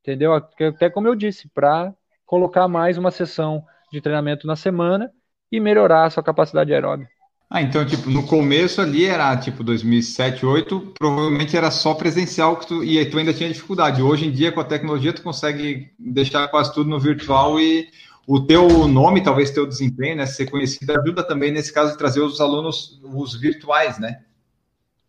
entendeu? 0.00 0.34
Até 0.34 0.90
como 0.90 1.08
eu 1.08 1.14
disse, 1.14 1.48
para 1.48 1.94
colocar 2.26 2.68
mais 2.68 2.98
uma 2.98 3.10
sessão 3.10 3.64
de 3.90 4.00
treinamento 4.00 4.46
na 4.46 4.56
semana 4.56 5.10
e 5.50 5.58
melhorar 5.58 6.04
a 6.04 6.10
sua 6.10 6.22
capacidade 6.22 6.72
aeróbica. 6.74 7.17
Ah, 7.50 7.62
então, 7.62 7.84
tipo, 7.86 8.10
no 8.10 8.26
começo 8.26 8.80
ali 8.80 9.06
era 9.06 9.34
tipo 9.38 9.64
2007, 9.64 10.42
2008, 10.42 10.92
provavelmente 10.98 11.56
era 11.56 11.70
só 11.70 11.94
presencial 11.94 12.58
que 12.58 12.66
tu, 12.66 12.84
e 12.84 12.98
aí 12.98 13.08
tu 13.08 13.18
ainda 13.18 13.32
tinha 13.32 13.48
dificuldade. 13.48 14.02
Hoje 14.02 14.26
em 14.26 14.30
dia, 14.30 14.52
com 14.52 14.60
a 14.60 14.64
tecnologia, 14.64 15.14
tu 15.14 15.22
consegue 15.22 15.90
deixar 15.98 16.46
quase 16.48 16.74
tudo 16.74 16.90
no 16.90 17.00
virtual 17.00 17.58
e 17.58 17.88
o 18.26 18.38
teu 18.40 18.86
nome, 18.86 19.22
talvez 19.22 19.50
teu 19.50 19.66
desempenho, 19.66 20.16
né, 20.16 20.26
ser 20.26 20.50
conhecido, 20.50 20.92
ajuda 20.92 21.22
também 21.26 21.50
nesse 21.50 21.72
caso 21.72 21.92
de 21.92 21.98
trazer 21.98 22.20
os 22.20 22.38
alunos, 22.38 23.00
os 23.02 23.34
virtuais, 23.40 23.98
né? 23.98 24.20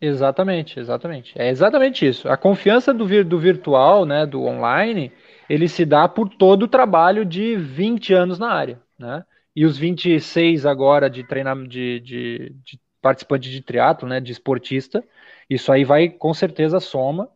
Exatamente, 0.00 0.80
exatamente. 0.80 1.34
É 1.36 1.50
exatamente 1.50 2.06
isso. 2.06 2.26
A 2.26 2.36
confiança 2.38 2.94
do, 2.94 3.06
vir, 3.06 3.22
do 3.22 3.38
virtual, 3.38 4.06
né, 4.06 4.24
do 4.24 4.42
online, 4.44 5.12
ele 5.46 5.68
se 5.68 5.84
dá 5.84 6.08
por 6.08 6.30
todo 6.30 6.62
o 6.62 6.68
trabalho 6.68 7.22
de 7.26 7.54
20 7.56 8.14
anos 8.14 8.38
na 8.38 8.50
área. 8.50 8.80
né? 8.98 9.24
E 9.60 9.66
os 9.66 9.76
26 9.76 10.64
agora 10.64 11.10
de 11.10 11.22
treinamento 11.22 11.68
de, 11.68 12.00
de, 12.00 12.56
de 12.64 12.80
participante 12.98 13.50
de 13.50 13.60
triatlo, 13.60 14.08
né, 14.08 14.18
de 14.18 14.32
esportista. 14.32 15.04
Isso 15.50 15.70
aí 15.70 15.84
vai 15.84 16.08
com 16.08 16.32
certeza 16.32 16.80
soma, 16.80 17.28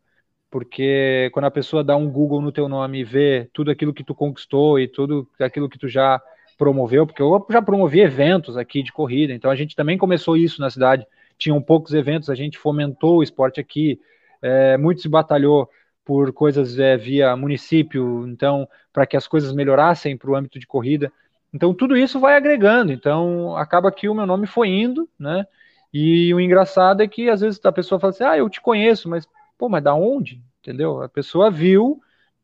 porque 0.50 1.28
quando 1.34 1.44
a 1.44 1.50
pessoa 1.50 1.84
dá 1.84 1.94
um 1.98 2.10
Google 2.10 2.40
no 2.40 2.50
teu 2.50 2.66
nome 2.66 3.00
e 3.00 3.04
vê 3.04 3.50
tudo 3.52 3.70
aquilo 3.70 3.92
que 3.92 4.02
tu 4.02 4.14
conquistou 4.14 4.80
e 4.80 4.88
tudo 4.88 5.28
aquilo 5.38 5.68
que 5.68 5.78
tu 5.78 5.86
já 5.86 6.18
promoveu, 6.56 7.06
porque 7.06 7.20
eu 7.20 7.46
já 7.50 7.60
promovi 7.60 8.00
eventos 8.00 8.56
aqui 8.56 8.82
de 8.82 8.90
corrida, 8.90 9.34
então 9.34 9.50
a 9.50 9.54
gente 9.54 9.76
também 9.76 9.98
começou 9.98 10.34
isso 10.34 10.62
na 10.62 10.70
cidade. 10.70 11.06
Tinham 11.36 11.60
poucos 11.60 11.92
eventos, 11.92 12.30
a 12.30 12.34
gente 12.34 12.56
fomentou 12.56 13.18
o 13.18 13.22
esporte 13.22 13.60
aqui, 13.60 14.00
é, 14.40 14.78
muito 14.78 15.02
se 15.02 15.10
batalhou 15.10 15.68
por 16.02 16.32
coisas 16.32 16.78
é, 16.78 16.96
via 16.96 17.36
município, 17.36 18.26
então, 18.26 18.66
para 18.94 19.04
que 19.06 19.14
as 19.14 19.26
coisas 19.26 19.52
melhorassem 19.52 20.16
para 20.16 20.30
o 20.30 20.34
âmbito 20.34 20.58
de 20.58 20.66
corrida. 20.66 21.12
Então, 21.54 21.72
tudo 21.72 21.96
isso 21.96 22.18
vai 22.18 22.36
agregando. 22.36 22.92
Então, 22.92 23.56
acaba 23.56 23.92
que 23.92 24.08
o 24.08 24.14
meu 24.14 24.26
nome 24.26 24.44
foi 24.44 24.68
indo, 24.68 25.08
né? 25.16 25.46
E 25.92 26.34
o 26.34 26.40
engraçado 26.40 27.00
é 27.00 27.06
que 27.06 27.30
às 27.30 27.40
vezes 27.40 27.60
a 27.64 27.70
pessoa 27.70 28.00
fala 28.00 28.12
assim: 28.12 28.24
ah, 28.24 28.36
eu 28.36 28.50
te 28.50 28.60
conheço, 28.60 29.08
mas, 29.08 29.28
pô, 29.56 29.68
mas 29.68 29.82
da 29.82 29.94
onde? 29.94 30.42
Entendeu? 30.60 31.00
A 31.00 31.08
pessoa 31.08 31.52
viu 31.52 32.00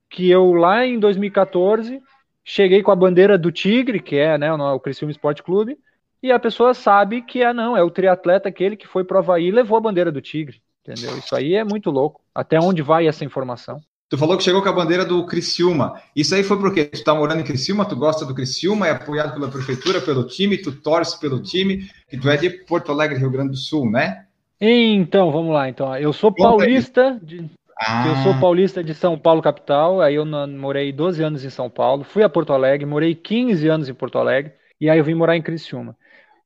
que 0.09 0.31
eu 0.31 0.53
lá 0.53 0.87
em 0.87 1.01
2014 1.01 2.01
cheguei 2.45 2.83
com 2.83 2.93
a 2.93 2.97
bandeira 2.97 3.37
do 3.37 3.51
Tigre, 3.51 4.01
que 4.01 4.17
é 4.17 4.39
né, 4.39 4.53
o 4.53 4.81
Criciúma 4.81 5.11
Esporte 5.11 5.43
Clube, 5.43 5.77
e 6.23 6.31
a 6.31 6.39
pessoa 6.39 6.73
sabe 6.73 7.23
que 7.23 7.43
é 7.43 7.53
não, 7.53 7.77
é 7.77 7.83
o 7.83 7.91
triatleta 7.91 8.49
aquele 8.49 8.77
que 8.77 8.87
foi 8.87 9.03
para 9.03 9.17
o 9.17 9.19
Havaí 9.19 9.47
e 9.47 9.51
levou 9.51 9.77
a 9.77 9.81
bandeira 9.81 10.13
do 10.13 10.21
Tigre. 10.21 10.63
Entendeu? 10.83 11.19
Isso 11.19 11.35
aí 11.35 11.55
é 11.55 11.65
muito 11.65 11.91
louco. 11.91 12.23
Até 12.35 12.59
onde 12.61 12.83
vai 12.83 13.07
essa 13.07 13.25
informação? 13.25 13.81
Tu 14.11 14.19
falou 14.19 14.37
que 14.37 14.43
chegou 14.43 14.61
com 14.61 14.69
a 14.69 14.73
bandeira 14.73 15.05
do 15.05 15.25
Criciúma. 15.25 16.03
Isso 16.17 16.35
aí 16.35 16.43
foi 16.43 16.59
porque 16.59 16.85
tu 16.85 17.05
tá 17.05 17.15
morando 17.15 17.43
em 17.43 17.45
Criciúma, 17.45 17.85
tu 17.85 17.95
gosta 17.95 18.27
do 18.27 18.35
Criciúma, 18.35 18.89
é 18.89 18.91
apoiado 18.91 19.35
pela 19.35 19.49
prefeitura, 19.49 20.01
pelo 20.01 20.27
time, 20.27 20.59
tu 20.59 20.73
torce 20.73 21.19
pelo 21.21 21.41
time, 21.41 21.89
e 22.13 22.19
tu 22.19 22.29
é 22.29 22.37
de 22.37 22.51
Porto 22.51 22.91
Alegre, 22.91 23.21
Rio 23.21 23.31
Grande 23.31 23.51
do 23.51 23.57
Sul, 23.57 23.89
né? 23.89 24.25
Então, 24.61 25.31
vamos 25.31 25.55
lá. 25.55 25.69
Então, 25.69 25.97
eu 25.97 26.13
sou 26.13 26.35
paulista, 26.35 27.21
de, 27.23 27.49
ah. 27.79 28.09
eu 28.09 28.17
sou 28.25 28.41
paulista 28.41 28.83
de 28.83 28.95
São 28.95 29.17
Paulo 29.17 29.41
capital. 29.41 30.01
Aí 30.01 30.17
eu 30.17 30.27
morei 30.27 30.93
12 30.93 31.23
anos 31.23 31.45
em 31.45 31.51
São 31.51 31.71
Paulo, 31.71 32.03
fui 32.03 32.25
a 32.25 32.29
Porto 32.29 32.53
Alegre, 32.53 32.85
morei 32.85 33.15
15 33.15 33.69
anos 33.69 33.89
em 33.89 33.95
Porto 33.95 34.19
Alegre 34.19 34.53
e 34.81 34.91
aí 34.91 34.99
eu 34.99 35.05
vim 35.05 35.15
morar 35.15 35.37
em 35.37 35.43
Criciúma. 35.43 35.97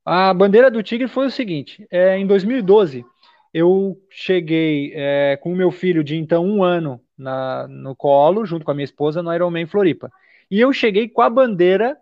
A 0.05 0.35
bandeira 0.35 0.71
do 0.71 0.83
Tigre 0.83 1.09
foi 1.09 1.27
o 1.27 1.31
seguinte: 1.31 1.87
é, 1.91 2.19
em 2.19 2.27
2012 2.27 3.07
eu 3.55 3.97
cheguei 4.11 4.93
é, 4.95 5.39
com 5.41 5.53
o 5.53 5.57
meu 5.57 5.71
filho 5.71 6.05
de 6.05 6.17
então 6.17 6.45
um 6.45 6.63
ano 6.63 7.01
na, 7.17 7.67
no 7.69 7.95
colo, 7.97 8.45
junto 8.45 8.65
com 8.65 8.71
a 8.71 8.75
minha 8.75 8.85
esposa, 8.85 9.23
no 9.23 9.33
Ironman 9.35 9.67
Floripa. 9.67 10.11
E 10.51 10.61
eu 10.61 10.73
cheguei 10.73 11.09
com 11.09 11.23
a 11.23 11.31
bandeira 11.31 11.97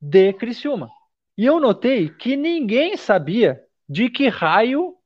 de 0.00 0.32
Criciúma. 0.34 0.90
E 1.36 1.44
eu 1.46 1.60
notei 1.60 2.08
que 2.10 2.36
ninguém 2.36 2.96
sabia 2.96 3.62
de 3.88 4.08
que 4.10 4.28
raio, 4.28 4.96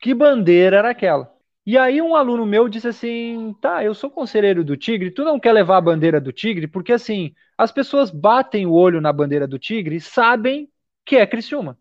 que 0.00 0.14
bandeira 0.14 0.78
era 0.78 0.90
aquela. 0.90 1.32
E 1.64 1.76
aí 1.76 2.00
um 2.00 2.14
aluno 2.14 2.46
meu 2.46 2.68
disse 2.68 2.88
assim: 2.88 3.54
"Tá, 3.60 3.84
eu 3.84 3.94
sou 3.94 4.10
conselheiro 4.10 4.64
do 4.64 4.76
Tigre, 4.76 5.10
tu 5.10 5.24
não 5.24 5.38
quer 5.40 5.52
levar 5.52 5.78
a 5.78 5.80
bandeira 5.80 6.20
do 6.20 6.32
Tigre? 6.32 6.66
Porque 6.68 6.92
assim, 6.92 7.34
as 7.58 7.72
pessoas 7.72 8.10
batem 8.10 8.66
o 8.66 8.72
olho 8.72 9.00
na 9.00 9.12
bandeira 9.12 9.46
do 9.46 9.58
Tigre 9.58 10.00
sabem 10.00 10.70
que 11.04 11.16
é 11.16 11.26
Criciúma. 11.26 11.78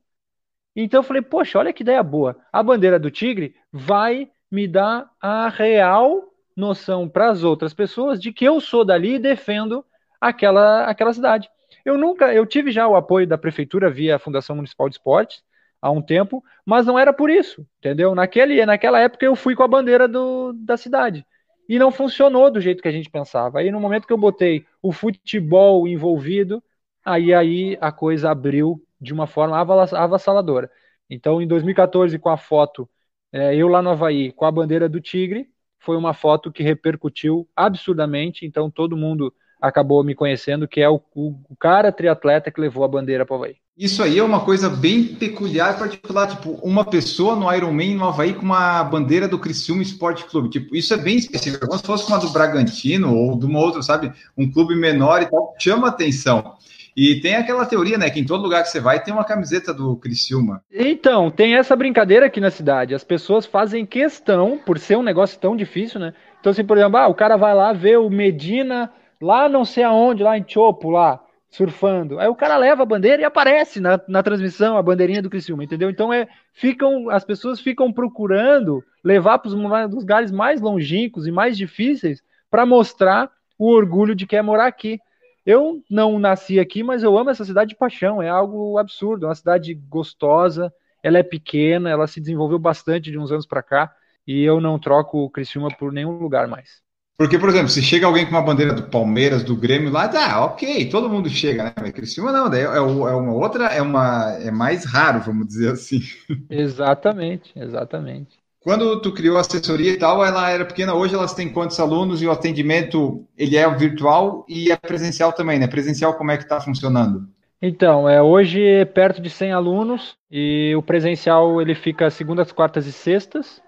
Então 0.75 0.99
eu 0.99 1.03
falei, 1.03 1.21
poxa, 1.21 1.57
olha 1.57 1.71
que 1.73 1.83
ideia 1.83 2.03
boa. 2.03 2.37
A 2.51 2.61
bandeira 2.61 2.99
do 2.99 3.09
tigre 3.09 3.55
vai 3.71 4.29
me 4.51 4.67
dar 4.67 5.09
a 5.21 5.47
real 5.49 6.23
noção 6.55 7.07
para 7.09 7.29
as 7.29 7.43
outras 7.43 7.73
pessoas 7.73 8.19
de 8.19 8.31
que 8.31 8.45
eu 8.45 8.61
sou 8.61 8.85
dali 8.85 9.15
e 9.15 9.19
defendo 9.19 9.85
aquela, 10.19 10.85
aquela 10.85 11.13
cidade. 11.13 11.49
Eu 11.83 11.97
nunca, 11.97 12.33
eu 12.33 12.45
tive 12.45 12.71
já 12.71 12.87
o 12.87 12.95
apoio 12.95 13.27
da 13.27 13.37
prefeitura 13.37 13.89
via 13.89 14.19
Fundação 14.19 14.55
Municipal 14.55 14.89
de 14.89 14.95
Esportes 14.95 15.43
há 15.81 15.91
um 15.91 16.01
tempo, 16.01 16.43
mas 16.65 16.85
não 16.85 16.97
era 16.97 17.13
por 17.13 17.29
isso, 17.29 17.65
entendeu? 17.79 18.15
Naquele, 18.15 18.65
naquela 18.65 18.99
época 18.99 19.25
eu 19.25 19.35
fui 19.35 19.55
com 19.55 19.63
a 19.63 19.67
bandeira 19.67 20.07
do, 20.07 20.53
da 20.53 20.77
cidade 20.77 21.25
e 21.67 21.77
não 21.77 21.91
funcionou 21.91 22.49
do 22.51 22.61
jeito 22.61 22.81
que 22.81 22.87
a 22.87 22.91
gente 22.91 23.09
pensava. 23.09 23.59
Aí 23.59 23.71
no 23.71 23.79
momento 23.79 24.07
que 24.07 24.13
eu 24.13 24.17
botei 24.17 24.65
o 24.81 24.91
futebol 24.91 25.87
envolvido, 25.87 26.63
aí 27.03 27.33
aí 27.33 27.77
a 27.81 27.91
coisa 27.91 28.31
abriu 28.31 28.81
de 28.99 29.13
uma 29.13 29.27
forma 29.27 29.57
avassaladora. 29.59 30.71
Então, 31.09 31.41
em 31.41 31.47
2014, 31.47 32.17
com 32.17 32.29
a 32.29 32.37
foto, 32.37 32.89
é, 33.31 33.55
eu 33.55 33.67
lá 33.67 33.81
no 33.81 33.91
Havaí, 33.91 34.31
com 34.31 34.45
a 34.45 34.51
bandeira 34.51 34.89
do 34.89 34.99
Tigre, 35.01 35.49
foi 35.85 35.95
uma 35.95 36.13
foto 36.13 36.51
que 36.51 36.63
repercutiu 36.63 37.47
absurdamente. 37.55 38.45
Então, 38.45 38.69
todo 38.71 38.97
mundo 38.97 39.31
acabou 39.61 40.03
me 40.03 40.15
conhecendo, 40.15 40.67
que 40.67 40.81
é 40.81 40.89
o, 40.89 40.99
o, 41.15 41.55
cara 41.59 41.91
triatleta 41.91 42.51
que 42.51 42.59
levou 42.59 42.83
a 42.83 42.87
bandeira 42.87 43.25
para 43.25 43.33
o 43.33 43.37
Havaí. 43.37 43.55
Isso 43.77 44.01
aí 44.01 44.17
é 44.17 44.23
uma 44.23 44.39
coisa 44.39 44.69
bem 44.69 45.03
peculiar, 45.03 45.77
particular, 45.77 46.27
tipo, 46.27 46.51
uma 46.63 46.85
pessoa 46.85 47.35
no 47.35 47.51
Ironman 47.53 47.95
no 47.95 48.05
Havaí 48.05 48.33
com 48.33 48.43
uma 48.43 48.83
bandeira 48.83 49.27
do 49.27 49.39
Criciúma 49.39 49.81
Esporte 49.81 50.23
Clube, 50.25 50.49
tipo, 50.49 50.75
isso 50.75 50.93
é 50.93 50.97
bem 50.97 51.17
específico, 51.17 51.67
como 51.67 51.77
se 51.77 51.85
fosse 51.85 52.07
uma 52.07 52.17
do 52.17 52.29
Bragantino 52.29 53.13
ou 53.13 53.37
de 53.37 53.45
uma 53.45 53.59
outra, 53.59 53.81
sabe, 53.81 54.13
um 54.37 54.49
clube 54.49 54.75
menor 54.75 55.21
e 55.21 55.25
tal, 55.25 55.53
chama 55.59 55.89
atenção. 55.89 56.55
E 56.95 57.19
tem 57.19 57.35
aquela 57.35 57.65
teoria, 57.65 57.97
né, 57.97 58.09
que 58.09 58.19
em 58.19 58.25
todo 58.25 58.43
lugar 58.43 58.63
que 58.63 58.69
você 58.69 58.79
vai 58.79 59.03
tem 59.03 59.13
uma 59.13 59.25
camiseta 59.25 59.73
do 59.73 59.97
Criciúma. 59.97 60.63
Então, 60.71 61.29
tem 61.29 61.55
essa 61.55 61.75
brincadeira 61.75 62.27
aqui 62.27 62.39
na 62.39 62.49
cidade. 62.49 62.95
As 62.95 63.03
pessoas 63.03 63.45
fazem 63.45 63.85
questão, 63.85 64.57
por 64.65 64.79
ser 64.79 64.97
um 64.97 65.03
negócio 65.03 65.39
tão 65.39 65.57
difícil, 65.57 65.99
né? 65.99 66.13
Então, 66.39 66.51
assim, 66.51 66.63
por 66.63 66.77
exemplo, 66.77 66.97
ah, 66.97 67.07
o 67.07 67.15
cara 67.15 67.35
vai 67.35 67.53
lá 67.53 67.73
ver 67.73 67.97
o 67.97 68.09
Medina 68.09 68.91
lá 69.21 69.49
não 69.49 69.65
sei 69.65 69.83
aonde, 69.83 70.23
lá 70.23 70.37
em 70.37 70.45
Chopo, 70.47 70.89
lá, 70.89 71.21
surfando. 71.49 72.19
Aí 72.19 72.27
o 72.27 72.35
cara 72.35 72.57
leva 72.57 72.83
a 72.83 72.85
bandeira 72.85 73.21
e 73.21 73.25
aparece 73.25 73.79
na, 73.79 73.99
na 74.07 74.21
transmissão 74.21 74.77
a 74.77 74.83
bandeirinha 74.83 75.21
do 75.21 75.29
Criciúma, 75.29 75.63
entendeu? 75.63 75.89
Então 75.89 76.13
é, 76.13 76.27
ficam, 76.53 77.09
as 77.09 77.23
pessoas 77.23 77.59
ficam 77.59 77.91
procurando 77.91 78.83
levar 79.03 79.39
para 79.39 79.49
os 79.49 79.53
lugares 79.53 80.31
mais 80.31 80.61
longínquos 80.61 81.27
e 81.27 81.31
mais 81.31 81.57
difíceis 81.57 82.21
para 82.49 82.65
mostrar 82.65 83.31
o 83.57 83.71
orgulho 83.71 84.15
de 84.15 84.27
quem 84.27 84.39
é 84.39 84.41
morar 84.41 84.67
aqui. 84.67 84.99
Eu 85.45 85.83
não 85.89 86.17
nasci 86.19 86.59
aqui, 86.59 86.83
mas 86.83 87.03
eu 87.03 87.17
amo 87.17 87.29
essa 87.29 87.45
cidade 87.45 87.69
de 87.69 87.75
paixão. 87.75 88.21
É 88.21 88.29
algo 88.29 88.77
absurdo. 88.77 89.25
É 89.25 89.29
uma 89.29 89.35
cidade 89.35 89.73
gostosa. 89.73 90.73
Ela 91.03 91.19
é 91.19 91.23
pequena. 91.23 91.89
Ela 91.89 92.07
se 92.07 92.19
desenvolveu 92.19 92.59
bastante 92.59 93.11
de 93.11 93.17
uns 93.17 93.31
anos 93.31 93.45
para 93.45 93.63
cá. 93.63 93.95
E 94.27 94.41
eu 94.43 94.59
não 94.59 94.79
troco 94.79 95.19
o 95.19 95.29
Criciúma 95.29 95.69
por 95.77 95.91
nenhum 95.91 96.17
lugar 96.17 96.47
mais. 96.47 96.83
Porque, 97.17 97.39
por 97.39 97.47
exemplo, 97.47 97.69
se 97.69 97.81
chega 97.81 98.05
alguém 98.05 98.25
com 98.25 98.31
uma 98.31 98.41
bandeira 98.41 98.73
do 98.73 98.89
Palmeiras, 98.89 99.41
do 99.41 99.55
Grêmio 99.55 99.89
lá, 99.89 100.07
tá, 100.09 100.43
ok, 100.45 100.89
todo 100.89 101.09
mundo 101.09 101.29
chega, 101.29 101.63
né? 101.63 101.73
Mas 101.79 101.91
Criciúma 101.91 102.31
não, 102.31 102.49
daí 102.49 102.61
é, 102.61 102.65
é 102.65 102.79
uma 102.81 103.33
outra, 103.33 103.67
é 103.67 103.81
uma 103.81 104.31
é 104.41 104.51
mais 104.51 104.83
raro, 104.83 105.21
vamos 105.21 105.47
dizer 105.47 105.71
assim. 105.71 106.01
Exatamente, 106.49 107.53
exatamente. 107.57 108.43
Quando 108.65 108.99
tu 108.99 109.13
criou 109.13 109.37
a 109.37 109.41
assessoria 109.41 109.91
e 109.91 109.95
tal, 109.95 110.25
ela 110.25 110.49
era 110.49 110.65
pequena. 110.65 110.95
Hoje 110.95 111.13
elas 111.13 111.35
têm 111.35 111.53
quantos 111.53 111.79
alunos 111.79 112.19
e 112.23 112.25
o 112.25 112.31
atendimento 112.31 113.23
ele 113.37 113.55
é 113.55 113.69
virtual 113.69 114.43
e 114.49 114.71
é 114.71 114.75
presencial 114.75 115.31
também, 115.31 115.59
né? 115.59 115.67
Presencial 115.67 116.15
como 116.15 116.31
é 116.31 116.37
que 116.37 116.45
está 116.45 116.59
funcionando? 116.59 117.27
Então, 117.61 118.09
é 118.09 118.23
hoje 118.23 118.65
é 118.65 118.83
perto 118.83 119.21
de 119.21 119.29
100 119.29 119.51
alunos 119.51 120.17
e 120.31 120.73
o 120.75 120.81
presencial 120.81 121.61
ele 121.61 121.75
fica 121.75 122.09
segundas, 122.09 122.51
quartas 122.51 122.87
e 122.87 122.91
sextas, 122.91 123.61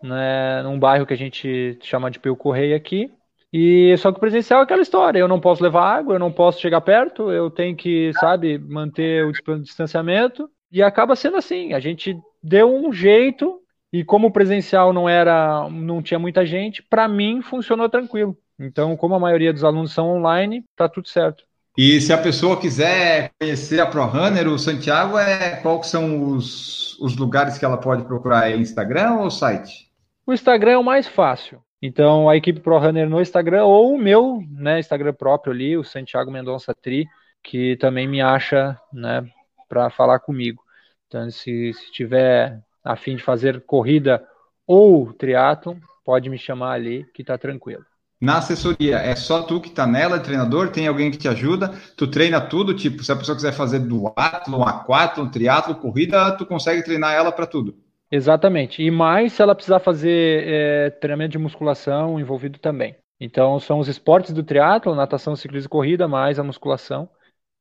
né, 0.00 0.62
num 0.62 0.78
bairro 0.78 1.06
que 1.06 1.14
a 1.14 1.18
gente 1.18 1.76
chama 1.82 2.08
de 2.08 2.20
Peu 2.20 2.36
Correia 2.36 2.76
aqui. 2.76 3.10
E 3.52 3.96
só 3.98 4.12
que 4.12 4.18
o 4.18 4.20
presencial 4.20 4.60
é 4.60 4.62
aquela 4.62 4.82
história, 4.82 5.18
eu 5.18 5.26
não 5.26 5.40
posso 5.40 5.60
levar 5.60 5.96
água, 5.98 6.14
eu 6.14 6.20
não 6.20 6.30
posso 6.30 6.60
chegar 6.60 6.82
perto, 6.82 7.32
eu 7.32 7.50
tenho 7.50 7.74
que, 7.74 8.12
sabe, 8.20 8.58
manter 8.58 9.26
o 9.26 9.32
distanciamento 9.60 10.48
e 10.70 10.84
acaba 10.84 11.16
sendo 11.16 11.36
assim. 11.36 11.72
A 11.72 11.80
gente 11.80 12.16
deu 12.40 12.72
um 12.72 12.92
jeito 12.92 13.60
e 13.96 14.04
como 14.04 14.26
o 14.26 14.30
presencial 14.30 14.92
não 14.92 15.08
era, 15.08 15.70
não 15.70 16.02
tinha 16.02 16.18
muita 16.18 16.44
gente, 16.44 16.82
para 16.82 17.08
mim 17.08 17.40
funcionou 17.40 17.88
tranquilo. 17.88 18.36
Então, 18.58 18.94
como 18.94 19.14
a 19.14 19.18
maioria 19.18 19.54
dos 19.54 19.64
alunos 19.64 19.90
são 19.90 20.10
online, 20.10 20.62
tá 20.76 20.86
tudo 20.86 21.08
certo. 21.08 21.44
E 21.78 21.98
se 22.02 22.12
a 22.12 22.18
pessoa 22.18 22.60
quiser 22.60 23.30
conhecer 23.40 23.80
a 23.80 23.86
ProRunner, 23.86 24.48
o 24.48 24.58
Santiago, 24.58 25.18
é, 25.18 25.56
quais 25.56 25.86
são 25.86 26.30
os, 26.30 26.98
os 27.00 27.16
lugares 27.16 27.56
que 27.56 27.64
ela 27.64 27.78
pode 27.78 28.04
procurar? 28.04 28.50
É 28.50 28.56
Instagram 28.56 29.14
ou 29.14 29.30
site? 29.30 29.90
O 30.26 30.32
Instagram 30.34 30.72
é 30.72 30.78
o 30.78 30.84
mais 30.84 31.06
fácil. 31.06 31.62
Então, 31.80 32.28
a 32.28 32.36
equipe 32.36 32.60
ProRunner 32.60 33.08
no 33.08 33.20
Instagram 33.20 33.64
ou 33.64 33.94
o 33.94 33.98
meu 33.98 34.42
né, 34.50 34.78
Instagram 34.78 35.14
próprio 35.14 35.54
ali, 35.54 35.74
o 35.74 35.84
Santiago 35.84 36.30
Mendonça 36.30 36.74
Tri, 36.74 37.06
que 37.42 37.76
também 37.76 38.06
me 38.06 38.20
acha 38.20 38.78
né, 38.92 39.26
para 39.66 39.88
falar 39.88 40.18
comigo. 40.18 40.62
Então, 41.06 41.30
se, 41.30 41.72
se 41.72 41.92
tiver 41.92 42.60
a 42.86 42.96
fim 42.96 43.16
de 43.16 43.22
fazer 43.22 43.60
corrida 43.66 44.24
ou 44.66 45.12
triatlon, 45.12 45.76
pode 46.04 46.30
me 46.30 46.38
chamar 46.38 46.72
ali 46.72 47.04
que 47.12 47.24
tá 47.24 47.36
tranquilo. 47.36 47.84
Na 48.18 48.38
assessoria, 48.38 48.96
é 48.96 49.14
só 49.14 49.42
tu 49.42 49.60
que 49.60 49.70
tá 49.70 49.86
nela, 49.86 50.18
treinador? 50.18 50.70
Tem 50.70 50.86
alguém 50.86 51.10
que 51.10 51.18
te 51.18 51.28
ajuda? 51.28 51.74
Tu 51.96 52.06
treina 52.06 52.40
tudo? 52.40 52.74
Tipo, 52.74 53.04
se 53.04 53.12
a 53.12 53.16
pessoa 53.16 53.36
quiser 53.36 53.52
fazer 53.52 53.80
duatlon, 53.80 54.62
aquatlon, 54.62 55.28
triatlon, 55.28 55.74
corrida, 55.74 56.32
tu 56.32 56.46
consegue 56.46 56.82
treinar 56.82 57.12
ela 57.12 57.30
para 57.30 57.46
tudo? 57.46 57.74
Exatamente. 58.10 58.82
E 58.82 58.90
mais 58.90 59.34
se 59.34 59.42
ela 59.42 59.54
precisar 59.54 59.80
fazer 59.80 60.44
é, 60.46 60.90
treinamento 60.90 61.32
de 61.32 61.38
musculação 61.38 62.18
envolvido 62.18 62.58
também. 62.58 62.96
Então, 63.20 63.58
são 63.60 63.80
os 63.80 63.88
esportes 63.88 64.32
do 64.32 64.42
triatlo, 64.42 64.94
natação, 64.94 65.36
ciclismo 65.36 65.66
e 65.66 65.70
corrida, 65.70 66.08
mais 66.08 66.38
a 66.38 66.44
musculação. 66.44 67.10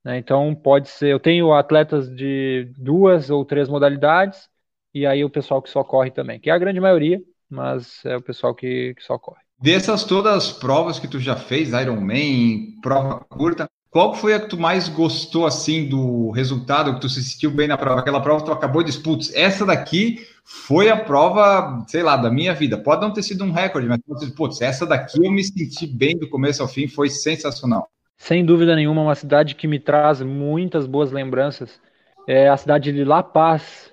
Né? 0.06 0.20
Então 0.20 0.54
pode 0.54 0.88
ser, 0.88 1.08
eu 1.08 1.20
tenho 1.20 1.52
atletas 1.52 2.08
de 2.10 2.72
duas 2.78 3.32
ou 3.32 3.44
três 3.44 3.68
modalidades 3.68 4.48
e 4.96 5.06
aí 5.06 5.26
o 5.26 5.30
pessoal 5.30 5.62
que 5.62 5.70
só 5.70 5.84
corre 5.84 6.10
também, 6.10 6.40
que 6.40 6.50
é 6.50 6.54
a 6.54 6.58
grande 6.58 6.80
maioria, 6.80 7.22
mas 7.50 8.00
é 8.06 8.16
o 8.16 8.22
pessoal 8.22 8.56
que, 8.56 8.94
que 8.96 9.04
só 9.04 9.20
corre. 9.20 9.42
Dessas 9.62 10.06
todas 10.06 10.34
as 10.34 10.52
provas 10.54 10.98
que 11.00 11.08
tu 11.08 11.20
já 11.20 11.36
fez, 11.36 11.74
Ironman, 11.74 12.80
prova 12.82 13.20
curta, 13.30 13.70
qual 13.90 14.14
foi 14.14 14.34
a 14.34 14.40
que 14.40 14.48
tu 14.48 14.58
mais 14.58 14.88
gostou 14.88 15.46
assim 15.46 15.90
do 15.90 16.32
resultado, 16.32 16.94
que 16.94 17.02
tu 17.02 17.10
se 17.10 17.22
sentiu 17.22 17.52
bem 17.52 17.68
na 17.68 17.78
prova? 17.78 18.00
Aquela 18.00 18.22
prova 18.22 18.40
que 18.40 18.46
tu 18.46 18.54
acabou 18.54 18.84
de 18.84 18.98
putz, 19.00 19.34
essa 19.36 19.66
daqui 19.66 20.26
foi 20.46 20.90
a 20.90 20.96
prova, 20.96 21.84
sei 21.88 22.02
lá, 22.02 22.16
da 22.16 22.32
minha 22.32 22.54
vida. 22.54 22.78
Pode 22.78 23.02
não 23.02 23.12
ter 23.12 23.24
sido 23.24 23.44
um 23.44 23.52
recorde, 23.52 23.90
mas 23.90 24.00
putz, 24.32 24.62
essa 24.62 24.86
daqui 24.86 25.26
eu 25.26 25.32
me 25.32 25.44
senti 25.44 25.86
bem 25.88 26.18
do 26.18 26.30
começo 26.30 26.62
ao 26.62 26.70
fim, 26.70 26.88
foi 26.88 27.10
sensacional. 27.10 27.90
Sem 28.18 28.46
dúvida 28.46 28.76
nenhuma, 28.76 29.02
uma 29.02 29.16
cidade 29.16 29.56
que 29.56 29.68
me 29.68 29.80
traz 29.80 30.22
muitas 30.22 30.88
boas 30.88 31.12
lembranças. 31.12 31.82
É 32.28 32.48
a 32.48 32.56
cidade 32.56 32.94
de 32.94 33.04
La 33.04 33.22
Paz, 33.22 33.92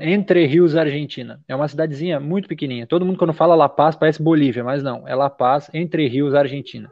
entre 0.00 0.46
Rios, 0.46 0.76
Argentina. 0.76 1.40
É 1.48 1.54
uma 1.54 1.68
cidadezinha 1.68 2.18
muito 2.20 2.48
pequenininha. 2.48 2.86
Todo 2.86 3.04
mundo 3.04 3.18
quando 3.18 3.32
fala 3.32 3.54
La 3.54 3.68
Paz 3.68 3.96
parece 3.96 4.22
Bolívia, 4.22 4.64
mas 4.64 4.82
não, 4.82 5.06
é 5.06 5.14
La 5.14 5.30
Paz, 5.30 5.70
entre 5.72 6.06
Rios, 6.08 6.34
Argentina. 6.34 6.90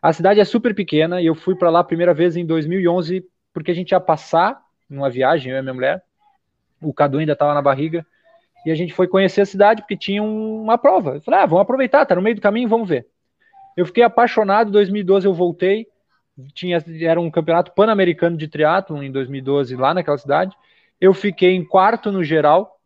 A 0.00 0.12
cidade 0.12 0.40
é 0.40 0.44
super 0.44 0.74
pequena 0.74 1.20
e 1.20 1.26
eu 1.26 1.34
fui 1.34 1.56
para 1.56 1.70
lá 1.70 1.80
a 1.80 1.84
primeira 1.84 2.14
vez 2.14 2.36
em 2.36 2.46
2011 2.46 3.24
porque 3.52 3.70
a 3.70 3.74
gente 3.74 3.90
ia 3.90 4.00
passar 4.00 4.60
numa 4.88 5.10
viagem, 5.10 5.52
eu 5.52 5.58
e 5.58 5.62
minha 5.62 5.74
mulher. 5.74 6.02
O 6.80 6.92
Cadu 6.92 7.18
ainda 7.18 7.32
estava 7.32 7.54
na 7.54 7.62
barriga 7.62 8.06
e 8.64 8.70
a 8.70 8.74
gente 8.74 8.92
foi 8.92 9.08
conhecer 9.08 9.40
a 9.40 9.46
cidade 9.46 9.82
porque 9.82 9.96
tinha 9.96 10.22
uma 10.22 10.78
prova. 10.78 11.16
Eu 11.16 11.20
falei, 11.20 11.40
ah, 11.40 11.46
vamos 11.46 11.62
aproveitar, 11.62 12.06
tá 12.06 12.14
no 12.14 12.22
meio 12.22 12.36
do 12.36 12.42
caminho, 12.42 12.68
vamos 12.68 12.88
ver. 12.88 13.06
Eu 13.76 13.86
fiquei 13.86 14.02
apaixonado, 14.02 14.68
em 14.68 14.72
2012 14.72 15.26
eu 15.26 15.34
voltei, 15.34 15.86
tinha, 16.54 16.82
era 17.02 17.20
um 17.20 17.30
campeonato 17.30 17.72
pan-americano 17.72 18.36
de 18.36 18.46
triatlo 18.46 19.02
em 19.02 19.10
2012 19.10 19.74
lá 19.74 19.92
naquela 19.92 20.18
cidade. 20.18 20.56
Eu 21.00 21.14
fiquei 21.14 21.54
em 21.54 21.64
quarto 21.64 22.10
no 22.10 22.24
geral, 22.24 22.80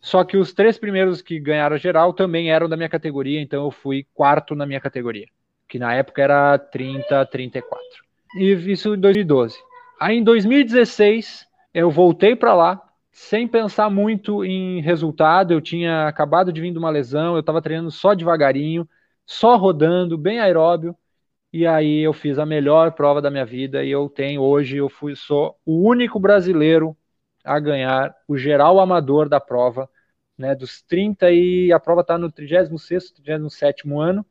só 0.00 0.22
que 0.22 0.36
os 0.36 0.52
três 0.52 0.78
primeiros 0.78 1.20
que 1.20 1.40
ganharam 1.40 1.76
geral 1.76 2.12
também 2.12 2.50
eram 2.50 2.68
da 2.68 2.76
minha 2.76 2.88
categoria, 2.88 3.40
então 3.40 3.64
eu 3.64 3.70
fui 3.72 4.06
quarto 4.14 4.54
na 4.54 4.64
minha 4.64 4.80
categoria, 4.80 5.26
que 5.68 5.78
na 5.78 5.92
época 5.92 6.22
era 6.22 6.56
30, 6.58 7.26
34. 7.26 7.80
E 8.36 8.52
isso 8.70 8.94
em 8.94 9.00
2012. 9.00 9.58
Aí 10.00 10.18
em 10.18 10.22
2016 10.22 11.44
eu 11.74 11.90
voltei 11.90 12.36
para 12.36 12.54
lá, 12.54 12.80
sem 13.10 13.48
pensar 13.48 13.90
muito 13.90 14.44
em 14.44 14.80
resultado, 14.80 15.52
eu 15.52 15.60
tinha 15.60 16.06
acabado 16.06 16.52
de 16.52 16.60
vir 16.60 16.70
de 16.70 16.78
uma 16.78 16.90
lesão, 16.90 17.34
eu 17.34 17.40
estava 17.40 17.60
treinando 17.60 17.90
só 17.90 18.14
devagarinho, 18.14 18.88
só 19.26 19.56
rodando, 19.56 20.16
bem 20.16 20.38
aeróbio. 20.38 20.94
E 21.52 21.66
aí 21.66 22.00
eu 22.00 22.12
fiz 22.12 22.38
a 22.38 22.46
melhor 22.46 22.92
prova 22.92 23.20
da 23.20 23.30
minha 23.30 23.44
vida 23.44 23.82
e 23.82 23.90
eu 23.90 24.08
tenho 24.08 24.42
hoje, 24.42 24.76
eu 24.76 24.88
fui 24.88 25.16
sou 25.16 25.56
o 25.64 25.88
único 25.88 26.20
brasileiro 26.20 26.96
a 27.46 27.58
ganhar 27.60 28.14
o 28.26 28.36
geral 28.36 28.80
amador 28.80 29.28
da 29.28 29.40
prova, 29.40 29.88
né, 30.36 30.54
dos 30.54 30.82
30 30.82 31.30
e 31.30 31.72
a 31.72 31.80
prova 31.80 32.02
está 32.02 32.18
no 32.18 32.30
36º, 32.30 33.14
37º 33.24 34.00
ano, 34.00 34.26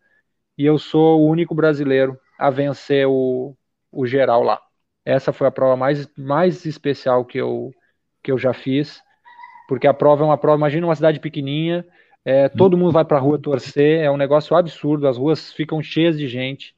e 0.57 0.66
eu 0.66 0.78
sou 0.78 1.22
o 1.22 1.28
único 1.28 1.55
brasileiro 1.55 2.20
a 2.38 2.49
vencer 2.49 3.07
o, 3.07 3.55
o 3.91 4.05
geral 4.05 4.43
lá. 4.43 4.61
Essa 5.03 5.32
foi 5.32 5.47
a 5.47 5.51
prova 5.51 5.76
mais, 5.76 6.07
mais 6.18 6.66
especial 6.66 7.26
que 7.26 7.38
eu, 7.38 7.74
que 8.22 8.32
eu 8.32 8.38
já 8.38 8.53
fiz, 8.53 9.01
porque 9.68 9.88
a 9.88 9.93
prova 9.93 10.24
é 10.24 10.28
uma 10.28 10.38
prova, 10.38 10.57
imagina 10.57 10.86
uma 10.86 10.95
cidade 10.95 11.20
pequenininha, 11.20 11.86
é, 12.24 12.49
todo 12.49 12.78
mundo 12.78 12.91
vai 12.91 13.05
para 13.05 13.18
a 13.18 13.20
rua 13.20 13.39
torcer, 13.39 14.01
é 14.01 14.11
um 14.11 14.18
negócio 14.18 14.55
absurdo, 14.55 15.07
as 15.07 15.18
ruas 15.18 15.53
ficam 15.53 15.82
cheias 15.82 16.18
de 16.18 16.28
gente. 16.28 16.76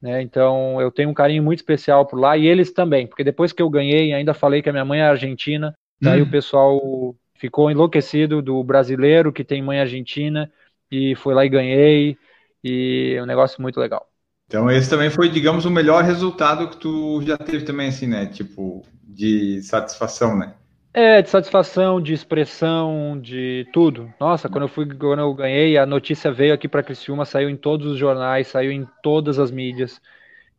Né? 0.00 0.22
Então 0.22 0.80
eu 0.80 0.90
tenho 0.90 1.10
um 1.10 1.14
carinho 1.14 1.42
muito 1.42 1.58
especial 1.58 2.06
por 2.06 2.18
lá 2.18 2.36
e 2.36 2.46
eles 2.46 2.72
também, 2.72 3.06
porque 3.06 3.24
depois 3.24 3.52
que 3.52 3.62
eu 3.62 3.68
ganhei, 3.68 4.12
ainda 4.12 4.32
falei 4.32 4.62
que 4.62 4.68
a 4.68 4.72
minha 4.72 4.84
mãe 4.84 5.00
é 5.00 5.04
argentina, 5.04 5.74
daí 6.00 6.20
hum. 6.20 6.24
o 6.24 6.30
pessoal 6.30 7.14
ficou 7.34 7.70
enlouquecido 7.70 8.42
do 8.42 8.62
brasileiro 8.62 9.32
que 9.32 9.44
tem 9.44 9.62
mãe 9.62 9.80
argentina 9.80 10.50
e 10.90 11.14
foi 11.16 11.34
lá 11.34 11.44
e 11.44 11.48
ganhei 11.48 12.18
e 12.62 13.14
é 13.16 13.22
um 13.22 13.26
negócio 13.26 13.60
muito 13.62 13.80
legal. 13.80 14.06
Então 14.46 14.70
esse 14.70 14.90
também 14.90 15.10
foi, 15.10 15.28
digamos, 15.28 15.64
o 15.64 15.70
melhor 15.70 16.02
resultado 16.02 16.68
que 16.68 16.76
tu 16.76 17.22
já 17.22 17.38
teve 17.38 17.64
também 17.64 17.88
assim, 17.88 18.06
né? 18.06 18.26
Tipo 18.26 18.82
de 19.02 19.62
satisfação, 19.62 20.36
né? 20.36 20.54
É, 20.92 21.22
de 21.22 21.30
satisfação, 21.30 22.00
de 22.00 22.12
expressão, 22.12 23.18
de 23.20 23.64
tudo. 23.72 24.12
Nossa, 24.18 24.48
quando 24.48 24.64
eu 24.64 24.68
fui, 24.68 24.92
quando 24.92 25.20
eu 25.20 25.32
ganhei, 25.32 25.78
a 25.78 25.86
notícia 25.86 26.32
veio 26.32 26.52
aqui 26.52 26.66
para 26.66 26.82
Criciúma, 26.82 27.24
saiu 27.24 27.48
em 27.48 27.56
todos 27.56 27.86
os 27.86 27.96
jornais, 27.96 28.48
saiu 28.48 28.72
em 28.72 28.84
todas 29.02 29.38
as 29.38 29.52
mídias. 29.52 30.00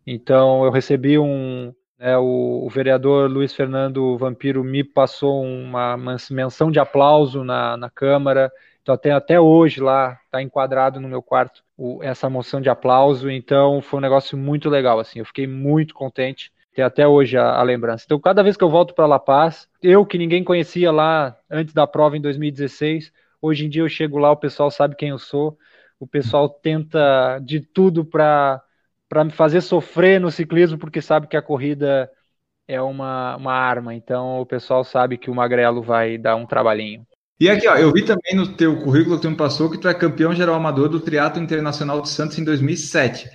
Então 0.08 0.64
eu 0.64 0.72
recebi 0.72 1.20
um, 1.20 1.74
né, 2.02 2.18
o, 2.18 2.66
o, 2.66 2.70
vereador 2.70 3.30
Luiz 3.30 3.54
Fernando 3.54 4.18
Vampiro 4.18 4.64
me 4.64 4.84
passou 4.84 5.44
uma, 5.44 5.94
uma 5.94 6.16
menção 6.32 6.72
de 6.72 6.80
aplauso 6.80 7.44
na, 7.44 7.78
na 7.78 7.92
Câmara. 7.92 8.52
Então 8.82 8.96
até, 8.96 9.12
até 9.12 9.40
hoje 9.40 9.80
lá 9.80 10.20
está 10.26 10.42
enquadrado 10.42 11.00
no 11.00 11.08
meu 11.08 11.22
quarto 11.22 11.64
o, 11.78 12.00
essa 12.02 12.28
moção 12.28 12.60
de 12.60 12.70
aplauso. 12.70 13.30
Então 13.30 13.84
foi 13.84 14.00
um 14.00 14.02
negócio 14.02 14.36
muito 14.36 14.68
legal, 14.68 15.00
assim. 15.00 15.20
Eu 15.20 15.26
fiquei 15.26 15.46
muito 15.46 15.94
contente 15.94 16.52
tem 16.74 16.86
até 16.86 17.08
hoje 17.08 17.38
a, 17.38 17.56
a, 17.56 17.64
lembrança. 17.64 18.06
Então, 18.06 18.18
cada 18.18 18.42
vez 18.42 18.56
que 18.56 18.64
eu 18.64 18.70
volto 18.70 18.94
para 18.94 19.06
La 19.06 19.20
Paz, 19.20 19.68
eu 19.84 20.06
que 20.06 20.18
ninguém 20.18 20.42
conhecia 20.42 20.90
lá 20.90 21.38
antes 21.50 21.74
da 21.74 21.86
prova 21.86 22.16
em 22.16 22.22
2016, 22.22 23.12
hoje 23.42 23.66
em 23.66 23.70
dia 23.70 23.82
eu 23.82 23.90
chego 23.90 24.18
lá, 24.18 24.32
o 24.32 24.38
pessoal 24.38 24.72
sabe 24.72 24.96
quem 24.96 25.10
eu 25.10 25.20
sou, 25.20 25.58
o 26.00 26.08
pessoal 26.08 26.48
tenta 26.48 27.40
de 27.44 27.60
tudo 27.60 28.06
para 28.06 28.64
me 29.24 29.32
fazer 29.32 29.62
sofrer 29.62 30.20
no 30.20 30.32
ciclismo, 30.32 30.78
porque 30.78 31.02
sabe 31.02 31.28
que 31.28 31.38
a 31.38 31.42
corrida 31.42 32.10
é 32.68 32.82
uma, 32.82 33.36
uma 33.36 33.54
arma. 33.54 33.94
Então, 33.94 34.40
o 34.40 34.46
pessoal 34.46 34.84
sabe 34.84 35.18
que 35.18 35.30
o 35.30 35.36
Magrelo 35.36 35.82
vai 35.82 36.18
dar 36.18 36.36
um 36.36 36.46
trabalhinho. 36.46 37.06
E 37.40 37.50
aqui, 37.50 37.68
ó, 37.68 37.76
eu 37.76 37.92
vi 37.92 38.06
também 38.06 38.36
no 38.36 38.56
teu 38.56 38.78
currículo 38.82 39.16
que 39.16 39.24
tu 39.24 39.30
me 39.32 39.36
passou 39.36 39.70
que 39.70 39.80
tu 39.80 39.88
é 39.88 39.94
campeão 39.94 40.34
geral 40.34 40.56
amador 40.56 40.88
do 40.88 41.00
Triatlo 41.00 41.42
Internacional 41.42 42.00
de 42.02 42.10
Santos 42.10 42.38
em 42.38 42.44
2007. 42.44 43.30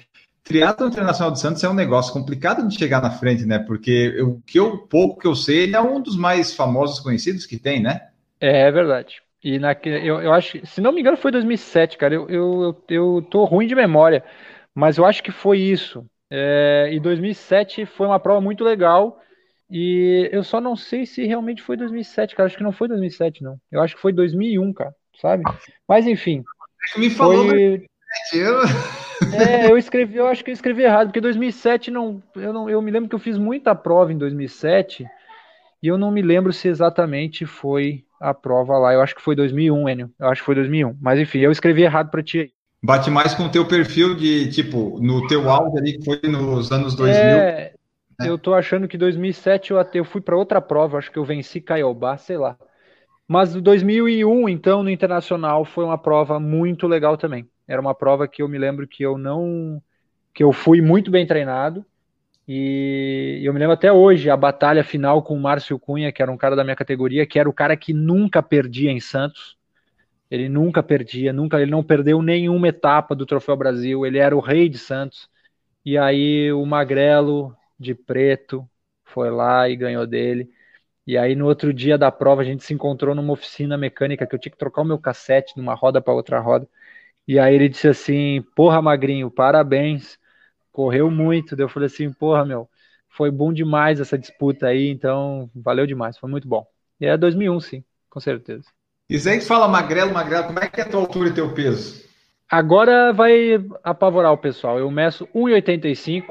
Triatlo 0.45 0.87
Internacional 0.87 1.33
de 1.33 1.41
Santos 1.41 1.64
é 1.64 1.68
um 1.68 1.74
negócio 1.74 2.12
complicado 2.12 2.66
de 2.68 2.79
chegar 2.79 3.03
na 3.03 3.11
frente, 3.11 3.45
né? 3.45 3.59
Porque 3.59 4.22
o 4.22 4.41
que 4.47 4.61
eu 4.61 4.79
pouco 4.79 5.20
que 5.20 5.27
eu 5.27 5.35
sei, 5.35 5.64
ele 5.64 5.74
é 5.74 5.81
um 5.81 6.01
dos 6.01 6.16
mais 6.16 6.55
famosos 6.55 7.01
conhecidos 7.01 7.45
que 7.47 7.59
tem, 7.59 7.83
né? 7.83 8.01
É, 8.41 8.68
é 8.68 8.70
verdade. 8.70 9.16
E 9.43 9.59
na, 9.59 9.77
eu, 9.85 10.22
eu 10.22 10.33
acho, 10.33 10.64
se 10.64 10.81
não 10.81 10.93
me 10.93 11.01
engano, 11.01 11.16
foi 11.16 11.33
2007, 11.33 11.99
cara. 11.99 12.14
Eu, 12.14 12.29
eu, 12.29 12.85
eu 12.89 13.27
tô 13.29 13.45
ruim 13.45 13.66
de 13.66 13.74
memória, 13.74 14.22
mas 14.77 14.99
eu 14.99 15.07
acho 15.07 15.22
que 15.22 15.33
foi 15.33 15.59
isso. 15.59 16.05
É, 16.31 16.91
e 16.93 17.01
2007 17.01 17.87
foi 17.87 18.07
uma 18.07 18.20
prova 18.20 18.43
muito 18.43 18.62
legal. 18.62 19.18
E 19.70 20.29
eu 20.31 20.45
só 20.45 20.61
não 20.61 20.77
sei 20.77 21.07
se 21.07 21.24
realmente 21.24 21.62
foi 21.62 21.79
2007, 21.79 22.37
cara. 22.37 22.47
Acho 22.47 22.59
que 22.59 22.62
não 22.62 22.72
foi 22.72 22.87
2007, 22.87 23.43
não. 23.43 23.57
Eu 23.72 23.81
acho 23.81 23.97
que 23.97 24.03
foi 24.03 24.12
2001, 24.12 24.72
cara, 24.74 24.95
sabe? 25.18 25.45
Mas 25.89 26.07
enfim. 26.07 26.45
Me 26.99 27.09
falou 27.09 27.49
foi... 27.49 27.89
eu... 28.35 28.61
É, 29.35 29.70
eu 29.70 29.79
escrevi, 29.79 30.16
eu 30.16 30.27
acho 30.27 30.45
que 30.45 30.51
eu 30.51 30.55
escrevi 30.55 30.83
errado, 30.83 31.07
porque 31.09 31.22
2007 31.22 31.91
não, 31.91 32.22
eu 32.35 32.53
não, 32.53 32.68
eu 32.68 32.83
me 32.83 32.91
lembro 32.91 33.09
que 33.09 33.14
eu 33.14 33.18
fiz 33.18 33.39
muita 33.39 33.74
prova 33.74 34.12
em 34.12 34.18
2007 34.18 35.07
e 35.83 35.89
eu 35.89 35.97
não 35.97 36.11
me 36.11 36.20
lembro 36.20 36.53
se 36.53 36.68
exatamente 36.68 37.47
foi 37.47 38.05
a 38.20 38.35
prova 38.35 38.77
lá. 38.77 38.93
Eu 38.93 39.01
acho 39.01 39.14
que 39.14 39.22
foi 39.22 39.35
2001, 39.35 39.89
Enio. 39.89 40.11
Eu 40.18 40.29
acho 40.29 40.43
que 40.43 40.47
foi 40.47 40.55
2001. 40.55 40.99
Mas 41.01 41.18
enfim, 41.18 41.39
eu 41.39 41.51
escrevi 41.51 41.83
errado 41.83 42.11
para 42.11 42.22
ti 42.22 42.41
aí. 42.41 42.55
Bate 42.83 43.11
mais 43.11 43.35
com 43.35 43.45
o 43.45 43.51
teu 43.51 43.66
perfil 43.66 44.14
de, 44.14 44.51
tipo, 44.51 45.01
no 45.01 45.27
teu 45.27 45.51
áudio 45.51 45.79
ali 45.79 45.99
que 45.99 46.05
foi 46.05 46.20
nos 46.29 46.70
anos 46.70 46.95
2000. 46.95 47.16
É, 47.16 47.72
né? 48.20 48.29
eu 48.29 48.39
tô 48.39 48.55
achando 48.55 48.87
que 48.87 48.99
2007 48.99 49.70
eu, 49.70 49.79
até, 49.79 49.99
eu 49.99 50.05
fui 50.05 50.20
para 50.20 50.37
outra 50.37 50.61
prova, 50.61 50.99
acho 50.99 51.11
que 51.11 51.18
eu 51.18 51.24
venci 51.24 51.61
Caiobá, 51.61 52.16
sei 52.16 52.37
lá. 52.37 52.57
Mas 53.27 53.55
2001, 53.55 54.49
então, 54.49 54.83
no 54.83 54.91
Internacional, 54.91 55.64
foi 55.64 55.85
uma 55.85 55.99
prova 55.99 56.39
muito 56.39 56.87
legal 56.87 57.16
também. 57.16 57.49
Era 57.66 57.81
uma 57.81 57.95
prova 57.95 58.29
que 58.29 58.43
eu 58.43 58.49
me 58.49 58.59
lembro 58.59 58.87
que 58.87 59.03
eu 59.03 59.18
não. 59.18 59.83
que 60.33 60.45
eu 60.45 60.53
fui 60.53 60.81
muito 60.81 61.11
bem 61.11 61.27
treinado. 61.27 61.85
E 62.49 63.41
eu 63.43 63.53
me 63.53 63.59
lembro 63.59 63.74
até 63.74 63.93
hoje 63.93 64.31
a 64.31 64.37
batalha 64.37 64.85
final 64.85 65.20
com 65.20 65.35
o 65.35 65.41
Márcio 65.41 65.79
Cunha, 65.79 66.12
que 66.12 66.22
era 66.22 66.31
um 66.31 66.37
cara 66.37 66.55
da 66.55 66.62
minha 66.62 66.77
categoria, 66.77 67.27
que 67.27 67.41
era 67.41 67.49
o 67.49 67.53
cara 67.53 67.77
que 67.77 67.93
nunca 67.93 68.41
perdia 68.41 68.93
em 68.93 69.01
Santos. 69.01 69.57
Ele 70.31 70.49
nunca 70.49 70.83
perdia, 70.83 71.33
nunca, 71.33 71.61
ele 71.61 71.70
não 71.70 71.85
perdeu 71.85 72.20
nenhuma 72.22 72.68
etapa 72.68 73.14
do 73.14 73.27
Troféu 73.27 73.57
Brasil, 73.57 74.05
ele 74.05 74.18
era 74.18 74.37
o 74.37 74.41
rei 74.41 74.68
de 74.68 74.79
Santos. 74.79 75.31
E 75.85 75.99
aí 75.99 76.53
o 76.53 76.64
Magrelo 76.66 77.57
de 77.79 77.95
preto 77.95 78.68
foi 79.05 79.31
lá 79.31 79.68
e 79.68 79.77
ganhou 79.77 80.07
dele. 80.07 80.51
E 81.07 81.18
aí 81.18 81.35
no 81.37 81.47
outro 81.47 81.72
dia 81.74 81.99
da 81.99 82.12
prova 82.12 82.43
a 82.43 82.45
gente 82.45 82.64
se 82.64 82.74
encontrou 82.74 83.14
numa 83.14 83.33
oficina 83.33 83.79
mecânica 83.79 84.27
que 84.27 84.35
eu 84.35 84.39
tinha 84.39 84.53
que 84.53 84.59
trocar 84.59 84.83
o 84.83 84.85
meu 84.85 84.99
cassete 84.99 85.55
de 85.55 85.61
uma 85.61 85.74
roda 85.74 86.01
para 86.03 86.14
outra 86.14 86.41
roda. 86.41 86.68
E 87.29 87.39
aí 87.39 87.55
ele 87.55 87.68
disse 87.68 87.89
assim: 87.89 88.43
Porra, 88.57 88.83
Magrinho, 88.83 89.31
parabéns, 89.31 90.18
correu 90.72 91.11
muito. 91.11 91.57
eu 91.61 91.68
falei 91.68 91.87
assim: 91.89 92.12
Porra, 92.12 92.45
meu, 92.47 92.68
foi 93.11 93.31
bom 93.31 93.53
demais 93.53 94.01
essa 94.01 94.18
disputa 94.18 94.68
aí, 94.68 94.89
então 94.91 95.51
valeu 95.55 95.87
demais, 95.87 96.18
foi 96.18 96.31
muito 96.31 96.49
bom. 96.49 96.66
E 97.01 97.07
é 97.07 97.16
2001, 97.16 97.61
sim, 97.61 97.85
com 98.11 98.20
certeza. 98.20 98.76
E 99.09 99.18
que 99.18 99.40
fala 99.40 99.68
magrelo, 99.68 100.12
magrelo, 100.12 100.46
como 100.46 100.59
é 100.59 100.68
que 100.68 100.80
é 100.80 100.84
a 100.84 100.88
tua 100.88 101.00
altura 101.00 101.28
e 101.28 101.32
teu 101.32 101.54
peso? 101.54 102.04
Agora 102.50 103.12
vai 103.12 103.64
apavorar 103.84 104.32
o 104.32 104.38
pessoal. 104.38 104.78
Eu 104.78 104.90
meço 104.90 105.28
1,85 105.34 106.24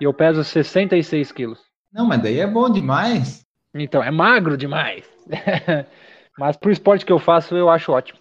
e 0.00 0.04
eu 0.04 0.12
peso 0.12 0.42
66 0.42 1.30
quilos. 1.30 1.60
Não, 1.92 2.04
mas 2.04 2.20
daí 2.20 2.40
é 2.40 2.46
bom 2.46 2.68
demais. 2.68 3.44
Então, 3.72 4.02
é 4.02 4.10
magro 4.10 4.56
demais. 4.56 5.04
mas 6.36 6.56
pro 6.56 6.72
esporte 6.72 7.06
que 7.06 7.12
eu 7.12 7.18
faço, 7.18 7.56
eu 7.56 7.70
acho 7.70 7.92
ótimo. 7.92 8.18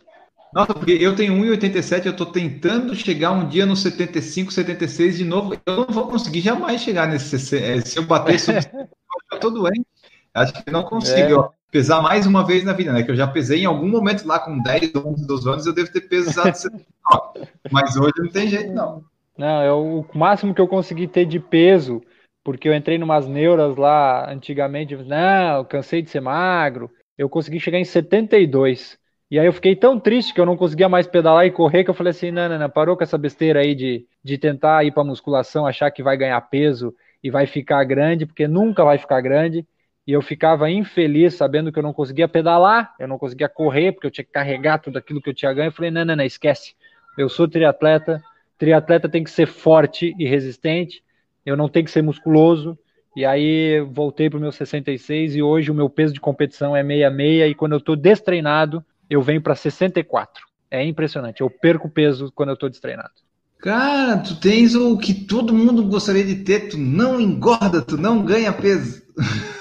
Nossa, 0.53 0.73
porque 0.73 0.91
eu 0.91 1.15
tenho 1.15 1.33
1,87, 1.33 2.05
eu 2.05 2.15
tô 2.15 2.27
tentando 2.27 2.95
chegar 2.95 3.31
um 3.31 3.47
dia 3.47 3.65
no 3.65 3.75
75, 3.75 4.53
76 4.53 5.17
de 5.17 5.25
novo. 5.25 5.55
Eu 5.65 5.77
não 5.77 5.87
vou 5.87 6.07
conseguir 6.07 6.41
jamais 6.41 6.81
chegar 6.81 7.07
nesse. 7.07 7.37
Se 7.39 7.97
eu 7.97 8.03
bater 8.03 8.37
eu 9.31 9.39
tô 9.39 9.49
doente. 9.49 9.85
Acho 10.33 10.63
que 10.63 10.71
não 10.71 10.83
consigo. 10.83 11.41
É. 11.41 11.64
Pesar 11.71 12.01
mais 12.01 12.25
uma 12.25 12.45
vez 12.45 12.63
na 12.63 12.73
vida, 12.73 12.93
né? 12.93 13.03
Que 13.03 13.11
eu 13.11 13.15
já 13.15 13.27
pesei 13.27 13.61
em 13.61 13.65
algum 13.65 13.87
momento 13.87 14.25
lá 14.25 14.39
com 14.39 14.61
10, 14.61 14.95
11, 14.95 15.27
12 15.27 15.49
anos, 15.49 15.65
eu 15.65 15.73
devo 15.73 15.91
ter 15.91 16.01
pesado 16.01 16.55
79. 16.55 17.47
Mas 17.71 17.95
hoje 17.97 18.13
não 18.17 18.29
tem 18.29 18.47
jeito, 18.47 18.71
não. 18.71 19.03
Não, 19.37 19.61
é 19.61 19.71
o 19.73 20.05
máximo 20.13 20.53
que 20.53 20.61
eu 20.61 20.67
consegui 20.67 21.07
ter 21.07 21.25
de 21.25 21.39
peso, 21.39 22.01
porque 22.43 22.69
eu 22.69 22.73
entrei 22.73 22.97
numas 22.97 23.27
neuras 23.27 23.75
lá 23.75 24.31
antigamente, 24.31 24.95
não, 24.95 25.65
cansei 25.65 26.01
de 26.01 26.09
ser 26.09 26.21
magro. 26.21 26.89
Eu 27.17 27.27
consegui 27.27 27.59
chegar 27.59 27.79
em 27.79 27.83
72. 27.83 28.97
E 29.29 29.39
aí 29.39 29.45
eu 29.45 29.53
fiquei 29.53 29.75
tão 29.75 29.99
triste 29.99 30.33
que 30.33 30.39
eu 30.39 30.45
não 30.45 30.55
conseguia 30.55 30.87
mais 30.87 31.07
pedalar 31.07 31.45
e 31.45 31.51
correr 31.51 31.83
que 31.83 31.89
eu 31.89 31.93
falei 31.93 32.11
assim, 32.11 32.31
não, 32.31 32.47
não, 32.47 32.59
não, 32.59 32.69
parou 32.69 32.95
com 32.95 33.03
essa 33.03 33.17
besteira 33.17 33.59
aí 33.59 33.73
de, 33.73 34.05
de 34.23 34.37
tentar 34.37 34.85
ir 34.85 34.93
para 34.93 35.03
musculação, 35.03 35.65
achar 35.65 35.89
que 35.91 36.03
vai 36.03 36.15
ganhar 36.15 36.39
peso 36.41 36.93
e 37.23 37.31
vai 37.31 37.47
ficar 37.47 37.83
grande, 37.83 38.25
porque 38.25 38.47
nunca 38.47 38.83
vai 38.85 38.97
ficar 38.97 39.19
grande 39.21 39.65
e 40.07 40.11
eu 40.11 40.21
ficava 40.21 40.69
infeliz 40.69 41.33
sabendo 41.33 41.71
que 41.71 41.79
eu 41.79 41.83
não 41.83 41.93
conseguia 41.93 42.27
pedalar, 42.27 42.93
eu 42.99 43.07
não 43.07 43.17
conseguia 43.17 43.49
correr, 43.49 43.91
porque 43.91 44.05
eu 44.05 44.11
tinha 44.11 44.25
que 44.25 44.31
carregar 44.31 44.77
tudo 44.77 44.97
aquilo 44.97 45.21
que 45.21 45.29
eu 45.29 45.33
tinha 45.33 45.51
ganho. 45.51 45.69
Eu 45.69 45.71
falei, 45.71 45.89
não, 45.89 46.05
não, 46.05 46.15
não, 46.15 46.23
esquece. 46.23 46.75
Eu 47.17 47.27
sou 47.27 47.47
triatleta, 47.47 48.21
triatleta 48.57 49.09
tem 49.09 49.23
que 49.23 49.31
ser 49.31 49.47
forte 49.47 50.13
e 50.19 50.27
resistente, 50.27 51.03
eu 51.45 51.57
não 51.57 51.67
tenho 51.67 51.85
que 51.85 51.91
ser 51.91 52.03
musculoso. 52.03 52.77
E 53.15 53.25
aí 53.25 53.79
voltei 53.79 54.29
para 54.29 54.37
o 54.37 54.41
meu 54.41 54.51
66 54.51 55.37
e 55.37 55.41
hoje 55.41 55.71
o 55.71 55.73
meu 55.73 55.89
peso 55.89 56.13
de 56.13 56.19
competição 56.19 56.75
é 56.75 56.83
66 56.83 57.51
e 57.51 57.55
quando 57.55 57.71
eu 57.71 57.77
estou 57.77 57.95
destreinado, 57.95 58.83
eu 59.09 59.21
venho 59.21 59.41
para 59.41 59.55
64. 59.55 60.43
É 60.69 60.83
impressionante, 60.83 61.41
eu 61.41 61.49
perco 61.49 61.89
peso 61.89 62.31
quando 62.35 62.49
eu 62.49 62.55
estou 62.55 62.69
destreinado. 62.69 63.13
Cara, 63.59 64.17
tu 64.17 64.35
tens 64.39 64.75
o 64.75 64.97
que 64.97 65.13
todo 65.13 65.53
mundo 65.53 65.85
gostaria 65.85 66.25
de 66.25 66.35
ter, 66.35 66.67
tu 66.67 66.77
não 66.77 67.19
engorda, 67.19 67.81
tu 67.81 67.97
não 67.97 68.23
ganha 68.23 68.51
peso. 68.51 69.01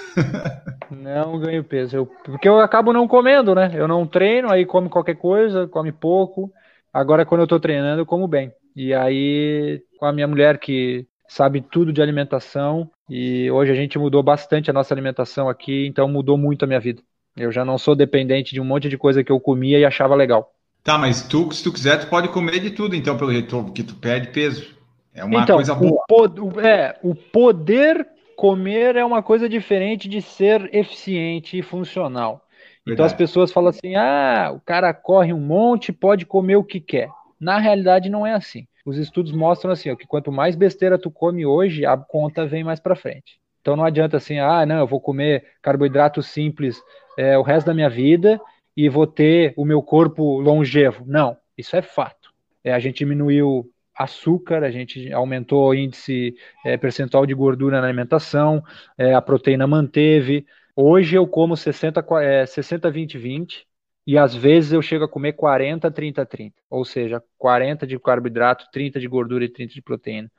Não 0.91 1.39
ganho 1.39 1.65
peso. 1.65 1.97
Eu, 1.97 2.07
porque 2.07 2.49
eu 2.49 2.59
acabo 2.61 2.93
não 2.93 3.09
comendo, 3.09 3.55
né? 3.55 3.71
Eu 3.75 3.89
não 3.89 4.07
treino, 4.07 4.51
aí 4.51 4.65
come 4.65 4.89
qualquer 4.89 5.17
coisa, 5.17 5.67
come 5.67 5.93
pouco. 5.93 6.53
Agora, 6.93 7.25
quando 7.27 7.41
eu 7.41 7.47
tô 7.47 7.59
treinando, 7.59 8.03
eu 8.03 8.07
como 8.07 8.29
bem. 8.29 8.53
E 8.77 8.93
aí, 8.95 9.83
com 9.99 10.07
a 10.07 10.13
minha 10.13 10.29
mulher 10.29 10.59
que 10.59 11.07
sabe 11.29 11.61
tudo 11.61 11.93
de 11.93 12.03
alimentação, 12.03 12.91
e 13.09 13.51
hoje 13.51 13.73
a 13.73 13.75
gente 13.75 13.99
mudou 13.99 14.23
bastante 14.23 14.71
a 14.71 14.73
nossa 14.73 14.95
alimentação 14.95 15.49
aqui, 15.49 15.87
então 15.87 16.09
mudou 16.09 16.39
muito 16.39 16.65
a 16.65 16.67
minha 16.67 16.81
vida. 16.81 17.03
Eu 17.37 17.51
já 17.51 17.65
não 17.65 17.79
sou 17.79 17.97
dependente 17.97 18.55
de 18.55 18.61
um 18.61 18.65
monte 18.65 18.89
de 18.89 18.97
coisa 18.97 19.25
que 19.25 19.33
eu 19.33 19.41
comia 19.41 19.79
e 19.79 19.85
achava 19.85 20.15
legal. 20.15 20.53
Tá, 20.85 20.99
mas 20.99 21.27
tu, 21.27 21.51
se 21.51 21.65
tu 21.65 21.73
quiser, 21.73 21.99
tu 21.99 22.07
pode 22.09 22.29
comer 22.29 22.61
de 22.61 22.71
tudo, 22.71 22.95
então, 22.95 23.17
pelo 23.17 23.33
jeito 23.33 23.73
que 23.73 23.83
tu 23.83 23.95
perde 23.97 24.29
peso. 24.29 24.75
É 25.15 25.25
uma 25.25 25.43
então, 25.43 25.57
coisa 25.57 25.75
boa. 25.75 26.05
O, 26.11 26.61
é, 26.61 26.99
o 27.03 27.15
poder 27.15 28.07
comer 28.37 28.97
é 28.97 29.05
uma 29.05 29.23
coisa 29.23 29.49
diferente 29.49 30.09
de 30.09 30.21
ser 30.21 30.69
eficiente 30.75 31.59
e 31.59 31.63
funcional. 31.63 32.43
Verdade. 32.87 32.93
Então 32.93 33.07
as 33.07 33.13
pessoas 33.13 33.53
falam 33.53 33.71
assim: 33.71 33.95
ah, 33.95 34.53
o 34.55 34.61
cara 34.61 34.93
corre 34.93 35.33
um 35.33 35.41
monte, 35.41 35.93
pode 35.93 36.27
comer 36.27 36.57
o 36.57 36.65
que 36.65 36.81
quer. 36.81 37.09
Na 37.41 37.59
realidade, 37.59 38.11
não 38.11 38.27
é 38.27 38.33
assim. 38.33 38.67
Os 38.85 38.99
estudos 38.99 39.33
mostram 39.33 39.73
assim, 39.73 39.91
ó, 39.91 39.97
que 39.97 40.07
quanto 40.07 40.31
mais 40.31 40.55
besteira 40.55 40.99
tu 40.99 41.11
come 41.11 41.47
hoje, 41.47 41.87
a 41.87 41.97
conta 41.97 42.47
vem 42.47 42.63
mais 42.63 42.79
para 42.79 42.95
frente. 42.95 43.41
Então 43.63 43.77
não 43.77 43.85
adianta 43.85 44.19
assim, 44.19 44.39
ah, 44.39 44.67
não, 44.67 44.79
eu 44.79 44.87
vou 44.87 45.01
comer 45.01 45.47
carboidrato 45.63 46.23
simples 46.23 46.83
é, 47.17 47.39
o 47.39 47.43
resto 47.43 47.67
da 47.67 47.75
minha 47.75 47.89
vida 47.89 48.39
e 48.77 48.91
vou 48.91 49.07
ter 49.07 49.55
o 49.57 49.65
meu 49.65 49.83
corpo 49.83 50.39
longevo. 50.39 51.03
Não, 51.07 51.37
isso 51.57 51.75
é 51.75 51.81
fato. 51.81 52.31
É, 52.63 52.75
a 52.75 52.79
gente 52.79 52.99
diminuiu 52.99 53.71
açúcar, 53.97 54.65
a 54.65 54.71
gente 54.71 55.13
aumentou 55.13 55.69
o 55.69 55.75
índice 55.75 56.35
é, 56.65 56.77
percentual 56.77 57.27
de 57.27 57.35
gordura 57.35 57.81
na 57.81 57.87
alimentação, 57.87 58.63
é, 58.99 59.15
a 59.15 59.23
proteína 59.23 59.67
manteve. 59.67 60.47
Hoje 60.77 61.17
eu 61.17 61.27
como 61.27 61.57
60, 61.57 62.05
é, 62.21 62.47
60, 62.47 62.91
20, 62.91 63.19
20, 63.19 63.67
e 64.07 64.19
às 64.19 64.35
vezes 64.35 64.73
eu 64.73 64.83
chego 64.83 65.05
a 65.05 65.09
comer 65.09 65.33
40, 65.35 65.91
30, 65.91 66.27
30. 66.27 66.57
Ou 66.69 66.85
seja, 66.85 67.23
40 67.39 67.87
de 67.87 67.99
carboidrato, 67.99 68.67
30 68.73 69.01
de 69.01 69.09
gordura 69.09 69.45
e 69.45 69.49
30 69.49 69.75
de 69.75 69.83
proteína. 69.83 70.31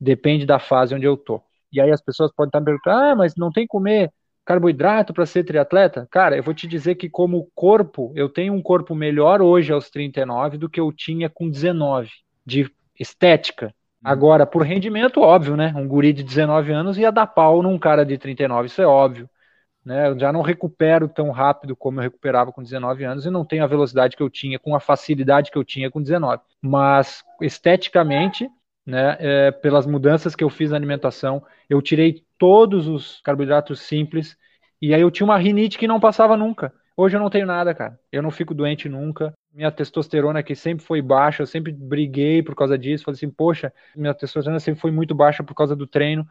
Depende 0.00 0.44
da 0.46 0.58
fase 0.58 0.94
onde 0.94 1.06
eu 1.06 1.16
tô. 1.16 1.42
E 1.72 1.80
aí 1.80 1.90
as 1.90 2.02
pessoas 2.02 2.32
podem 2.34 2.48
estar 2.48 2.60
me 2.60 2.66
perguntando, 2.66 2.96
ah, 2.96 3.16
mas 3.16 3.36
não 3.36 3.50
tem 3.50 3.64
que 3.64 3.68
comer 3.68 4.12
carboidrato 4.44 5.14
para 5.14 5.26
ser 5.26 5.44
triatleta? 5.44 6.06
Cara, 6.10 6.36
eu 6.36 6.42
vou 6.42 6.52
te 6.52 6.66
dizer 6.66 6.96
que 6.96 7.08
como 7.08 7.48
corpo, 7.54 8.12
eu 8.16 8.28
tenho 8.28 8.52
um 8.52 8.62
corpo 8.62 8.94
melhor 8.94 9.40
hoje 9.40 9.72
aos 9.72 9.88
39 9.88 10.58
do 10.58 10.68
que 10.68 10.80
eu 10.80 10.92
tinha 10.92 11.30
com 11.30 11.48
19 11.48 12.10
de 12.44 12.68
estética. 12.98 13.66
Uhum. 13.66 13.72
Agora, 14.04 14.46
por 14.46 14.62
rendimento, 14.62 15.20
óbvio, 15.20 15.56
né? 15.56 15.72
Um 15.76 15.86
guri 15.86 16.12
de 16.12 16.22
19 16.22 16.72
anos 16.72 16.98
ia 16.98 17.12
dar 17.12 17.26
pau 17.26 17.62
num 17.62 17.78
cara 17.78 18.04
de 18.04 18.18
39, 18.18 18.66
isso 18.66 18.82
é 18.82 18.86
óbvio. 18.86 19.28
Né? 19.84 20.08
Eu 20.08 20.18
já 20.18 20.32
não 20.32 20.42
recupero 20.42 21.08
tão 21.08 21.30
rápido 21.30 21.74
como 21.74 21.98
eu 21.98 22.02
recuperava 22.02 22.52
com 22.52 22.62
19 22.62 23.04
anos 23.04 23.26
e 23.26 23.30
não 23.30 23.44
tenho 23.44 23.64
a 23.64 23.66
velocidade 23.66 24.16
que 24.16 24.22
eu 24.22 24.30
tinha, 24.30 24.58
com 24.58 24.76
a 24.76 24.80
facilidade 24.80 25.50
que 25.50 25.58
eu 25.58 25.64
tinha 25.64 25.90
com 25.90 26.00
19. 26.00 26.40
Mas, 26.60 27.24
esteticamente, 27.40 28.48
né, 28.86 29.16
é, 29.18 29.50
pelas 29.50 29.86
mudanças 29.86 30.36
que 30.36 30.44
eu 30.44 30.50
fiz 30.50 30.70
na 30.70 30.76
alimentação, 30.76 31.44
eu 31.68 31.82
tirei 31.82 32.24
todos 32.38 32.86
os 32.86 33.20
carboidratos 33.22 33.80
simples 33.80 34.36
e 34.80 34.94
aí 34.94 35.00
eu 35.00 35.10
tinha 35.10 35.24
uma 35.24 35.38
rinite 35.38 35.78
que 35.78 35.88
não 35.88 36.00
passava 36.00 36.36
nunca. 36.36 36.72
Hoje 36.96 37.16
eu 37.16 37.20
não 37.20 37.30
tenho 37.30 37.46
nada, 37.46 37.74
cara. 37.74 37.98
Eu 38.10 38.22
não 38.22 38.30
fico 38.30 38.54
doente 38.54 38.88
nunca 38.88 39.32
minha 39.52 39.70
testosterona 39.70 40.42
que 40.42 40.54
sempre 40.54 40.84
foi 40.84 41.02
baixa, 41.02 41.42
eu 41.42 41.46
sempre 41.46 41.72
briguei 41.72 42.42
por 42.42 42.54
causa 42.54 42.78
disso, 42.78 43.04
falei 43.04 43.16
assim, 43.16 43.30
poxa, 43.30 43.72
minha 43.94 44.14
testosterona 44.14 44.58
sempre 44.60 44.80
foi 44.80 44.90
muito 44.90 45.14
baixa 45.14 45.44
por 45.44 45.54
causa 45.54 45.76
do 45.76 45.86
treino, 45.86 46.26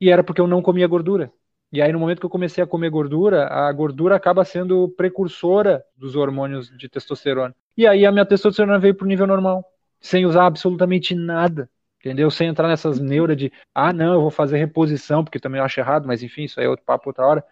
e 0.00 0.10
era 0.10 0.22
porque 0.24 0.40
eu 0.40 0.46
não 0.46 0.62
comia 0.62 0.86
gordura. 0.86 1.32
E 1.72 1.80
aí 1.80 1.92
no 1.92 1.98
momento 2.00 2.20
que 2.20 2.26
eu 2.26 2.30
comecei 2.30 2.62
a 2.62 2.66
comer 2.66 2.90
gordura, 2.90 3.46
a 3.46 3.72
gordura 3.72 4.16
acaba 4.16 4.44
sendo 4.44 4.88
precursora 4.90 5.84
dos 5.96 6.16
hormônios 6.16 6.70
de 6.76 6.88
testosterona. 6.88 7.54
E 7.76 7.86
aí 7.86 8.04
a 8.04 8.12
minha 8.12 8.26
testosterona 8.26 8.78
veio 8.78 8.94
pro 8.94 9.06
nível 9.06 9.26
normal, 9.26 9.64
sem 10.00 10.26
usar 10.26 10.46
absolutamente 10.46 11.14
nada. 11.14 11.70
Entendeu? 12.00 12.30
Sem 12.30 12.48
entrar 12.48 12.66
nessas 12.66 12.98
neuras 12.98 13.36
de, 13.36 13.52
ah, 13.74 13.92
não, 13.92 14.14
eu 14.14 14.22
vou 14.22 14.30
fazer 14.30 14.56
reposição, 14.56 15.22
porque 15.22 15.38
também 15.38 15.58
eu 15.58 15.64
acho 15.66 15.78
errado, 15.78 16.06
mas 16.06 16.22
enfim, 16.22 16.44
isso 16.44 16.58
aí 16.58 16.64
é 16.64 16.68
outro 16.68 16.84
papo 16.84 17.10
outra 17.10 17.26
hora. 17.26 17.44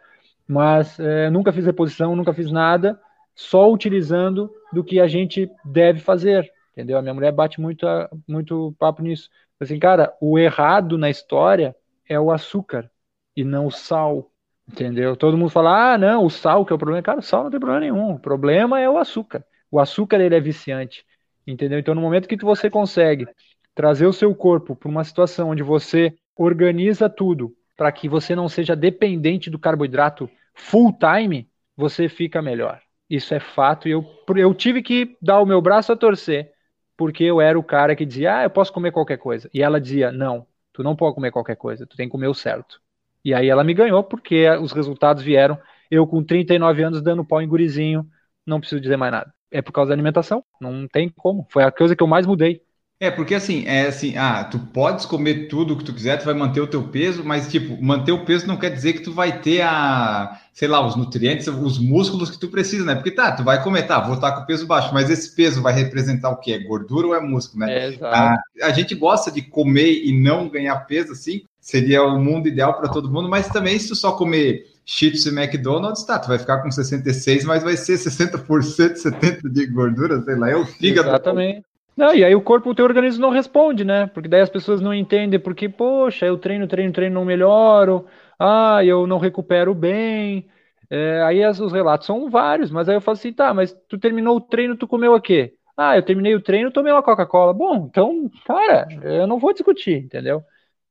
Mas 0.49 0.99
é, 0.99 1.29
nunca 1.29 1.53
fiz 1.53 1.67
reposição, 1.67 2.17
nunca 2.17 2.33
fiz 2.33 2.51
nada 2.51 2.99
só 3.35 3.71
utilizando 3.71 4.51
do 4.73 4.83
que 4.83 4.99
a 4.99 5.07
gente 5.07 5.49
deve 5.65 6.01
fazer, 6.01 6.51
entendeu? 6.73 6.99
A 6.99 7.03
minha 7.03 7.15
mulher 7.15 7.31
bate 7.33 7.61
muito, 7.61 7.87
muito 8.27 8.75
papo 8.79 9.03
nisso. 9.03 9.29
Assim, 9.61 9.79
cara, 9.79 10.13
o 10.21 10.39
errado 10.39 10.97
na 10.97 11.11
história 11.11 11.77
é 12.09 12.19
o 12.19 12.31
açúcar 12.33 12.91
e 13.37 13.45
não 13.45 13.67
o 13.67 13.71
sal, 13.71 14.31
entendeu? 14.69 15.15
Todo 15.17 15.37
mundo 15.37 15.51
fala, 15.51 15.93
ah, 15.93 15.99
não, 15.99 16.25
o 16.25 16.31
sal 16.31 16.65
que 16.65 16.73
é 16.73 16.77
o 16.77 16.79
problema. 16.79 17.03
Cara, 17.03 17.21
o 17.21 17.23
sal 17.23 17.45
não 17.45 17.51
tem 17.51 17.61
problema 17.61 17.81
nenhum. 17.81 18.15
O 18.15 18.19
problema 18.19 18.81
é 18.81 18.89
o 18.89 18.99
açúcar. 18.99 19.45
O 19.71 19.79
açúcar, 19.79 20.21
ele 20.21 20.35
é 20.35 20.41
viciante, 20.41 21.05
entendeu? 21.47 21.79
Então, 21.79 21.95
no 21.95 22.01
momento 22.01 22.27
que 22.27 22.37
você 22.37 22.71
consegue 22.71 23.29
trazer 23.75 24.07
o 24.07 24.13
seu 24.13 24.35
corpo 24.35 24.75
para 24.75 24.89
uma 24.89 25.05
situação 25.05 25.51
onde 25.51 25.63
você 25.63 26.17
organiza 26.35 27.09
tudo 27.09 27.55
para 27.79 27.93
que 27.93 28.09
você 28.09 28.35
não 28.35 28.49
seja 28.49 28.75
dependente 28.75 29.49
do 29.49 29.59
carboidrato 29.59 30.29
full 30.53 30.93
time, 30.93 31.49
você 31.77 32.09
fica 32.09 32.43
melhor. 32.43 32.83
Isso 33.09 33.33
é 33.33 33.39
fato. 33.39 33.87
E 33.87 33.93
eu, 33.93 34.05
eu 34.37 34.53
tive 34.53 34.83
que 34.83 35.17
dar 35.23 35.41
o 35.41 35.47
meu 35.47 35.63
braço 35.63 35.93
a 35.93 35.97
torcer, 35.97 36.53
porque 36.97 37.23
eu 37.23 37.41
era 37.41 37.57
o 37.57 37.63
cara 37.63 37.95
que 37.95 38.05
dizia, 38.05 38.39
ah, 38.39 38.43
eu 38.43 38.51
posso 38.51 38.73
comer 38.73 38.91
qualquer 38.91 39.17
coisa. 39.19 39.49
E 39.55 39.63
ela 39.63 39.81
dizia, 39.81 40.11
não, 40.11 40.45
tu 40.73 40.83
não 40.83 40.97
pode 40.97 41.15
comer 41.15 41.31
qualquer 41.31 41.55
coisa, 41.55 41.87
tu 41.87 41.97
tem 41.97 42.09
que 42.09 42.11
comer 42.11 42.27
o 42.27 42.35
certo. 42.35 42.81
E 43.25 43.33
aí 43.33 43.49
ela 43.49 43.63
me 43.63 43.75
ganhou, 43.75 44.03
porque 44.03 44.51
os 44.61 44.73
resultados 44.73 45.23
vieram. 45.23 45.57
Eu 45.89 46.05
com 46.05 46.23
39 46.25 46.83
anos 46.83 47.01
dando 47.01 47.25
pau 47.25 47.41
em 47.41 47.47
gurizinho, 47.47 48.05
não 48.45 48.59
preciso 48.59 48.81
dizer 48.81 48.97
mais 48.97 49.13
nada. 49.13 49.33
É 49.53 49.63
por 49.63 49.71
causa 49.71 49.91
da 49.91 49.95
alimentação, 49.95 50.45
não 50.61 50.89
tem 50.89 51.09
como. 51.09 51.47
Foi 51.49 51.63
a 51.63 51.71
coisa 51.71 51.95
que 51.95 52.03
eu 52.03 52.09
mais 52.09 52.27
mudei. 52.27 52.61
É, 53.01 53.13
porque 53.13 53.33
assim, 53.37 53.65
é 53.65 53.87
assim, 53.87 54.17
ah, 54.17 54.43
tu 54.43 54.59
podes 54.59 55.07
comer 55.07 55.47
tudo 55.47 55.75
o 55.75 55.77
que 55.77 55.85
tu 55.85 55.95
quiser, 55.95 56.17
tu 56.17 56.25
vai 56.25 56.35
manter 56.35 56.61
o 56.61 56.67
teu 56.67 56.83
peso, 56.83 57.23
mas 57.25 57.49
tipo, 57.49 57.81
manter 57.81 58.11
o 58.11 58.25
peso 58.25 58.49
não 58.49 58.57
quer 58.57 58.71
dizer 58.71 58.95
que 58.95 59.03
tu 59.03 59.13
vai 59.13 59.41
ter 59.41 59.61
a, 59.61 60.37
sei 60.53 60.67
lá, 60.67 60.85
os 60.85 60.97
nutrientes, 60.97 61.47
os 61.47 61.79
músculos 61.79 62.29
que 62.29 62.41
tu 62.41 62.49
precisa, 62.49 62.85
né? 62.85 62.97
Porque 62.97 63.13
tá, 63.13 63.31
tu 63.31 63.45
vai 63.45 63.63
comer, 63.63 63.85
tá, 63.85 64.01
vou 64.01 64.17
estar 64.17 64.33
com 64.33 64.43
o 64.43 64.47
peso 64.47 64.67
baixo, 64.67 64.93
mas 64.93 65.09
esse 65.11 65.33
peso 65.33 65.63
vai 65.63 65.73
representar 65.73 66.31
o 66.31 66.39
quê? 66.39 66.55
É 66.55 66.59
gordura 66.59 67.07
ou 67.07 67.15
é 67.15 67.21
músculo, 67.21 67.65
né? 67.65 67.89
É, 67.89 67.99
a, 68.03 68.37
a 68.63 68.71
gente 68.71 68.97
gosta 68.97 69.31
de 69.31 69.43
comer 69.43 70.05
e 70.05 70.21
não 70.21 70.49
ganhar 70.49 70.75
peso, 70.81 71.13
assim, 71.13 71.43
seria 71.61 72.03
o 72.03 72.19
mundo 72.19 72.49
ideal 72.49 72.75
para 72.75 72.89
todo 72.89 73.09
mundo, 73.09 73.29
mas 73.29 73.47
também 73.47 73.79
se 73.79 73.87
tu 73.87 73.95
só 73.95 74.11
comer 74.11 74.67
Cheetos 74.85 75.25
e 75.25 75.29
McDonald's, 75.29 76.03
tá, 76.03 76.19
tu 76.19 76.27
vai 76.27 76.39
ficar 76.39 76.63
com 76.63 76.71
66, 76.71 77.45
mas 77.45 77.63
vai 77.63 77.77
ser 77.77 77.97
60%, 77.97 78.43
70% 78.43 79.49
de 79.49 79.67
gordura, 79.67 80.21
sei 80.23 80.35
lá, 80.35 80.51
é 80.51 80.57
o 80.57 80.67
fígado. 80.67 81.11
Exatamente. 81.11 81.68
Não, 81.99 82.15
e 82.15 82.25
aí 82.25 82.33
o 82.33 82.41
corpo, 82.41 82.71
o 82.71 82.75
teu 82.77 82.85
organismo 82.85 83.21
não 83.21 83.31
responde, 83.31 83.85
né? 83.85 84.07
Porque 84.07 84.29
daí 84.29 84.41
as 84.41 84.49
pessoas 84.49 84.81
não 84.81 84.95
entendem, 84.95 85.41
porque, 85.41 85.69
poxa, 85.69 86.27
eu 86.27 86.39
treino, 86.39 86.69
treino, 86.69 86.93
treino, 86.93 87.17
não 87.17 87.25
melhoro, 87.25 88.07
ah, 88.39 88.85
eu 88.85 89.05
não 89.05 89.19
recupero 89.19 89.75
bem. 89.75 90.49
É, 90.89 91.21
aí 91.25 91.43
as, 91.43 91.59
os 91.59 91.73
relatos 91.73 92.07
são 92.07 92.31
vários, 92.31 92.71
mas 92.71 92.89
aí 92.89 92.95
eu 92.95 93.01
falo 93.01 93.17
assim, 93.17 93.33
tá, 93.33 93.53
mas 93.53 93.73
tu 93.89 93.99
terminou 93.99 94.37
o 94.37 94.41
treino, 94.41 94.77
tu 94.77 94.87
comeu 94.87 95.13
o 95.13 95.21
quê? 95.21 95.55
Ah, 95.77 95.97
eu 95.97 96.03
terminei 96.05 96.37
o 96.37 96.41
treino, 96.41 96.71
tomei 96.71 96.93
uma 96.93 97.03
Coca-Cola. 97.03 97.53
Bom, 97.53 97.89
então, 97.91 98.31
cara, 98.47 98.87
eu 99.03 99.27
não 99.27 99.41
vou 99.41 99.53
discutir, 99.53 99.97
entendeu? 99.97 100.45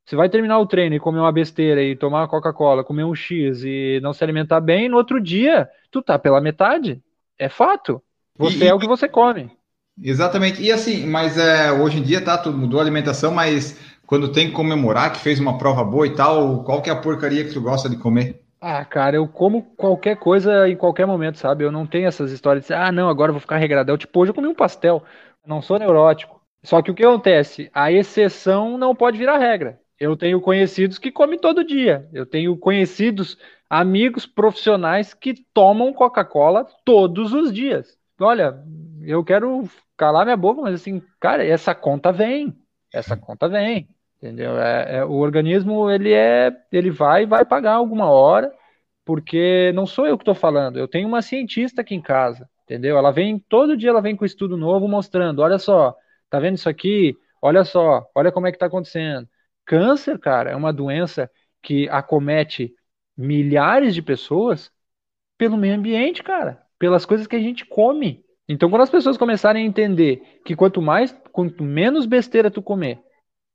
Você 0.05 0.17
vai 0.17 0.27
terminar 0.27 0.59
o 0.59 0.67
treino 0.67 0.93
e 0.93 0.99
comer 0.99 1.19
uma 1.19 1.31
besteira 1.31 1.81
e 1.81 1.95
tomar 1.95 2.19
uma 2.23 2.27
Coca-Cola, 2.27 2.83
comer 2.83 3.05
um 3.05 3.15
X 3.15 3.63
e 3.63 4.01
não 4.03 4.11
se 4.11 4.25
alimentar 4.25 4.59
bem, 4.59 4.89
no 4.89 4.97
outro 4.97 5.21
dia, 5.21 5.69
tu 5.89 6.01
tá 6.01 6.19
pela 6.19 6.41
metade. 6.41 7.01
É 7.39 7.47
fato. 7.47 8.03
Você 8.37 8.65
e, 8.65 8.67
é 8.67 8.73
o 8.73 8.79
que 8.79 8.87
você 8.87 9.07
come. 9.07 9.56
Exatamente. 10.01 10.61
E 10.61 10.71
assim, 10.71 11.05
mas 11.05 11.37
é, 11.37 11.71
hoje 11.71 11.99
em 11.99 12.03
dia 12.03 12.23
tá, 12.23 12.37
tudo 12.37 12.57
mudou 12.57 12.79
a 12.79 12.83
alimentação, 12.83 13.31
mas 13.31 13.79
quando 14.05 14.31
tem 14.31 14.47
que 14.47 14.53
comemorar 14.53 15.11
que 15.11 15.19
fez 15.19 15.39
uma 15.39 15.57
prova 15.57 15.83
boa 15.83 16.07
e 16.07 16.15
tal, 16.15 16.63
qual 16.63 16.81
que 16.81 16.89
é 16.89 16.93
a 16.93 17.01
porcaria 17.01 17.43
que 17.43 17.53
tu 17.53 17.61
gosta 17.61 17.89
de 17.89 17.97
comer? 17.97 18.41
Ah, 18.59 18.83
cara, 18.85 19.15
eu 19.15 19.27
como 19.27 19.63
qualquer 19.75 20.17
coisa 20.17 20.67
em 20.67 20.75
qualquer 20.75 21.05
momento, 21.05 21.37
sabe? 21.37 21.63
Eu 21.63 21.71
não 21.71 21.85
tenho 21.85 22.07
essas 22.07 22.31
histórias 22.31 22.65
de 22.65 22.73
ah, 22.73 22.91
não, 22.91 23.09
agora 23.09 23.29
eu 23.29 23.33
vou 23.33 23.41
ficar 23.41 23.57
regradão. 23.57 23.97
Tipo, 23.97 24.19
hoje 24.19 24.31
eu 24.31 24.35
comi 24.35 24.47
um 24.47 24.55
pastel. 24.55 25.03
Não 25.45 25.61
sou 25.61 25.77
neurótico. 25.77 26.41
Só 26.63 26.81
que 26.81 26.91
o 26.91 26.95
que 26.95 27.05
acontece? 27.05 27.69
A 27.73 27.91
exceção 27.91 28.77
não 28.77 28.95
pode 28.95 29.17
virar 29.17 29.37
regra. 29.37 29.79
Eu 29.99 30.15
tenho 30.15 30.41
conhecidos 30.41 30.97
que 30.97 31.11
comem 31.11 31.39
todo 31.39 31.63
dia. 31.63 32.07
Eu 32.11 32.25
tenho 32.25 32.57
conhecidos, 32.57 33.37
amigos 33.69 34.25
profissionais 34.25 35.13
que 35.13 35.33
tomam 35.53 35.93
Coca-Cola 35.93 36.67
todos 36.83 37.33
os 37.33 37.53
dias. 37.53 37.97
Olha, 38.19 38.57
eu 39.01 39.23
quero 39.23 39.69
calar 39.97 40.25
minha 40.25 40.37
boca, 40.37 40.61
mas 40.61 40.75
assim, 40.75 41.01
cara, 41.19 41.45
essa 41.45 41.73
conta 41.75 42.11
vem. 42.11 42.55
Essa 42.93 43.17
conta 43.17 43.49
vem. 43.49 43.89
Entendeu? 44.17 44.59
É, 44.59 44.97
é, 44.97 45.05
o 45.05 45.13
organismo 45.13 45.89
ele 45.89 46.13
é, 46.13 46.51
ele 46.71 46.89
vai 46.89 47.25
vai 47.25 47.45
pagar 47.45 47.73
alguma 47.73 48.09
hora, 48.09 48.51
porque 49.05 49.71
não 49.73 49.85
sou 49.85 50.07
eu 50.07 50.17
que 50.17 50.23
estou 50.23 50.35
falando. 50.35 50.77
Eu 50.77 50.87
tenho 50.87 51.07
uma 51.07 51.21
cientista 51.21 51.81
aqui 51.81 51.95
em 51.95 52.01
casa, 52.01 52.49
entendeu? 52.63 52.97
Ela 52.97 53.11
vem 53.11 53.39
todo 53.39 53.77
dia, 53.77 53.89
ela 53.89 54.01
vem 54.01 54.15
com 54.15 54.25
estudo 54.25 54.57
novo 54.57 54.87
mostrando. 54.87 55.39
Olha 55.41 55.59
só, 55.59 55.95
tá 56.29 56.39
vendo 56.39 56.55
isso 56.55 56.69
aqui? 56.69 57.15
Olha 57.41 57.63
só, 57.63 58.09
olha 58.15 58.31
como 58.31 58.47
é 58.47 58.51
que 58.51 58.55
está 58.55 58.65
acontecendo. 58.67 59.27
Câncer, 59.65 60.17
cara, 60.19 60.51
é 60.51 60.55
uma 60.55 60.73
doença 60.73 61.29
que 61.61 61.87
acomete 61.89 62.73
milhares 63.15 63.93
de 63.93 64.01
pessoas 64.01 64.71
pelo 65.37 65.57
meio 65.57 65.75
ambiente, 65.75 66.23
cara, 66.23 66.63
pelas 66.79 67.05
coisas 67.05 67.27
que 67.27 67.35
a 67.35 67.39
gente 67.39 67.65
come. 67.65 68.23
Então, 68.47 68.69
quando 68.69 68.81
as 68.83 68.89
pessoas 68.89 69.17
começarem 69.17 69.63
a 69.63 69.67
entender 69.67 70.39
que 70.45 70.55
quanto 70.55 70.81
mais, 70.81 71.11
quanto 71.31 71.63
menos 71.63 72.05
besteira 72.05 72.49
tu 72.49 72.61
comer, 72.61 72.99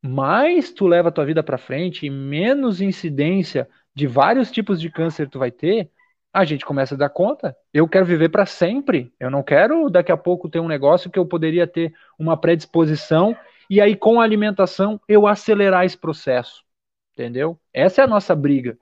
mais 0.02 0.70
tu 0.72 0.86
leva 0.86 1.08
a 1.08 1.12
tua 1.12 1.24
vida 1.24 1.42
para 1.42 1.56
frente 1.56 2.06
e 2.06 2.10
menos 2.10 2.80
incidência 2.80 3.68
de 3.94 4.06
vários 4.06 4.50
tipos 4.50 4.80
de 4.80 4.90
câncer 4.90 5.28
tu 5.28 5.38
vai 5.38 5.50
ter, 5.50 5.90
a 6.32 6.44
gente 6.44 6.64
começa 6.64 6.94
a 6.94 6.98
dar 6.98 7.10
conta. 7.10 7.54
Eu 7.72 7.86
quero 7.86 8.06
viver 8.06 8.30
para 8.30 8.46
sempre. 8.46 9.12
Eu 9.20 9.30
não 9.30 9.42
quero 9.42 9.90
daqui 9.90 10.10
a 10.10 10.16
pouco 10.16 10.48
ter 10.48 10.60
um 10.60 10.68
negócio 10.68 11.10
que 11.10 11.18
eu 11.18 11.26
poderia 11.26 11.66
ter 11.66 11.94
uma 12.18 12.36
predisposição 12.36 13.36
e 13.68 13.80
aí 13.80 13.94
com 13.94 14.20
a 14.20 14.24
alimentação 14.24 15.00
eu 15.06 15.26
acelerar 15.26 15.84
esse 15.84 15.96
processo. 15.96 16.64
Entendeu? 17.12 17.58
Essa 17.72 18.00
é 18.00 18.04
a 18.04 18.08
nossa 18.08 18.34
briga. 18.34 18.78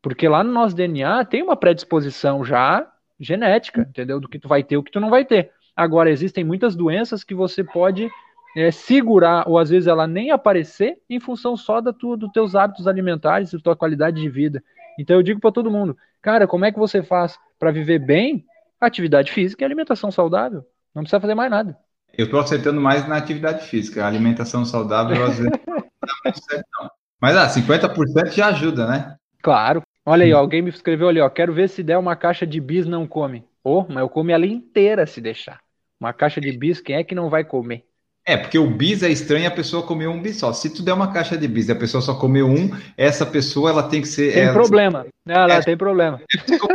Porque 0.00 0.28
lá 0.28 0.44
no 0.44 0.52
nosso 0.52 0.74
DNA 0.74 1.24
tem 1.24 1.42
uma 1.42 1.56
predisposição 1.56 2.44
já 2.44 2.91
genética, 3.22 3.82
entendeu? 3.88 4.20
Do 4.20 4.28
que 4.28 4.38
tu 4.38 4.48
vai 4.48 4.62
ter, 4.62 4.76
o 4.76 4.82
que 4.82 4.90
tu 4.90 5.00
não 5.00 5.08
vai 5.08 5.24
ter. 5.24 5.50
Agora, 5.74 6.10
existem 6.10 6.44
muitas 6.44 6.76
doenças 6.76 7.24
que 7.24 7.34
você 7.34 7.64
pode 7.64 8.10
é, 8.56 8.70
segurar, 8.70 9.48
ou 9.48 9.58
às 9.58 9.70
vezes 9.70 9.86
ela 9.86 10.06
nem 10.06 10.30
aparecer, 10.30 10.98
em 11.08 11.20
função 11.20 11.56
só 11.56 11.80
da 11.80 11.92
tua, 11.92 12.16
dos 12.16 12.30
teus 12.32 12.54
hábitos 12.54 12.86
alimentares, 12.86 13.52
da 13.52 13.58
tua 13.58 13.76
qualidade 13.76 14.20
de 14.20 14.28
vida. 14.28 14.62
Então 14.98 15.16
eu 15.16 15.22
digo 15.22 15.40
para 15.40 15.52
todo 15.52 15.70
mundo, 15.70 15.96
cara, 16.20 16.46
como 16.46 16.64
é 16.64 16.72
que 16.72 16.78
você 16.78 17.02
faz 17.02 17.38
para 17.58 17.70
viver 17.70 17.98
bem? 17.98 18.44
Atividade 18.80 19.30
física 19.30 19.62
e 19.62 19.64
alimentação 19.64 20.10
saudável. 20.10 20.64
Não 20.94 21.02
precisa 21.02 21.20
fazer 21.20 21.34
mais 21.34 21.50
nada. 21.50 21.78
Eu 22.12 22.26
estou 22.26 22.40
acertando 22.40 22.80
mais 22.80 23.08
na 23.08 23.16
atividade 23.16 23.66
física. 23.66 24.04
A 24.04 24.08
alimentação 24.08 24.64
saudável, 24.64 25.24
às 25.24 25.38
vezes, 25.38 25.52
não 25.66 25.76
dá 25.76 26.12
muito 26.24 26.44
certo, 26.44 26.66
não. 26.78 26.90
Mas, 27.20 27.36
ah, 27.36 27.48
50% 27.48 28.32
já 28.32 28.48
ajuda, 28.48 28.86
né? 28.86 29.16
Claro. 29.40 29.82
Olha 30.04 30.24
aí, 30.24 30.32
ó, 30.32 30.38
alguém 30.38 30.62
me 30.62 30.70
escreveu 30.70 31.08
ali, 31.08 31.20
ó. 31.20 31.28
Quero 31.28 31.52
ver 31.52 31.68
se 31.68 31.82
der 31.82 31.96
uma 31.96 32.16
caixa 32.16 32.46
de 32.46 32.60
bis 32.60 32.86
não 32.86 33.06
come. 33.06 33.44
Oh, 33.62 33.84
mas 33.88 33.98
eu 33.98 34.08
como 34.08 34.30
ela 34.30 34.46
inteira 34.46 35.06
se 35.06 35.20
deixar. 35.20 35.60
Uma 36.00 36.12
caixa 36.12 36.40
de 36.40 36.50
bis, 36.50 36.80
quem 36.80 36.96
é 36.96 37.04
que 37.04 37.14
não 37.14 37.30
vai 37.30 37.44
comer? 37.44 37.84
É, 38.24 38.36
porque 38.36 38.58
o 38.58 38.70
bis 38.70 39.02
é 39.02 39.08
estranho 39.08 39.48
a 39.48 39.50
pessoa 39.50 39.84
comer 39.84 40.08
um 40.08 40.20
bis 40.20 40.38
só. 40.38 40.52
Se 40.52 40.70
tu 40.70 40.82
der 40.82 40.92
uma 40.92 41.12
caixa 41.12 41.36
de 41.36 41.46
bis 41.48 41.68
e 41.68 41.72
a 41.72 41.76
pessoa 41.76 42.00
só 42.00 42.14
comeu 42.14 42.46
um, 42.46 42.70
essa 42.96 43.26
pessoa 43.26 43.70
ela 43.70 43.82
tem 43.84 44.00
que 44.00 44.08
ser. 44.08 44.32
Tem 44.32 44.42
ela, 44.44 44.52
problema. 44.52 45.06
Ela 45.26 45.54
é, 45.54 45.60
tem 45.60 45.76
problema. 45.76 46.20
É 46.32 46.38
tem 46.40 46.58
que 46.58 46.72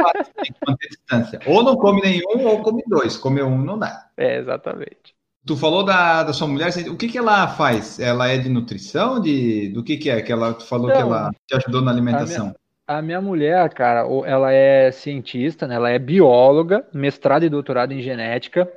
manter 0.67 0.87
distância. 0.89 1.39
Ou 1.45 1.63
não 1.63 1.77
come 1.77 2.01
nenhum, 2.01 2.45
ou 2.45 2.61
come 2.61 2.83
dois. 2.87 3.15
Comer 3.15 3.43
um 3.43 3.57
não 3.57 3.79
dá. 3.79 4.09
É, 4.17 4.37
exatamente. 4.37 5.15
Tu 5.45 5.55
falou 5.55 5.83
da, 5.85 6.23
da 6.23 6.33
sua 6.33 6.47
mulher, 6.47 6.69
o 6.89 6.97
que, 6.97 7.07
que 7.07 7.17
ela 7.17 7.47
faz? 7.47 7.97
Ela 7.97 8.27
é 8.27 8.37
de 8.37 8.49
nutrição? 8.49 9.21
De, 9.21 9.69
do 9.69 9.81
que, 9.81 9.95
que 9.95 10.09
é? 10.09 10.21
Que 10.21 10.31
ela 10.33 10.53
tu 10.53 10.65
falou 10.65 10.89
então, 10.89 11.01
que 11.01 11.07
ela 11.07 11.31
te 11.47 11.55
ajudou 11.55 11.81
na 11.81 11.91
alimentação? 11.91 12.53
A 12.87 13.01
minha, 13.01 13.19
mulher, 13.19 13.69
cara, 13.73 14.07
ela 14.25 14.53
é 14.53 14.91
cientista, 14.91 15.67
né? 15.67 15.75
ela 15.75 15.89
é 15.89 15.99
bióloga, 15.99 16.87
mestrado 16.93 17.43
e 17.43 17.49
doutorado 17.49 17.91
em 17.91 18.01
genética. 18.01 18.71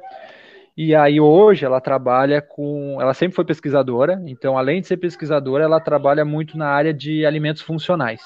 E 0.76 0.96
aí 0.96 1.20
hoje 1.20 1.64
ela 1.64 1.80
trabalha 1.80 2.42
com, 2.42 3.00
ela 3.00 3.14
sempre 3.14 3.36
foi 3.36 3.44
pesquisadora, 3.44 4.20
então 4.26 4.58
além 4.58 4.80
de 4.80 4.88
ser 4.88 4.96
pesquisadora, 4.96 5.62
ela 5.62 5.78
trabalha 5.78 6.24
muito 6.24 6.58
na 6.58 6.68
área 6.68 6.92
de 6.92 7.24
alimentos 7.24 7.62
funcionais. 7.62 8.20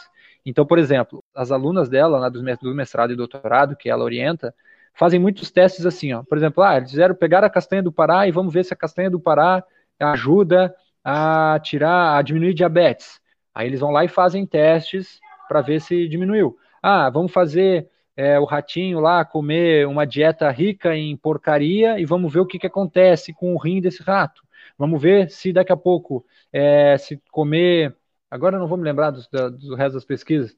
Então, 0.47 0.65
por 0.65 0.79
exemplo, 0.79 1.23
as 1.35 1.53
alunas 1.53 1.89
dela, 1.91 2.19
lá 2.19 2.29
do 2.31 2.43
mestrado 2.75 3.13
e 3.13 3.17
doutorado 3.17 3.77
que 3.77 3.91
ela 3.91 4.05
orienta, 4.05 4.55
fazem 4.95 5.21
muitos 5.21 5.51
testes 5.51 5.85
assim, 5.85 6.15
ó. 6.15 6.23
Por 6.23 6.39
exemplo, 6.39 6.63
ah, 6.65 6.79
eles 6.79 6.91
fizeram 6.91 7.15
pegar 7.15 7.45
a 7.45 7.51
castanha 7.51 7.83
do 7.83 7.93
Pará 7.93 8.27
e 8.27 8.33
vamos 8.33 8.55
ver 8.55 8.65
se 8.65 8.73
a 8.73 8.77
castanha 8.77 9.11
do 9.11 9.21
Pará 9.21 9.63
ajuda 10.01 10.75
a 11.05 11.61
tirar, 11.63 12.17
a 12.17 12.23
diminuir 12.23 12.55
diabetes. 12.55 13.21
Aí 13.55 13.67
eles 13.67 13.81
vão 13.81 13.91
lá 13.91 14.03
e 14.03 14.09
fazem 14.09 14.47
testes 14.47 15.21
para 15.49 15.61
ver 15.61 15.81
se 15.81 16.09
diminuiu. 16.09 16.57
Ah, 16.83 17.09
vamos 17.11 17.33
fazer 17.33 17.89
é, 18.17 18.39
o 18.39 18.45
ratinho 18.45 19.01
lá 19.01 19.25
comer 19.25 19.87
uma 19.87 20.07
dieta 20.07 20.51
rica 20.51 20.97
em 20.97 21.17
porcaria 21.17 21.99
e 21.99 22.05
vamos 22.05 22.33
ver 22.33 22.41
o 22.41 22.47
que, 22.47 22.59
que 22.59 22.67
acontece 22.67 23.33
com 23.33 23.55
o 23.55 23.59
rim 23.59 23.81
desse 23.81 24.03
rato. 24.03 24.43
Vamos 24.79 25.01
ver 25.01 25.31
se 25.31 25.53
daqui 25.53 25.73
a 25.73 25.77
pouco, 25.77 26.25
é, 26.53 26.97
se 26.99 27.21
comer. 27.31 27.95
Agora 28.31 28.59
não 28.59 28.67
vou 28.67 28.79
me 28.79 28.85
lembrar 28.85 29.11
do, 29.11 29.21
do 29.51 29.75
resto 29.75 29.95
das 29.95 30.05
pesquisas, 30.05 30.57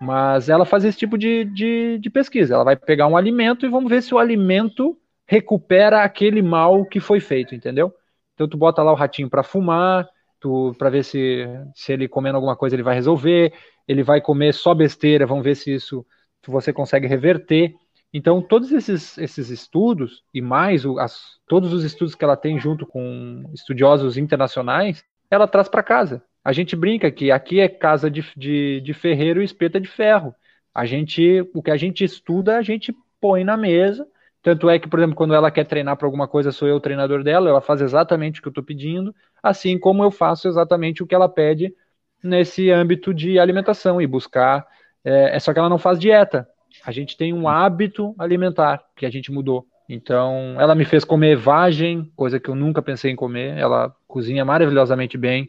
mas 0.00 0.48
ela 0.48 0.64
faz 0.64 0.84
esse 0.84 0.98
tipo 0.98 1.18
de, 1.18 1.44
de, 1.44 1.98
de, 1.98 2.10
pesquisa. 2.10 2.54
Ela 2.54 2.64
vai 2.64 2.76
pegar 2.76 3.06
um 3.06 3.16
alimento 3.16 3.66
e 3.66 3.68
vamos 3.68 3.90
ver 3.90 4.02
se 4.02 4.14
o 4.14 4.18
alimento 4.18 4.98
recupera 5.26 6.02
aquele 6.02 6.40
mal 6.40 6.86
que 6.86 7.00
foi 7.00 7.20
feito, 7.20 7.54
entendeu? 7.54 7.94
Então 8.34 8.48
tu 8.48 8.56
bota 8.56 8.82
lá 8.82 8.92
o 8.92 8.94
ratinho 8.94 9.28
para 9.28 9.42
fumar, 9.42 10.08
tu 10.40 10.74
para 10.78 10.90
ver 10.90 11.04
se, 11.04 11.46
se 11.74 11.92
ele 11.92 12.08
comendo 12.08 12.36
alguma 12.36 12.56
coisa 12.56 12.76
ele 12.76 12.82
vai 12.82 12.94
resolver. 12.94 13.52
Ele 13.86 14.02
vai 14.02 14.20
comer 14.20 14.52
só 14.52 14.74
besteira, 14.74 15.26
vamos 15.26 15.44
ver 15.44 15.56
se 15.56 15.72
isso 15.72 16.04
que 16.42 16.50
você 16.50 16.72
consegue 16.72 17.06
reverter. 17.06 17.74
Então, 18.12 18.40
todos 18.40 18.72
esses, 18.72 19.18
esses 19.18 19.50
estudos, 19.50 20.22
e 20.32 20.40
mais 20.40 20.84
o, 20.84 20.98
as, 20.98 21.38
todos 21.46 21.72
os 21.72 21.84
estudos 21.84 22.14
que 22.14 22.24
ela 22.24 22.36
tem 22.36 22.58
junto 22.58 22.86
com 22.86 23.50
estudiosos 23.52 24.16
internacionais, 24.16 25.04
ela 25.30 25.46
traz 25.46 25.68
para 25.68 25.82
casa. 25.82 26.22
A 26.42 26.52
gente 26.52 26.74
brinca 26.74 27.10
que 27.10 27.30
aqui 27.30 27.60
é 27.60 27.68
casa 27.68 28.10
de, 28.10 28.24
de, 28.34 28.80
de 28.80 28.94
ferreiro 28.94 29.42
e 29.42 29.44
espeta 29.44 29.78
de 29.80 29.88
ferro. 29.88 30.34
A 30.74 30.86
gente, 30.86 31.46
o 31.52 31.62
que 31.62 31.70
a 31.70 31.76
gente 31.76 32.02
estuda, 32.02 32.56
a 32.56 32.62
gente 32.62 32.94
põe 33.20 33.44
na 33.44 33.56
mesa. 33.56 34.06
Tanto 34.42 34.70
é 34.70 34.78
que, 34.78 34.88
por 34.88 34.98
exemplo, 34.98 35.16
quando 35.16 35.34
ela 35.34 35.50
quer 35.50 35.64
treinar 35.64 35.96
para 35.96 36.06
alguma 36.06 36.28
coisa, 36.28 36.52
sou 36.52 36.68
eu 36.68 36.76
o 36.76 36.80
treinador 36.80 37.22
dela, 37.22 37.50
ela 37.50 37.60
faz 37.60 37.80
exatamente 37.80 38.38
o 38.38 38.42
que 38.42 38.48
eu 38.48 38.50
estou 38.50 38.64
pedindo, 38.64 39.14
assim 39.42 39.78
como 39.78 40.02
eu 40.02 40.10
faço 40.10 40.48
exatamente 40.48 41.02
o 41.02 41.06
que 41.06 41.14
ela 41.14 41.28
pede 41.28 41.74
nesse 42.22 42.70
âmbito 42.70 43.12
de 43.12 43.38
alimentação 43.38 44.00
e 44.00 44.06
buscar 44.06 44.66
é, 45.04 45.36
é 45.36 45.38
só 45.38 45.52
que 45.52 45.58
ela 45.58 45.68
não 45.68 45.78
faz 45.78 45.98
dieta. 45.98 46.48
A 46.84 46.92
gente 46.92 47.16
tem 47.16 47.32
um 47.32 47.48
hábito 47.48 48.14
alimentar 48.18 48.82
que 48.96 49.06
a 49.06 49.10
gente 49.10 49.32
mudou. 49.32 49.66
Então, 49.88 50.56
ela 50.60 50.74
me 50.74 50.84
fez 50.84 51.02
comer 51.02 51.34
vagem, 51.36 52.12
coisa 52.14 52.38
que 52.38 52.50
eu 52.50 52.54
nunca 52.54 52.82
pensei 52.82 53.10
em 53.10 53.16
comer. 53.16 53.56
Ela 53.56 53.94
cozinha 54.06 54.44
maravilhosamente 54.44 55.16
bem. 55.16 55.48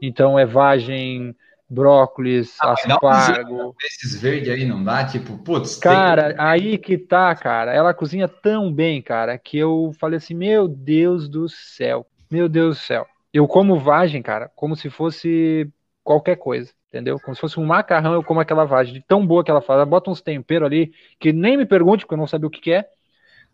Então, 0.00 0.38
é 0.38 0.46
vagem, 0.46 1.34
brócolis, 1.70 2.56
ah, 2.60 2.72
aspargo. 2.72 3.74
Esses 3.84 4.20
verdes 4.20 4.48
aí 4.48 4.66
não 4.66 4.82
dá? 4.82 5.04
Tipo, 5.04 5.38
putz. 5.38 5.76
Cara, 5.76 6.34
tem... 6.34 6.44
aí 6.44 6.78
que 6.78 6.98
tá, 6.98 7.34
cara. 7.36 7.72
Ela 7.72 7.94
cozinha 7.94 8.26
tão 8.26 8.72
bem, 8.72 9.00
cara, 9.00 9.38
que 9.38 9.56
eu 9.56 9.92
falei 9.98 10.16
assim: 10.16 10.34
meu 10.34 10.66
Deus 10.66 11.28
do 11.28 11.48
céu. 11.48 12.04
Meu 12.30 12.48
Deus 12.48 12.76
do 12.76 12.80
céu. 12.82 13.06
Eu 13.32 13.46
como 13.46 13.78
vagem, 13.78 14.20
cara, 14.20 14.50
como 14.56 14.74
se 14.74 14.90
fosse 14.90 15.70
qualquer 16.02 16.36
coisa 16.36 16.72
entendeu? 16.90 17.18
Como 17.20 17.34
se 17.34 17.40
fosse 17.40 17.58
um 17.58 17.64
macarrão, 17.64 18.14
eu 18.14 18.22
como 18.22 18.40
aquela 18.40 18.64
vagem, 18.64 18.94
de 18.94 19.00
tão 19.00 19.24
boa 19.24 19.44
que 19.44 19.50
ela 19.50 19.60
faz. 19.62 19.76
Ela 19.76 19.86
bota 19.86 20.10
uns 20.10 20.20
temperos 20.20 20.66
ali, 20.66 20.92
que 21.18 21.32
nem 21.32 21.56
me 21.56 21.64
pergunte, 21.64 22.04
porque 22.04 22.14
eu 22.14 22.18
não 22.18 22.26
sabia 22.26 22.48
o 22.48 22.50
que, 22.50 22.60
que 22.60 22.72
é, 22.72 22.88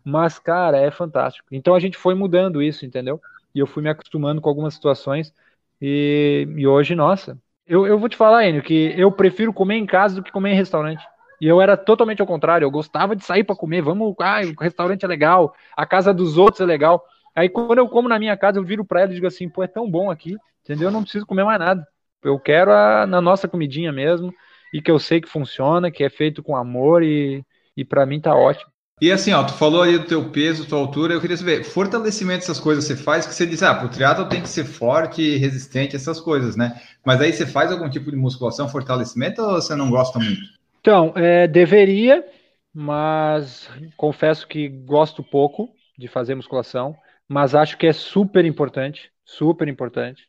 mas, 0.03 0.39
cara, 0.39 0.77
é 0.77 0.89
fantástico. 0.89 1.47
Então 1.51 1.75
a 1.75 1.79
gente 1.79 1.97
foi 1.97 2.15
mudando 2.15 2.61
isso, 2.61 2.85
entendeu? 2.85 3.21
E 3.53 3.59
eu 3.59 3.67
fui 3.67 3.83
me 3.83 3.89
acostumando 3.89 4.41
com 4.41 4.49
algumas 4.49 4.73
situações, 4.73 5.33
e, 5.81 6.47
e 6.57 6.67
hoje, 6.67 6.95
nossa, 6.95 7.37
Eu, 7.67 7.85
eu 7.85 7.99
vou 7.99 8.07
te 8.07 8.15
falar, 8.15 8.47
Enio, 8.47 8.63
que 8.63 8.93
eu 8.97 9.11
prefiro 9.11 9.51
comer 9.51 9.75
em 9.75 9.85
casa 9.85 10.15
do 10.15 10.23
que 10.23 10.31
comer 10.31 10.51
em 10.51 10.55
restaurante. 10.55 11.05
E 11.39 11.45
eu 11.47 11.61
era 11.61 11.75
totalmente 11.75 12.21
ao 12.21 12.27
contrário, 12.27 12.65
eu 12.65 12.71
gostava 12.71 13.15
de 13.15 13.23
sair 13.23 13.43
para 13.43 13.55
comer, 13.55 13.81
vamos, 13.81 14.15
ah, 14.21 14.41
o 14.41 14.61
restaurante 14.61 15.03
é 15.03 15.07
legal, 15.07 15.53
a 15.75 15.85
casa 15.85 16.13
dos 16.13 16.37
outros 16.37 16.61
é 16.61 16.65
legal. 16.65 17.03
Aí 17.35 17.49
quando 17.49 17.77
eu 17.77 17.87
como 17.87 18.09
na 18.09 18.17
minha 18.17 18.35
casa, 18.35 18.57
eu 18.57 18.63
viro 18.63 18.83
para 18.83 19.01
ela 19.01 19.11
e 19.11 19.15
digo 19.15 19.27
assim, 19.27 19.47
pô, 19.47 19.61
é 19.63 19.67
tão 19.67 19.89
bom 19.89 20.09
aqui, 20.09 20.35
entendeu? 20.63 20.87
Eu 20.87 20.91
não 20.91 21.03
preciso 21.03 21.25
comer 21.27 21.43
mais 21.43 21.59
nada. 21.59 21.85
Eu 22.23 22.39
quero 22.39 22.71
a, 22.71 23.05
na 23.05 23.21
nossa 23.21 23.47
comidinha 23.47 23.91
mesmo, 23.91 24.33
e 24.73 24.81
que 24.81 24.89
eu 24.89 24.97
sei 24.97 25.21
que 25.21 25.29
funciona, 25.29 25.91
que 25.91 26.03
é 26.03 26.09
feito 26.09 26.41
com 26.41 26.55
amor, 26.55 27.03
e, 27.03 27.45
e 27.75 27.85
para 27.85 28.05
mim 28.05 28.19
tá 28.19 28.33
ótimo. 28.33 28.71
E 28.99 29.11
assim, 29.11 29.31
ó, 29.31 29.43
tu 29.43 29.53
falou 29.53 29.83
aí 29.83 29.95
do 29.95 30.05
teu 30.05 30.31
peso, 30.31 30.67
tua 30.67 30.79
altura, 30.79 31.13
eu 31.13 31.21
queria 31.21 31.37
saber, 31.37 31.63
fortalecimento 31.63 32.43
essas 32.43 32.59
coisas 32.59 32.83
você 32.83 32.95
faz, 32.95 33.27
que 33.27 33.33
você 33.33 33.45
diz, 33.45 33.61
ah, 33.61 33.75
pro 33.75 33.89
triatlo 33.89 34.27
tem 34.27 34.41
que 34.41 34.49
ser 34.49 34.65
forte, 34.65 35.37
resistente, 35.37 35.95
essas 35.95 36.19
coisas, 36.19 36.55
né? 36.55 36.81
Mas 37.05 37.21
aí 37.21 37.31
você 37.31 37.45
faz 37.45 37.71
algum 37.71 37.87
tipo 37.87 38.09
de 38.09 38.17
musculação, 38.17 38.67
fortalecimento, 38.67 39.39
ou 39.39 39.61
você 39.61 39.75
não 39.75 39.91
gosta 39.91 40.17
muito? 40.17 40.41
Então, 40.81 41.13
é, 41.15 41.47
deveria, 41.47 42.25
mas 42.73 43.69
confesso 43.95 44.47
que 44.47 44.67
gosto 44.67 45.21
pouco 45.21 45.69
de 45.95 46.07
fazer 46.07 46.33
musculação, 46.33 46.95
mas 47.27 47.53
acho 47.53 47.77
que 47.77 47.85
é 47.85 47.93
super 47.93 48.45
importante, 48.45 49.11
super 49.23 49.67
importante. 49.67 50.23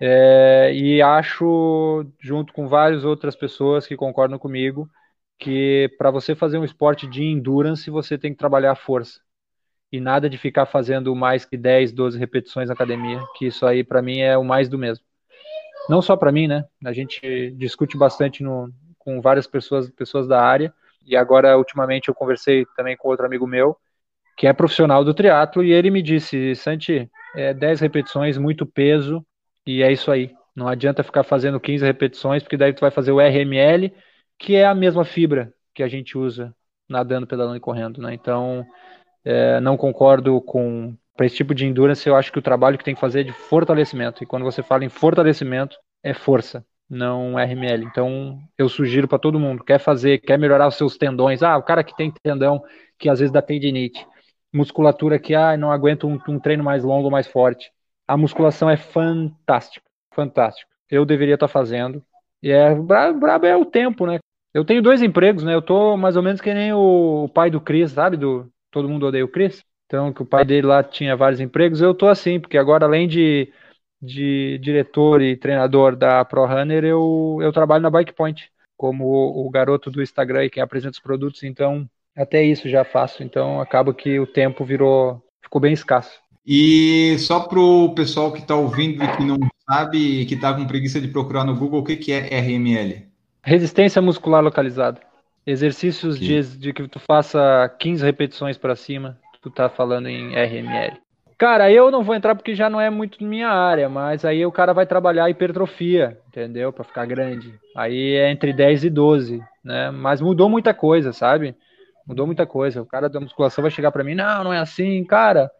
É, 0.00 0.72
e 0.74 1.00
acho, 1.00 2.04
junto 2.20 2.52
com 2.52 2.66
várias 2.66 3.04
outras 3.04 3.36
pessoas 3.36 3.86
que 3.86 3.96
concordam 3.96 4.36
comigo, 4.36 4.88
que 5.38 5.90
para 5.98 6.10
você 6.10 6.34
fazer 6.34 6.58
um 6.58 6.64
esporte 6.64 7.06
de 7.06 7.24
endurance, 7.24 7.90
você 7.90 8.16
tem 8.16 8.32
que 8.32 8.38
trabalhar 8.38 8.72
a 8.72 8.76
força. 8.76 9.20
E 9.92 10.00
nada 10.00 10.28
de 10.28 10.38
ficar 10.38 10.66
fazendo 10.66 11.14
mais 11.14 11.44
que 11.44 11.56
10, 11.56 11.92
12 11.92 12.18
repetições 12.18 12.68
na 12.68 12.74
academia, 12.74 13.20
que 13.36 13.46
isso 13.46 13.66
aí 13.66 13.84
para 13.84 14.02
mim 14.02 14.20
é 14.20 14.36
o 14.36 14.44
mais 14.44 14.68
do 14.68 14.78
mesmo. 14.78 15.04
Não 15.88 16.00
só 16.00 16.16
para 16.16 16.32
mim, 16.32 16.46
né? 16.46 16.64
A 16.84 16.92
gente 16.92 17.50
discute 17.52 17.96
bastante 17.96 18.42
no, 18.42 18.72
com 18.98 19.20
várias 19.20 19.46
pessoas, 19.46 19.90
pessoas 19.90 20.26
da 20.26 20.42
área, 20.42 20.72
e 21.06 21.14
agora 21.16 21.56
ultimamente 21.56 22.08
eu 22.08 22.14
conversei 22.14 22.66
também 22.76 22.96
com 22.96 23.08
outro 23.08 23.26
amigo 23.26 23.46
meu, 23.46 23.76
que 24.36 24.46
é 24.46 24.52
profissional 24.52 25.04
do 25.04 25.14
triatlo, 25.14 25.62
e 25.62 25.72
ele 25.72 25.90
me 25.90 26.02
disse, 26.02 26.54
Santi, 26.54 27.08
é 27.36 27.52
10 27.52 27.80
repetições, 27.80 28.38
muito 28.38 28.64
peso, 28.66 29.24
e 29.66 29.82
é 29.82 29.92
isso 29.92 30.10
aí. 30.10 30.32
Não 30.56 30.66
adianta 30.66 31.02
ficar 31.02 31.22
fazendo 31.22 31.60
15 31.60 31.84
repetições, 31.84 32.42
porque 32.42 32.56
daí 32.56 32.72
tu 32.72 32.80
vai 32.80 32.90
fazer 32.90 33.12
o 33.12 33.20
RML, 33.20 33.92
que 34.38 34.56
é 34.56 34.66
a 34.66 34.74
mesma 34.74 35.04
fibra 35.04 35.52
que 35.74 35.82
a 35.82 35.88
gente 35.88 36.16
usa 36.16 36.54
nadando, 36.88 37.26
pedalando 37.26 37.56
e 37.56 37.60
correndo, 37.60 38.00
né? 38.00 38.14
Então, 38.14 38.66
é, 39.24 39.60
não 39.60 39.76
concordo 39.76 40.40
com 40.40 40.96
para 41.16 41.26
esse 41.26 41.36
tipo 41.36 41.54
de 41.54 41.64
endurance. 41.66 42.08
Eu 42.08 42.16
acho 42.16 42.32
que 42.32 42.38
o 42.38 42.42
trabalho 42.42 42.76
que 42.76 42.84
tem 42.84 42.94
que 42.94 43.00
fazer 43.00 43.20
é 43.20 43.24
de 43.24 43.32
fortalecimento. 43.32 44.22
E 44.22 44.26
quando 44.26 44.42
você 44.42 44.62
fala 44.62 44.84
em 44.84 44.88
fortalecimento, 44.88 45.76
é 46.02 46.12
força, 46.12 46.64
não 46.88 47.38
RML. 47.38 47.84
Então, 47.84 48.38
eu 48.58 48.68
sugiro 48.68 49.08
para 49.08 49.18
todo 49.18 49.38
mundo 49.38 49.64
quer 49.64 49.78
fazer, 49.78 50.18
quer 50.18 50.38
melhorar 50.38 50.68
os 50.68 50.76
seus 50.76 50.96
tendões. 50.96 51.42
Ah, 51.42 51.56
o 51.56 51.62
cara 51.62 51.84
que 51.84 51.96
tem 51.96 52.12
tendão 52.22 52.62
que 52.98 53.08
às 53.08 53.18
vezes 53.18 53.32
dá 53.32 53.42
tendinite, 53.42 54.06
musculatura 54.52 55.18
que 55.18 55.34
ah, 55.34 55.56
não 55.56 55.72
aguenta 55.72 56.06
um, 56.06 56.18
um 56.28 56.38
treino 56.38 56.62
mais 56.62 56.84
longo, 56.84 57.10
mais 57.10 57.26
forte. 57.26 57.70
A 58.06 58.16
musculação 58.16 58.68
é 58.68 58.76
fantástica, 58.76 59.86
fantástica. 60.12 60.70
Eu 60.90 61.04
deveria 61.04 61.34
estar 61.34 61.48
tá 61.48 61.52
fazendo. 61.52 62.04
E 62.42 62.50
é 62.50 62.74
brabo 62.74 63.46
é 63.46 63.56
o 63.56 63.64
tempo, 63.64 64.06
né? 64.06 64.18
Eu 64.54 64.64
tenho 64.64 64.80
dois 64.80 65.02
empregos, 65.02 65.42
né? 65.42 65.52
Eu 65.52 65.60
tô 65.60 65.96
mais 65.96 66.16
ou 66.16 66.22
menos 66.22 66.40
que 66.40 66.54
nem 66.54 66.72
o 66.72 67.28
pai 67.34 67.50
do 67.50 67.60
Chris, 67.60 67.90
sabe? 67.90 68.16
Do 68.16 68.48
Todo 68.70 68.88
Mundo 68.88 69.06
Odeia 69.06 69.24
o 69.24 69.28
Chris. 69.28 69.64
Então, 69.86 70.12
que 70.12 70.22
o 70.22 70.26
pai 70.26 70.44
dele 70.44 70.66
lá 70.68 70.82
tinha 70.82 71.16
vários 71.16 71.40
empregos. 71.40 71.80
Eu 71.80 71.92
tô 71.92 72.06
assim, 72.06 72.38
porque 72.38 72.56
agora, 72.56 72.86
além 72.86 73.08
de, 73.08 73.52
de 74.00 74.58
diretor 74.58 75.20
e 75.20 75.36
treinador 75.36 75.96
da 75.96 76.24
Pro 76.24 76.46
Runner, 76.46 76.84
eu, 76.84 77.38
eu 77.42 77.52
trabalho 77.52 77.82
na 77.82 77.90
Bike 77.90 78.14
Point, 78.14 78.48
como 78.76 79.04
o, 79.04 79.46
o 79.46 79.50
garoto 79.50 79.90
do 79.90 80.00
Instagram 80.00 80.44
e 80.44 80.50
quem 80.50 80.62
apresenta 80.62 80.92
os 80.92 81.00
produtos. 81.00 81.42
Então, 81.42 81.88
até 82.16 82.42
isso 82.44 82.68
já 82.68 82.84
faço. 82.84 83.24
Então, 83.24 83.60
acaba 83.60 83.92
que 83.92 84.20
o 84.20 84.26
tempo 84.26 84.64
virou, 84.64 85.20
ficou 85.42 85.60
bem 85.60 85.72
escasso. 85.72 86.18
E 86.46 87.16
só 87.18 87.40
para 87.40 87.58
o 87.58 87.94
pessoal 87.94 88.32
que 88.32 88.40
está 88.40 88.54
ouvindo 88.54 89.02
e 89.02 89.16
que 89.16 89.24
não 89.24 89.38
sabe, 89.68 90.26
que 90.26 90.34
está 90.34 90.54
com 90.54 90.66
preguiça 90.66 91.00
de 91.00 91.08
procurar 91.08 91.44
no 91.44 91.56
Google, 91.56 91.80
o 91.80 91.84
que, 91.84 91.96
que 91.96 92.12
é 92.12 92.38
RML? 92.38 93.13
Resistência 93.44 94.00
muscular 94.00 94.42
localizada. 94.42 95.00
Exercícios 95.46 96.18
de, 96.18 96.40
de, 96.58 96.72
que 96.72 96.88
tu 96.88 96.98
faça 96.98 97.68
15 97.78 98.02
repetições 98.02 98.56
para 98.56 98.74
cima, 98.74 99.18
tu 99.42 99.50
tá 99.50 99.68
falando 99.68 100.08
em 100.08 100.34
RML. 100.34 100.96
Cara, 101.36 101.70
eu 101.70 101.90
não 101.90 102.02
vou 102.02 102.14
entrar 102.14 102.34
porque 102.34 102.54
já 102.54 102.70
não 102.70 102.80
é 102.80 102.88
muito 102.88 103.22
minha 103.22 103.48
área, 103.48 103.86
mas 103.86 104.24
aí 104.24 104.46
o 104.46 104.52
cara 104.52 104.72
vai 104.72 104.86
trabalhar 104.86 105.28
hipertrofia, 105.28 106.18
entendeu? 106.28 106.72
Para 106.72 106.84
ficar 106.84 107.04
grande. 107.04 107.52
Aí 107.76 108.14
é 108.14 108.30
entre 108.30 108.52
10 108.52 108.84
e 108.84 108.90
12, 108.90 109.42
né? 109.62 109.90
Mas 109.90 110.22
mudou 110.22 110.48
muita 110.48 110.72
coisa, 110.72 111.12
sabe? 111.12 111.54
Mudou 112.06 112.24
muita 112.26 112.46
coisa. 112.46 112.80
O 112.80 112.86
cara 112.86 113.10
da 113.10 113.20
musculação 113.20 113.60
vai 113.60 113.70
chegar 113.70 113.90
para 113.92 114.04
mim, 114.04 114.14
não, 114.14 114.44
não 114.44 114.52
é 114.54 114.58
assim, 114.58 115.04
cara. 115.04 115.50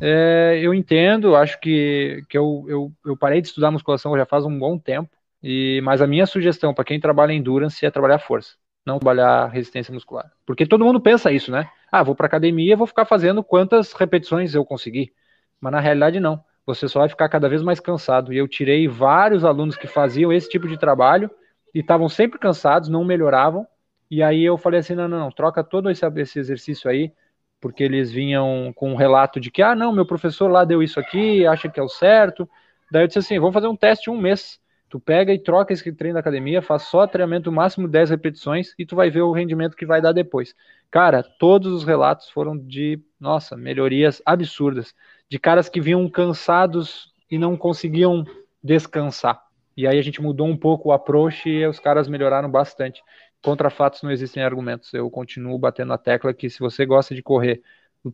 É, 0.00 0.58
eu 0.62 0.72
entendo, 0.72 1.36
acho 1.36 1.60
que, 1.60 2.24
que 2.30 2.38
eu, 2.38 2.64
eu, 2.68 2.92
eu 3.04 3.16
parei 3.16 3.42
de 3.42 3.48
estudar 3.48 3.70
musculação 3.70 4.16
já 4.16 4.24
faz 4.24 4.46
um 4.46 4.58
bom 4.58 4.78
tempo. 4.78 5.10
E, 5.42 5.80
mas 5.82 6.02
a 6.02 6.06
minha 6.06 6.26
sugestão 6.26 6.74
para 6.74 6.84
quem 6.84 7.00
trabalha 7.00 7.32
em 7.32 7.38
endurance 7.38 7.84
é 7.84 7.90
trabalhar 7.90 8.18
força, 8.18 8.54
não 8.84 8.98
trabalhar 8.98 9.46
resistência 9.48 9.94
muscular. 9.94 10.30
Porque 10.44 10.66
todo 10.66 10.84
mundo 10.84 11.00
pensa 11.00 11.30
isso, 11.30 11.50
né? 11.50 11.68
Ah, 11.90 12.02
vou 12.02 12.14
para 12.14 12.26
academia, 12.26 12.76
vou 12.76 12.86
ficar 12.86 13.04
fazendo 13.04 13.42
quantas 13.42 13.92
repetições 13.92 14.54
eu 14.54 14.64
conseguir. 14.64 15.12
Mas 15.60 15.72
na 15.72 15.80
realidade 15.80 16.20
não. 16.20 16.42
Você 16.66 16.86
só 16.86 17.00
vai 17.00 17.08
ficar 17.08 17.28
cada 17.28 17.48
vez 17.48 17.62
mais 17.62 17.80
cansado. 17.80 18.32
E 18.32 18.36
eu 18.36 18.46
tirei 18.46 18.86
vários 18.86 19.44
alunos 19.44 19.76
que 19.76 19.86
faziam 19.86 20.32
esse 20.32 20.48
tipo 20.48 20.68
de 20.68 20.76
trabalho 20.78 21.30
e 21.74 21.80
estavam 21.80 22.08
sempre 22.08 22.38
cansados, 22.38 22.88
não 22.88 23.04
melhoravam. 23.04 23.66
E 24.10 24.22
aí 24.22 24.44
eu 24.44 24.58
falei 24.58 24.80
assim, 24.80 24.94
não, 24.94 25.08
não, 25.08 25.18
não 25.18 25.30
troca 25.30 25.62
todo 25.62 25.90
esse, 25.90 26.04
esse 26.16 26.38
exercício 26.38 26.90
aí, 26.90 27.12
porque 27.60 27.82
eles 27.82 28.10
vinham 28.10 28.72
com 28.74 28.92
um 28.92 28.96
relato 28.96 29.40
de 29.40 29.50
que, 29.50 29.62
ah, 29.62 29.74
não, 29.74 29.92
meu 29.92 30.06
professor 30.06 30.50
lá 30.50 30.64
deu 30.64 30.82
isso 30.82 30.98
aqui, 31.00 31.46
acha 31.46 31.68
que 31.68 31.80
é 31.80 31.82
o 31.82 31.88
certo. 31.88 32.48
Daí 32.90 33.02
eu 33.02 33.06
disse 33.06 33.18
assim, 33.18 33.38
vamos 33.38 33.54
fazer 33.54 33.68
um 33.68 33.76
teste 33.76 34.10
um 34.10 34.18
mês 34.18 34.58
Tu 34.88 34.98
pega 34.98 35.32
e 35.32 35.38
troca 35.38 35.72
esse 35.72 35.92
treino 35.92 36.14
da 36.14 36.20
academia, 36.20 36.62
faz 36.62 36.82
só 36.82 37.06
treinamento 37.06 37.52
máximo 37.52 37.86
10 37.86 38.10
repetições 38.10 38.72
e 38.78 38.86
tu 38.86 38.96
vai 38.96 39.10
ver 39.10 39.20
o 39.20 39.32
rendimento 39.32 39.76
que 39.76 39.84
vai 39.84 40.00
dar 40.00 40.12
depois. 40.12 40.54
Cara, 40.90 41.22
todos 41.22 41.72
os 41.72 41.84
relatos 41.84 42.30
foram 42.30 42.56
de, 42.56 42.98
nossa, 43.20 43.56
melhorias 43.56 44.22
absurdas, 44.24 44.94
de 45.28 45.38
caras 45.38 45.68
que 45.68 45.80
vinham 45.80 46.08
cansados 46.08 47.12
e 47.30 47.36
não 47.38 47.56
conseguiam 47.56 48.24
descansar. 48.64 49.42
E 49.76 49.86
aí 49.86 49.98
a 49.98 50.02
gente 50.02 50.22
mudou 50.22 50.46
um 50.46 50.56
pouco 50.56 50.88
o 50.88 50.92
approach 50.92 51.48
e 51.48 51.66
os 51.66 51.78
caras 51.78 52.08
melhoraram 52.08 52.50
bastante. 52.50 53.02
Contra 53.42 53.70
fatos 53.70 54.02
não 54.02 54.10
existem 54.10 54.42
argumentos. 54.42 54.92
Eu 54.94 55.10
continuo 55.10 55.58
batendo 55.58 55.92
a 55.92 55.98
tecla 55.98 56.32
que 56.32 56.48
se 56.48 56.58
você 56.58 56.86
gosta 56.86 57.14
de 57.14 57.22
correr, 57.22 57.62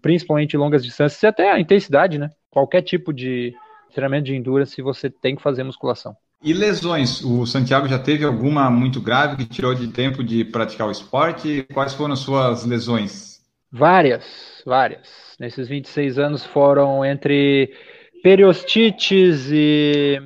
principalmente 0.03 0.57
longas 0.57 0.85
distâncias, 0.85 1.23
e 1.23 1.27
até 1.27 1.51
a 1.51 1.61
intensidade, 1.61 2.19
né? 2.19 2.31
Qualquer 2.51 2.83
tipo 2.83 3.13
de 3.13 3.55
treinamento 3.95 4.27
de 4.27 4.35
endurance, 4.35 4.83
você 4.83 5.09
tem 5.09 5.37
que 5.37 5.43
fazer 5.43 5.63
musculação. 5.63 6.17
E 6.45 6.53
lesões? 6.53 7.25
O 7.25 7.47
Santiago 7.47 7.89
já 7.89 7.99
teve 7.99 8.23
alguma 8.23 8.71
muito 8.71 9.01
grave 9.01 9.39
que 9.39 9.47
tirou 9.47 9.75
de 9.75 9.89
tempo 9.89 10.23
de 10.23 10.45
praticar 10.45 10.87
o 10.87 10.91
esporte? 10.91 11.67
Quais 11.73 11.95
foram 11.95 12.13
as 12.13 12.19
suas 12.19 12.67
lesões? 12.67 13.41
Várias, 13.73 14.63
várias. 14.67 15.09
Nesses 15.41 15.67
26 15.67 16.19
anos 16.19 16.45
foram 16.45 17.03
entre 17.03 17.73
periostites 18.23 19.51
e 19.51 20.21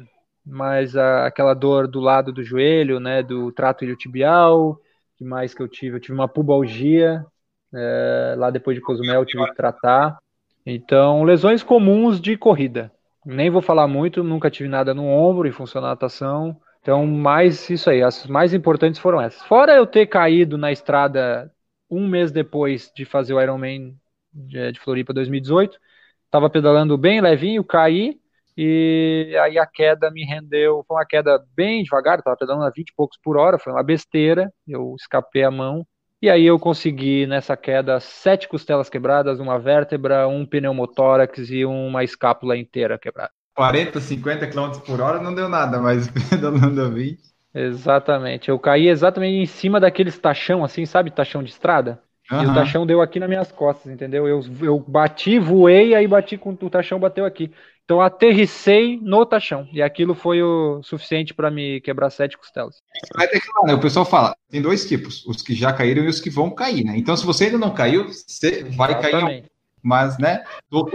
mais 0.45 0.97
a, 0.97 1.27
aquela 1.27 1.55
dor 1.55 1.87
do 1.87 2.01
lado 2.01 2.33
do 2.33 2.43
joelho, 2.43 2.99
né, 2.99 3.23
do 3.23 3.53
trato 3.53 3.85
iliotibial, 3.85 4.77
que 5.17 5.25
mais 5.25 5.55
que 5.55 5.63
eu 5.63 5.69
tive? 5.69 5.99
Eu 5.99 6.01
tive 6.01 6.15
uma 6.15 6.27
pubalgia, 6.27 7.25
é, 7.73 8.35
lá 8.37 8.51
depois 8.51 8.77
de 8.77 8.83
Cozumel 8.83 9.21
eu 9.21 9.25
tive 9.25 9.47
que 9.47 9.55
tratar. 9.55 10.19
Então, 10.67 11.23
lesões 11.23 11.63
comuns 11.63 12.21
de 12.21 12.37
corrida 12.37 12.91
nem 13.35 13.51
vou 13.51 13.61
falar 13.61 13.87
muito, 13.87 14.25
nunca 14.25 14.51
tive 14.51 14.69
nada 14.69 14.95
no 14.95 15.05
ombro 15.07 15.47
em 15.47 15.53
função 15.53 15.83
da 15.83 15.89
natação. 15.89 16.59
Então, 16.81 17.07
mais 17.07 17.69
isso 17.69 17.91
aí, 17.91 18.03
as 18.03 18.27
mais 18.27 18.55
importantes 18.55 18.99
foram 19.01 19.21
essas. 19.21 19.43
Fora 19.43 19.75
eu 19.75 19.87
ter 19.87 20.07
caído 20.07 20.57
na 20.57 20.73
estrada 20.73 21.53
um 21.91 22.09
mês 22.09 22.33
depois 22.33 22.91
de 22.95 23.05
fazer 23.05 23.35
o 23.35 23.41
Ironman 23.41 23.95
de, 24.33 24.73
de 24.73 24.81
Floripa 24.81 25.13
2018, 25.13 25.79
estava 26.25 26.49
pedalando 26.49 26.97
bem 26.97 27.21
levinho, 27.21 27.65
caí, 27.65 28.19
e 28.57 29.37
aí 29.43 29.59
a 29.59 29.67
queda 29.67 30.11
me 30.11 30.25
rendeu, 30.25 30.85
foi 30.87 30.97
uma 30.97 31.07
queda 31.07 31.45
bem 31.55 31.83
devagar, 31.83 32.19
estava 32.19 32.37
pedalando 32.37 32.65
a 32.65 32.71
20 32.71 32.89
e 32.91 32.95
poucos 32.95 33.19
por 33.23 33.37
hora, 33.37 33.59
foi 33.59 33.73
uma 33.73 33.83
besteira, 33.83 34.53
eu 34.67 34.95
escapei 34.99 35.45
a 35.45 35.51
mão, 35.51 35.87
e 36.21 36.29
aí 36.29 36.45
eu 36.45 36.59
consegui 36.59 37.27
nessa 37.27 37.57
queda 37.57 38.01
sete 38.01 38.49
costelas 38.49 38.89
quebradas, 38.89 39.39
uma 39.39 39.59
vértebra, 39.59 40.27
um 40.27 40.45
pneumotórax 40.45 41.51
e 41.51 41.65
uma 41.65 42.03
escápula 42.03 42.57
inteira 42.57 42.99
quebrada. 42.99 43.31
40, 43.55 44.01
50 44.01 44.47
km 44.47 44.79
por 44.87 45.01
hora 45.01 45.21
não 45.21 45.35
deu 45.35 45.49
nada, 45.49 45.81
mas 45.81 46.09
pedalando 46.31 46.83
a 46.83 46.89
20. 46.89 47.21
Exatamente. 47.55 48.49
Eu 48.49 48.59
caí 48.59 48.89
exatamente 48.89 49.37
em 49.37 49.47
cima 49.47 49.81
daqueles 49.81 50.19
tachão, 50.19 50.65
assim, 50.65 50.87
sabe? 50.87 51.11
Tachão 51.11 51.43
de 51.43 51.51
estrada. 51.51 52.01
Uhum. 52.31 52.43
E 52.43 52.47
o 52.47 52.55
tachão 52.55 52.87
deu 52.87 53.01
aqui 53.01 53.19
nas 53.19 53.29
minhas 53.29 53.51
costas, 53.51 53.91
entendeu? 53.91 54.29
Eu, 54.29 54.41
eu 54.61 54.79
bati, 54.79 55.39
voei, 55.39 55.95
aí 55.95 56.07
bati 56.07 56.37
com 56.37 56.51
o 56.51 56.71
tachão 56.71 57.01
bateu 57.01 57.25
aqui. 57.25 57.51
Então 57.89 58.03
aterricei 58.03 59.01
no 59.01 59.25
tachão. 59.25 59.67
E 59.73 59.81
aquilo 59.81 60.15
foi 60.15 60.43
o 60.43 60.83
suficiente 60.83 61.33
para 61.33 61.51
me 61.51 61.81
quebrar 61.81 62.11
sete 62.11 62.37
costelas. 62.37 62.83
Vai 63.17 63.27
declarar, 63.27 63.67
né? 63.67 63.73
O 63.73 63.81
pessoal 63.81 64.05
fala, 64.05 64.37
tem 64.51 64.61
dois 64.61 64.87
tipos, 64.87 65.25
os 65.25 65.41
que 65.41 65.55
já 65.55 65.73
caíram 65.73 66.05
e 66.05 66.07
os 66.07 66.21
que 66.21 66.29
vão 66.29 66.51
cair, 66.51 66.85
né? 66.85 66.99
Então, 66.99 67.17
se 67.17 67.25
você 67.25 67.47
ainda 67.47 67.57
não 67.57 67.73
caiu, 67.73 68.07
você 68.07 68.63
vai 68.65 68.91
Exatamente. 68.91 69.25
cair. 69.25 69.45
Mas, 69.83 70.19
né? 70.19 70.45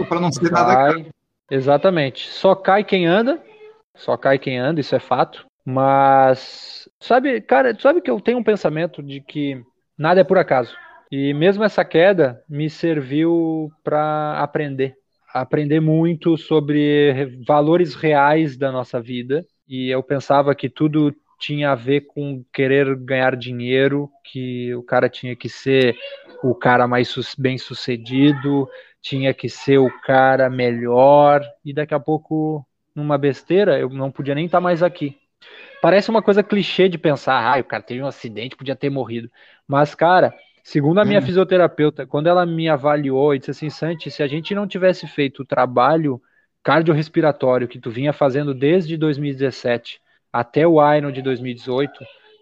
Para 0.08 0.20
não 0.20 0.30
ser 0.30 0.48
vai. 0.48 0.52
nada. 0.52 1.06
Exatamente. 1.50 2.28
Só 2.28 2.54
cai 2.54 2.84
quem 2.84 3.06
anda. 3.06 3.42
Só 3.96 4.16
cai 4.16 4.38
quem 4.38 4.56
anda, 4.56 4.80
isso 4.80 4.94
é 4.94 5.00
fato. 5.00 5.44
Mas, 5.64 6.88
sabe, 7.00 7.40
cara, 7.40 7.76
sabe 7.80 8.02
que 8.02 8.10
eu 8.10 8.20
tenho 8.20 8.38
um 8.38 8.44
pensamento 8.44 9.02
de 9.02 9.20
que 9.20 9.60
nada 9.98 10.20
é 10.20 10.24
por 10.24 10.38
acaso. 10.38 10.72
E 11.10 11.34
mesmo 11.34 11.64
essa 11.64 11.84
queda 11.84 12.40
me 12.48 12.70
serviu 12.70 13.72
para 13.82 14.38
aprender 14.40 14.96
aprender 15.34 15.80
muito 15.80 16.36
sobre 16.36 17.36
valores 17.44 17.96
reais 17.96 18.56
da 18.56 18.70
nossa 18.70 19.00
vida. 19.00 19.44
E 19.68 19.88
eu 19.90 20.00
pensava 20.00 20.54
que 20.54 20.68
tudo 20.68 21.12
tinha 21.40 21.72
a 21.72 21.74
ver 21.74 22.02
com 22.02 22.44
querer 22.52 22.94
ganhar 22.94 23.34
dinheiro, 23.34 24.08
que 24.24 24.72
o 24.76 24.82
cara 24.84 25.08
tinha 25.08 25.34
que 25.34 25.48
ser 25.48 25.96
o 26.42 26.54
cara 26.54 26.86
mais 26.86 27.12
bem 27.36 27.58
sucedido, 27.58 28.68
tinha 29.02 29.34
que 29.34 29.48
ser 29.48 29.78
o 29.78 29.90
cara 30.02 30.48
melhor, 30.48 31.42
e 31.64 31.74
daqui 31.74 31.94
a 31.94 32.00
pouco, 32.00 32.64
numa 32.94 33.18
besteira, 33.18 33.78
eu 33.78 33.88
não 33.88 34.10
podia 34.12 34.34
nem 34.34 34.46
estar 34.46 34.60
mais 34.60 34.82
aqui. 34.82 35.18
Parece 35.82 36.08
uma 36.10 36.22
coisa 36.22 36.42
clichê 36.42 36.88
de 36.88 36.96
pensar, 36.96 37.42
ah, 37.42 37.60
o 37.60 37.64
cara 37.64 37.82
teve 37.82 38.02
um 38.02 38.06
acidente, 38.06 38.56
podia 38.56 38.76
ter 38.76 38.88
morrido. 38.88 39.30
Mas, 39.66 39.94
cara, 39.94 40.32
Segundo 40.66 40.98
a 40.98 41.04
minha 41.04 41.18
hum. 41.20 41.22
fisioterapeuta, 41.22 42.06
quando 42.06 42.26
ela 42.26 42.46
me 42.46 42.70
avaliou 42.70 43.34
e 43.34 43.38
disse 43.38 43.50
assim, 43.50 43.68
Santi, 43.68 44.10
se 44.10 44.22
a 44.22 44.26
gente 44.26 44.54
não 44.54 44.66
tivesse 44.66 45.06
feito 45.06 45.42
o 45.42 45.44
trabalho 45.44 46.20
cardiorrespiratório 46.62 47.68
que 47.68 47.78
tu 47.78 47.90
vinha 47.90 48.14
fazendo 48.14 48.54
desde 48.54 48.96
2017 48.96 50.00
até 50.32 50.66
o 50.66 50.80
Iron 50.94 51.12
de 51.12 51.20
2018, 51.20 51.92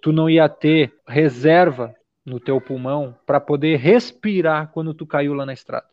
tu 0.00 0.12
não 0.12 0.30
ia 0.30 0.48
ter 0.48 0.94
reserva 1.06 1.92
no 2.24 2.38
teu 2.38 2.60
pulmão 2.60 3.12
para 3.26 3.40
poder 3.40 3.76
respirar 3.76 4.70
quando 4.72 4.94
tu 4.94 5.04
caiu 5.04 5.34
lá 5.34 5.44
na 5.44 5.52
estrada. 5.52 5.86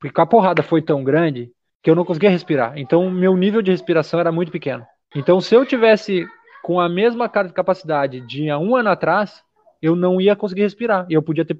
Porque 0.00 0.18
a 0.18 0.24
porrada 0.24 0.62
foi 0.62 0.80
tão 0.80 1.04
grande 1.04 1.52
que 1.82 1.90
eu 1.90 1.94
não 1.94 2.06
conseguia 2.06 2.30
respirar. 2.30 2.78
Então, 2.78 3.10
meu 3.10 3.36
nível 3.36 3.60
de 3.60 3.70
respiração 3.70 4.18
era 4.18 4.32
muito 4.32 4.50
pequeno. 4.50 4.84
Então, 5.14 5.42
se 5.42 5.54
eu 5.54 5.66
tivesse 5.66 6.26
com 6.62 6.80
a 6.80 6.88
mesma 6.88 7.28
capacidade 7.28 8.22
de 8.22 8.50
um 8.50 8.74
ano 8.74 8.88
atrás, 8.88 9.44
eu 9.80 9.96
não 9.96 10.20
ia 10.20 10.36
conseguir 10.36 10.62
respirar. 10.62 11.06
E 11.08 11.14
eu 11.14 11.22
podia 11.22 11.44
ter, 11.44 11.56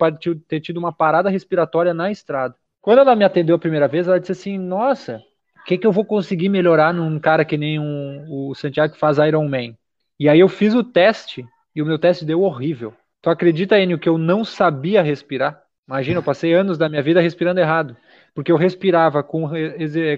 ter 0.48 0.60
tido 0.60 0.76
uma 0.78 0.92
parada 0.92 1.30
respiratória 1.30 1.94
na 1.94 2.10
estrada. 2.10 2.54
Quando 2.80 2.98
ela 2.98 3.16
me 3.16 3.24
atendeu 3.24 3.56
a 3.56 3.58
primeira 3.58 3.88
vez, 3.88 4.06
ela 4.06 4.20
disse 4.20 4.32
assim: 4.32 4.58
Nossa, 4.58 5.22
o 5.60 5.64
que, 5.64 5.76
que 5.76 5.86
eu 5.86 5.92
vou 5.92 6.04
conseguir 6.04 6.48
melhorar 6.48 6.94
num 6.94 7.18
cara 7.18 7.44
que 7.44 7.56
nem 7.56 7.78
um, 7.78 8.26
o 8.28 8.54
Santiago 8.54 8.94
que 8.94 8.98
faz 8.98 9.18
Iron 9.18 9.48
Man? 9.48 9.74
E 10.18 10.28
aí 10.28 10.40
eu 10.40 10.48
fiz 10.48 10.74
o 10.74 10.84
teste 10.84 11.44
e 11.74 11.82
o 11.82 11.86
meu 11.86 11.98
teste 11.98 12.24
deu 12.24 12.42
horrível. 12.42 12.94
Tu 13.20 13.28
acredita, 13.28 13.78
Enio, 13.78 13.98
que 13.98 14.08
eu 14.08 14.16
não 14.16 14.44
sabia 14.44 15.02
respirar? 15.02 15.60
Imagina, 15.88 16.18
eu 16.18 16.22
passei 16.22 16.54
anos 16.54 16.78
da 16.78 16.88
minha 16.88 17.02
vida 17.02 17.20
respirando 17.20 17.60
errado. 17.60 17.96
Porque 18.34 18.52
eu 18.52 18.56
respirava 18.56 19.22
com, 19.22 19.50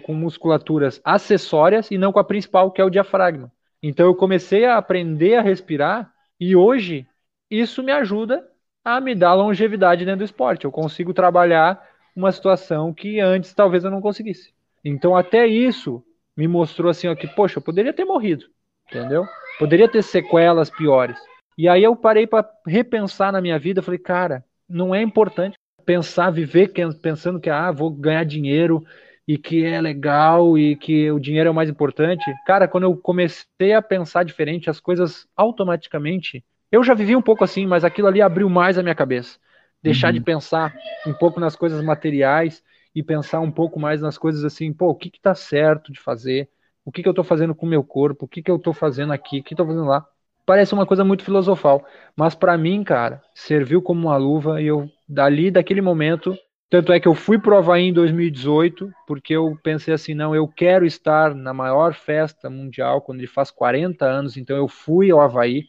com 0.05 0.14
musculaturas 0.14 1.01
acessórias 1.03 1.90
e 1.90 1.99
não 1.99 2.12
com 2.12 2.18
a 2.18 2.24
principal, 2.24 2.70
que 2.70 2.80
é 2.80 2.84
o 2.84 2.90
diafragma. 2.90 3.51
Então 3.82 4.07
eu 4.07 4.14
comecei 4.14 4.66
a 4.66 4.76
aprender 4.76 5.36
a 5.36 5.40
respirar 5.40 6.12
e 6.38 6.55
hoje 6.55 7.07
isso 7.51 7.82
me 7.82 7.92
ajuda 7.92 8.46
a 8.84 9.01
me 9.01 9.14
dar 9.14 9.34
longevidade 9.34 10.05
dentro 10.05 10.20
do 10.20 10.24
esporte. 10.24 10.64
Eu 10.64 10.72
consigo 10.72 11.12
trabalhar 11.12 11.82
uma 12.14 12.32
situação 12.32 12.92
que 12.92 13.20
antes 13.20 13.55
talvez 13.55 13.84
eu 13.84 13.90
não 13.90 14.01
conseguisse. 14.01 14.53
Então 14.84 15.16
até 15.16 15.46
isso 15.46 16.03
me 16.36 16.46
mostrou 16.46 16.90
assim, 16.90 17.09
ó, 17.09 17.14
que 17.14 17.26
poxa, 17.26 17.59
eu 17.59 17.62
poderia 17.62 17.92
ter 17.92 18.05
morrido, 18.05 18.46
entendeu? 18.88 19.26
Poderia 19.59 19.88
ter 19.88 20.03
sequelas 20.03 20.70
piores. 20.70 21.18
E 21.57 21.68
aí 21.68 21.82
eu 21.82 21.96
parei 21.96 22.26
para 22.26 22.49
repensar 22.66 23.32
na 23.32 23.40
minha 23.40 23.59
vida, 23.59 23.82
falei, 23.82 23.99
cara, 23.99 24.44
não 24.68 24.94
é 24.94 25.03
importante 25.03 25.57
pensar, 25.84 26.30
viver 26.30 26.72
pensando 27.03 27.40
que 27.40 27.51
ah, 27.51 27.72
vou 27.72 27.90
ganhar 27.90 28.24
dinheiro 28.24 28.84
e 29.26 29.36
que 29.36 29.64
é 29.64 29.80
legal 29.80 30.57
e 30.57 30.76
que 30.76 31.11
o 31.11 31.18
dinheiro 31.18 31.49
é 31.49 31.51
o 31.51 31.55
mais 31.55 31.68
importante. 31.68 32.24
Cara, 32.46 32.68
quando 32.68 32.84
eu 32.84 32.96
comecei 32.96 33.72
a 33.74 33.82
pensar 33.82 34.24
diferente, 34.24 34.70
as 34.70 34.80
coisas 34.80 35.26
automaticamente 35.36 36.44
eu 36.71 36.83
já 36.85 36.95
vivi 36.95 37.16
um 37.16 37.23
pouco 37.23 37.45
assim, 37.45 37.66
mas 37.66 37.85
aquilo 37.85 38.09
ali 38.09 38.21
abriu 38.21 38.49
mais 38.49 38.79
a 38.79 38.83
minha 38.83 38.95
cabeça. 38.95 39.39
Deixar 39.83 40.09
uhum. 40.09 40.14
de 40.14 40.21
pensar 40.21 40.75
um 41.07 41.12
pouco 41.12 41.41
nas 41.41 41.55
coisas 41.57 41.83
materiais 41.83 42.62
e 42.95 43.03
pensar 43.03 43.41
um 43.41 43.51
pouco 43.51 43.79
mais 43.79 44.01
nas 44.01 44.19
coisas 44.19 44.45
assim, 44.45 44.73
pô, 44.73 44.89
o 44.89 44.95
que 44.95 45.11
que 45.11 45.21
tá 45.21 45.35
certo 45.35 45.93
de 45.93 46.01
fazer? 46.01 46.49
O 46.85 46.91
que 46.91 47.03
que 47.03 47.09
eu 47.09 47.14
tô 47.14 47.23
fazendo 47.23 47.55
com 47.55 47.66
o 47.66 47.69
meu 47.69 47.85
corpo? 47.85 48.25
O 48.25 48.29
que 48.29 48.43
que 48.43 48.51
eu 48.51 48.59
tô 48.59 48.73
fazendo 48.73 49.12
aqui? 49.12 49.41
O 49.41 49.43
que 49.43 49.55
tô 49.55 49.64
fazendo 49.64 49.85
lá? 49.85 50.07
Parece 50.45 50.73
uma 50.73 50.87
coisa 50.87 51.05
muito 51.05 51.23
filosofal, 51.23 51.87
mas 52.16 52.35
para 52.35 52.57
mim, 52.57 52.83
cara, 52.83 53.23
serviu 53.35 53.83
como 53.83 54.09
uma 54.09 54.16
luva 54.16 54.62
e 54.62 54.66
eu 54.66 54.91
dali 55.07 55.51
daquele 55.51 55.83
momento, 55.83 56.35
tanto 56.71 56.91
é 56.91 56.99
que 56.99 57.07
eu 57.07 57.14
fui 57.14 57.39
pro 57.39 57.57
Havaí 57.57 57.89
em 57.89 57.93
2018, 57.93 58.91
porque 59.07 59.37
eu 59.37 59.59
pensei 59.62 59.93
assim, 59.93 60.14
não, 60.14 60.35
eu 60.35 60.49
quero 60.49 60.87
estar 60.87 61.35
na 61.35 61.53
maior 61.53 61.93
festa 61.93 62.49
mundial 62.49 63.03
quando 63.03 63.19
ele 63.19 63.27
faz 63.27 63.51
40 63.51 64.07
anos, 64.07 64.39
então 64.39 64.57
eu 64.57 64.66
fui 64.66 65.11
ao 65.11 65.21
Havaí 65.21 65.64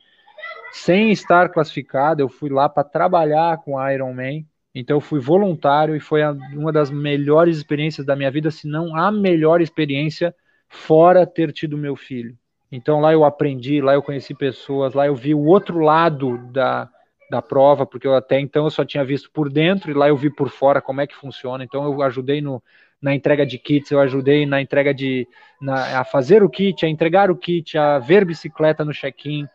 sem 0.72 1.12
estar 1.12 1.50
classificado, 1.50 2.22
eu 2.22 2.30
fui 2.30 2.50
lá 2.50 2.70
para 2.70 2.84
trabalhar 2.84 3.58
com 3.58 3.80
Iron 3.90 4.14
Man. 4.14 4.44
Então 4.74 4.98
eu 4.98 5.02
fui 5.02 5.20
voluntário 5.20 5.96
e 5.96 6.00
foi 6.00 6.22
uma 6.54 6.72
das 6.72 6.92
melhores 6.92 7.58
experiências 7.58 8.06
da 8.06 8.16
minha 8.16 8.30
vida, 8.30 8.52
se 8.52 8.68
não 8.68 8.96
a 8.96 9.12
melhor 9.12 9.62
experiência 9.62 10.34
fora 10.68 11.26
ter 11.26 11.52
tido 11.52 11.78
meu 11.78 11.96
filho. 11.96 12.38
Então 12.72 13.00
lá 13.00 13.12
eu 13.12 13.26
aprendi, 13.26 13.82
lá 13.82 13.94
eu 13.94 14.04
conheci 14.04 14.36
pessoas, 14.36 14.94
lá 14.94 15.08
eu 15.08 15.16
vi 15.16 15.34
o 15.34 15.44
outro 15.44 15.80
lado 15.80 16.38
da, 16.52 16.88
da 17.30 17.42
prova, 17.42 17.86
porque 17.86 18.06
eu 18.06 18.16
até 18.16 18.40
então 18.40 18.66
eu 18.66 18.70
só 18.70 18.86
tinha 18.86 19.04
visto 19.04 19.32
por 19.32 19.50
dentro 19.50 19.90
e 19.90 19.94
lá 19.94 20.08
eu 20.08 20.16
vi 20.16 20.30
por 20.30 20.50
fora 20.50 20.82
como 20.82 21.02
é 21.02 21.08
que 21.08 21.16
funciona. 21.16 21.64
Então 21.64 21.84
eu 21.84 22.02
ajudei 22.04 22.42
no, 22.42 22.62
na 23.02 23.16
entrega 23.16 23.46
de 23.46 23.58
kits, 23.58 23.90
eu 23.90 24.00
ajudei 24.00 24.46
na 24.46 24.62
entrega 24.62 24.94
de 24.94 25.28
na, 25.60 26.00
a 26.00 26.04
fazer 26.04 26.44
o 26.44 26.50
kit, 26.50 26.86
a 26.86 26.90
entregar 26.90 27.32
o 27.32 27.36
kit, 27.36 27.76
a 27.76 27.98
ver 27.98 28.24
bicicleta 28.24 28.86
no 28.86 28.94
check-in, 28.94 29.48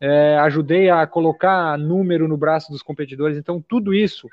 é, 0.00 0.36
ajudei 0.38 0.90
a 0.90 1.06
colocar 1.06 1.76
número 1.78 2.28
no 2.28 2.36
braço 2.36 2.70
dos 2.70 2.82
competidores. 2.82 3.36
Então, 3.36 3.60
tudo 3.60 3.94
isso 3.94 4.28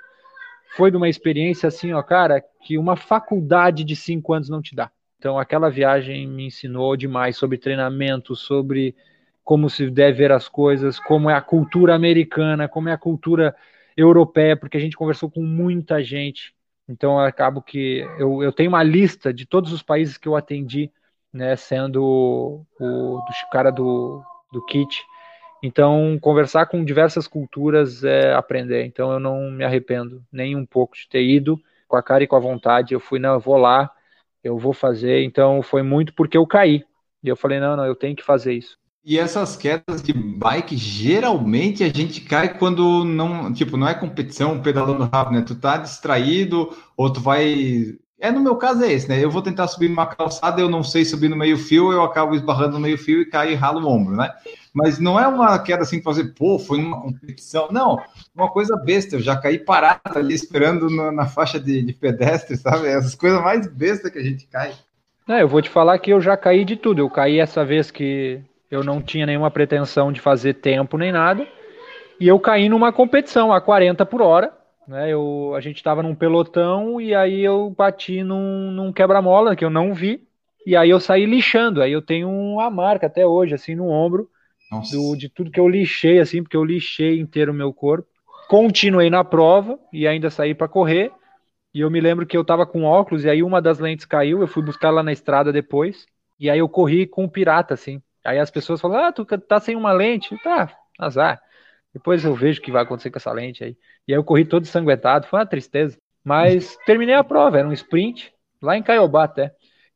foi 0.76 0.92
de 0.92 0.98
uma 0.98 1.10
experiência 1.10 1.68
assim, 1.68 1.94
ó, 1.94 2.02
cara, 2.04 2.44
que 2.62 2.78
uma 2.78 2.96
faculdade 2.96 3.84
de 3.84 3.96
cinco 3.96 4.34
anos 4.34 4.50
não 4.50 4.62
te 4.62 4.76
dá. 4.76 4.92
Então, 5.18 5.40
aquela 5.40 5.70
viagem 5.70 6.28
me 6.28 6.48
ensinou 6.48 6.96
demais 6.96 7.38
sobre 7.38 7.58
treinamento, 7.58 8.36
sobre 8.36 8.96
como 9.44 9.70
se 9.70 9.90
deve 9.90 10.18
ver 10.18 10.32
as 10.32 10.50
coisas, 10.50 11.00
como 11.00 11.30
é 11.30 11.34
a 11.34 11.42
cultura 11.42 11.96
americana, 11.96 12.68
como 12.68 12.90
é 12.90 12.94
a 12.94 12.98
cultura 12.98 13.56
europeia, 13.96 14.58
porque 14.58 14.78
a 14.78 14.80
gente 14.80 14.98
conversou 14.98 15.30
com 15.30 15.42
muita 15.42 16.04
gente. 16.04 16.54
Então, 16.88 17.20
acabo 17.20 17.62
que 17.62 18.00
eu, 18.20 18.44
eu 18.44 18.52
tenho 18.52 18.70
uma 18.70 18.84
lista 18.84 19.34
de 19.34 19.46
todos 19.46 19.72
os 19.72 19.82
países 19.82 20.18
que 20.18 20.28
eu 20.28 20.36
atendi, 20.36 20.92
né, 21.32 21.56
sendo 21.56 22.66
o, 22.80 23.18
o 23.18 23.50
cara 23.52 23.72
do, 23.72 24.22
do 24.52 24.64
kit, 24.66 25.04
então, 25.66 26.18
conversar 26.22 26.68
com 26.68 26.84
diversas 26.84 27.28
culturas 27.28 28.04
é 28.04 28.34
aprender. 28.34 28.86
Então, 28.86 29.12
eu 29.12 29.20
não 29.20 29.50
me 29.52 29.64
arrependo 29.64 30.24
nem 30.32 30.56
um 30.56 30.66
pouco 30.66 30.96
de 30.96 31.08
ter 31.10 31.24
ido 31.24 31.60
com 31.88 31.98
a 31.98 32.04
cara 32.04 32.24
e 32.24 32.28
com 32.28 32.36
a 32.36 32.40
vontade. 32.40 32.94
Eu 32.94 33.00
fui, 33.00 33.20
não, 33.20 33.34
eu 33.34 33.40
vou 33.40 33.58
lá, 33.58 33.90
eu 34.44 34.58
vou 34.58 34.74
fazer. 34.74 35.24
Então, 35.24 35.62
foi 35.62 35.82
muito 35.82 36.14
porque 36.14 36.38
eu 36.38 36.46
caí. 36.46 36.84
E 37.24 37.28
eu 37.28 37.36
falei, 37.36 37.60
não, 37.60 37.76
não, 37.76 37.86
eu 37.86 37.96
tenho 37.96 38.16
que 38.16 38.24
fazer 38.24 38.54
isso. 38.54 38.78
E 39.04 39.20
essas 39.20 39.56
quedas 39.56 40.02
de 40.02 40.14
bike, 40.14 40.76
geralmente 40.78 41.84
a 41.84 41.90
gente 41.90 42.22
cai 42.22 42.58
quando 42.58 43.04
não, 43.04 43.54
tipo, 43.54 43.78
não 43.78 43.88
é 43.88 43.94
competição 43.94 44.62
pedalando 44.62 45.04
rápido, 45.04 45.36
né? 45.36 45.46
Tu 45.46 45.56
tá 45.56 45.78
distraído, 45.78 46.76
ou 46.98 47.14
tu 47.14 47.20
vai 47.22 47.98
é, 48.20 48.32
no 48.32 48.42
meu 48.42 48.56
caso 48.56 48.84
é 48.84 48.92
esse, 48.92 49.08
né? 49.10 49.24
Eu 49.24 49.30
vou 49.30 49.42
tentar 49.42 49.68
subir 49.68 49.90
numa 49.90 50.08
calçada, 50.08 50.60
eu 50.62 50.70
não 50.70 50.82
sei 50.82 51.06
subir 51.06 51.30
no 51.30 51.36
meio-fio, 51.36 51.92
eu 51.92 52.02
acabo 52.02 52.34
esbarrando 52.34 52.74
no 52.74 52.80
meio-fio 52.80 53.22
e 53.22 53.30
caio 53.30 53.52
e 53.52 53.56
ralo 53.56 53.86
o 53.86 53.88
ombro, 53.92 54.16
né? 54.16 54.32
Mas 54.76 55.00
não 55.00 55.20
é 55.20 55.28
uma 55.28 55.58
queda 55.58 55.84
assim 55.84 56.02
para 56.02 56.12
fazer, 56.12 56.34
pô, 56.34 56.60
foi 56.60 56.80
numa 56.80 57.02
competição. 57.02 57.70
Não, 57.72 58.02
uma 58.36 58.52
coisa 58.52 58.76
besta, 58.76 59.16
eu 59.16 59.22
já 59.22 59.36
caí 59.38 59.58
parado 59.58 60.20
ali 60.20 60.36
esperando 60.36 60.90
na, 60.90 61.12
na 61.12 61.26
faixa 61.26 61.60
de, 61.60 61.82
de, 61.82 61.94
pedestre, 61.94 62.58
sabe? 62.58 62.88
Essas 62.88 63.16
coisas 63.16 63.42
mais 63.42 63.66
bestas 63.66 64.12
que 64.12 64.20
a 64.20 64.24
gente 64.24 64.46
cai. 64.48 64.74
É, 65.28 65.42
eu 65.42 65.48
vou 65.48 65.62
te 65.62 65.70
falar 65.70 65.98
que 66.00 66.12
eu 66.12 66.20
já 66.20 66.36
caí 66.36 66.66
de 66.66 66.76
tudo. 66.76 67.00
Eu 67.00 67.10
caí 67.10 67.40
essa 67.40 67.64
vez 67.64 67.90
que 67.90 68.42
eu 68.70 68.84
não 68.84 69.02
tinha 69.02 69.26
nenhuma 69.26 69.50
pretensão 69.50 70.12
de 70.12 70.20
fazer 70.20 70.56
tempo 70.56 70.98
nem 70.98 71.12
nada. 71.12 71.48
E 72.20 72.28
eu 72.28 72.40
caí 72.40 72.70
numa 72.70 72.92
competição 72.92 73.52
a 73.54 73.62
40 73.62 74.06
por 74.06 74.22
hora 74.22 74.52
né? 74.88 75.12
Eu, 75.12 75.54
a 75.56 75.60
gente 75.60 75.78
estava 75.78 76.04
num 76.04 76.16
pelotão 76.16 77.00
e 77.02 77.16
aí 77.16 77.42
eu 77.42 77.74
bati 77.76 78.24
num, 78.24 78.72
num 78.72 78.94
quebra-mola 78.94 79.56
que 79.56 79.66
eu 79.66 79.70
não 79.70 79.94
vi. 79.94 80.22
E 80.66 80.76
aí 80.76 80.90
eu 80.90 81.00
saí 81.00 81.26
lixando. 81.26 81.82
Aí 81.82 81.92
eu 81.92 82.02
tenho 82.02 82.30
uma 82.30 82.70
marca 82.70 83.08
até 83.08 83.26
hoje, 83.26 83.56
assim, 83.56 83.76
no 83.76 83.88
ombro, 83.88 84.30
do, 84.92 85.16
de 85.16 85.30
tudo 85.30 85.52
que 85.52 85.60
eu 85.60 85.68
lixei, 85.68 86.20
assim, 86.20 86.42
porque 86.42 86.58
eu 86.58 86.64
lixei 86.64 87.20
inteiro 87.20 87.52
o 87.52 87.56
meu 87.56 87.74
corpo. 87.74 88.08
Continuei 88.48 89.10
na 89.10 89.24
prova 89.24 89.80
e 89.92 90.08
ainda 90.08 90.30
saí 90.30 90.54
para 90.54 90.68
correr. 90.68 91.12
E 91.74 91.82
eu 91.82 91.92
me 91.92 92.00
lembro 92.00 92.26
que 92.26 92.38
eu 92.38 92.42
estava 92.42 92.66
com 92.66 92.84
óculos 92.84 93.26
e 93.26 93.30
aí 93.30 93.44
uma 93.44 93.62
das 93.62 93.80
lentes 93.80 94.06
caiu. 94.06 94.42
Eu 94.42 94.48
fui 94.48 94.64
buscar 94.64 94.92
lá 94.92 95.04
na 95.04 95.12
estrada 95.12 95.52
depois. 95.52 96.06
E 96.40 96.50
aí 96.50 96.60
eu 96.60 96.70
corri 96.70 97.06
com 97.06 97.26
o 97.26 97.30
pirata, 97.30 97.74
assim. 97.74 98.02
Aí 98.24 98.40
as 98.40 98.50
pessoas 98.50 98.80
falam, 98.80 99.06
ah, 99.06 99.12
tu 99.12 99.26
tá 99.26 99.60
sem 99.60 99.76
uma 99.76 99.92
lente. 99.92 100.38
Tá, 100.44 100.76
azar. 101.00 101.42
Depois 101.94 102.24
eu 102.26 102.36
vejo 102.36 102.60
o 102.60 102.64
que 102.64 102.72
vai 102.72 102.84
acontecer 102.84 103.10
com 103.10 103.18
essa 103.18 103.32
lente 103.32 103.64
aí. 103.64 103.78
E 104.08 104.14
aí 104.14 104.20
eu 104.20 104.24
corri 104.24 104.46
todo 104.46 104.64
ensanguentado, 104.64 105.28
foi 105.28 105.40
uma 105.40 105.46
tristeza. 105.46 105.98
Mas 106.24 106.78
terminei 106.86 107.16
a 107.16 107.24
prova, 107.24 107.60
era 107.60 107.68
um 107.68 107.74
sprint, 107.74 108.34
lá 108.62 108.78
em 108.78 108.84
Caiobá 108.84 109.24
até. 109.24 109.54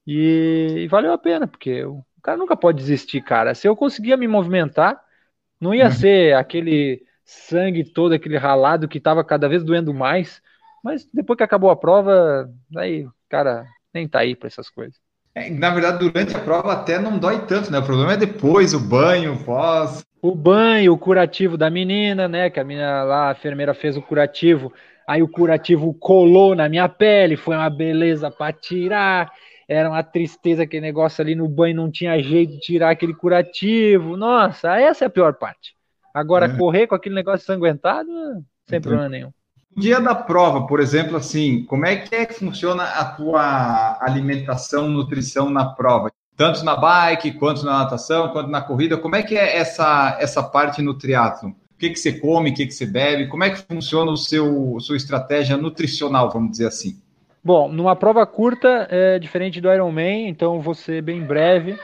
E, 0.08 0.76
e 0.80 0.88
valeu 0.88 1.12
a 1.12 1.18
pena, 1.18 1.48
porque 1.48 1.84
o 2.20 2.22
cara 2.22 2.38
nunca 2.38 2.56
pode 2.56 2.78
desistir, 2.78 3.22
cara. 3.22 3.56
Se 3.56 3.66
eu 3.66 3.76
conseguia 3.76 4.18
me 4.18 4.28
movimentar, 4.28 5.02
não 5.60 5.74
ia 5.74 5.86
uhum. 5.86 5.92
ser 5.92 6.36
aquele 6.36 7.02
sangue 7.24 7.84
todo, 7.86 8.14
aquele 8.14 8.38
ralado 8.38 8.90
que 8.90 9.00
tava 9.00 9.24
cada 9.24 9.48
vez 9.48 9.64
doendo 9.64 9.94
mais. 9.94 10.42
Mas 10.84 11.08
depois 11.14 11.38
que 11.38 11.44
acabou 11.44 11.70
a 11.70 11.78
prova, 11.78 12.50
aí, 12.76 13.08
cara, 13.30 13.66
nem 13.94 14.06
tá 14.06 14.20
aí 14.20 14.36
para 14.36 14.48
essas 14.48 14.70
coisas. 14.70 15.00
É, 15.34 15.50
na 15.50 15.70
verdade, 15.70 16.00
durante 16.00 16.36
a 16.36 16.40
prova 16.40 16.74
até 16.74 17.00
não 17.00 17.18
dói 17.18 17.46
tanto, 17.46 17.72
né? 17.72 17.80
O 17.80 17.86
problema 17.86 18.14
é 18.14 18.18
depois, 18.18 18.74
o 18.74 18.80
banho, 18.82 19.36
o 19.36 19.44
pós. 19.44 20.04
O 20.22 20.36
banho, 20.36 20.92
o 20.92 20.98
curativo 20.98 21.58
da 21.58 21.70
menina, 21.70 22.28
né? 22.28 22.50
Que 22.50 22.60
a 22.60 22.66
menina 22.66 23.04
lá, 23.04 23.30
a 23.30 23.32
enfermeira 23.32 23.74
fez 23.74 23.96
o 23.96 24.02
curativo, 24.02 24.74
aí 25.08 25.24
o 25.24 25.30
curativo 25.30 25.94
colou 25.94 26.54
na 26.54 26.68
minha 26.68 26.90
pele, 26.90 27.38
foi 27.38 27.56
uma 27.56 27.70
beleza 27.70 28.30
para 28.30 28.52
tirar. 28.52 29.32
Era 29.70 29.88
uma 29.88 30.02
tristeza 30.02 30.64
aquele 30.64 30.82
negócio 30.82 31.22
ali 31.22 31.36
no 31.36 31.48
banho, 31.48 31.76
não 31.76 31.92
tinha 31.92 32.18
jeito 32.24 32.54
de 32.54 32.60
tirar 32.60 32.90
aquele 32.90 33.14
curativo. 33.14 34.18
Nossa, 34.18 34.76
essa 34.80 35.06
é 35.06 35.08
a 35.08 35.12
pior 35.12 35.36
parte. 35.36 35.76
Agora, 36.12 36.48
é. 36.48 36.58
correr 36.58 36.88
com 36.88 36.96
aquele 36.96 37.14
negócio 37.14 37.46
sanguentado, 37.46 38.10
sem 38.68 38.80
então, 38.80 38.82
problema 38.82 39.08
nenhum. 39.08 39.32
No 39.76 39.80
dia 39.80 40.02
da 40.02 40.16
prova, 40.16 40.66
por 40.66 40.80
exemplo, 40.80 41.16
assim, 41.16 41.64
como 41.66 41.86
é 41.86 41.98
que 41.98 42.16
é 42.16 42.26
que 42.26 42.34
funciona 42.34 42.84
a 42.84 43.06
tua 43.06 44.00
alimentação, 44.02 44.90
nutrição 44.90 45.52
na 45.52 45.66
prova? 45.66 46.12
Tanto 46.36 46.66
na 46.66 46.76
bike, 46.76 47.34
quanto 47.34 47.64
na 47.64 47.80
natação, 47.80 48.30
quanto 48.30 48.50
na 48.50 48.62
corrida, 48.62 48.98
como 48.98 49.16
é 49.16 49.22
que 49.22 49.38
é 49.38 49.56
essa, 49.56 50.18
essa 50.20 50.42
parte 50.42 50.82
no 50.82 50.98
triatlo? 50.98 51.50
O 51.50 51.78
que, 51.78 51.92
que 51.92 52.00
você 52.00 52.14
come, 52.14 52.50
o 52.50 52.54
que, 52.56 52.66
que 52.66 52.74
você 52.74 52.88
bebe? 52.88 53.28
Como 53.28 53.44
é 53.44 53.52
que 53.52 53.62
funciona 53.62 54.10
o 54.10 54.18
seu 54.18 54.80
sua 54.80 54.98
estratégia 54.98 55.56
nutricional, 55.56 56.32
vamos 56.32 56.52
dizer 56.52 56.68
assim? 56.68 57.00
Bom, 57.44 57.70
numa 57.72 57.96
prova 57.96 58.26
curta 58.26 58.88
é 58.90 59.18
diferente 59.18 59.62
do 59.62 59.72
Ironman, 59.72 60.28
então 60.28 60.60
vou 60.60 60.74
ser 60.74 61.02
bem 61.02 61.22
breve. 61.22 61.78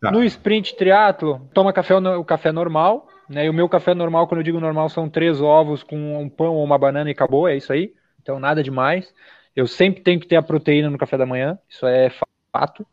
Tá. 0.00 0.10
No 0.10 0.24
sprint 0.24 0.76
triatlo, 0.76 1.48
toma 1.52 1.72
café 1.72 1.94
o 1.96 2.24
café 2.24 2.52
normal, 2.52 3.06
né? 3.28 3.46
E 3.46 3.50
o 3.50 3.54
meu 3.54 3.68
café 3.68 3.94
normal, 3.94 4.26
quando 4.26 4.40
eu 4.40 4.44
digo 4.44 4.60
normal, 4.60 4.88
são 4.88 5.08
três 5.08 5.40
ovos 5.40 5.82
com 5.82 6.22
um 6.22 6.28
pão 6.28 6.54
ou 6.54 6.64
uma 6.64 6.78
banana 6.78 7.10
e 7.10 7.12
acabou, 7.12 7.48
é 7.48 7.56
isso 7.56 7.72
aí. 7.72 7.92
Então 8.22 8.38
nada 8.40 8.62
demais. 8.62 9.12
Eu 9.54 9.66
sempre 9.66 10.02
tenho 10.02 10.20
que 10.20 10.26
ter 10.26 10.36
a 10.36 10.42
proteína 10.42 10.88
no 10.88 10.98
café 10.98 11.18
da 11.18 11.26
manhã, 11.26 11.58
isso 11.68 11.86
é 11.86 12.10
fato. 12.52 12.86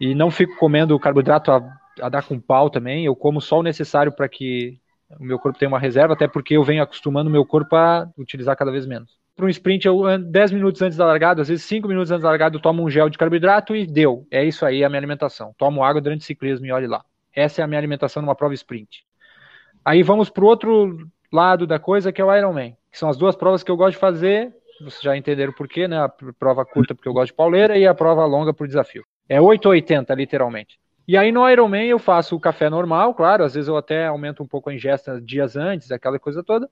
E 0.00 0.14
não 0.14 0.30
fico 0.30 0.56
comendo 0.56 0.98
carboidrato 0.98 1.50
a, 1.50 1.62
a 2.00 2.08
dar 2.08 2.22
com 2.24 2.38
pau 2.38 2.68
também. 2.68 3.04
Eu 3.04 3.16
como 3.16 3.40
só 3.40 3.58
o 3.60 3.62
necessário 3.62 4.12
para 4.12 4.28
que 4.28 4.78
o 5.18 5.24
meu 5.24 5.38
corpo 5.38 5.58
tenha 5.58 5.68
uma 5.68 5.78
reserva, 5.78 6.14
até 6.14 6.28
porque 6.28 6.56
eu 6.56 6.64
venho 6.64 6.82
acostumando 6.82 7.28
o 7.28 7.32
meu 7.32 7.44
corpo 7.46 7.74
a 7.74 8.08
utilizar 8.18 8.56
cada 8.56 8.70
vez 8.70 8.86
menos. 8.86 9.17
Para 9.38 9.46
um 9.46 9.50
sprint, 9.50 9.86
eu 9.86 10.18
10 10.18 10.50
minutos 10.50 10.82
antes 10.82 10.98
da 10.98 11.06
largada, 11.06 11.42
às 11.42 11.46
vezes 11.46 11.64
5 11.64 11.86
minutos 11.86 12.10
antes 12.10 12.24
da 12.24 12.28
largada, 12.28 12.56
eu 12.56 12.60
tomo 12.60 12.82
um 12.82 12.90
gel 12.90 13.08
de 13.08 13.16
carboidrato 13.16 13.76
e 13.76 13.86
deu. 13.86 14.26
É 14.32 14.44
isso 14.44 14.66
aí 14.66 14.82
a 14.82 14.88
minha 14.88 14.98
alimentação. 14.98 15.54
Tomo 15.56 15.84
água 15.84 16.00
durante 16.00 16.22
o 16.22 16.24
ciclismo 16.24 16.66
e 16.66 16.72
olhe 16.72 16.88
lá. 16.88 17.04
Essa 17.32 17.60
é 17.60 17.64
a 17.64 17.68
minha 17.68 17.78
alimentação 17.78 18.20
numa 18.20 18.34
prova 18.34 18.52
sprint. 18.54 19.04
Aí 19.84 20.02
vamos 20.02 20.28
para 20.28 20.42
o 20.42 20.48
outro 20.48 21.08
lado 21.32 21.68
da 21.68 21.78
coisa, 21.78 22.10
que 22.10 22.20
é 22.20 22.24
o 22.24 22.36
Ironman, 22.36 22.76
que 22.90 22.98
são 22.98 23.08
as 23.08 23.16
duas 23.16 23.36
provas 23.36 23.62
que 23.62 23.70
eu 23.70 23.76
gosto 23.76 23.92
de 23.92 24.00
fazer. 24.00 24.52
Vocês 24.80 25.02
já 25.02 25.16
entenderam 25.16 25.52
por 25.52 25.68
quê, 25.68 25.86
né? 25.86 26.02
A 26.02 26.08
prova 26.36 26.64
curta 26.64 26.92
porque 26.92 27.08
eu 27.08 27.12
gosto 27.12 27.28
de 27.28 27.36
pauleira 27.36 27.78
e 27.78 27.86
a 27.86 27.94
prova 27.94 28.26
longa 28.26 28.52
por 28.52 28.66
desafio. 28.66 29.04
É 29.28 29.40
880, 29.40 30.12
literalmente. 30.14 30.80
E 31.06 31.16
aí 31.16 31.30
no 31.30 31.48
Ironman 31.48 31.86
eu 31.86 32.00
faço 32.00 32.34
o 32.34 32.40
café 32.40 32.68
normal, 32.68 33.14
claro, 33.14 33.44
às 33.44 33.54
vezes 33.54 33.68
eu 33.68 33.76
até 33.76 34.08
aumento 34.08 34.42
um 34.42 34.48
pouco 34.48 34.68
a 34.68 34.74
ingesta 34.74 35.20
dias 35.20 35.56
antes, 35.56 35.92
aquela 35.92 36.18
coisa 36.18 36.42
toda. 36.42 36.68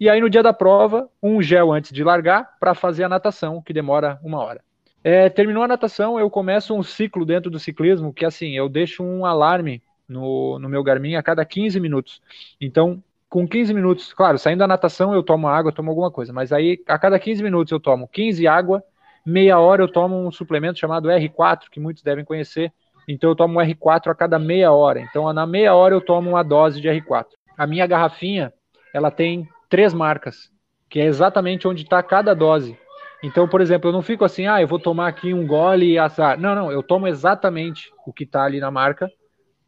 E 0.00 0.08
aí 0.08 0.20
no 0.20 0.28
dia 0.28 0.42
da 0.42 0.52
prova, 0.52 1.08
um 1.22 1.40
gel 1.40 1.72
antes 1.72 1.92
de 1.92 2.02
largar 2.02 2.58
para 2.58 2.74
fazer 2.74 3.04
a 3.04 3.08
natação, 3.08 3.62
que 3.62 3.72
demora 3.72 4.18
uma 4.22 4.38
hora. 4.38 4.60
É, 5.02 5.28
terminou 5.28 5.62
a 5.62 5.68
natação, 5.68 6.18
eu 6.18 6.30
começo 6.30 6.74
um 6.74 6.82
ciclo 6.82 7.24
dentro 7.24 7.50
do 7.50 7.58
ciclismo, 7.58 8.12
que 8.12 8.24
assim, 8.24 8.56
eu 8.56 8.68
deixo 8.68 9.02
um 9.04 9.24
alarme 9.24 9.82
no, 10.08 10.58
no 10.58 10.68
meu 10.68 10.82
Garmin 10.82 11.14
a 11.14 11.22
cada 11.22 11.44
15 11.44 11.78
minutos. 11.78 12.22
Então, 12.60 13.02
com 13.28 13.46
15 13.46 13.74
minutos, 13.74 14.12
claro, 14.12 14.38
saindo 14.38 14.60
da 14.60 14.66
natação 14.66 15.12
eu 15.12 15.22
tomo 15.22 15.46
água, 15.46 15.72
tomo 15.72 15.90
alguma 15.90 16.10
coisa, 16.10 16.32
mas 16.32 16.52
aí 16.52 16.82
a 16.86 16.98
cada 16.98 17.18
15 17.18 17.42
minutos 17.42 17.70
eu 17.72 17.80
tomo 17.80 18.08
15 18.08 18.46
água, 18.46 18.82
meia 19.24 19.58
hora 19.58 19.82
eu 19.82 19.88
tomo 19.88 20.16
um 20.16 20.30
suplemento 20.30 20.78
chamado 20.78 21.08
R4, 21.08 21.64
que 21.70 21.80
muitos 21.80 22.02
devem 22.02 22.24
conhecer. 22.24 22.72
Então 23.06 23.30
eu 23.30 23.36
tomo 23.36 23.58
R4 23.58 24.10
a 24.10 24.14
cada 24.14 24.38
meia 24.38 24.72
hora. 24.72 25.00
Então 25.00 25.30
na 25.32 25.46
meia 25.46 25.74
hora 25.74 25.94
eu 25.94 26.00
tomo 26.00 26.30
uma 26.30 26.42
dose 26.42 26.80
de 26.80 26.88
R4. 26.88 27.26
A 27.56 27.66
minha 27.66 27.86
garrafinha, 27.86 28.52
ela 28.92 29.10
tem 29.10 29.48
três 29.68 29.92
marcas, 29.92 30.50
que 30.88 31.00
é 31.00 31.04
exatamente 31.04 31.66
onde 31.66 31.82
está 31.82 32.02
cada 32.02 32.34
dose. 32.34 32.78
Então, 33.22 33.48
por 33.48 33.60
exemplo, 33.60 33.88
eu 33.88 33.92
não 33.92 34.02
fico 34.02 34.24
assim, 34.24 34.46
ah, 34.46 34.60
eu 34.60 34.68
vou 34.68 34.78
tomar 34.78 35.08
aqui 35.08 35.32
um 35.32 35.46
gole 35.46 35.92
e 35.92 35.98
assar. 35.98 36.38
Não, 36.38 36.54
não, 36.54 36.70
eu 36.70 36.82
tomo 36.82 37.06
exatamente 37.06 37.90
o 38.06 38.12
que 38.12 38.24
está 38.24 38.44
ali 38.44 38.60
na 38.60 38.70
marca 38.70 39.10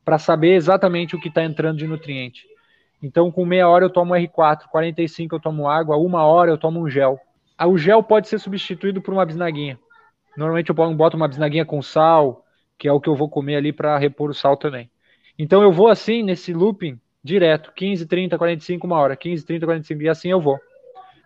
para 0.05 0.19
saber 0.19 0.55
exatamente 0.55 1.17
o 1.17 1.21
que 1.21 1.29
está 1.29 1.43
entrando 1.43 1.79
de 1.79 1.87
nutriente. 1.87 2.47
Então, 3.03 3.31
com 3.31 3.45
meia 3.45 3.69
hora 3.69 3.85
eu 3.85 3.91
tomo 3.91 4.15
R4, 4.15 4.69
45 4.71 5.35
eu 5.35 5.41
tomo 5.41 5.69
água, 5.69 5.97
uma 5.97 6.25
hora 6.25 6.51
eu 6.51 6.59
tomo 6.59 6.81
um 6.81 6.89
gel. 6.89 7.19
Ah, 7.57 7.67
o 7.67 7.79
gel 7.79 8.03
pode 8.03 8.29
ser 8.29 8.39
substituído 8.39 9.01
por 9.01 9.15
uma 9.15 9.25
bisnaguinha. 9.25 9.79
Normalmente 10.37 10.69
eu 10.69 10.75
boto 10.75 11.17
uma 11.17 11.27
bisnaguinha 11.27 11.65
com 11.65 11.81
sal, 11.81 12.45
que 12.79 12.87
é 12.87 12.93
o 12.93 13.01
que 13.01 13.09
eu 13.09 13.17
vou 13.17 13.29
comer 13.29 13.57
ali 13.57 13.73
para 13.73 13.97
repor 13.97 14.31
o 14.31 14.35
sal 14.35 14.57
também. 14.57 14.91
Então 15.39 15.63
eu 15.63 15.73
vou 15.73 15.89
assim, 15.89 16.23
nesse 16.23 16.53
looping, 16.53 17.01
direto, 17.27 17.73
15, 17.75 18.07
30, 18.07 18.39
45, 18.39 18.87
uma 18.87 18.99
hora, 18.99 19.17
15, 19.17 19.45
30, 19.45 19.67
45, 19.67 20.03
e 20.03 20.09
assim 20.09 20.31
eu 20.31 20.41
vou. 20.41 20.59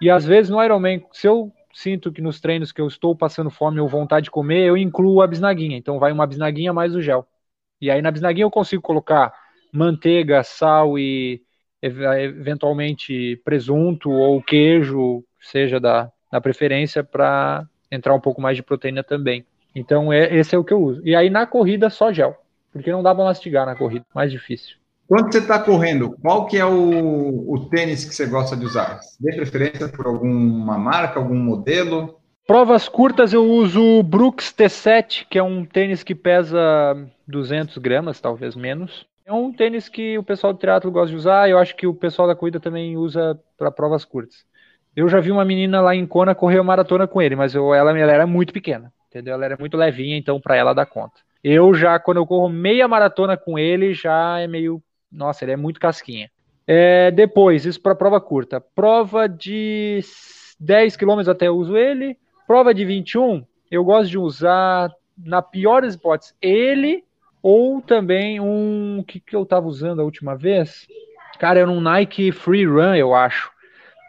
E 0.00 0.10
às 0.10 0.24
vezes 0.24 0.50
no 0.50 0.62
Ironman, 0.62 1.04
se 1.12 1.26
eu 1.26 1.52
sinto 1.72 2.10
que 2.10 2.22
nos 2.22 2.40
treinos 2.40 2.72
que 2.72 2.80
eu 2.80 2.86
estou 2.88 3.14
passando 3.14 3.50
fome 3.50 3.78
ou 3.78 3.86
vontade 3.86 4.24
de 4.24 4.30
comer, 4.30 4.66
eu 4.66 4.76
incluo 4.76 5.22
a 5.22 5.26
bisnaguinha. 5.26 5.76
Então 5.76 5.98
vai 5.98 6.10
uma 6.10 6.26
bisnaguinha 6.26 6.72
mais 6.72 6.94
o 6.94 7.02
gel. 7.02 7.26
E 7.80 7.90
aí 7.90 8.02
na 8.02 8.10
bisnaguinha 8.10 8.44
eu 8.44 8.50
consigo 8.50 8.82
colocar 8.82 9.32
manteiga, 9.72 10.42
sal 10.42 10.98
e 10.98 11.42
eventualmente 11.82 13.40
presunto 13.44 14.10
ou 14.10 14.42
queijo, 14.42 15.24
seja 15.40 15.78
da, 15.78 16.10
da 16.30 16.40
preferência, 16.40 17.04
para 17.04 17.66
entrar 17.90 18.14
um 18.14 18.20
pouco 18.20 18.40
mais 18.40 18.56
de 18.56 18.62
proteína 18.62 19.04
também. 19.04 19.44
Então 19.74 20.12
é, 20.12 20.34
esse 20.34 20.54
é 20.54 20.58
o 20.58 20.64
que 20.64 20.72
eu 20.72 20.82
uso. 20.82 21.00
E 21.04 21.14
aí 21.14 21.30
na 21.30 21.46
corrida 21.46 21.88
só 21.90 22.12
gel, 22.12 22.36
porque 22.72 22.90
não 22.90 23.02
dá 23.02 23.14
para 23.14 23.24
mastigar 23.24 23.66
na 23.66 23.76
corrida, 23.76 24.04
mais 24.14 24.32
difícil. 24.32 24.79
Quando 25.10 25.32
você 25.32 25.38
está 25.38 25.58
correndo, 25.58 26.16
qual 26.22 26.46
que 26.46 26.56
é 26.56 26.64
o, 26.64 27.52
o 27.52 27.68
tênis 27.68 28.04
que 28.04 28.14
você 28.14 28.26
gosta 28.26 28.56
de 28.56 28.64
usar? 28.64 29.00
Dê 29.18 29.34
preferência 29.34 29.88
por 29.88 30.06
alguma 30.06 30.78
marca, 30.78 31.18
algum 31.18 31.34
modelo? 31.34 32.20
Provas 32.46 32.88
curtas 32.88 33.32
eu 33.32 33.44
uso 33.44 33.82
o 33.82 34.04
Brooks 34.04 34.52
T7, 34.52 35.26
que 35.28 35.36
é 35.36 35.42
um 35.42 35.64
tênis 35.64 36.04
que 36.04 36.14
pesa 36.14 36.60
200 37.26 37.78
gramas, 37.78 38.20
talvez 38.20 38.54
menos. 38.54 39.04
É 39.26 39.32
um 39.32 39.52
tênis 39.52 39.88
que 39.88 40.16
o 40.16 40.22
pessoal 40.22 40.52
do 40.52 40.60
triatlo 40.60 40.92
gosta 40.92 41.10
de 41.10 41.16
usar, 41.16 41.50
eu 41.50 41.58
acho 41.58 41.74
que 41.74 41.88
o 41.88 41.94
pessoal 41.94 42.28
da 42.28 42.36
corrida 42.36 42.60
também 42.60 42.96
usa 42.96 43.36
para 43.58 43.72
provas 43.72 44.04
curtas. 44.04 44.44
Eu 44.94 45.08
já 45.08 45.18
vi 45.18 45.32
uma 45.32 45.44
menina 45.44 45.80
lá 45.80 45.92
em 45.92 46.06
Kona 46.06 46.36
correr 46.36 46.58
uma 46.58 46.64
maratona 46.64 47.08
com 47.08 47.20
ele, 47.20 47.34
mas 47.34 47.52
eu, 47.52 47.74
ela, 47.74 47.98
ela 47.98 48.12
era 48.12 48.28
muito 48.28 48.52
pequena, 48.52 48.92
entendeu? 49.08 49.34
Ela 49.34 49.44
era 49.44 49.56
muito 49.58 49.76
levinha, 49.76 50.16
então 50.16 50.40
para 50.40 50.54
ela 50.54 50.72
dá 50.72 50.86
conta. 50.86 51.20
Eu 51.42 51.74
já, 51.74 51.98
quando 51.98 52.18
eu 52.18 52.26
corro 52.26 52.48
meia 52.48 52.86
maratona 52.86 53.36
com 53.36 53.58
ele, 53.58 53.92
já 53.92 54.38
é 54.38 54.46
meio. 54.46 54.80
Nossa, 55.10 55.44
ele 55.44 55.52
é 55.52 55.56
muito 55.56 55.80
casquinha. 55.80 56.30
É, 56.66 57.10
depois, 57.10 57.66
isso 57.66 57.80
para 57.80 57.94
prova 57.94 58.20
curta. 58.20 58.60
Prova 58.60 59.28
de 59.28 60.00
10 60.58 60.96
km 60.96 61.28
até 61.28 61.48
eu 61.48 61.56
uso 61.56 61.76
ele. 61.76 62.16
Prova 62.46 62.74
de 62.74 62.84
21, 62.84 63.44
eu 63.70 63.84
gosto 63.84 64.10
de 64.10 64.18
usar, 64.18 64.90
na 65.16 65.40
pior 65.40 65.82
das 65.82 65.94
hipóteses, 65.94 66.34
ele 66.42 67.04
ou 67.42 67.80
também 67.80 68.40
um. 68.40 69.04
que, 69.06 69.20
que 69.20 69.34
eu 69.34 69.44
estava 69.44 69.66
usando 69.66 70.00
a 70.00 70.04
última 70.04 70.36
vez? 70.36 70.86
Cara, 71.38 71.60
era 71.60 71.70
um 71.70 71.80
Nike 71.80 72.32
Free 72.32 72.66
Run, 72.66 72.94
eu 72.94 73.14
acho. 73.14 73.50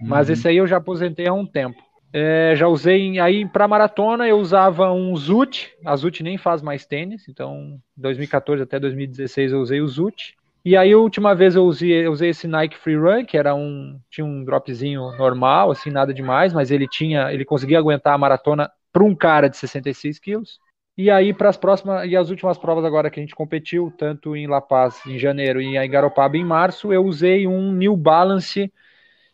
Mas 0.02 0.28
uhum. 0.28 0.34
esse 0.34 0.48
aí 0.48 0.58
eu 0.58 0.68
já 0.68 0.78
aposentei 0.78 1.28
há 1.28 1.34
um 1.34 1.46
tempo. 1.46 1.82
É, 2.14 2.54
já 2.56 2.68
usei 2.68 3.18
aí 3.20 3.48
para 3.48 3.70
maratona 3.70 4.28
eu 4.28 4.38
usava 4.38 4.92
um 4.92 5.16
Zut, 5.16 5.74
a 5.86 5.96
Zut 5.96 6.22
nem 6.22 6.38
faz 6.38 6.62
mais 6.62 6.86
tênis, 6.86 7.26
então 7.30 7.80
2014 7.96 8.62
até 8.62 8.78
2016 8.78 9.54
eu 9.54 9.62
usei 9.62 9.80
o 9.80 9.88
Zut. 9.88 10.36
E 10.64 10.78
aí 10.78 10.94
a 10.94 10.98
última 10.98 11.34
vez 11.34 11.56
eu 11.56 11.66
usei, 11.66 12.06
eu 12.06 12.12
usei 12.12 12.30
esse 12.30 12.48
Nike 12.48 12.78
Free 12.78 12.96
Run, 12.96 13.26
que 13.26 13.36
era 13.36 13.56
um 13.56 14.00
tinha 14.12 14.26
um 14.26 14.44
dropzinho 14.44 15.02
normal, 15.18 15.72
assim, 15.72 15.90
nada 15.90 16.14
demais, 16.14 16.54
mas 16.54 16.70
ele 16.70 16.88
tinha, 16.88 17.34
ele 17.34 17.44
conseguia 17.44 17.80
aguentar 17.80 18.14
a 18.14 18.18
maratona 18.18 18.72
para 18.94 19.04
um 19.04 19.16
cara 19.16 19.50
de 19.50 19.58
66 19.58 20.20
quilos. 20.20 20.60
E 20.96 21.10
aí 21.10 21.34
para 21.34 21.50
as 21.50 21.58
próximas 21.58 22.08
e 22.08 22.16
as 22.16 22.30
últimas 22.30 22.60
provas 22.60 22.86
agora 22.86 23.10
que 23.10 23.20
a 23.20 23.24
gente 23.24 23.34
competiu, 23.34 23.92
tanto 23.98 24.36
em 24.36 24.46
La 24.46 24.62
Paz 24.62 25.04
em 25.08 25.18
janeiro 25.18 25.60
e 25.62 25.78
em 25.78 25.90
Garopaba 25.90 26.38
em 26.38 26.46
março, 26.46 26.94
eu 26.94 27.04
usei 27.06 27.48
um 27.48 27.72
New 27.72 27.98
Balance. 27.98 28.72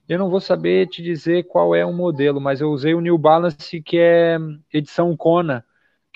Eu 0.07 0.19
não 0.19 0.29
vou 0.29 0.39
saber 0.39 0.87
te 0.87 1.03
dizer 1.03 1.43
qual 1.43 1.75
é 1.75 1.85
o 1.85 1.91
modelo, 1.91 2.39
mas 2.39 2.61
eu 2.61 2.69
usei 2.71 2.93
o 2.93 3.01
New 3.01 3.17
Balance 3.17 3.81
que 3.81 3.97
é 3.97 4.37
edição 4.71 5.15
Kona, 5.17 5.65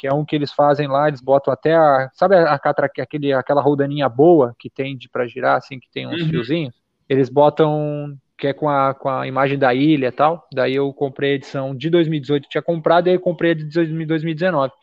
que 0.01 0.07
é 0.07 0.11
um 0.11 0.25
que 0.25 0.35
eles 0.35 0.51
fazem 0.51 0.87
lá, 0.87 1.07
eles 1.07 1.21
botam 1.21 1.53
até 1.53 1.75
a, 1.75 2.09
sabe 2.15 2.35
a, 2.35 2.59
aquele, 2.97 3.31
aquela 3.33 3.61
roldaninha 3.61 4.09
boa 4.09 4.55
que 4.57 4.67
tem 4.67 4.97
para 5.11 5.27
girar, 5.27 5.57
assim, 5.57 5.79
que 5.79 5.87
tem 5.91 6.07
uns 6.07 6.23
uhum. 6.23 6.29
fiozinhos? 6.29 6.73
Eles 7.07 7.29
botam 7.29 8.17
que 8.35 8.47
é 8.47 8.53
com 8.53 8.67
a, 8.67 8.95
com 8.95 9.07
a 9.07 9.27
imagem 9.27 9.59
da 9.59 9.75
ilha 9.75 10.07
e 10.07 10.11
tal. 10.11 10.47
Daí 10.51 10.73
eu 10.73 10.91
comprei 10.91 11.33
a 11.33 11.35
edição 11.35 11.75
de 11.75 11.87
2018, 11.91 12.49
tinha 12.49 12.63
comprado, 12.63 13.05
e 13.05 13.11
aí 13.11 13.19
comprei 13.19 13.51
a 13.51 13.53
de 13.53 13.65
2019. 14.07 14.73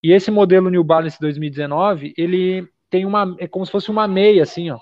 E 0.00 0.12
esse 0.12 0.30
modelo 0.30 0.70
New 0.70 0.84
Balance 0.84 1.18
2019, 1.20 2.14
ele 2.16 2.68
tem 2.88 3.04
uma, 3.04 3.34
é 3.40 3.48
como 3.48 3.66
se 3.66 3.72
fosse 3.72 3.90
uma 3.90 4.06
meia, 4.06 4.44
assim, 4.44 4.70
ó. 4.70 4.78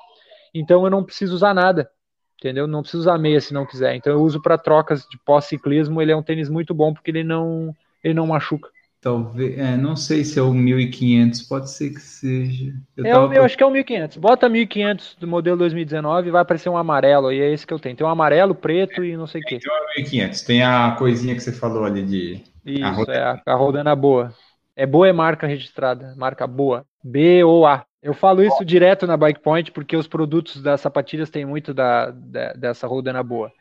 Então 0.52 0.84
eu 0.84 0.90
não 0.90 1.02
preciso 1.02 1.34
usar 1.34 1.54
nada, 1.54 1.88
entendeu? 2.36 2.66
Não 2.66 2.82
preciso 2.82 3.04
usar 3.04 3.16
meia 3.16 3.40
se 3.40 3.54
não 3.54 3.64
quiser. 3.64 3.94
Então 3.94 4.12
eu 4.12 4.20
uso 4.20 4.42
para 4.42 4.58
trocas 4.58 5.06
de 5.10 5.18
pós-ciclismo, 5.24 6.02
ele 6.02 6.12
é 6.12 6.16
um 6.16 6.22
tênis 6.22 6.50
muito 6.50 6.74
bom 6.74 6.92
porque 6.92 7.10
ele 7.10 7.24
não, 7.24 7.74
ele 8.04 8.12
não 8.12 8.26
machuca. 8.26 8.68
Talvez, 9.00 9.56
é, 9.56 9.76
não 9.76 9.94
sei 9.94 10.24
se 10.24 10.40
é 10.40 10.42
o 10.42 10.52
1500, 10.52 11.42
pode 11.42 11.70
ser 11.70 11.90
que 11.90 12.00
seja. 12.00 12.74
Eu, 12.96 13.06
é, 13.06 13.12
tava... 13.12 13.34
eu 13.34 13.44
acho 13.44 13.56
que 13.56 13.62
é 13.62 13.66
o 13.66 13.70
1500. 13.70 14.16
Bota 14.16 14.48
1500 14.48 15.16
do 15.20 15.28
modelo 15.28 15.56
2019 15.56 16.28
e 16.28 16.30
vai 16.32 16.42
aparecer 16.42 16.68
um 16.68 16.76
amarelo, 16.76 17.32
e 17.32 17.40
é 17.40 17.52
esse 17.52 17.64
que 17.64 17.72
eu 17.72 17.78
tenho. 17.78 17.94
Tem 17.94 18.04
um 18.04 18.10
amarelo, 18.10 18.56
preto 18.56 19.04
e 19.04 19.16
não 19.16 19.28
sei 19.28 19.40
o 19.40 19.44
que. 19.44 19.54
Então 19.56 19.72
é 19.72 20.00
1500. 20.00 20.42
Tem 20.42 20.62
a 20.64 20.96
coisinha 20.98 21.34
que 21.34 21.40
você 21.40 21.52
falou 21.52 21.84
ali 21.84 22.02
de. 22.02 22.42
Isso, 22.66 23.10
a 23.10 23.14
é 23.14 23.22
a, 23.22 23.42
a 23.46 23.54
Rodana 23.54 23.94
Boa. 23.94 24.34
É 24.74 24.86
boa 24.86 25.08
é 25.08 25.12
marca 25.12 25.46
registrada, 25.46 26.14
marca 26.16 26.46
boa. 26.46 26.84
B-O-A. 27.02 27.84
Eu 28.02 28.14
falo 28.14 28.42
isso 28.42 28.64
direto 28.64 29.06
na 29.06 29.16
Bike 29.16 29.40
Point 29.40 29.72
porque 29.72 29.96
os 29.96 30.06
produtos 30.06 30.62
das 30.62 30.80
sapatilhas 30.80 31.30
têm 31.30 31.44
muito 31.44 31.74
da, 31.74 32.10
da 32.10 32.52
dessa 32.52 32.86
Rodana 32.86 33.22
Boa. 33.22 33.52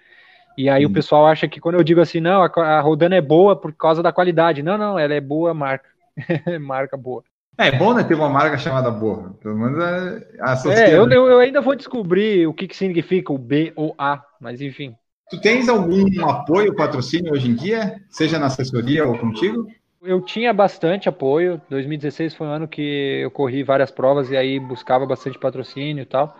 E 0.57 0.67
aí 0.67 0.85
o 0.85 0.89
pessoal 0.89 1.27
acha 1.27 1.47
que 1.47 1.59
quando 1.59 1.75
eu 1.75 1.83
digo 1.83 2.01
assim, 2.01 2.19
não, 2.19 2.41
a, 2.41 2.47
a 2.47 2.81
Rodana 2.81 3.15
é 3.15 3.21
boa 3.21 3.55
por 3.55 3.71
causa 3.71 4.01
da 4.01 4.11
qualidade. 4.11 4.63
Não, 4.63 4.77
não, 4.77 4.97
ela 4.97 5.13
é 5.13 5.21
boa 5.21 5.53
marca. 5.53 5.87
marca 6.59 6.97
boa. 6.97 7.23
É, 7.57 7.67
é 7.67 7.71
bom, 7.71 7.93
né, 7.93 8.03
ter 8.03 8.15
uma 8.15 8.29
marca 8.29 8.57
chamada 8.57 8.89
boa. 8.89 9.35
Pelo 9.41 9.55
menos 9.55 9.83
é, 9.83 10.89
é 10.89 10.95
eu, 10.95 11.09
eu, 11.09 11.27
eu, 11.27 11.39
ainda 11.39 11.61
vou 11.61 11.75
descobrir 11.75 12.47
o 12.47 12.53
que, 12.53 12.67
que 12.67 12.75
significa 12.75 13.31
o 13.31 13.37
B 13.37 13.71
ou 13.75 13.93
A, 13.97 14.23
mas 14.39 14.61
enfim. 14.61 14.95
Tu 15.29 15.39
tens 15.41 15.67
algum 15.67 16.05
apoio, 16.29 16.75
patrocínio 16.75 17.33
hoje 17.33 17.49
em 17.49 17.55
dia? 17.55 18.01
Seja 18.09 18.39
na 18.39 18.45
assessoria 18.45 19.05
ou 19.05 19.17
contigo? 19.17 19.67
Eu 20.01 20.21
tinha 20.21 20.53
bastante 20.53 21.09
apoio. 21.09 21.61
2016 21.69 22.33
foi 22.33 22.47
um 22.47 22.51
ano 22.51 22.67
que 22.67 23.19
eu 23.21 23.29
corri 23.29 23.63
várias 23.63 23.91
provas 23.91 24.31
e 24.31 24.37
aí 24.37 24.59
buscava 24.59 25.05
bastante 25.05 25.37
patrocínio 25.37 26.03
e 26.03 26.05
tal. 26.05 26.35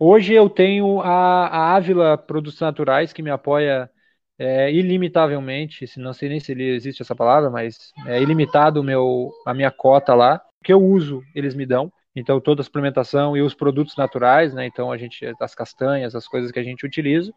Hoje 0.00 0.32
eu 0.32 0.48
tenho 0.48 1.00
a, 1.00 1.46
a 1.48 1.74
Ávila 1.74 2.16
Produtos 2.16 2.60
Naturais, 2.60 3.12
que 3.12 3.20
me 3.20 3.30
apoia 3.30 3.90
é, 4.38 4.72
ilimitavelmente, 4.72 5.88
se 5.88 5.98
não 5.98 6.12
sei 6.12 6.28
nem 6.28 6.38
se 6.38 6.52
existe 6.52 7.02
essa 7.02 7.16
palavra, 7.16 7.50
mas 7.50 7.92
é 8.06 8.22
ilimitado 8.22 8.82
meu, 8.84 9.32
a 9.44 9.52
minha 9.52 9.72
cota 9.72 10.14
lá. 10.14 10.40
O 10.60 10.64
que 10.64 10.72
eu 10.72 10.80
uso, 10.80 11.22
eles 11.34 11.54
me 11.54 11.66
dão. 11.66 11.92
Então, 12.14 12.40
toda 12.40 12.60
a 12.60 12.64
suplementação 12.64 13.36
e 13.36 13.42
os 13.42 13.54
produtos 13.54 13.96
naturais, 13.96 14.54
né? 14.54 14.66
Então, 14.66 14.92
a 14.92 14.96
gente, 14.96 15.26
as 15.40 15.54
castanhas, 15.54 16.14
as 16.14 16.28
coisas 16.28 16.52
que 16.52 16.58
a 16.60 16.64
gente 16.64 16.86
utiliza. 16.86 17.32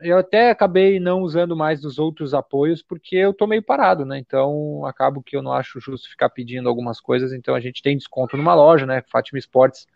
Eu 0.00 0.18
até 0.18 0.50
acabei 0.50 1.00
não 1.00 1.22
usando 1.22 1.56
mais 1.56 1.80
dos 1.80 1.98
outros 1.98 2.34
apoios 2.34 2.82
porque 2.82 3.16
eu 3.16 3.32
tô 3.32 3.46
meio 3.46 3.62
parado, 3.62 4.04
né? 4.04 4.18
Então, 4.18 4.84
acabo 4.84 5.22
que 5.22 5.36
eu 5.36 5.42
não 5.42 5.52
acho 5.52 5.80
justo 5.80 6.10
ficar 6.10 6.28
pedindo 6.30 6.68
algumas 6.68 7.00
coisas. 7.00 7.32
Então, 7.32 7.54
a 7.54 7.60
gente 7.60 7.82
tem 7.82 7.96
desconto 7.96 8.36
numa 8.36 8.54
loja, 8.54 8.84
né? 8.84 9.02
Fátima 9.10 9.38
Esportes 9.38 9.86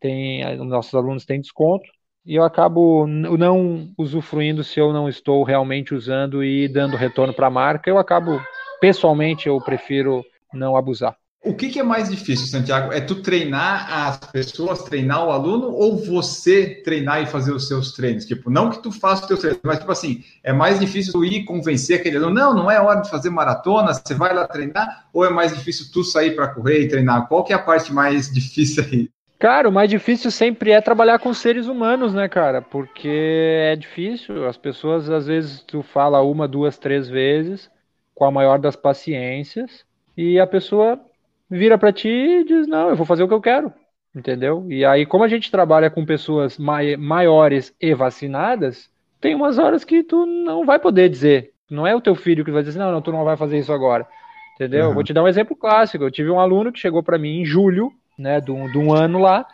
tem, 0.00 0.56
nossos 0.56 0.94
alunos 0.94 1.24
têm 1.24 1.40
desconto 1.40 1.84
e 2.24 2.34
eu 2.34 2.44
acabo 2.44 3.06
não 3.06 3.92
usufruindo 3.96 4.62
se 4.62 4.78
eu 4.78 4.92
não 4.92 5.08
estou 5.08 5.42
realmente 5.42 5.94
usando 5.94 6.44
e 6.44 6.68
dando 6.68 6.96
retorno 6.96 7.32
para 7.32 7.46
a 7.46 7.50
marca. 7.50 7.88
Eu 7.88 7.98
acabo, 7.98 8.40
pessoalmente, 8.80 9.48
eu 9.48 9.60
prefiro 9.60 10.24
não 10.52 10.76
abusar. 10.76 11.16
O 11.42 11.54
que, 11.54 11.70
que, 11.70 11.80
é 11.80 11.82
mais 11.82 12.10
difícil, 12.10 12.46
Santiago? 12.48 12.92
É 12.92 13.00
tu 13.00 13.22
treinar 13.22 13.90
as 13.90 14.18
pessoas, 14.30 14.82
treinar 14.82 15.26
o 15.26 15.30
aluno, 15.30 15.70
ou 15.70 15.96
você 15.96 16.82
treinar 16.84 17.22
e 17.22 17.26
fazer 17.26 17.50
os 17.50 17.66
seus 17.66 17.92
treinos? 17.92 18.26
Tipo, 18.26 18.50
não 18.50 18.68
que 18.68 18.82
tu 18.82 18.92
faça 18.92 19.22
os 19.22 19.28
teus 19.28 19.40
treinos, 19.40 19.60
mas 19.64 19.78
tipo 19.78 19.90
assim, 19.90 20.22
é 20.44 20.52
mais 20.52 20.78
difícil 20.78 21.14
tu 21.14 21.24
ir 21.24 21.44
convencer 21.44 21.98
aquele 21.98 22.18
aluno, 22.18 22.34
não, 22.34 22.54
não 22.54 22.70
é 22.70 22.78
hora 22.78 23.00
de 23.00 23.08
fazer 23.08 23.30
maratona, 23.30 23.94
você 23.94 24.12
vai 24.12 24.34
lá 24.34 24.46
treinar, 24.46 25.08
ou 25.14 25.24
é 25.24 25.30
mais 25.30 25.56
difícil 25.56 25.86
tu 25.90 26.04
sair 26.04 26.36
para 26.36 26.48
correr 26.48 26.82
e 26.82 26.88
treinar? 26.88 27.26
Qual 27.26 27.42
que 27.42 27.54
é 27.54 27.56
a 27.56 27.62
parte 27.62 27.90
mais 27.90 28.28
difícil 28.30 28.84
aí? 28.84 29.10
Cara, 29.40 29.70
o 29.70 29.72
mais 29.72 29.88
difícil 29.88 30.30
sempre 30.30 30.70
é 30.70 30.82
trabalhar 30.82 31.18
com 31.18 31.32
seres 31.32 31.66
humanos, 31.66 32.12
né, 32.12 32.28
cara? 32.28 32.60
Porque 32.60 33.08
é 33.08 33.74
difícil. 33.74 34.46
As 34.46 34.58
pessoas, 34.58 35.08
às 35.08 35.26
vezes, 35.26 35.62
tu 35.62 35.82
fala 35.82 36.20
uma, 36.20 36.46
duas, 36.46 36.76
três 36.76 37.08
vezes, 37.08 37.70
com 38.14 38.26
a 38.26 38.30
maior 38.30 38.58
das 38.58 38.76
paciências, 38.76 39.86
e 40.14 40.38
a 40.38 40.46
pessoa 40.46 41.00
vira 41.48 41.78
para 41.78 41.90
ti 41.90 42.10
e 42.10 42.44
diz: 42.44 42.66
Não, 42.66 42.90
eu 42.90 42.96
vou 42.96 43.06
fazer 43.06 43.22
o 43.22 43.28
que 43.28 43.32
eu 43.32 43.40
quero. 43.40 43.72
Entendeu? 44.14 44.66
E 44.68 44.84
aí, 44.84 45.06
como 45.06 45.24
a 45.24 45.28
gente 45.28 45.50
trabalha 45.50 45.88
com 45.88 46.04
pessoas 46.04 46.58
mai 46.58 46.94
maiores 46.96 47.74
e 47.80 47.94
vacinadas, 47.94 48.90
tem 49.22 49.34
umas 49.34 49.58
horas 49.58 49.84
que 49.84 50.02
tu 50.02 50.26
não 50.26 50.66
vai 50.66 50.78
poder 50.78 51.08
dizer. 51.08 51.52
Não 51.70 51.86
é 51.86 51.96
o 51.96 52.00
teu 52.02 52.14
filho 52.14 52.44
que 52.44 52.50
vai 52.50 52.62
dizer 52.62 52.78
não, 52.78 52.92
não, 52.92 53.00
tu 53.00 53.10
não 53.10 53.24
vai 53.24 53.38
fazer 53.38 53.58
isso 53.58 53.72
agora. 53.72 54.06
Entendeu? 54.54 54.88
Uhum. 54.88 54.94
Vou 54.94 55.02
te 55.02 55.14
dar 55.14 55.22
um 55.22 55.28
exemplo 55.28 55.56
clássico. 55.56 56.04
Eu 56.04 56.10
tive 56.10 56.28
um 56.28 56.38
aluno 56.38 56.70
que 56.70 56.78
chegou 56.78 57.02
para 57.02 57.16
mim 57.16 57.40
em 57.40 57.44
julho 57.46 57.90
né, 58.20 58.40
de 58.40 58.50
um, 58.50 58.70
de 58.70 58.78
um 58.78 58.92
ano 58.92 59.18
lá, 59.18 59.46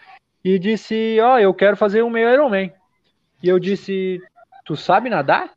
e 0.45 0.59
disse, 0.59 1.19
ó, 1.21 1.35
oh, 1.35 1.39
eu 1.39 1.55
quero 1.55 1.77
fazer 1.77 2.03
um 2.03 2.11
meio 2.11 2.31
Ironman. 2.31 2.73
E 3.43 3.49
eu 3.49 3.59
disse, 3.59 4.21
tu 4.65 4.77
sabe 4.77 5.11
nadar? 5.11 5.51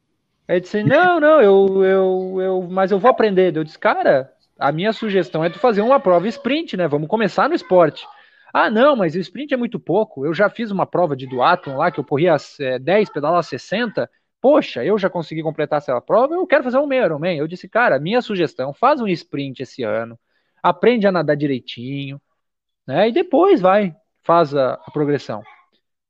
Ele 0.47 0.61
disse, 0.61 0.83
não, 0.83 1.19
não, 1.19 1.41
eu, 1.41 1.83
eu, 1.83 2.41
eu, 2.41 2.67
mas 2.69 2.91
eu 2.91 2.99
vou 2.99 3.11
aprender. 3.11 3.55
Eu 3.55 3.63
disse, 3.63 3.77
cara, 3.77 4.31
a 4.57 4.71
minha 4.71 4.91
sugestão 4.91 5.43
é 5.43 5.49
tu 5.49 5.59
fazer 5.59 5.81
uma 5.81 5.99
prova 5.99 6.27
sprint, 6.27 6.75
né? 6.75 6.87
Vamos 6.87 7.07
começar 7.07 7.47
no 7.47 7.55
esporte. 7.55 8.05
Ah, 8.53 8.69
não, 8.69 8.95
mas 8.95 9.13
o 9.13 9.19
sprint 9.19 9.53
é 9.53 9.57
muito 9.57 9.79
pouco. 9.79 10.25
Eu 10.25 10.33
já 10.33 10.49
fiz 10.49 10.71
uma 10.71 10.85
prova 10.85 11.15
de 11.15 11.27
duatlon 11.27 11.77
lá, 11.77 11.91
que 11.91 11.99
eu 11.99 12.03
corria 12.03 12.35
é, 12.59 12.79
10, 12.79 13.09
pedalava 13.11 13.43
60. 13.43 14.09
Poxa, 14.41 14.83
eu 14.83 14.97
já 14.97 15.09
consegui 15.09 15.43
completar 15.43 15.77
essa 15.77 15.99
prova, 16.01 16.33
eu 16.33 16.47
quero 16.47 16.63
fazer 16.63 16.77
um 16.77 16.87
meio 16.87 17.05
Ironman. 17.05 17.37
Eu 17.37 17.47
disse, 17.47 17.67
cara, 17.69 17.99
minha 17.99 18.21
sugestão, 18.21 18.73
faz 18.73 18.99
um 19.01 19.07
sprint 19.07 19.61
esse 19.61 19.83
ano, 19.83 20.17
aprende 20.63 21.05
a 21.05 21.11
nadar 21.11 21.35
direitinho, 21.35 22.19
né? 22.89 23.07
E 23.07 23.11
depois 23.11 23.61
vai, 23.61 23.95
faz 24.23 24.55
a, 24.55 24.73
a 24.73 24.91
progressão. 24.91 25.43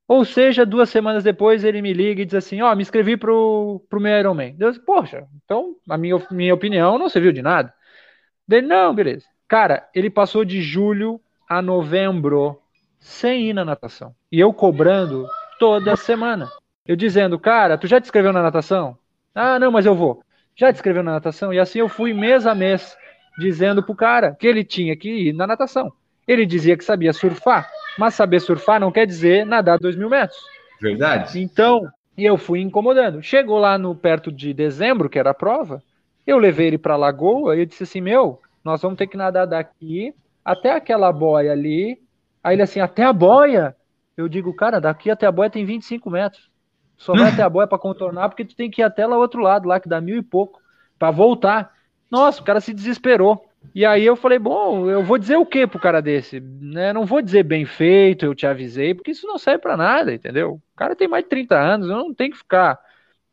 Ou 0.08 0.24
seja, 0.24 0.64
duas 0.64 0.88
semanas 0.88 1.22
depois 1.22 1.62
ele 1.62 1.82
me 1.82 1.92
liga 1.92 2.22
e 2.22 2.24
diz 2.24 2.34
assim: 2.34 2.62
Ó, 2.62 2.72
oh, 2.72 2.74
me 2.74 2.80
inscrevi 2.80 3.18
pro, 3.18 3.84
pro 3.88 4.00
meu 4.00 4.18
Ironman. 4.18 4.56
Deus, 4.56 4.78
poxa, 4.78 5.28
então 5.44 5.76
a 5.88 5.98
minha, 5.98 6.16
minha 6.30 6.54
opinião 6.54 6.98
não 6.98 7.10
serviu 7.10 7.32
de 7.32 7.42
nada. 7.42 7.72
Dele, 8.48 8.66
não, 8.66 8.94
beleza. 8.94 9.26
Cara, 9.46 9.88
ele 9.94 10.08
passou 10.08 10.42
de 10.42 10.62
julho 10.62 11.20
a 11.46 11.60
novembro 11.60 12.58
sem 12.98 13.50
ir 13.50 13.52
na 13.52 13.64
natação. 13.64 14.14
E 14.32 14.40
eu 14.40 14.52
cobrando 14.52 15.28
toda 15.58 15.96
semana. 15.96 16.48
Eu 16.86 16.96
dizendo, 16.96 17.38
cara, 17.38 17.76
tu 17.76 17.86
já 17.86 18.00
te 18.00 18.04
inscreveu 18.04 18.32
na 18.32 18.42
natação? 18.42 18.96
Ah, 19.34 19.58
não, 19.58 19.70
mas 19.70 19.84
eu 19.84 19.94
vou. 19.94 20.22
Já 20.56 20.72
te 20.72 20.76
inscreveu 20.76 21.02
na 21.02 21.12
natação? 21.12 21.52
E 21.52 21.58
assim 21.58 21.78
eu 21.78 21.88
fui 21.90 22.14
mês 22.14 22.46
a 22.46 22.54
mês 22.54 22.96
dizendo 23.38 23.82
pro 23.82 23.94
cara 23.94 24.34
que 24.34 24.46
ele 24.46 24.64
tinha 24.64 24.96
que 24.96 25.28
ir 25.28 25.32
na 25.34 25.46
natação. 25.46 25.92
Ele 26.30 26.46
dizia 26.46 26.76
que 26.76 26.84
sabia 26.84 27.12
surfar, 27.12 27.68
mas 27.98 28.14
saber 28.14 28.38
surfar 28.38 28.78
não 28.78 28.92
quer 28.92 29.04
dizer 29.04 29.44
nadar 29.44 29.80
dois 29.80 29.96
mil 29.96 30.08
metros. 30.08 30.38
Verdade. 30.80 31.42
Então, 31.42 31.88
eu 32.16 32.38
fui 32.38 32.60
incomodando. 32.60 33.20
Chegou 33.20 33.58
lá 33.58 33.76
no 33.76 33.96
perto 33.96 34.30
de 34.30 34.54
dezembro, 34.54 35.10
que 35.10 35.18
era 35.18 35.30
a 35.30 35.34
prova, 35.34 35.82
eu 36.24 36.38
levei 36.38 36.68
ele 36.68 36.78
para 36.78 36.94
a 36.94 36.96
lagoa 36.96 37.56
e 37.56 37.60
eu 37.60 37.66
disse 37.66 37.82
assim: 37.82 38.00
Meu, 38.00 38.40
nós 38.64 38.80
vamos 38.80 38.96
ter 38.96 39.08
que 39.08 39.16
nadar 39.16 39.44
daqui 39.44 40.14
até 40.44 40.70
aquela 40.70 41.12
boia 41.12 41.50
ali. 41.50 42.00
Aí 42.44 42.54
ele 42.54 42.62
assim: 42.62 42.78
Até 42.78 43.02
a 43.02 43.12
boia? 43.12 43.74
Eu 44.16 44.28
digo, 44.28 44.54
cara, 44.54 44.80
daqui 44.80 45.10
até 45.10 45.26
a 45.26 45.32
boia 45.32 45.50
tem 45.50 45.64
25 45.64 46.08
metros. 46.08 46.48
Só 46.96 47.12
vai 47.12 47.30
até 47.32 47.42
a 47.42 47.48
boia 47.48 47.66
para 47.66 47.76
contornar, 47.76 48.28
porque 48.28 48.44
tu 48.44 48.54
tem 48.54 48.70
que 48.70 48.82
ir 48.82 48.84
até 48.84 49.04
lá 49.04 49.16
outro 49.18 49.42
lado, 49.42 49.66
lá 49.66 49.80
que 49.80 49.88
dá 49.88 50.00
mil 50.00 50.16
e 50.16 50.22
pouco, 50.22 50.60
para 50.96 51.10
voltar. 51.10 51.72
Nossa, 52.08 52.40
o 52.40 52.44
cara 52.44 52.60
se 52.60 52.72
desesperou. 52.72 53.49
E 53.74 53.84
aí 53.84 54.04
eu 54.04 54.16
falei, 54.16 54.38
bom, 54.38 54.90
eu 54.90 55.02
vou 55.02 55.18
dizer 55.18 55.36
o 55.36 55.46
que 55.46 55.66
pro 55.66 55.78
cara 55.78 56.00
desse? 56.00 56.40
Né? 56.40 56.92
Não 56.92 57.04
vou 57.04 57.22
dizer 57.22 57.44
bem 57.44 57.64
feito, 57.64 58.24
eu 58.24 58.34
te 58.34 58.46
avisei, 58.46 58.94
porque 58.94 59.12
isso 59.12 59.26
não 59.26 59.38
serve 59.38 59.60
para 59.60 59.76
nada, 59.76 60.12
entendeu? 60.12 60.54
O 60.54 60.76
cara 60.76 60.96
tem 60.96 61.06
mais 61.06 61.24
de 61.24 61.30
30 61.30 61.56
anos, 61.56 61.88
eu 61.88 61.96
não 61.96 62.14
tenho 62.14 62.32
que 62.32 62.38
ficar. 62.38 62.80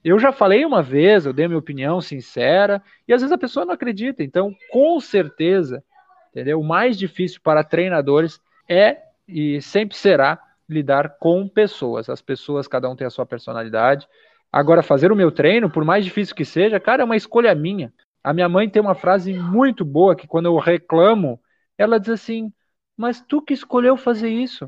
Eu 0.04 0.20
já 0.20 0.32
falei 0.32 0.64
uma 0.64 0.84
vez, 0.84 1.26
eu 1.26 1.34
dei 1.34 1.48
minha 1.48 1.58
opinião 1.58 2.00
sincera, 2.02 2.82
e 3.08 3.14
às 3.14 3.22
vezes 3.22 3.34
a 3.34 3.38
pessoa 3.38 3.66
não 3.66 3.74
acredita. 3.74 4.24
Então, 4.24 4.54
com 4.70 5.00
certeza, 5.00 5.84
entendeu? 6.32 6.60
O 6.60 6.64
mais 6.64 6.98
difícil 6.98 7.42
para 7.42 7.64
treinadores 7.64 8.40
é 8.70 8.98
e 9.28 9.62
sempre 9.62 9.98
será 9.98 10.40
lidar 10.70 11.18
com 11.20 11.48
pessoas. 11.48 12.10
As 12.10 12.22
pessoas, 12.22 12.68
cada 12.68 12.90
um 12.90 12.96
tem 12.96 13.08
a 13.08 13.10
sua 13.10 13.26
personalidade. 13.26 14.08
Agora, 14.52 14.84
fazer 14.84 15.12
o 15.12 15.16
meu 15.16 15.32
treino, 15.32 15.70
por 15.70 15.84
mais 15.84 16.06
difícil 16.06 16.36
que 16.36 16.46
seja, 16.46 16.80
cara, 16.80 17.02
é 17.02 17.06
uma 17.06 17.16
escolha 17.16 17.54
minha. 17.54 17.92
A 18.28 18.34
minha 18.34 18.50
mãe 18.50 18.70
tem 18.70 18.82
uma 18.82 18.94
frase 18.94 19.32
muito 19.32 19.86
boa 19.86 20.14
que 20.14 20.28
quando 20.28 20.48
eu 20.48 20.58
reclamo, 20.58 21.40
ela 21.78 21.98
diz 21.98 22.10
assim: 22.10 22.52
Mas 22.98 23.22
tu 23.22 23.42
que 23.42 23.54
escolheu 23.54 23.96
fazer 23.96 24.28
isso. 24.28 24.68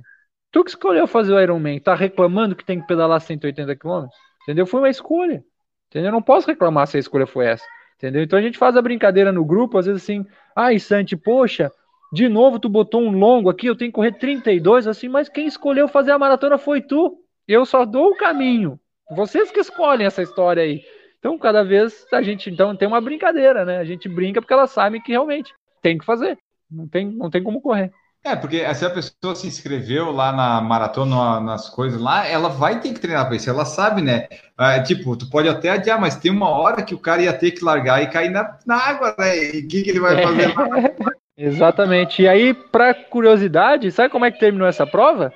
Tu 0.50 0.64
que 0.64 0.70
escolheu 0.70 1.06
fazer 1.06 1.34
o 1.34 1.42
Ironman, 1.42 1.78
tá 1.78 1.94
reclamando 1.94 2.56
que 2.56 2.64
tem 2.64 2.80
que 2.80 2.88
pedalar 2.88 3.20
180 3.20 3.76
km? 3.76 4.08
Entendeu? 4.44 4.66
Foi 4.66 4.80
uma 4.80 4.90
escolha. 4.90 5.44
Entendeu? 5.90 6.08
Eu 6.08 6.14
não 6.14 6.22
posso 6.22 6.48
reclamar 6.48 6.88
se 6.88 6.96
a 6.96 7.02
escolha 7.02 7.28
foi 7.28 7.48
essa. 7.48 7.66
Entendeu? 7.98 8.24
Então 8.24 8.40
a 8.40 8.42
gente 8.42 8.58
faz 8.58 8.78
a 8.78 8.82
brincadeira 8.82 9.30
no 9.30 9.44
grupo, 9.44 9.78
às 9.78 9.88
vezes 9.88 10.04
assim, 10.04 10.26
ai, 10.56 10.80
Santi, 10.80 11.18
poxa, 11.18 11.70
de 12.14 12.30
novo 12.30 12.60
tu 12.60 12.70
botou 12.70 13.02
um 13.02 13.12
longo 13.12 13.50
aqui, 13.50 13.68
eu 13.68 13.76
tenho 13.76 13.92
que 13.92 13.96
correr 13.96 14.14
32, 14.14 14.88
assim, 14.88 15.10
mas 15.10 15.28
quem 15.28 15.46
escolheu 15.46 15.90
fazer 15.90 16.14
a 16.14 16.18
maratona 16.18 16.58
foi 16.58 16.82
tu. 16.82 17.18
Eu 17.46 17.66
só 17.66 17.84
dou 17.84 18.12
o 18.12 18.16
caminho. 18.16 18.80
Vocês 19.12 19.52
que 19.52 19.60
escolhem 19.60 20.08
essa 20.08 20.22
história 20.22 20.64
aí. 20.64 20.82
Então, 21.20 21.38
cada 21.38 21.64
vez 21.64 22.06
a 22.12 22.22
gente 22.22 22.50
então 22.50 22.76
tem 22.76 22.88
uma 22.88 23.02
brincadeira, 23.02 23.66
né? 23.66 23.78
A 23.78 23.84
gente 23.84 24.08
brinca 24.08 24.42
porque 24.42 24.54
elas 24.54 24.72
sabem 24.72 25.02
que 25.02 25.12
realmente 25.12 25.54
tem 25.82 25.98
que 25.98 26.06
fazer. 26.06 26.38
Não 26.72 26.88
tem, 26.88 27.06
não 27.12 27.30
tem 27.30 27.44
como 27.44 27.62
correr. 27.62 27.92
É, 28.24 28.36
porque 28.36 28.74
se 28.74 28.86
a 28.86 28.90
pessoa 28.90 29.34
se 29.34 29.48
inscreveu 29.48 30.12
lá 30.12 30.32
na 30.32 30.60
maratona, 30.60 31.40
nas 31.40 31.70
coisas 31.70 32.00
lá, 32.00 32.28
ela 32.28 32.50
vai 32.50 32.80
ter 32.80 32.94
que 32.94 33.00
treinar 33.00 33.26
para 33.26 33.36
isso. 33.36 33.50
Ela 33.50 33.64
sabe, 33.64 34.02
né? 34.02 34.28
É, 34.60 34.82
tipo, 34.82 35.16
tu 35.16 35.30
pode 35.30 35.48
até 35.48 35.70
adiar, 35.70 36.00
mas 36.00 36.18
tem 36.18 36.30
uma 36.32 36.50
hora 36.50 36.84
que 36.84 36.94
o 36.94 37.00
cara 37.00 37.22
ia 37.22 37.34
ter 37.34 37.52
que 37.52 37.64
largar 37.64 38.04
e 38.04 38.08
cair 38.08 38.30
na, 38.30 38.58
na 38.66 38.76
água, 38.76 39.16
né? 39.18 39.38
E 39.56 39.60
o 39.60 39.68
que, 39.68 39.84
que 39.84 39.90
ele 39.90 40.02
vai 40.02 40.22
fazer? 40.22 40.54
Exatamente. 41.38 42.22
E 42.22 42.28
aí, 42.28 42.54
para 42.54 42.94
curiosidade, 42.94 43.90
sabe 43.92 44.10
como 44.10 44.26
é 44.26 44.32
que 44.32 44.40
terminou 44.40 44.68
essa 44.68 44.86
prova? 44.86 45.34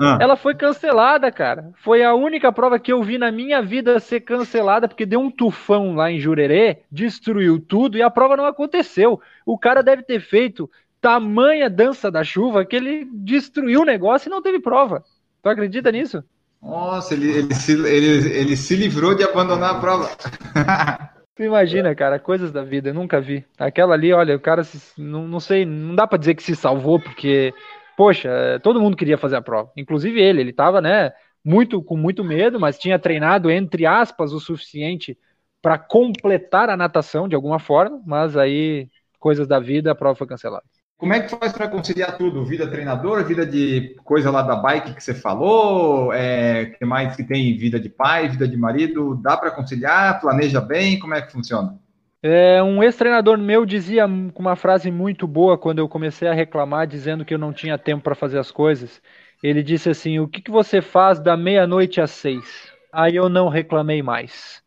Ah. 0.00 0.16
Ela 0.18 0.34
foi 0.34 0.54
cancelada, 0.54 1.30
cara. 1.30 1.70
Foi 1.76 2.02
a 2.02 2.14
única 2.14 2.50
prova 2.50 2.78
que 2.78 2.90
eu 2.90 3.02
vi 3.02 3.18
na 3.18 3.30
minha 3.30 3.60
vida 3.60 4.00
ser 4.00 4.20
cancelada, 4.20 4.88
porque 4.88 5.04
deu 5.04 5.20
um 5.20 5.30
tufão 5.30 5.94
lá 5.94 6.10
em 6.10 6.18
Jurerê, 6.18 6.78
destruiu 6.90 7.60
tudo 7.60 7.98
e 7.98 8.02
a 8.02 8.08
prova 8.08 8.34
não 8.34 8.46
aconteceu. 8.46 9.20
O 9.44 9.58
cara 9.58 9.82
deve 9.82 10.02
ter 10.02 10.20
feito 10.20 10.70
tamanha 11.02 11.68
dança 11.68 12.10
da 12.10 12.24
chuva 12.24 12.64
que 12.64 12.76
ele 12.76 13.06
destruiu 13.12 13.82
o 13.82 13.84
negócio 13.84 14.28
e 14.28 14.30
não 14.30 14.40
teve 14.40 14.58
prova. 14.58 15.04
Tu 15.42 15.48
acredita 15.48 15.92
nisso? 15.92 16.24
Nossa, 16.62 17.12
ele, 17.12 17.30
ele, 17.30 17.54
se, 17.54 17.72
ele, 17.72 18.38
ele 18.38 18.56
se 18.56 18.76
livrou 18.76 19.14
de 19.14 19.22
abandonar 19.22 19.76
a 19.76 19.80
prova. 19.80 20.10
Tu 21.40 21.44
imagina, 21.44 21.94
cara, 21.94 22.18
coisas 22.18 22.52
da 22.52 22.62
vida, 22.62 22.90
eu 22.90 22.94
nunca 22.94 23.18
vi. 23.18 23.46
Aquela 23.58 23.94
ali, 23.94 24.12
olha, 24.12 24.36
o 24.36 24.40
cara, 24.40 24.62
se, 24.62 25.00
não, 25.00 25.26
não 25.26 25.40
sei, 25.40 25.64
não 25.64 25.94
dá 25.94 26.06
para 26.06 26.18
dizer 26.18 26.34
que 26.34 26.42
se 26.42 26.54
salvou, 26.54 27.00
porque, 27.00 27.54
poxa, 27.96 28.60
todo 28.62 28.80
mundo 28.80 28.96
queria 28.96 29.18
fazer 29.18 29.36
a 29.36 29.42
prova, 29.42 29.70
inclusive 29.76 30.20
ele, 30.20 30.40
ele 30.40 30.52
tava, 30.52 30.80
né, 30.80 31.12
muito 31.44 31.82
com 31.82 31.96
muito 31.96 32.22
medo, 32.24 32.60
mas 32.60 32.78
tinha 32.78 32.98
treinado, 32.98 33.50
entre 33.50 33.86
aspas, 33.86 34.32
o 34.32 34.40
suficiente 34.40 35.16
para 35.62 35.78
completar 35.78 36.70
a 36.70 36.76
natação 36.76 37.28
de 37.28 37.34
alguma 37.34 37.58
forma, 37.58 38.00
mas 38.06 38.36
aí, 38.36 38.88
coisas 39.18 39.46
da 39.46 39.58
vida, 39.58 39.92
a 39.92 39.94
prova 39.94 40.16
foi 40.16 40.26
cancelada. 40.26 40.64
Como 41.00 41.14
é 41.14 41.20
que 41.20 41.30
faz 41.30 41.52
para 41.52 41.66
conciliar 41.66 42.18
tudo? 42.18 42.44
Vida 42.44 42.68
treinador, 42.68 43.24
vida 43.24 43.46
de 43.46 43.96
coisa 44.04 44.30
lá 44.30 44.42
da 44.42 44.54
bike 44.54 44.94
que 44.94 45.02
você 45.02 45.14
falou, 45.14 46.12
é, 46.12 46.66
que 46.66 46.84
mais 46.84 47.16
que 47.16 47.24
tem 47.24 47.56
vida 47.56 47.80
de 47.80 47.88
pai, 47.88 48.28
vida 48.28 48.46
de 48.46 48.56
marido, 48.56 49.14
dá 49.16 49.34
para 49.34 49.50
conciliar? 49.50 50.20
Planeja 50.20 50.60
bem? 50.60 50.98
Como 50.98 51.14
é 51.14 51.22
que 51.22 51.32
funciona? 51.32 51.79
É, 52.22 52.62
um 52.62 52.82
ex-treinador 52.82 53.38
meu 53.38 53.64
dizia 53.64 54.06
com 54.06 54.42
uma 54.42 54.54
frase 54.54 54.90
muito 54.90 55.26
boa 55.26 55.56
quando 55.56 55.78
eu 55.78 55.88
comecei 55.88 56.28
a 56.28 56.34
reclamar, 56.34 56.86
dizendo 56.86 57.24
que 57.24 57.32
eu 57.32 57.38
não 57.38 57.52
tinha 57.52 57.78
tempo 57.78 58.02
para 58.02 58.14
fazer 58.14 58.38
as 58.38 58.50
coisas. 58.50 59.00
Ele 59.42 59.62
disse 59.62 59.88
assim: 59.88 60.18
O 60.18 60.28
que, 60.28 60.42
que 60.42 60.50
você 60.50 60.82
faz 60.82 61.18
da 61.18 61.36
meia-noite 61.36 62.00
às 62.00 62.10
seis? 62.10 62.70
Aí 62.92 63.16
eu 63.16 63.28
não 63.28 63.48
reclamei 63.48 64.02
mais. 64.02 64.62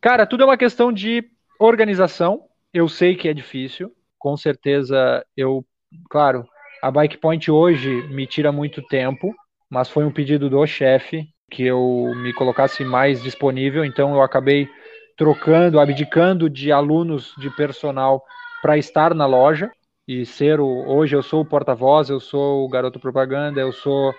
Cara, 0.00 0.26
tudo 0.26 0.42
é 0.42 0.46
uma 0.46 0.56
questão 0.56 0.92
de 0.92 1.24
organização. 1.58 2.44
Eu 2.72 2.88
sei 2.88 3.16
que 3.16 3.28
é 3.28 3.34
difícil, 3.34 3.92
com 4.18 4.36
certeza 4.36 5.24
eu, 5.36 5.64
claro, 6.10 6.46
a 6.82 6.90
Bike 6.90 7.18
Point 7.18 7.50
hoje 7.50 7.88
me 8.08 8.26
tira 8.26 8.50
muito 8.50 8.82
tempo, 8.82 9.34
mas 9.70 9.88
foi 9.88 10.04
um 10.04 10.12
pedido 10.12 10.50
do 10.50 10.66
chefe 10.66 11.28
que 11.50 11.64
eu 11.64 12.12
me 12.16 12.32
colocasse 12.32 12.84
mais 12.84 13.22
disponível, 13.22 13.84
então 13.84 14.14
eu 14.14 14.22
acabei 14.22 14.68
trocando, 15.16 15.78
abdicando 15.78 16.48
de 16.50 16.72
alunos 16.72 17.34
de 17.38 17.50
personal 17.50 18.22
para 18.62 18.78
estar 18.78 19.14
na 19.14 19.26
loja 19.26 19.70
e 20.06 20.24
ser 20.26 20.60
o 20.60 20.66
hoje 20.66 21.16
eu 21.16 21.22
sou 21.22 21.42
o 21.42 21.46
porta-voz, 21.46 22.10
eu 22.10 22.20
sou 22.20 22.64
o 22.64 22.68
garoto 22.68 23.00
propaganda, 23.00 23.60
eu 23.60 23.72
sou 23.72 24.14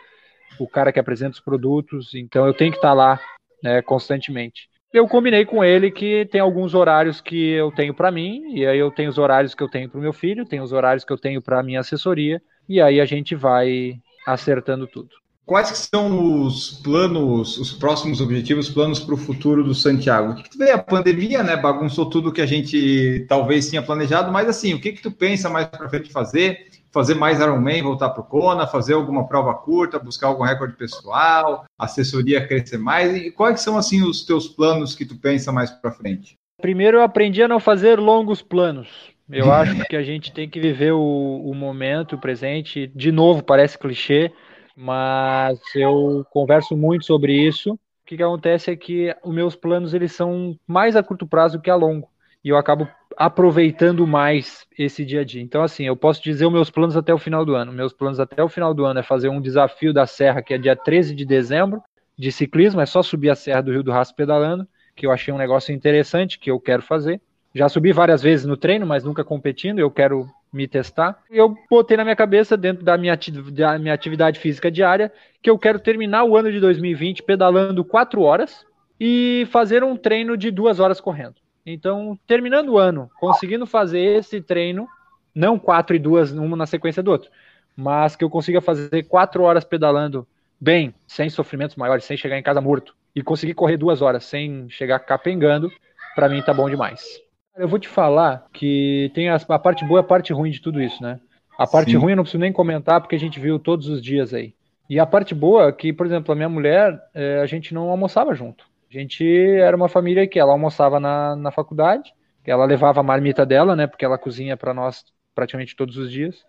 o 0.60 0.68
cara 0.68 0.92
que 0.92 1.00
apresenta 1.00 1.32
os 1.32 1.40
produtos, 1.40 2.14
então 2.14 2.46
eu 2.46 2.54
tenho 2.54 2.72
que 2.72 2.78
estar 2.78 2.94
lá 2.94 3.20
né, 3.62 3.82
constantemente 3.82 4.70
eu 4.98 5.08
combinei 5.08 5.46
com 5.46 5.64
ele 5.64 5.92
que 5.92 6.26
tem 6.26 6.40
alguns 6.40 6.74
horários 6.74 7.20
que 7.20 7.50
eu 7.52 7.72
tenho 7.72 7.94
para 7.94 8.12
mim, 8.12 8.56
e 8.56 8.66
aí 8.66 8.80
eu 8.80 8.90
tenho 8.90 9.10
os 9.10 9.18
horários 9.18 9.54
que 9.54 9.62
eu 9.62 9.68
tenho 9.68 9.90
para 9.90 9.98
o 9.98 10.02
meu 10.02 10.14
filho, 10.14 10.46
tem 10.46 10.62
os 10.62 10.72
horários 10.72 11.04
que 11.04 11.12
eu 11.12 11.18
tenho 11.18 11.42
para 11.42 11.62
minha 11.62 11.82
assessoria, 11.82 12.42
e 12.68 12.80
aí 12.80 13.02
a 13.02 13.06
gente 13.06 13.36
vai 13.36 14.00
acertando 14.26 14.88
tudo. 14.88 15.10
Quais 15.46 15.88
são 15.94 16.42
os 16.44 16.72
planos, 16.84 17.58
os 17.60 17.72
próximos 17.72 18.20
objetivos, 18.20 18.68
planos 18.68 19.00
para 19.00 19.14
o 19.14 19.18
futuro 19.18 19.64
do 19.64 19.76
Santiago? 19.76 20.32
O 20.32 20.36
que, 20.36 20.44
que 20.44 20.50
tu 20.50 20.58
vê? 20.58 20.72
A 20.72 20.78
pandemia, 20.78 21.44
né, 21.44 21.56
bagunçou 21.56 22.10
tudo 22.10 22.34
que 22.34 22.42
a 22.42 22.48
gente 22.48 23.26
talvez 23.30 23.70
tinha 23.70 23.84
planejado, 23.84 24.32
mas 24.32 24.50
assim, 24.50 24.74
o 24.74 24.82
que 24.82 24.94
que 24.94 25.04
tu 25.04 25.12
pensa 25.12 25.50
mais 25.50 25.68
para 25.68 25.90
frente 25.90 26.12
fazer? 26.12 26.68
fazer 26.96 27.16
mais 27.16 27.42
Ironman, 27.42 27.84
voltar 27.84 28.12
para 28.12 28.22
o 28.22 28.26
Kona, 28.26 28.66
fazer 28.66 28.94
alguma 28.94 29.28
prova 29.28 29.54
curta, 29.54 30.00
buscar 30.00 30.28
algum 30.28 30.46
recorde 30.46 30.78
pessoal, 30.78 31.66
assessoria 31.78 32.48
crescer 32.48 32.78
mais? 32.78 33.14
E 33.14 33.32
quais 33.32 33.60
são 33.60 33.78
assim 33.78 34.02
os 34.02 34.26
teus 34.26 34.48
planos 34.48 34.96
que 34.96 35.04
tu 35.06 35.18
pensa 35.18 35.52
mais 35.52 35.70
para 35.70 35.92
frente? 35.92 36.38
Primeiro 36.62 37.00
eu 37.00 37.02
aprendi 37.02 37.44
a 37.44 37.50
não 37.50 37.60
fazer 37.60 38.00
longos 38.00 38.42
planos. 38.42 38.88
Eu 39.30 39.52
acho 39.54 39.84
que 39.90 39.96
a 39.98 40.04
gente 40.04 40.32
tem 40.32 40.48
que 40.50 40.58
viver 40.58 40.94
o, 40.94 41.42
o 41.44 41.54
momento, 41.54 42.16
o 42.16 42.18
presente. 42.18 42.90
De 42.96 43.12
novo, 43.12 43.44
parece 43.44 43.78
clichê, 43.78 44.32
mas 44.76 45.60
eu 45.76 46.26
converso 46.30 46.76
muito 46.76 47.06
sobre 47.06 47.34
isso. 47.34 47.74
O 47.74 47.80
que, 48.06 48.18
que 48.18 48.24
acontece 48.24 48.70
é 48.70 48.76
que 48.76 49.16
os 49.24 49.34
meus 49.34 49.56
planos 49.56 49.94
eles 49.94 50.12
são 50.12 50.58
mais 50.68 50.96
a 50.96 51.02
curto 51.02 51.26
prazo 51.26 51.60
que 51.60 51.70
a 51.70 51.76
longo. 51.76 52.10
E 52.44 52.50
eu 52.50 52.58
acabo 52.58 52.88
aproveitando 53.18 54.06
mais 54.06 54.68
esse 54.78 55.04
dia 55.04 55.22
a 55.22 55.24
dia. 55.24 55.42
Então, 55.42 55.64
assim, 55.64 55.86
eu 55.86 55.96
posso 55.96 56.22
dizer 56.22 56.46
os 56.46 56.52
meus 56.54 56.70
planos 56.70 56.96
até 56.96 57.14
o 57.14 57.18
final 57.18 57.46
do 57.46 57.56
ano. 57.56 57.72
Meus 57.72 57.94
planos 57.94 58.20
até 58.20 58.44
o 58.44 58.50
final 58.50 58.74
do 58.74 58.86
ano 58.86 59.00
é 59.00 59.04
fazer 59.04 59.30
um 59.30 59.42
desafio 59.42 59.94
da 59.94 60.06
Serra, 60.06 60.42
que 60.44 60.54
é 60.54 60.58
dia 60.58 60.76
13 60.76 61.16
de 61.16 61.26
dezembro, 61.26 61.82
de 62.18 62.32
ciclismo, 62.32 62.82
é 62.82 62.86
só 62.86 63.02
subir 63.02 63.30
a 63.30 63.36
Serra 63.36 63.62
do 63.62 63.72
Rio 63.72 63.84
do 63.84 63.92
Rastro 63.92 64.16
pedalando, 64.16 64.68
que 64.96 65.06
eu 65.06 65.12
achei 65.12 65.34
um 65.34 65.38
negócio 65.38 65.74
interessante, 65.74 66.38
que 66.38 66.52
eu 66.52 66.60
quero 66.60 66.82
fazer. 66.82 67.20
Já 67.54 67.68
subi 67.70 67.92
várias 67.92 68.22
vezes 68.22 68.46
no 68.46 68.58
treino, 68.58 68.86
mas 68.86 69.04
nunca 69.04 69.24
competindo, 69.24 69.80
eu 69.80 69.90
quero 69.90 70.28
me 70.52 70.68
testar. 70.68 71.22
Eu 71.30 71.56
botei 71.70 71.98
na 71.98 72.04
minha 72.04 72.16
cabeça, 72.16 72.56
dentro 72.56 72.84
da 72.84 72.98
minha, 72.98 73.18
da 73.52 73.78
minha 73.78 73.94
atividade 73.94 74.40
física 74.40 74.72
diária, 74.72 75.12
que 75.42 75.50
eu 75.50 75.60
quero 75.60 75.80
terminar 75.80 76.24
o 76.24 76.38
ano 76.38 76.52
de 76.52 76.60
2020 76.60 77.24
pedalando 77.24 77.84
quatro 77.84 78.22
horas 78.22 78.66
e 79.00 79.48
fazer 79.52 79.84
um 79.84 79.98
treino 79.98 80.38
de 80.38 80.50
duas 80.50 80.80
horas 80.80 81.02
correndo. 81.02 81.36
Então, 81.66 82.18
terminando 82.28 82.70
o 82.70 82.78
ano, 82.78 83.10
conseguindo 83.20 83.66
fazer 83.66 84.00
esse 84.00 84.40
treino, 84.40 84.88
não 85.34 85.58
quatro 85.58 85.96
e 85.96 86.00
duas, 86.00 86.32
uma 86.32 86.56
na 86.56 86.66
sequência 86.66 87.02
do 87.02 87.12
outro, 87.12 87.30
mas 87.76 88.16
que 88.16 88.24
eu 88.24 88.30
consiga 88.30 88.62
fazer 88.62 89.04
quatro 89.04 89.44
horas 89.44 89.64
pedalando 89.64 90.28
bem, 90.62 90.94
sem 91.08 91.30
sofrimentos 91.30 91.76
maiores, 91.76 92.06
sem 92.06 92.16
chegar 92.16 92.38
em 92.38 92.44
casa 92.44 92.62
morto, 92.62 92.96
e 93.16 93.22
conseguir 93.22 93.56
correr 93.56 93.78
duas 93.78 94.02
horas 94.02 94.26
sem 94.26 94.70
chegar 94.70 95.00
capengando, 95.00 95.72
para 96.16 96.30
mim 96.30 96.42
tá 96.42 96.54
bom 96.54 96.70
demais. 96.70 97.25
Eu 97.58 97.68
vou 97.68 97.80
te 97.80 97.88
falar 97.88 98.48
que 98.52 99.12
tem 99.14 99.30
a, 99.30 99.36
a, 99.36 99.60
parte 99.60 99.86
boa 99.86 100.00
e 100.00 100.02
a 100.02 100.04
parte 100.04 100.34
ruim 100.34 100.52
de 100.52 100.62
tudo 100.62 100.82
isso, 100.82 101.02
né? 101.02 101.20
A 101.58 101.66
parte 101.66 101.92
Sim. 101.92 101.98
ruim 101.98 102.12
eu 102.12 102.18
não 102.18 102.24
preciso 102.24 102.42
nem 102.42 102.52
comentar, 102.52 103.00
porque 103.00 103.16
a 103.16 103.20
gente 103.20 103.40
viu 103.40 103.58
todos 103.58 103.88
os 103.88 104.02
dias 104.02 104.34
aí. 104.34 104.54
E 104.90 105.00
a 105.00 105.06
parte 105.06 105.34
boa 105.34 105.70
é 105.70 105.72
que, 105.72 105.94
por 105.94 106.06
exemplo, 106.06 106.32
a 106.32 106.36
minha 106.36 106.50
mulher, 106.50 107.00
é, 107.14 107.40
a 107.40 107.46
gente 107.46 107.74
não 107.74 107.90
almoçava 107.90 108.36
junto. 108.36 108.66
A 108.90 108.94
gente 108.94 109.26
era 109.26 109.76
uma 109.76 109.88
família 109.88 110.28
que 110.28 110.38
ela 110.38 110.52
almoçava 110.52 111.00
na, 111.00 111.36
na 111.36 111.52
faculdade, 111.52 112.14
ela 112.46 112.66
levava 112.66 113.00
a 113.00 113.04
marmita 113.04 113.46
dela, 113.46 113.76
né? 113.76 113.88
Porque 113.88 114.06
ela 114.06 114.18
cozinha 114.18 114.56
para 114.56 114.74
nós 114.74 115.06
praticamente 115.34 115.76
todos 115.76 115.98
os 115.98 116.12
dias. 116.12 116.46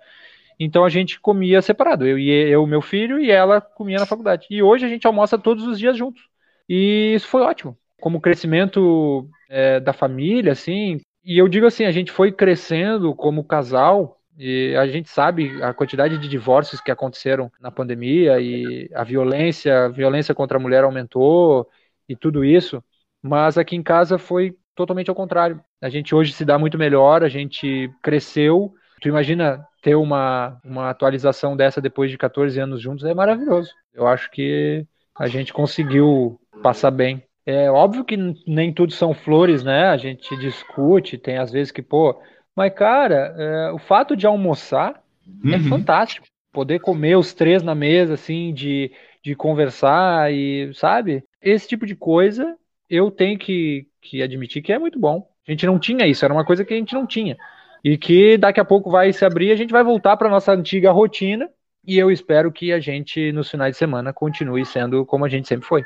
Então 0.58 0.84
a 0.84 0.88
gente 0.88 1.20
comia 1.20 1.60
separado, 1.60 2.06
eu 2.06 2.18
e 2.18 2.30
eu, 2.30 2.66
meu 2.66 2.80
filho, 2.80 3.20
e 3.20 3.30
ela 3.30 3.60
comia 3.60 3.98
na 3.98 4.06
faculdade. 4.06 4.46
E 4.50 4.62
hoje 4.62 4.84
a 4.84 4.88
gente 4.88 5.06
almoça 5.06 5.38
todos 5.38 5.66
os 5.66 5.78
dias 5.78 5.96
juntos. 5.96 6.22
E 6.68 7.14
isso 7.14 7.28
foi 7.28 7.42
ótimo. 7.42 7.76
Como 8.00 8.20
crescimento 8.20 9.28
é, 9.48 9.80
da 9.80 9.92
família, 9.92 10.52
assim. 10.52 11.00
E 11.24 11.38
eu 11.38 11.48
digo 11.48 11.66
assim, 11.66 11.84
a 11.84 11.92
gente 11.92 12.12
foi 12.12 12.30
crescendo 12.32 13.14
como 13.14 13.44
casal, 13.44 14.18
e 14.38 14.76
a 14.76 14.86
gente 14.86 15.08
sabe 15.08 15.62
a 15.62 15.72
quantidade 15.72 16.18
de 16.18 16.28
divórcios 16.28 16.80
que 16.80 16.90
aconteceram 16.90 17.50
na 17.60 17.70
pandemia 17.70 18.38
e 18.38 18.88
a 18.94 19.02
violência, 19.02 19.86
a 19.86 19.88
violência 19.88 20.34
contra 20.34 20.58
a 20.58 20.60
mulher 20.60 20.84
aumentou, 20.84 21.68
e 22.08 22.14
tudo 22.14 22.44
isso, 22.44 22.82
mas 23.22 23.58
aqui 23.58 23.74
em 23.74 23.82
casa 23.82 24.18
foi 24.18 24.54
totalmente 24.74 25.10
ao 25.10 25.16
contrário. 25.16 25.60
A 25.82 25.88
gente 25.88 26.14
hoje 26.14 26.32
se 26.32 26.44
dá 26.44 26.58
muito 26.58 26.78
melhor, 26.78 27.24
a 27.24 27.28
gente 27.28 27.90
cresceu. 28.02 28.72
Tu 29.00 29.08
imagina 29.08 29.66
ter 29.82 29.94
uma, 29.94 30.60
uma 30.64 30.90
atualização 30.90 31.56
dessa 31.56 31.80
depois 31.80 32.10
de 32.10 32.18
14 32.18 32.58
anos 32.60 32.80
juntos, 32.80 33.04
é 33.04 33.14
maravilhoso. 33.14 33.70
Eu 33.92 34.06
acho 34.06 34.30
que 34.30 34.86
a 35.18 35.26
gente 35.26 35.52
conseguiu 35.52 36.38
passar 36.62 36.90
bem. 36.90 37.22
É 37.46 37.70
óbvio 37.70 38.04
que 38.04 38.16
nem 38.46 38.72
tudo 38.72 38.92
são 38.92 39.14
flores, 39.14 39.62
né? 39.62 39.86
A 39.86 39.96
gente 39.96 40.36
discute, 40.36 41.16
tem 41.16 41.38
às 41.38 41.52
vezes 41.52 41.70
que, 41.70 41.80
pô, 41.80 42.20
mas 42.56 42.74
cara, 42.74 43.34
é, 43.38 43.70
o 43.72 43.78
fato 43.78 44.16
de 44.16 44.26
almoçar 44.26 45.00
é 45.44 45.48
uhum. 45.48 45.54
é 45.54 45.58
fantástico. 45.60 46.26
Poder 46.52 46.80
comer 46.80 47.16
os 47.16 47.32
três 47.32 47.62
na 47.62 47.74
mesa, 47.74 48.14
assim, 48.14 48.52
de, 48.52 48.90
de 49.22 49.36
conversar 49.36 50.32
e, 50.32 50.72
sabe? 50.74 51.22
esse 51.40 51.68
tipo 51.68 51.86
de 51.86 51.94
coisa 51.94 52.56
eu 52.90 53.10
tenho 53.10 53.38
que, 53.38 53.86
que 54.00 54.22
admitir 54.22 54.62
que 54.62 54.72
é 54.72 54.78
muito 54.78 54.98
bom. 54.98 55.28
A 55.46 55.50
gente 55.50 55.64
não 55.66 55.78
tinha 55.78 56.06
isso, 56.06 56.24
era 56.24 56.34
uma 56.34 56.44
coisa 56.44 56.64
que 56.64 56.74
a 56.74 56.76
gente 56.76 56.94
não 56.94 57.06
tinha. 57.06 57.36
E 57.84 57.96
que 57.96 58.36
daqui 58.36 58.58
a 58.58 58.64
pouco 58.64 58.90
vai 58.90 59.12
se 59.12 59.24
abrir, 59.24 59.52
a 59.52 59.56
gente 59.56 59.70
vai 59.70 59.84
voltar 59.84 60.16
para 60.16 60.28
nossa 60.28 60.52
antiga 60.52 60.90
rotina. 60.90 61.48
E 61.86 61.96
eu 61.96 62.10
espero 62.10 62.50
que 62.50 62.72
a 62.72 62.80
gente, 62.80 63.30
nos 63.30 63.48
finais 63.48 63.72
de 63.72 63.78
semana, 63.78 64.12
continue 64.12 64.66
sendo 64.66 65.06
como 65.06 65.24
a 65.24 65.28
gente 65.28 65.46
sempre 65.46 65.66
foi. 65.66 65.84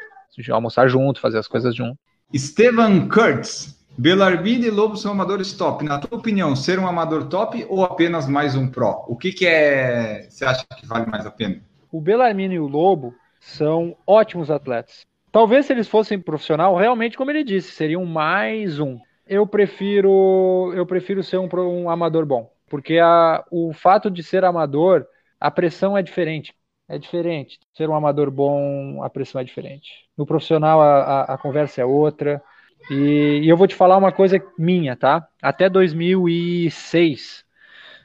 Almoçar 0.50 0.88
junto, 0.88 1.20
fazer 1.20 1.38
as 1.38 1.48
coisas 1.48 1.74
junto. 1.74 1.98
Estevan 2.32 3.08
Kurtz, 3.08 3.80
Belarmino 3.98 4.64
e 4.64 4.70
Lobo 4.70 4.96
são 4.96 5.12
amadores 5.12 5.52
top. 5.52 5.84
Na 5.84 5.98
tua 5.98 6.18
opinião, 6.18 6.54
ser 6.56 6.78
um 6.78 6.86
amador 6.86 7.28
top 7.28 7.66
ou 7.68 7.84
apenas 7.84 8.28
mais 8.28 8.54
um 8.54 8.68
pró? 8.68 9.04
O 9.08 9.16
que, 9.16 9.32
que 9.32 9.46
é. 9.46 10.26
Você 10.28 10.44
acha 10.44 10.64
que 10.76 10.86
vale 10.86 11.06
mais 11.06 11.26
a 11.26 11.30
pena? 11.30 11.60
O 11.92 12.00
Belarmino 12.00 12.54
e 12.54 12.58
o 12.58 12.66
Lobo 12.66 13.14
são 13.40 13.96
ótimos 14.06 14.50
atletas. 14.50 15.04
Talvez 15.32 15.66
se 15.66 15.72
eles 15.72 15.88
fossem 15.88 16.18
profissional, 16.18 16.76
realmente, 16.76 17.16
como 17.16 17.30
ele 17.30 17.44
disse, 17.44 17.72
seriam 17.72 18.04
mais 18.04 18.78
um. 18.78 18.98
Eu 19.26 19.46
prefiro, 19.46 20.72
eu 20.74 20.84
prefiro 20.86 21.22
ser 21.22 21.38
um, 21.38 21.48
um 21.54 21.90
amador 21.90 22.26
bom, 22.26 22.50
porque 22.68 22.98
a, 22.98 23.44
o 23.50 23.72
fato 23.72 24.10
de 24.10 24.22
ser 24.22 24.44
amador, 24.44 25.06
a 25.38 25.50
pressão 25.50 25.96
é 25.96 26.02
diferente. 26.02 26.52
É 26.90 26.98
diferente. 26.98 27.60
Ser 27.72 27.88
um 27.88 27.94
amador 27.94 28.32
bom, 28.32 29.00
a 29.00 29.08
pressão 29.08 29.40
é 29.40 29.44
diferente. 29.44 30.08
No 30.18 30.26
profissional, 30.26 30.80
a, 30.80 31.02
a, 31.02 31.34
a 31.34 31.38
conversa 31.38 31.80
é 31.80 31.84
outra 31.84 32.42
e, 32.90 33.42
e, 33.44 33.48
eu 33.48 33.56
vou 33.56 33.68
te 33.68 33.76
falar 33.76 33.96
uma 33.96 34.10
coisa 34.10 34.42
minha, 34.58 34.96
tá? 34.96 35.24
Até 35.40 35.68
2006, 35.68 37.44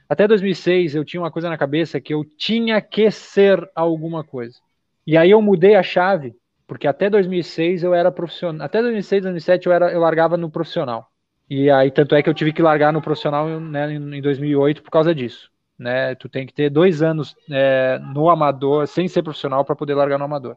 até 0.08 0.28
2006 0.28 0.94
eu 0.94 1.04
tinha 1.04 1.20
uma 1.20 1.32
coisa 1.32 1.48
na 1.48 1.58
cabeça 1.58 2.00
que 2.00 2.14
eu 2.14 2.24
tinha 2.24 2.80
que 2.80 3.10
ser 3.10 3.68
alguma 3.74 4.22
coisa. 4.22 4.60
E 5.04 5.16
aí 5.16 5.32
eu 5.32 5.42
mudei 5.42 5.74
a 5.74 5.82
chave, 5.82 6.36
porque 6.66 6.86
até 6.86 7.10
2006 7.10 7.82
eu 7.82 7.92
era 7.92 8.12
profissional, 8.12 8.64
até 8.64 8.80
2006, 8.80 9.22
2007 9.22 9.66
eu 9.66 9.72
era 9.72 9.92
eu 9.92 10.00
largava 10.00 10.36
no 10.36 10.50
profissional. 10.50 11.10
E 11.50 11.70
aí 11.70 11.90
tanto 11.90 12.14
é 12.14 12.22
que 12.22 12.28
eu 12.30 12.34
tive 12.34 12.52
que 12.52 12.62
largar 12.62 12.92
no 12.92 13.02
profissional 13.02 13.48
né, 13.58 13.92
em 13.92 14.22
2008 14.22 14.82
por 14.82 14.90
causa 14.90 15.12
disso. 15.14 15.50
Né, 15.78 16.14
tu 16.14 16.28
tem 16.28 16.46
que 16.46 16.54
ter 16.54 16.70
dois 16.70 17.02
anos 17.02 17.36
é, 17.50 17.98
no 17.98 18.30
amador, 18.30 18.86
sem 18.86 19.06
ser 19.08 19.22
profissional, 19.22 19.62
para 19.62 19.76
poder 19.76 19.94
largar 19.94 20.18
no 20.18 20.24
amador. 20.24 20.56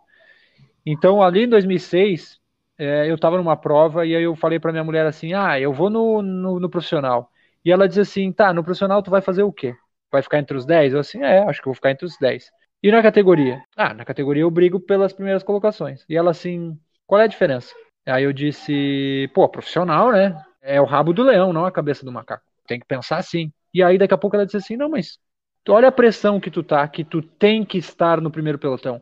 Então, 0.86 1.22
ali 1.22 1.44
em 1.44 1.50
2006, 1.50 2.40
é, 2.80 3.10
eu 3.10 3.16
estava 3.16 3.38
numa 3.38 3.58
prova 3.58 4.06
e 4.06 4.16
aí 4.16 4.24
eu 4.24 4.36
falei 4.36 4.58
para 4.58 4.72
minha 4.72 4.84
mulher 4.84 5.06
assim: 5.06 5.34
ah, 5.34 5.60
eu 5.60 5.74
vou 5.74 5.90
no, 5.90 6.22
no, 6.22 6.60
no, 6.60 6.70
profissional. 6.70 7.30
E 7.64 7.72
ela 7.72 7.88
disse 7.88 8.00
assim: 8.00 8.32
tá, 8.32 8.54
no 8.54 8.64
profissional 8.64 9.04
tu 9.04 9.12
vai 9.12 9.22
fazer 9.22 9.44
o 9.44 9.52
quê? 9.52 9.76
Vai 10.10 10.22
ficar 10.22 10.40
entre 10.40 10.56
os 10.56 10.66
10? 10.66 10.94
Eu 10.94 11.00
assim: 11.02 11.22
é, 11.22 11.40
acho 11.40 11.60
que 11.60 11.66
vou 11.66 11.76
ficar 11.76 11.92
entre 11.92 12.06
os 12.06 12.18
10. 12.18 12.50
E 12.82 12.90
na 12.90 13.02
categoria? 13.04 13.62
Ah, 13.76 13.94
na 13.94 14.06
categoria 14.06 14.44
eu 14.44 14.50
brigo 14.50 14.80
pelas 14.80 15.12
primeiras 15.12 15.44
colocações. 15.44 16.06
E 16.08 16.16
ela 16.16 16.32
assim: 16.32 16.80
qual 17.06 17.20
é 17.20 17.26
a 17.26 17.28
diferença? 17.28 17.76
Aí 18.06 18.24
eu 18.24 18.32
disse: 18.32 19.30
pô, 19.34 19.48
profissional, 19.50 20.12
né? 20.12 20.42
É 20.62 20.80
o 20.80 20.86
rabo 20.86 21.14
do 21.14 21.24
leão, 21.24 21.52
não 21.52 21.66
a 21.66 21.72
cabeça 21.72 22.06
do 22.06 22.12
macaco. 22.12 22.44
Tem 22.66 22.80
que 22.80 22.86
pensar 22.86 23.18
assim. 23.18 23.52
E 23.74 23.84
aí 23.84 23.98
daqui 23.98 24.14
a 24.14 24.18
pouco 24.18 24.36
ela 24.36 24.46
disse 24.46 24.58
assim: 24.58 24.76
não, 24.78 24.90
mas 24.90 25.20
olha 25.68 25.88
a 25.88 25.92
pressão 25.92 26.40
que 26.40 26.52
tu 26.52 26.64
tá, 26.64 26.88
que 26.88 27.04
tu 27.04 27.22
tem 27.22 27.64
que 27.64 27.78
estar 27.78 28.22
no 28.22 28.32
primeiro 28.32 28.58
pelotão. 28.58 29.02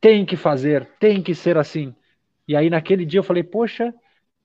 Tem 0.00 0.24
que 0.24 0.36
fazer, 0.36 0.86
tem 0.98 1.22
que 1.22 1.34
ser 1.34 1.56
assim. 1.56 1.94
E 2.46 2.56
aí 2.56 2.70
naquele 2.70 3.04
dia 3.04 3.20
eu 3.20 3.24
falei, 3.24 3.42
poxa, 3.42 3.92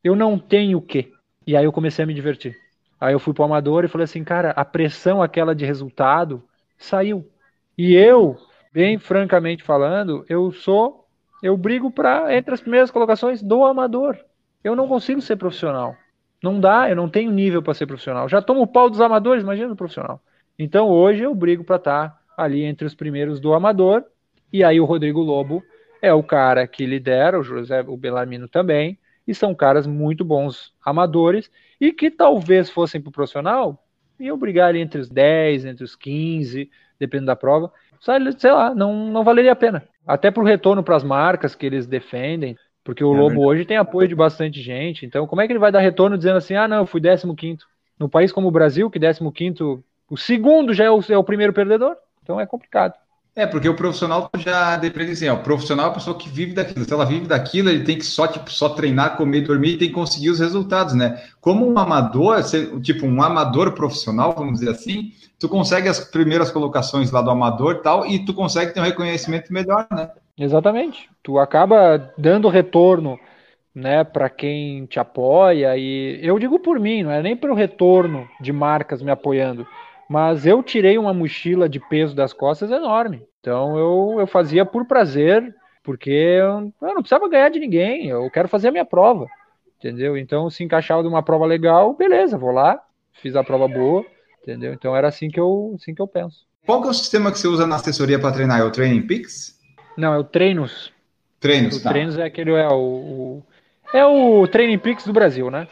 eu 0.03 0.15
não 0.15 0.37
tenho 0.37 0.79
o 0.79 0.81
quê? 0.81 1.11
E 1.45 1.55
aí 1.55 1.63
eu 1.63 1.71
comecei 1.71 2.03
a 2.03 2.05
me 2.05 2.13
divertir. 2.13 2.55
Aí 2.99 3.13
eu 3.13 3.19
fui 3.19 3.33
pro 3.33 3.43
amador 3.43 3.83
e 3.83 3.87
falei 3.87 4.05
assim, 4.05 4.23
cara, 4.23 4.51
a 4.51 4.65
pressão 4.65 5.21
aquela 5.21 5.53
de 5.53 5.65
resultado 5.65 6.43
saiu. 6.77 7.29
E 7.77 7.95
eu, 7.95 8.37
bem 8.71 8.97
francamente 8.97 9.63
falando, 9.63 10.25
eu 10.29 10.51
sou, 10.51 11.05
eu 11.41 11.57
brigo 11.57 11.91
para 11.91 12.35
entre 12.35 12.53
as 12.53 12.61
primeiras 12.61 12.91
colocações 12.91 13.41
do 13.41 13.63
amador. 13.65 14.17
Eu 14.63 14.75
não 14.75 14.87
consigo 14.87 15.21
ser 15.21 15.35
profissional. 15.35 15.95
Não 16.43 16.59
dá, 16.59 16.89
eu 16.89 16.95
não 16.95 17.09
tenho 17.09 17.31
nível 17.31 17.63
para 17.63 17.73
ser 17.73 17.87
profissional. 17.87 18.27
Já 18.27 18.41
tomo 18.41 18.61
o 18.61 18.67
pau 18.67 18.89
dos 18.89 18.99
amadores, 18.99 19.43
imagina 19.43 19.71
o 19.71 19.77
profissional. 19.77 20.21
Então 20.59 20.89
hoje 20.89 21.23
eu 21.23 21.33
brigo 21.33 21.63
para 21.63 21.77
estar 21.77 22.09
tá 22.09 22.19
ali 22.37 22.63
entre 22.63 22.85
os 22.85 22.93
primeiros 22.93 23.39
do 23.39 23.53
amador. 23.53 24.03
E 24.51 24.63
aí 24.63 24.79
o 24.79 24.85
Rodrigo 24.85 25.21
Lobo 25.21 25.63
é 26.01 26.13
o 26.13 26.21
cara 26.21 26.67
que 26.67 26.85
lidera, 26.85 27.39
o 27.39 27.43
José, 27.43 27.81
o 27.87 27.95
Belarmino 27.95 28.47
também, 28.47 28.99
e 29.25 29.33
são 29.33 29.55
caras 29.55 29.87
muito 29.87 30.25
bons 30.25 30.73
amadores 30.85 31.49
e 31.79 31.93
que 31.93 32.11
talvez 32.11 32.69
fossem 32.69 33.01
para 33.01 33.09
o 33.09 33.13
profissional 33.13 33.83
iam 34.19 34.37
brigar 34.37 34.69
ali 34.69 34.79
entre 34.79 35.01
os 35.01 35.09
10, 35.09 35.65
entre 35.65 35.83
os 35.83 35.95
15, 35.95 36.69
dependendo 36.99 37.27
da 37.27 37.35
prova. 37.35 37.71
Sei 37.99 38.51
lá, 38.51 38.73
não, 38.75 39.09
não 39.09 39.23
valeria 39.23 39.51
a 39.51 39.55
pena. 39.55 39.87
Até 40.05 40.29
para 40.29 40.43
o 40.43 40.45
retorno 40.45 40.83
para 40.83 40.95
as 40.95 41.03
marcas 41.03 41.55
que 41.55 41.65
eles 41.65 41.87
defendem, 41.87 42.57
porque 42.83 43.03
o 43.03 43.13
é 43.13 43.17
Lobo 43.17 43.29
verdade. 43.29 43.47
hoje 43.47 43.65
tem 43.65 43.77
apoio 43.77 44.07
de 44.07 44.15
bastante 44.15 44.61
gente. 44.61 45.05
Então, 45.05 45.25
como 45.25 45.41
é 45.41 45.47
que 45.47 45.53
ele 45.53 45.59
vai 45.59 45.71
dar 45.71 45.79
retorno 45.79 46.17
dizendo 46.17 46.37
assim: 46.37 46.55
ah, 46.55 46.67
não, 46.67 46.77
eu 46.77 46.85
fui 46.85 47.01
15? 47.01 47.59
No 47.99 48.09
país 48.09 48.31
como 48.31 48.47
o 48.47 48.51
Brasil, 48.51 48.89
que 48.89 48.99
15, 48.99 49.63
o 50.09 50.17
segundo 50.17 50.73
já 50.73 50.85
é 50.85 50.91
o, 50.91 50.99
é 51.09 51.17
o 51.17 51.23
primeiro 51.23 51.53
perdedor. 51.53 51.95
Então 52.21 52.39
é 52.39 52.45
complicado. 52.45 52.93
É, 53.35 53.47
porque 53.47 53.67
o 53.67 53.75
profissional 53.75 54.29
já 54.37 54.77
depende 54.77 55.13
assim, 55.13 55.27
ó, 55.27 55.33
o 55.33 55.39
profissional 55.39 55.87
é 55.87 55.89
a 55.89 55.93
pessoa 55.93 56.15
que 56.15 56.29
vive 56.29 56.53
daquilo. 56.53 56.85
Se 56.85 56.93
ela 56.93 57.03
vive 57.03 57.25
daquilo, 57.25 57.69
ele 57.69 57.83
tem 57.83 57.97
que 57.97 58.05
só, 58.05 58.27
tipo, 58.27 58.51
só 58.51 58.69
treinar, 58.69 59.17
comer, 59.17 59.41
dormir 59.41 59.69
e 59.69 59.77
tem 59.77 59.87
que 59.87 59.93
conseguir 59.93 60.29
os 60.29 60.39
resultados, 60.39 60.93
né? 60.93 61.19
Como 61.41 61.67
um 61.67 61.79
amador, 61.79 62.37
tipo, 62.81 63.07
um 63.07 63.23
amador 63.23 63.71
profissional, 63.71 64.35
vamos 64.37 64.59
dizer 64.59 64.69
assim, 64.69 65.13
tu 65.39 65.49
consegue 65.49 65.89
as 65.89 65.99
primeiras 65.99 66.51
colocações 66.51 67.09
lá 67.09 67.23
do 67.23 67.31
amador 67.31 67.75
e 67.75 67.81
tal, 67.81 68.05
e 68.05 68.23
tu 68.23 68.35
consegue 68.35 68.71
ter 68.71 68.79
um 68.79 68.83
reconhecimento 68.83 69.51
melhor, 69.51 69.87
né? 69.91 70.11
Exatamente. 70.37 71.09
Tu 71.21 71.37
acaba 71.37 72.13
dando 72.17 72.49
retorno, 72.49 73.19
né, 73.73 74.03
para 74.03 74.29
quem 74.29 74.85
te 74.85 74.99
apoia 74.99 75.77
e 75.77 76.19
eu 76.21 76.37
digo 76.37 76.59
por 76.59 76.79
mim, 76.79 77.03
não 77.03 77.11
é 77.11 77.21
nem 77.21 77.35
pelo 77.35 77.55
retorno 77.55 78.27
de 78.39 78.51
marcas 78.51 79.01
me 79.01 79.09
apoiando 79.09 79.65
mas 80.13 80.45
eu 80.45 80.61
tirei 80.61 80.97
uma 80.97 81.13
mochila 81.13 81.67
de 81.67 81.79
peso 81.79 82.15
das 82.15 82.33
costas 82.33 82.69
enorme. 82.69 83.25
Então 83.39 83.77
eu, 83.77 84.19
eu 84.19 84.27
fazia 84.27 84.65
por 84.65 84.85
prazer, 84.85 85.55
porque 85.83 86.11
eu, 86.11 86.71
eu 86.81 86.93
não 86.93 87.01
precisava 87.01 87.27
ganhar 87.27 87.49
de 87.49 87.59
ninguém, 87.59 88.07
eu 88.07 88.29
quero 88.29 88.47
fazer 88.47 88.67
a 88.67 88.71
minha 88.71 88.85
prova, 88.85 89.27
entendeu? 89.79 90.17
Então 90.17 90.49
se 90.49 90.63
encaixava 90.63 91.01
de 91.01 91.07
uma 91.07 91.23
prova 91.23 91.45
legal, 91.45 91.95
beleza, 91.95 92.37
vou 92.37 92.51
lá, 92.51 92.79
fiz 93.21 93.35
a 93.35 93.43
prova 93.43 93.67
boa, 93.67 94.05
entendeu? 94.41 94.73
Então 94.73 94.95
era 94.95 95.07
assim 95.07 95.29
que 95.29 95.39
eu, 95.39 95.73
assim 95.75 95.93
que 95.93 96.01
eu 96.01 96.07
penso. 96.07 96.45
Qual 96.65 96.81
que 96.81 96.87
é 96.87 96.91
o 96.91 96.93
sistema 96.93 97.31
que 97.31 97.39
você 97.39 97.47
usa 97.47 97.65
na 97.65 97.75
assessoria 97.75 98.19
para 98.19 98.31
treinar? 98.31 98.59
É 98.59 98.63
o 98.63 98.71
Training 98.71 99.01
Peaks? 99.01 99.52
Não, 99.97 100.13
é 100.13 100.17
o 100.17 100.23
Treinos. 100.23 100.91
Treinos, 101.39 101.77
o 101.77 101.83
tá. 101.83 101.89
Treinos 101.89 102.17
é 102.17 102.23
aquele, 102.23 102.51
é 102.51 102.67
o, 102.67 102.73
o, 102.73 103.43
é 103.93 104.05
o 104.05 104.47
Training 104.47 104.79
Peaks 104.79 105.05
do 105.05 105.13
Brasil, 105.13 105.51
né? 105.51 105.67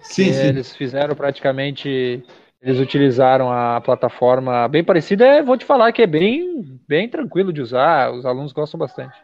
Sim, 0.00 0.26
que 0.26 0.32
sim. 0.32 0.46
Eles 0.46 0.74
fizeram 0.74 1.14
praticamente 1.14 2.24
eles 2.62 2.78
utilizaram 2.78 3.50
a 3.50 3.80
plataforma 3.80 4.68
bem 4.68 4.84
parecida. 4.84 5.26
É, 5.26 5.42
vou 5.42 5.56
te 5.56 5.64
falar 5.64 5.92
que 5.92 6.02
é 6.02 6.06
bem, 6.06 6.78
bem 6.86 7.08
tranquilo 7.08 7.52
de 7.52 7.62
usar. 7.62 8.12
Os 8.12 8.26
alunos 8.26 8.52
gostam 8.52 8.78
bastante. 8.78 9.16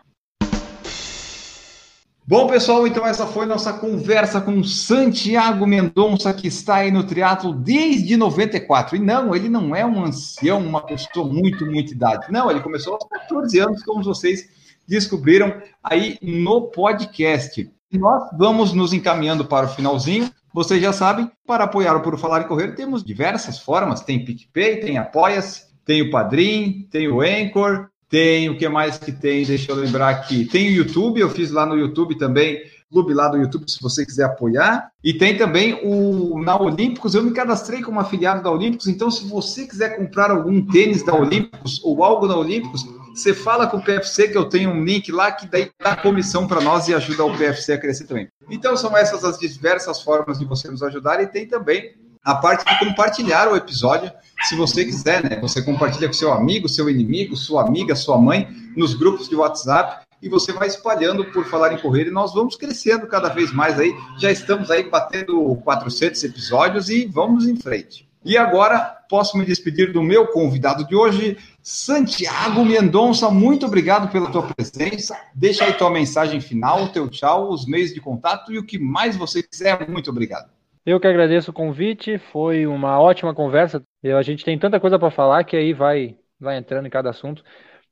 Bom, 2.29 2.49
pessoal, 2.49 2.85
então 2.89 3.07
essa 3.07 3.25
foi 3.25 3.47
nossa 3.47 3.73
conversa 3.73 4.41
com 4.41 4.65
Santiago 4.65 5.65
Mendonça, 5.65 6.35
que 6.35 6.49
está 6.49 6.79
aí 6.79 6.91
no 6.91 7.05
triatlo 7.05 7.55
desde 7.55 8.17
94. 8.17 8.97
E 8.97 8.99
não, 8.99 9.33
ele 9.33 9.49
não 9.49 9.77
é 9.77 9.87
um 9.87 10.05
ancião, 10.05 10.59
uma 10.59 10.85
pessoa 10.85 11.25
muito, 11.25 11.65
muito 11.65 11.93
idade. 11.93 12.27
Não, 12.33 12.51
ele 12.51 12.59
começou 12.59 12.95
aos 12.95 13.05
14 13.09 13.61
anos, 13.61 13.85
como 13.85 14.03
vocês 14.03 14.49
descobriram 14.89 15.63
aí 15.81 16.19
no 16.21 16.63
podcast. 16.63 17.71
Nós 17.93 18.29
vamos 18.37 18.73
nos 18.73 18.93
encaminhando 18.93 19.45
para 19.45 19.67
o 19.67 19.71
finalzinho. 19.71 20.29
Vocês 20.53 20.83
já 20.83 20.93
sabem, 20.93 21.31
para 21.47 21.63
apoiar 21.63 21.95
o 21.95 22.03
Por 22.03 22.19
Falar 22.19 22.41
e 22.41 22.49
Correr, 22.49 22.75
temos 22.75 23.05
diversas 23.05 23.61
formas. 23.61 24.01
Tem 24.01 24.25
PicPay, 24.25 24.81
tem 24.81 24.99
Apoia-se, 24.99 25.67
tem 25.85 26.03
o 26.03 26.11
Padrim, 26.11 26.89
tem 26.91 27.07
o 27.07 27.21
Anchor, 27.21 27.89
tem 28.09 28.49
o 28.49 28.57
que 28.57 28.69
mais 28.69 28.99
que 28.99 29.13
tem, 29.13 29.45
deixa 29.45 29.73
eu 29.73 29.77
lembrar 29.77 30.11
aqui. 30.11 30.45
Tem 30.45 30.69
o 30.69 30.73
YouTube, 30.73 31.21
eu 31.21 31.31
fiz 31.31 31.51
lá 31.51 31.67
no 31.67 31.77
YouTube 31.77 32.17
também, 32.17 32.63
clube 32.91 33.13
lá 33.13 33.29
do 33.29 33.37
YouTube, 33.37 33.69
se 33.71 33.83
você 33.83 34.07
quiser 34.07 34.25
apoiar. 34.25 34.91
E 35.03 35.15
tem 35.15 35.37
também 35.37 35.81
o 35.83 36.41
na 36.41 36.61
Olímpicos, 36.61 37.15
eu 37.15 37.23
me 37.23 37.33
cadastrei 37.33 37.83
como 37.83 38.01
afiliado 38.01 38.43
da 38.43 38.51
Olímpicos, 38.51 38.87
então 38.87 39.11
se 39.11 39.27
você 39.27 39.67
quiser 39.67 39.97
comprar 39.97 40.31
algum 40.31 40.65
tênis 40.65 41.03
da 41.03 41.15
Olímpicos 41.15 41.81
ou 41.85 42.05
algo 42.05 42.27
na 42.27 42.37
Olímpicos, 42.37 42.87
você 43.15 43.33
fala 43.33 43.67
com 43.67 43.79
o 43.79 43.83
PFC 43.83 44.29
que 44.29 44.37
eu 44.37 44.45
tenho 44.45 44.71
um 44.71 44.85
link 44.85 45.11
lá 45.11 45.33
que 45.33 45.47
daí 45.47 45.71
dá 45.83 45.97
comissão 45.97 46.47
para 46.47 46.61
nós 46.61 46.87
e 46.87 46.95
ajuda 46.95 47.25
o 47.25 47.37
PFC 47.37 47.73
a 47.73 47.79
crescer 47.79 48.05
também. 48.05 48.29
Então 48.51 48.77
são 48.77 48.95
essas 48.97 49.25
as 49.25 49.39
diversas 49.39 50.03
formas 50.03 50.39
de 50.39 50.45
você 50.45 50.71
nos 50.71 50.83
ajudar 50.83 51.23
e 51.23 51.27
tem 51.27 51.47
também 51.47 51.95
a 52.27 52.35
parte 52.35 52.65
de 52.65 52.77
compartilhar 52.85 53.49
o 53.49 53.55
episódio, 53.55 54.11
se 54.43 54.57
você 54.57 54.85
quiser, 54.85 55.23
né? 55.23 55.39
Você 55.41 55.63
compartilha 55.63 56.09
com 56.09 56.13
seu 56.13 56.33
amigo, 56.33 56.69
seu 56.69 56.91
inimigo, 56.91 57.37
sua 57.37 57.65
amiga, 57.65 57.95
sua 57.95 58.19
mãe, 58.19 58.49
nos 58.77 58.95
grupos 58.95 59.29
de 59.29 59.37
WhatsApp 59.37 60.05
e 60.21 60.29
você 60.29 60.53
vai 60.53 60.67
espalhando 60.67 61.25
por 61.27 61.45
falar 61.45 61.73
em 61.73 61.79
correr 61.79 62.09
e 62.09 62.11
nós 62.11 62.35
vamos 62.35 62.57
crescendo 62.57 63.07
cada 63.07 63.29
vez 63.29 63.53
mais 63.53 63.79
aí. 63.79 63.95
Já 64.19 64.33
estamos 64.33 64.73
aí 64.73 64.91
batendo 64.91 65.55
400 65.63 66.25
episódios 66.25 66.89
e 66.91 67.07
vamos 67.07 67.47
em 67.47 67.55
frente. 67.55 68.09
E 68.25 68.37
agora 68.37 68.81
posso 69.09 69.39
me 69.39 69.45
despedir 69.45 69.93
do 69.93 70.03
meu 70.03 70.27
convidado 70.27 70.85
de 70.85 70.97
hoje, 70.97 71.39
Santiago 71.63 72.65
Mendonça. 72.65 73.31
Muito 73.31 73.67
obrigado 73.67 74.11
pela 74.11 74.33
tua 74.33 74.43
presença. 74.43 75.17
Deixa 75.33 75.65
aí 75.65 75.75
tua 75.75 75.93
mensagem 75.93 76.41
final, 76.41 76.89
teu 76.89 77.09
tchau, 77.09 77.53
os 77.53 77.67
meios 77.67 77.95
de 77.95 78.01
contato 78.01 78.53
e 78.53 78.59
o 78.59 78.67
que 78.67 78.81
mais 78.81 79.17
você 79.17 79.45
quiser. 79.45 79.89
Muito 79.89 80.11
obrigado. 80.11 80.56
Eu 80.87 81.01
que 81.01 81.07
agradeço 81.09 81.51
o 81.51 81.55
convite, 81.55 82.17
foi 82.17 82.65
uma 82.67 83.01
ótima 83.01 83.35
conversa. 83.35 83.83
Eu, 84.03 84.17
a 84.17 84.23
gente 84.23 84.45
tem 84.45 84.57
tanta 84.59 84.79
coisa 84.79 84.99
para 84.99 85.11
falar 85.11 85.43
que 85.45 85.57
aí 85.57 85.73
vai, 85.73 86.17
vai 86.39 86.57
entrando 86.57 86.87
em 86.87 86.91
cada 86.91 87.11
assunto. 87.11 87.43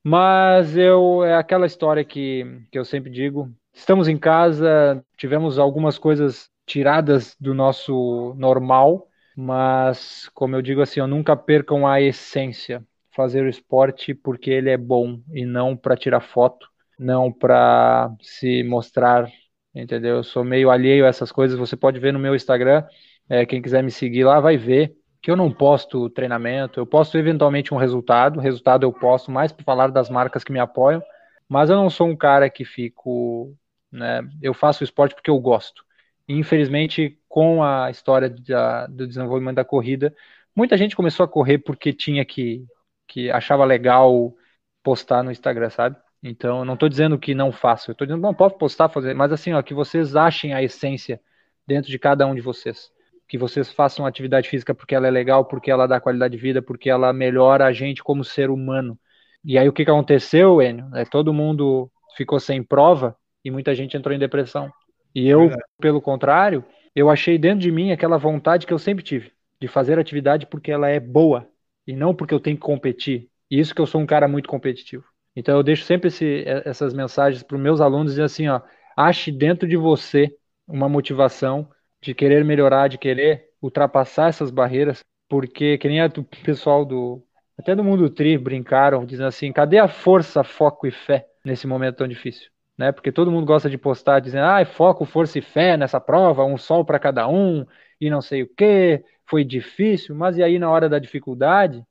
Mas 0.02 0.76
eu 0.76 1.24
é 1.24 1.36
aquela 1.36 1.66
história 1.66 2.04
que, 2.04 2.44
que 2.70 2.78
eu 2.78 2.84
sempre 2.84 3.10
digo. 3.10 3.50
Estamos 3.72 4.08
em 4.08 4.16
casa, 4.18 5.04
tivemos 5.16 5.58
algumas 5.58 5.98
coisas 5.98 6.48
tiradas 6.66 7.36
do 7.40 7.54
nosso 7.54 8.34
normal, 8.38 9.08
mas 9.36 10.30
como 10.34 10.54
eu 10.56 10.62
digo 10.62 10.80
assim, 10.80 11.00
eu 11.00 11.08
nunca 11.08 11.36
percam 11.36 11.86
a 11.86 12.00
essência, 12.00 12.84
fazer 13.10 13.44
o 13.44 13.48
esporte 13.48 14.14
porque 14.14 14.50
ele 14.50 14.70
é 14.70 14.76
bom 14.76 15.20
e 15.32 15.44
não 15.44 15.76
para 15.76 15.96
tirar 15.96 16.20
foto, 16.20 16.68
não 16.98 17.32
para 17.32 18.14
se 18.20 18.62
mostrar, 18.62 19.28
entendeu? 19.74 20.16
Eu 20.16 20.24
sou 20.24 20.44
meio 20.44 20.70
alheio 20.70 21.04
a 21.04 21.08
essas 21.08 21.32
coisas. 21.32 21.58
Você 21.58 21.76
pode 21.76 21.98
ver 21.98 22.12
no 22.12 22.18
meu 22.18 22.34
Instagram, 22.34 22.84
é, 23.28 23.46
quem 23.46 23.62
quiser 23.62 23.82
me 23.82 23.90
seguir 23.90 24.24
lá 24.24 24.40
vai 24.40 24.56
ver 24.56 24.96
que 25.22 25.30
eu 25.30 25.36
não 25.36 25.50
posto 25.50 26.10
treinamento, 26.10 26.78
eu 26.78 26.86
posto 26.86 27.16
eventualmente 27.16 27.72
um 27.72 27.78
resultado, 27.78 28.38
resultado 28.40 28.84
eu 28.84 28.92
posto 28.92 29.30
mais 29.30 29.50
para 29.52 29.64
falar 29.64 29.88
das 29.88 30.10
marcas 30.10 30.44
que 30.44 30.52
me 30.52 30.58
apoiam, 30.58 31.02
mas 31.48 31.70
eu 31.70 31.76
não 31.76 31.88
sou 31.88 32.08
um 32.08 32.16
cara 32.16 32.50
que 32.50 32.62
fico, 32.64 33.56
né, 33.90 34.20
eu 34.42 34.52
faço 34.52 34.84
esporte 34.84 35.14
porque 35.14 35.30
eu 35.30 35.38
gosto. 35.40 35.82
E, 36.28 36.34
infelizmente, 36.34 37.18
com 37.28 37.62
a 37.62 37.90
história 37.90 38.28
da, 38.30 38.86
do 38.86 39.06
desenvolvimento 39.06 39.56
da 39.56 39.64
corrida, 39.64 40.14
muita 40.54 40.76
gente 40.76 40.94
começou 40.96 41.24
a 41.24 41.28
correr 41.28 41.58
porque 41.58 41.92
tinha 41.92 42.24
que, 42.24 42.66
que 43.08 43.30
achava 43.30 43.64
legal 43.64 44.34
postar 44.82 45.22
no 45.22 45.30
Instagram, 45.30 45.70
sabe? 45.70 45.96
Então, 46.24 46.60
eu 46.60 46.64
não 46.64 46.74
estou 46.74 46.88
dizendo 46.88 47.18
que 47.18 47.34
não 47.34 47.52
faço, 47.52 47.90
eu 47.90 47.92
estou 47.92 48.06
dizendo 48.06 48.22
não 48.22 48.34
pode 48.34 48.58
postar, 48.58 48.88
fazer, 48.88 49.14
mas 49.14 49.30
assim, 49.30 49.52
ó, 49.52 49.62
que 49.62 49.74
vocês 49.74 50.16
achem 50.16 50.54
a 50.54 50.62
essência 50.62 51.20
dentro 51.66 51.90
de 51.90 51.98
cada 51.98 52.26
um 52.26 52.34
de 52.34 52.40
vocês 52.40 52.90
que 53.28 53.38
vocês 53.38 53.72
façam 53.72 54.06
atividade 54.06 54.48
física 54.48 54.74
porque 54.74 54.94
ela 54.94 55.06
é 55.06 55.10
legal, 55.10 55.44
porque 55.44 55.70
ela 55.70 55.86
dá 55.86 56.00
qualidade 56.00 56.36
de 56.36 56.42
vida, 56.42 56.62
porque 56.62 56.90
ela 56.90 57.12
melhora 57.12 57.66
a 57.66 57.72
gente 57.72 58.02
como 58.02 58.24
ser 58.24 58.50
humano. 58.50 58.98
E 59.44 59.58
aí 59.58 59.68
o 59.68 59.72
que, 59.72 59.84
que 59.84 59.90
aconteceu, 59.90 60.60
Enio? 60.62 60.88
É, 60.94 61.04
todo 61.04 61.32
mundo 61.32 61.90
ficou 62.16 62.38
sem 62.38 62.62
prova 62.62 63.16
e 63.44 63.50
muita 63.50 63.74
gente 63.74 63.96
entrou 63.96 64.14
em 64.14 64.18
depressão. 64.18 64.70
E 65.14 65.28
eu, 65.28 65.50
é 65.50 65.56
pelo 65.80 66.00
contrário, 66.00 66.64
eu 66.94 67.10
achei 67.10 67.38
dentro 67.38 67.60
de 67.60 67.70
mim 67.70 67.92
aquela 67.92 68.16
vontade 68.16 68.66
que 68.66 68.72
eu 68.72 68.78
sempre 68.78 69.04
tive 69.04 69.32
de 69.60 69.68
fazer 69.68 69.98
atividade 69.98 70.46
porque 70.46 70.70
ela 70.70 70.88
é 70.88 71.00
boa 71.00 71.48
e 71.86 71.94
não 71.94 72.14
porque 72.14 72.34
eu 72.34 72.40
tenho 72.40 72.56
que 72.56 72.62
competir. 72.62 73.28
E 73.50 73.58
isso 73.58 73.74
que 73.74 73.80
eu 73.80 73.86
sou 73.86 74.00
um 74.00 74.06
cara 74.06 74.26
muito 74.28 74.48
competitivo. 74.48 75.04
Então 75.36 75.56
eu 75.56 75.62
deixo 75.62 75.84
sempre 75.84 76.08
esse, 76.08 76.44
essas 76.64 76.94
mensagens 76.94 77.42
para 77.42 77.56
os 77.56 77.62
meus 77.62 77.80
alunos 77.80 78.12
dizendo 78.12 78.26
assim, 78.26 78.48
ó, 78.48 78.60
ache 78.96 79.32
dentro 79.32 79.68
de 79.68 79.76
você 79.76 80.34
uma 80.66 80.88
motivação 80.88 81.68
de 82.00 82.14
querer 82.14 82.44
melhorar, 82.44 82.88
de 82.88 82.98
querer 82.98 83.50
ultrapassar 83.60 84.28
essas 84.28 84.50
barreiras, 84.50 85.02
porque 85.28 85.78
que 85.78 85.88
nem 85.88 86.04
o 86.04 86.24
pessoal 86.44 86.84
do 86.84 87.24
até 87.58 87.74
do 87.74 87.84
mundo 87.84 88.10
tri 88.10 88.36
brincaram 88.36 89.04
dizendo 89.06 89.28
assim, 89.28 89.52
cadê 89.52 89.78
a 89.78 89.88
força, 89.88 90.42
foco 90.44 90.86
e 90.86 90.90
fé 90.90 91.26
nesse 91.44 91.66
momento 91.66 91.96
tão 91.96 92.08
difícil? 92.08 92.50
Né? 92.76 92.90
Porque 92.92 93.12
todo 93.12 93.30
mundo 93.30 93.46
gosta 93.46 93.70
de 93.70 93.78
postar 93.78 94.20
dizendo, 94.20 94.44
ah, 94.46 94.64
foco, 94.64 95.04
força 95.04 95.38
e 95.38 95.42
fé 95.42 95.76
nessa 95.76 96.00
prova, 96.00 96.44
um 96.44 96.58
sol 96.58 96.84
para 96.84 96.98
cada 96.98 97.28
um 97.28 97.64
e 98.00 98.10
não 98.10 98.20
sei 98.20 98.42
o 98.42 98.48
que, 98.48 99.04
foi 99.26 99.44
difícil, 99.44 100.14
mas 100.14 100.36
e 100.36 100.42
aí 100.42 100.58
na 100.58 100.70
hora 100.70 100.88
da 100.88 100.98
dificuldade, 100.98 101.84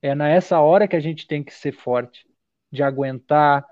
é 0.00 0.14
nessa 0.14 0.60
hora 0.60 0.86
que 0.88 0.96
a 0.96 1.00
gente 1.00 1.26
tem 1.26 1.42
que 1.42 1.52
ser 1.52 1.72
forte, 1.72 2.26
de 2.70 2.82
aguentar, 2.82 3.64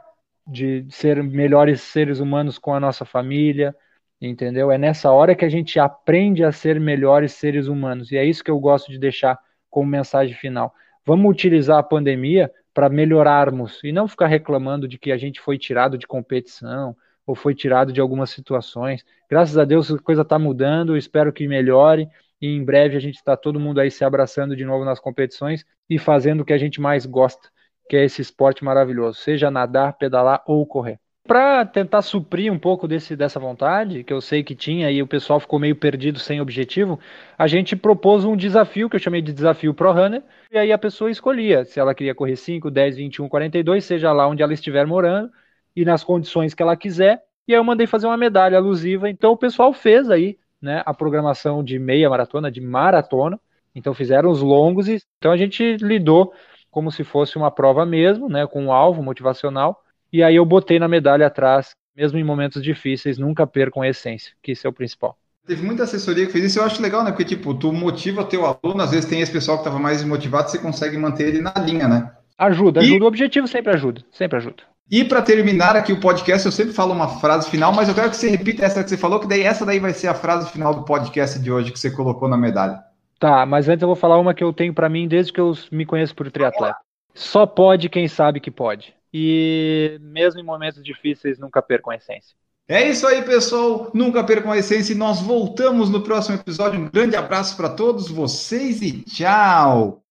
de 0.46 0.86
ser 0.90 1.22
melhores 1.22 1.80
seres 1.80 2.20
humanos 2.20 2.58
com 2.58 2.74
a 2.74 2.80
nossa 2.80 3.04
família, 3.04 3.74
entendeu? 4.20 4.70
É 4.70 4.78
nessa 4.78 5.10
hora 5.10 5.34
que 5.34 5.44
a 5.44 5.48
gente 5.48 5.78
aprende 5.78 6.44
a 6.44 6.52
ser 6.52 6.80
melhores 6.80 7.32
seres 7.32 7.66
humanos, 7.66 8.12
e 8.12 8.16
é 8.16 8.24
isso 8.24 8.44
que 8.44 8.50
eu 8.50 8.58
gosto 8.58 8.90
de 8.90 8.98
deixar 8.98 9.38
como 9.68 9.88
mensagem 9.90 10.34
final. 10.34 10.72
Vamos 11.04 11.30
utilizar 11.30 11.78
a 11.78 11.82
pandemia 11.82 12.50
para 12.72 12.88
melhorarmos 12.88 13.80
e 13.82 13.90
não 13.90 14.06
ficar 14.06 14.26
reclamando 14.26 14.86
de 14.86 14.98
que 14.98 15.10
a 15.10 15.16
gente 15.16 15.40
foi 15.40 15.56
tirado 15.56 15.96
de 15.96 16.06
competição 16.06 16.96
ou 17.26 17.34
foi 17.34 17.54
tirado 17.54 17.92
de 17.92 18.00
algumas 18.00 18.30
situações. 18.30 19.04
Graças 19.28 19.56
a 19.58 19.64
Deus 19.64 19.90
a 19.90 19.98
coisa 19.98 20.22
está 20.22 20.38
mudando, 20.38 20.96
espero 20.96 21.32
que 21.32 21.48
melhore 21.48 22.08
e 22.40 22.48
em 22.48 22.64
breve 22.64 22.96
a 22.96 23.00
gente 23.00 23.16
está 23.16 23.36
todo 23.36 23.58
mundo 23.58 23.80
aí 23.80 23.90
se 23.90 24.04
abraçando 24.04 24.54
de 24.54 24.64
novo 24.64 24.84
nas 24.84 25.00
competições 25.00 25.64
e 25.88 25.98
fazendo 25.98 26.42
o 26.42 26.44
que 26.44 26.52
a 26.52 26.58
gente 26.58 26.80
mais 26.80 27.06
gosta, 27.06 27.48
que 27.88 27.96
é 27.96 28.04
esse 28.04 28.22
esporte 28.22 28.64
maravilhoso, 28.64 29.18
seja 29.18 29.50
nadar, 29.50 29.94
pedalar 29.94 30.42
ou 30.46 30.66
correr. 30.66 30.98
Para 31.26 31.66
tentar 31.66 32.02
suprir 32.02 32.52
um 32.52 32.58
pouco 32.58 32.86
desse, 32.86 33.16
dessa 33.16 33.40
vontade, 33.40 34.04
que 34.04 34.12
eu 34.12 34.20
sei 34.20 34.44
que 34.44 34.54
tinha 34.54 34.90
e 34.92 35.02
o 35.02 35.08
pessoal 35.08 35.40
ficou 35.40 35.58
meio 35.58 35.74
perdido 35.74 36.20
sem 36.20 36.40
objetivo, 36.40 37.00
a 37.36 37.48
gente 37.48 37.74
propôs 37.74 38.24
um 38.24 38.36
desafio 38.36 38.88
que 38.88 38.94
eu 38.94 39.00
chamei 39.00 39.20
de 39.20 39.32
desafio 39.32 39.74
Pro 39.74 39.92
Runner, 39.92 40.22
e 40.52 40.56
aí 40.56 40.70
a 40.70 40.78
pessoa 40.78 41.10
escolhia 41.10 41.64
se 41.64 41.80
ela 41.80 41.94
queria 41.96 42.14
correr 42.14 42.36
5, 42.36 42.70
10, 42.70 42.96
21, 42.96 43.28
42, 43.28 43.84
seja 43.84 44.12
lá 44.12 44.28
onde 44.28 44.40
ela 44.40 44.54
estiver 44.54 44.86
morando 44.86 45.28
e 45.74 45.84
nas 45.84 46.04
condições 46.04 46.54
que 46.54 46.62
ela 46.62 46.76
quiser. 46.76 47.20
E 47.48 47.52
aí 47.52 47.58
eu 47.58 47.64
mandei 47.64 47.88
fazer 47.88 48.06
uma 48.06 48.16
medalha 48.16 48.56
alusiva, 48.56 49.10
então 49.10 49.32
o 49.32 49.36
pessoal 49.36 49.72
fez 49.72 50.08
aí, 50.08 50.38
né, 50.62 50.82
a 50.86 50.94
programação 50.94 51.62
de 51.62 51.76
meia 51.76 52.08
maratona, 52.08 52.52
de 52.52 52.60
maratona. 52.60 53.38
Então 53.74 53.92
fizeram 53.92 54.30
os 54.30 54.40
longos 54.40 54.88
e 54.88 54.98
então 55.18 55.32
a 55.32 55.36
gente 55.36 55.76
lidou 55.78 56.32
como 56.76 56.92
se 56.92 57.02
fosse 57.02 57.38
uma 57.38 57.50
prova 57.50 57.86
mesmo, 57.86 58.28
né, 58.28 58.46
com 58.46 58.66
um 58.66 58.70
alvo 58.70 59.02
motivacional 59.02 59.82
e 60.12 60.22
aí 60.22 60.36
eu 60.36 60.44
botei 60.44 60.78
na 60.78 60.86
medalha 60.86 61.26
atrás, 61.26 61.70
mesmo 61.96 62.18
em 62.18 62.22
momentos 62.22 62.62
difíceis, 62.62 63.16
nunca 63.16 63.46
percam 63.46 63.80
a 63.80 63.88
essência, 63.88 64.32
que 64.42 64.52
isso 64.52 64.66
é 64.66 64.68
o 64.70 64.74
principal. 64.74 65.16
Teve 65.46 65.64
muita 65.64 65.84
assessoria 65.84 66.26
que 66.26 66.32
fez 66.32 66.44
isso, 66.44 66.58
eu 66.58 66.64
acho 66.64 66.82
legal, 66.82 67.02
né? 67.02 67.12
Porque, 67.12 67.24
tipo, 67.24 67.54
tu 67.54 67.72
motiva 67.72 68.24
teu 68.26 68.44
aluno, 68.44 68.82
às 68.82 68.90
vezes 68.90 69.08
tem 69.08 69.22
esse 69.22 69.32
pessoal 69.32 69.56
que 69.56 69.62
estava 69.62 69.78
mais 69.78 70.00
desmotivado, 70.02 70.50
você 70.50 70.58
consegue 70.58 70.98
manter 70.98 71.28
ele 71.28 71.40
na 71.40 71.54
linha, 71.54 71.88
né? 71.88 72.12
Ajuda, 72.36 72.80
ajuda. 72.80 72.98
E... 72.98 73.00
O 73.00 73.06
objetivo 73.06 73.48
sempre 73.48 73.72
ajuda, 73.72 74.04
sempre 74.12 74.36
ajuda. 74.36 74.62
E 74.90 75.02
para 75.02 75.22
terminar 75.22 75.76
aqui 75.76 75.94
o 75.94 76.00
podcast, 76.00 76.44
eu 76.44 76.52
sempre 76.52 76.74
falo 76.74 76.92
uma 76.92 77.08
frase 77.20 77.48
final, 77.48 77.72
mas 77.72 77.88
eu 77.88 77.94
quero 77.94 78.10
que 78.10 78.16
você 78.16 78.28
repita 78.28 78.66
essa 78.66 78.84
que 78.84 78.90
você 78.90 78.98
falou, 78.98 79.18
que 79.18 79.26
daí 79.26 79.40
essa 79.40 79.64
daí 79.64 79.78
vai 79.78 79.94
ser 79.94 80.08
a 80.08 80.14
frase 80.14 80.52
final 80.52 80.74
do 80.74 80.84
podcast 80.84 81.38
de 81.38 81.50
hoje 81.50 81.72
que 81.72 81.78
você 81.78 81.90
colocou 81.90 82.28
na 82.28 82.36
medalha. 82.36 82.85
Tá, 83.18 83.46
mas 83.46 83.68
antes 83.68 83.82
eu 83.82 83.88
vou 83.88 83.96
falar 83.96 84.18
uma 84.18 84.34
que 84.34 84.44
eu 84.44 84.52
tenho 84.52 84.74
para 84.74 84.88
mim 84.88 85.08
desde 85.08 85.32
que 85.32 85.40
eu 85.40 85.52
me 85.72 85.86
conheço 85.86 86.14
por 86.14 86.30
triatleta. 86.30 86.76
Só 87.14 87.46
pode 87.46 87.88
quem 87.88 88.06
sabe 88.08 88.40
que 88.40 88.50
pode 88.50 88.94
e 89.18 89.98
mesmo 90.02 90.40
em 90.40 90.44
momentos 90.44 90.82
difíceis 90.84 91.38
nunca 91.38 91.62
percam 91.62 91.90
a 91.90 91.96
essência. 91.96 92.36
É 92.68 92.86
isso 92.86 93.06
aí, 93.06 93.22
pessoal. 93.22 93.90
Nunca 93.94 94.22
percam 94.22 94.52
a 94.52 94.58
essência 94.58 94.92
e 94.92 94.96
nós 94.96 95.22
voltamos 95.22 95.88
no 95.88 96.02
próximo 96.02 96.36
episódio. 96.36 96.78
Um 96.78 96.90
grande 96.90 97.16
abraço 97.16 97.56
para 97.56 97.70
todos 97.70 98.10
vocês 98.10 98.82
e 98.82 99.02
tchau! 99.04 100.02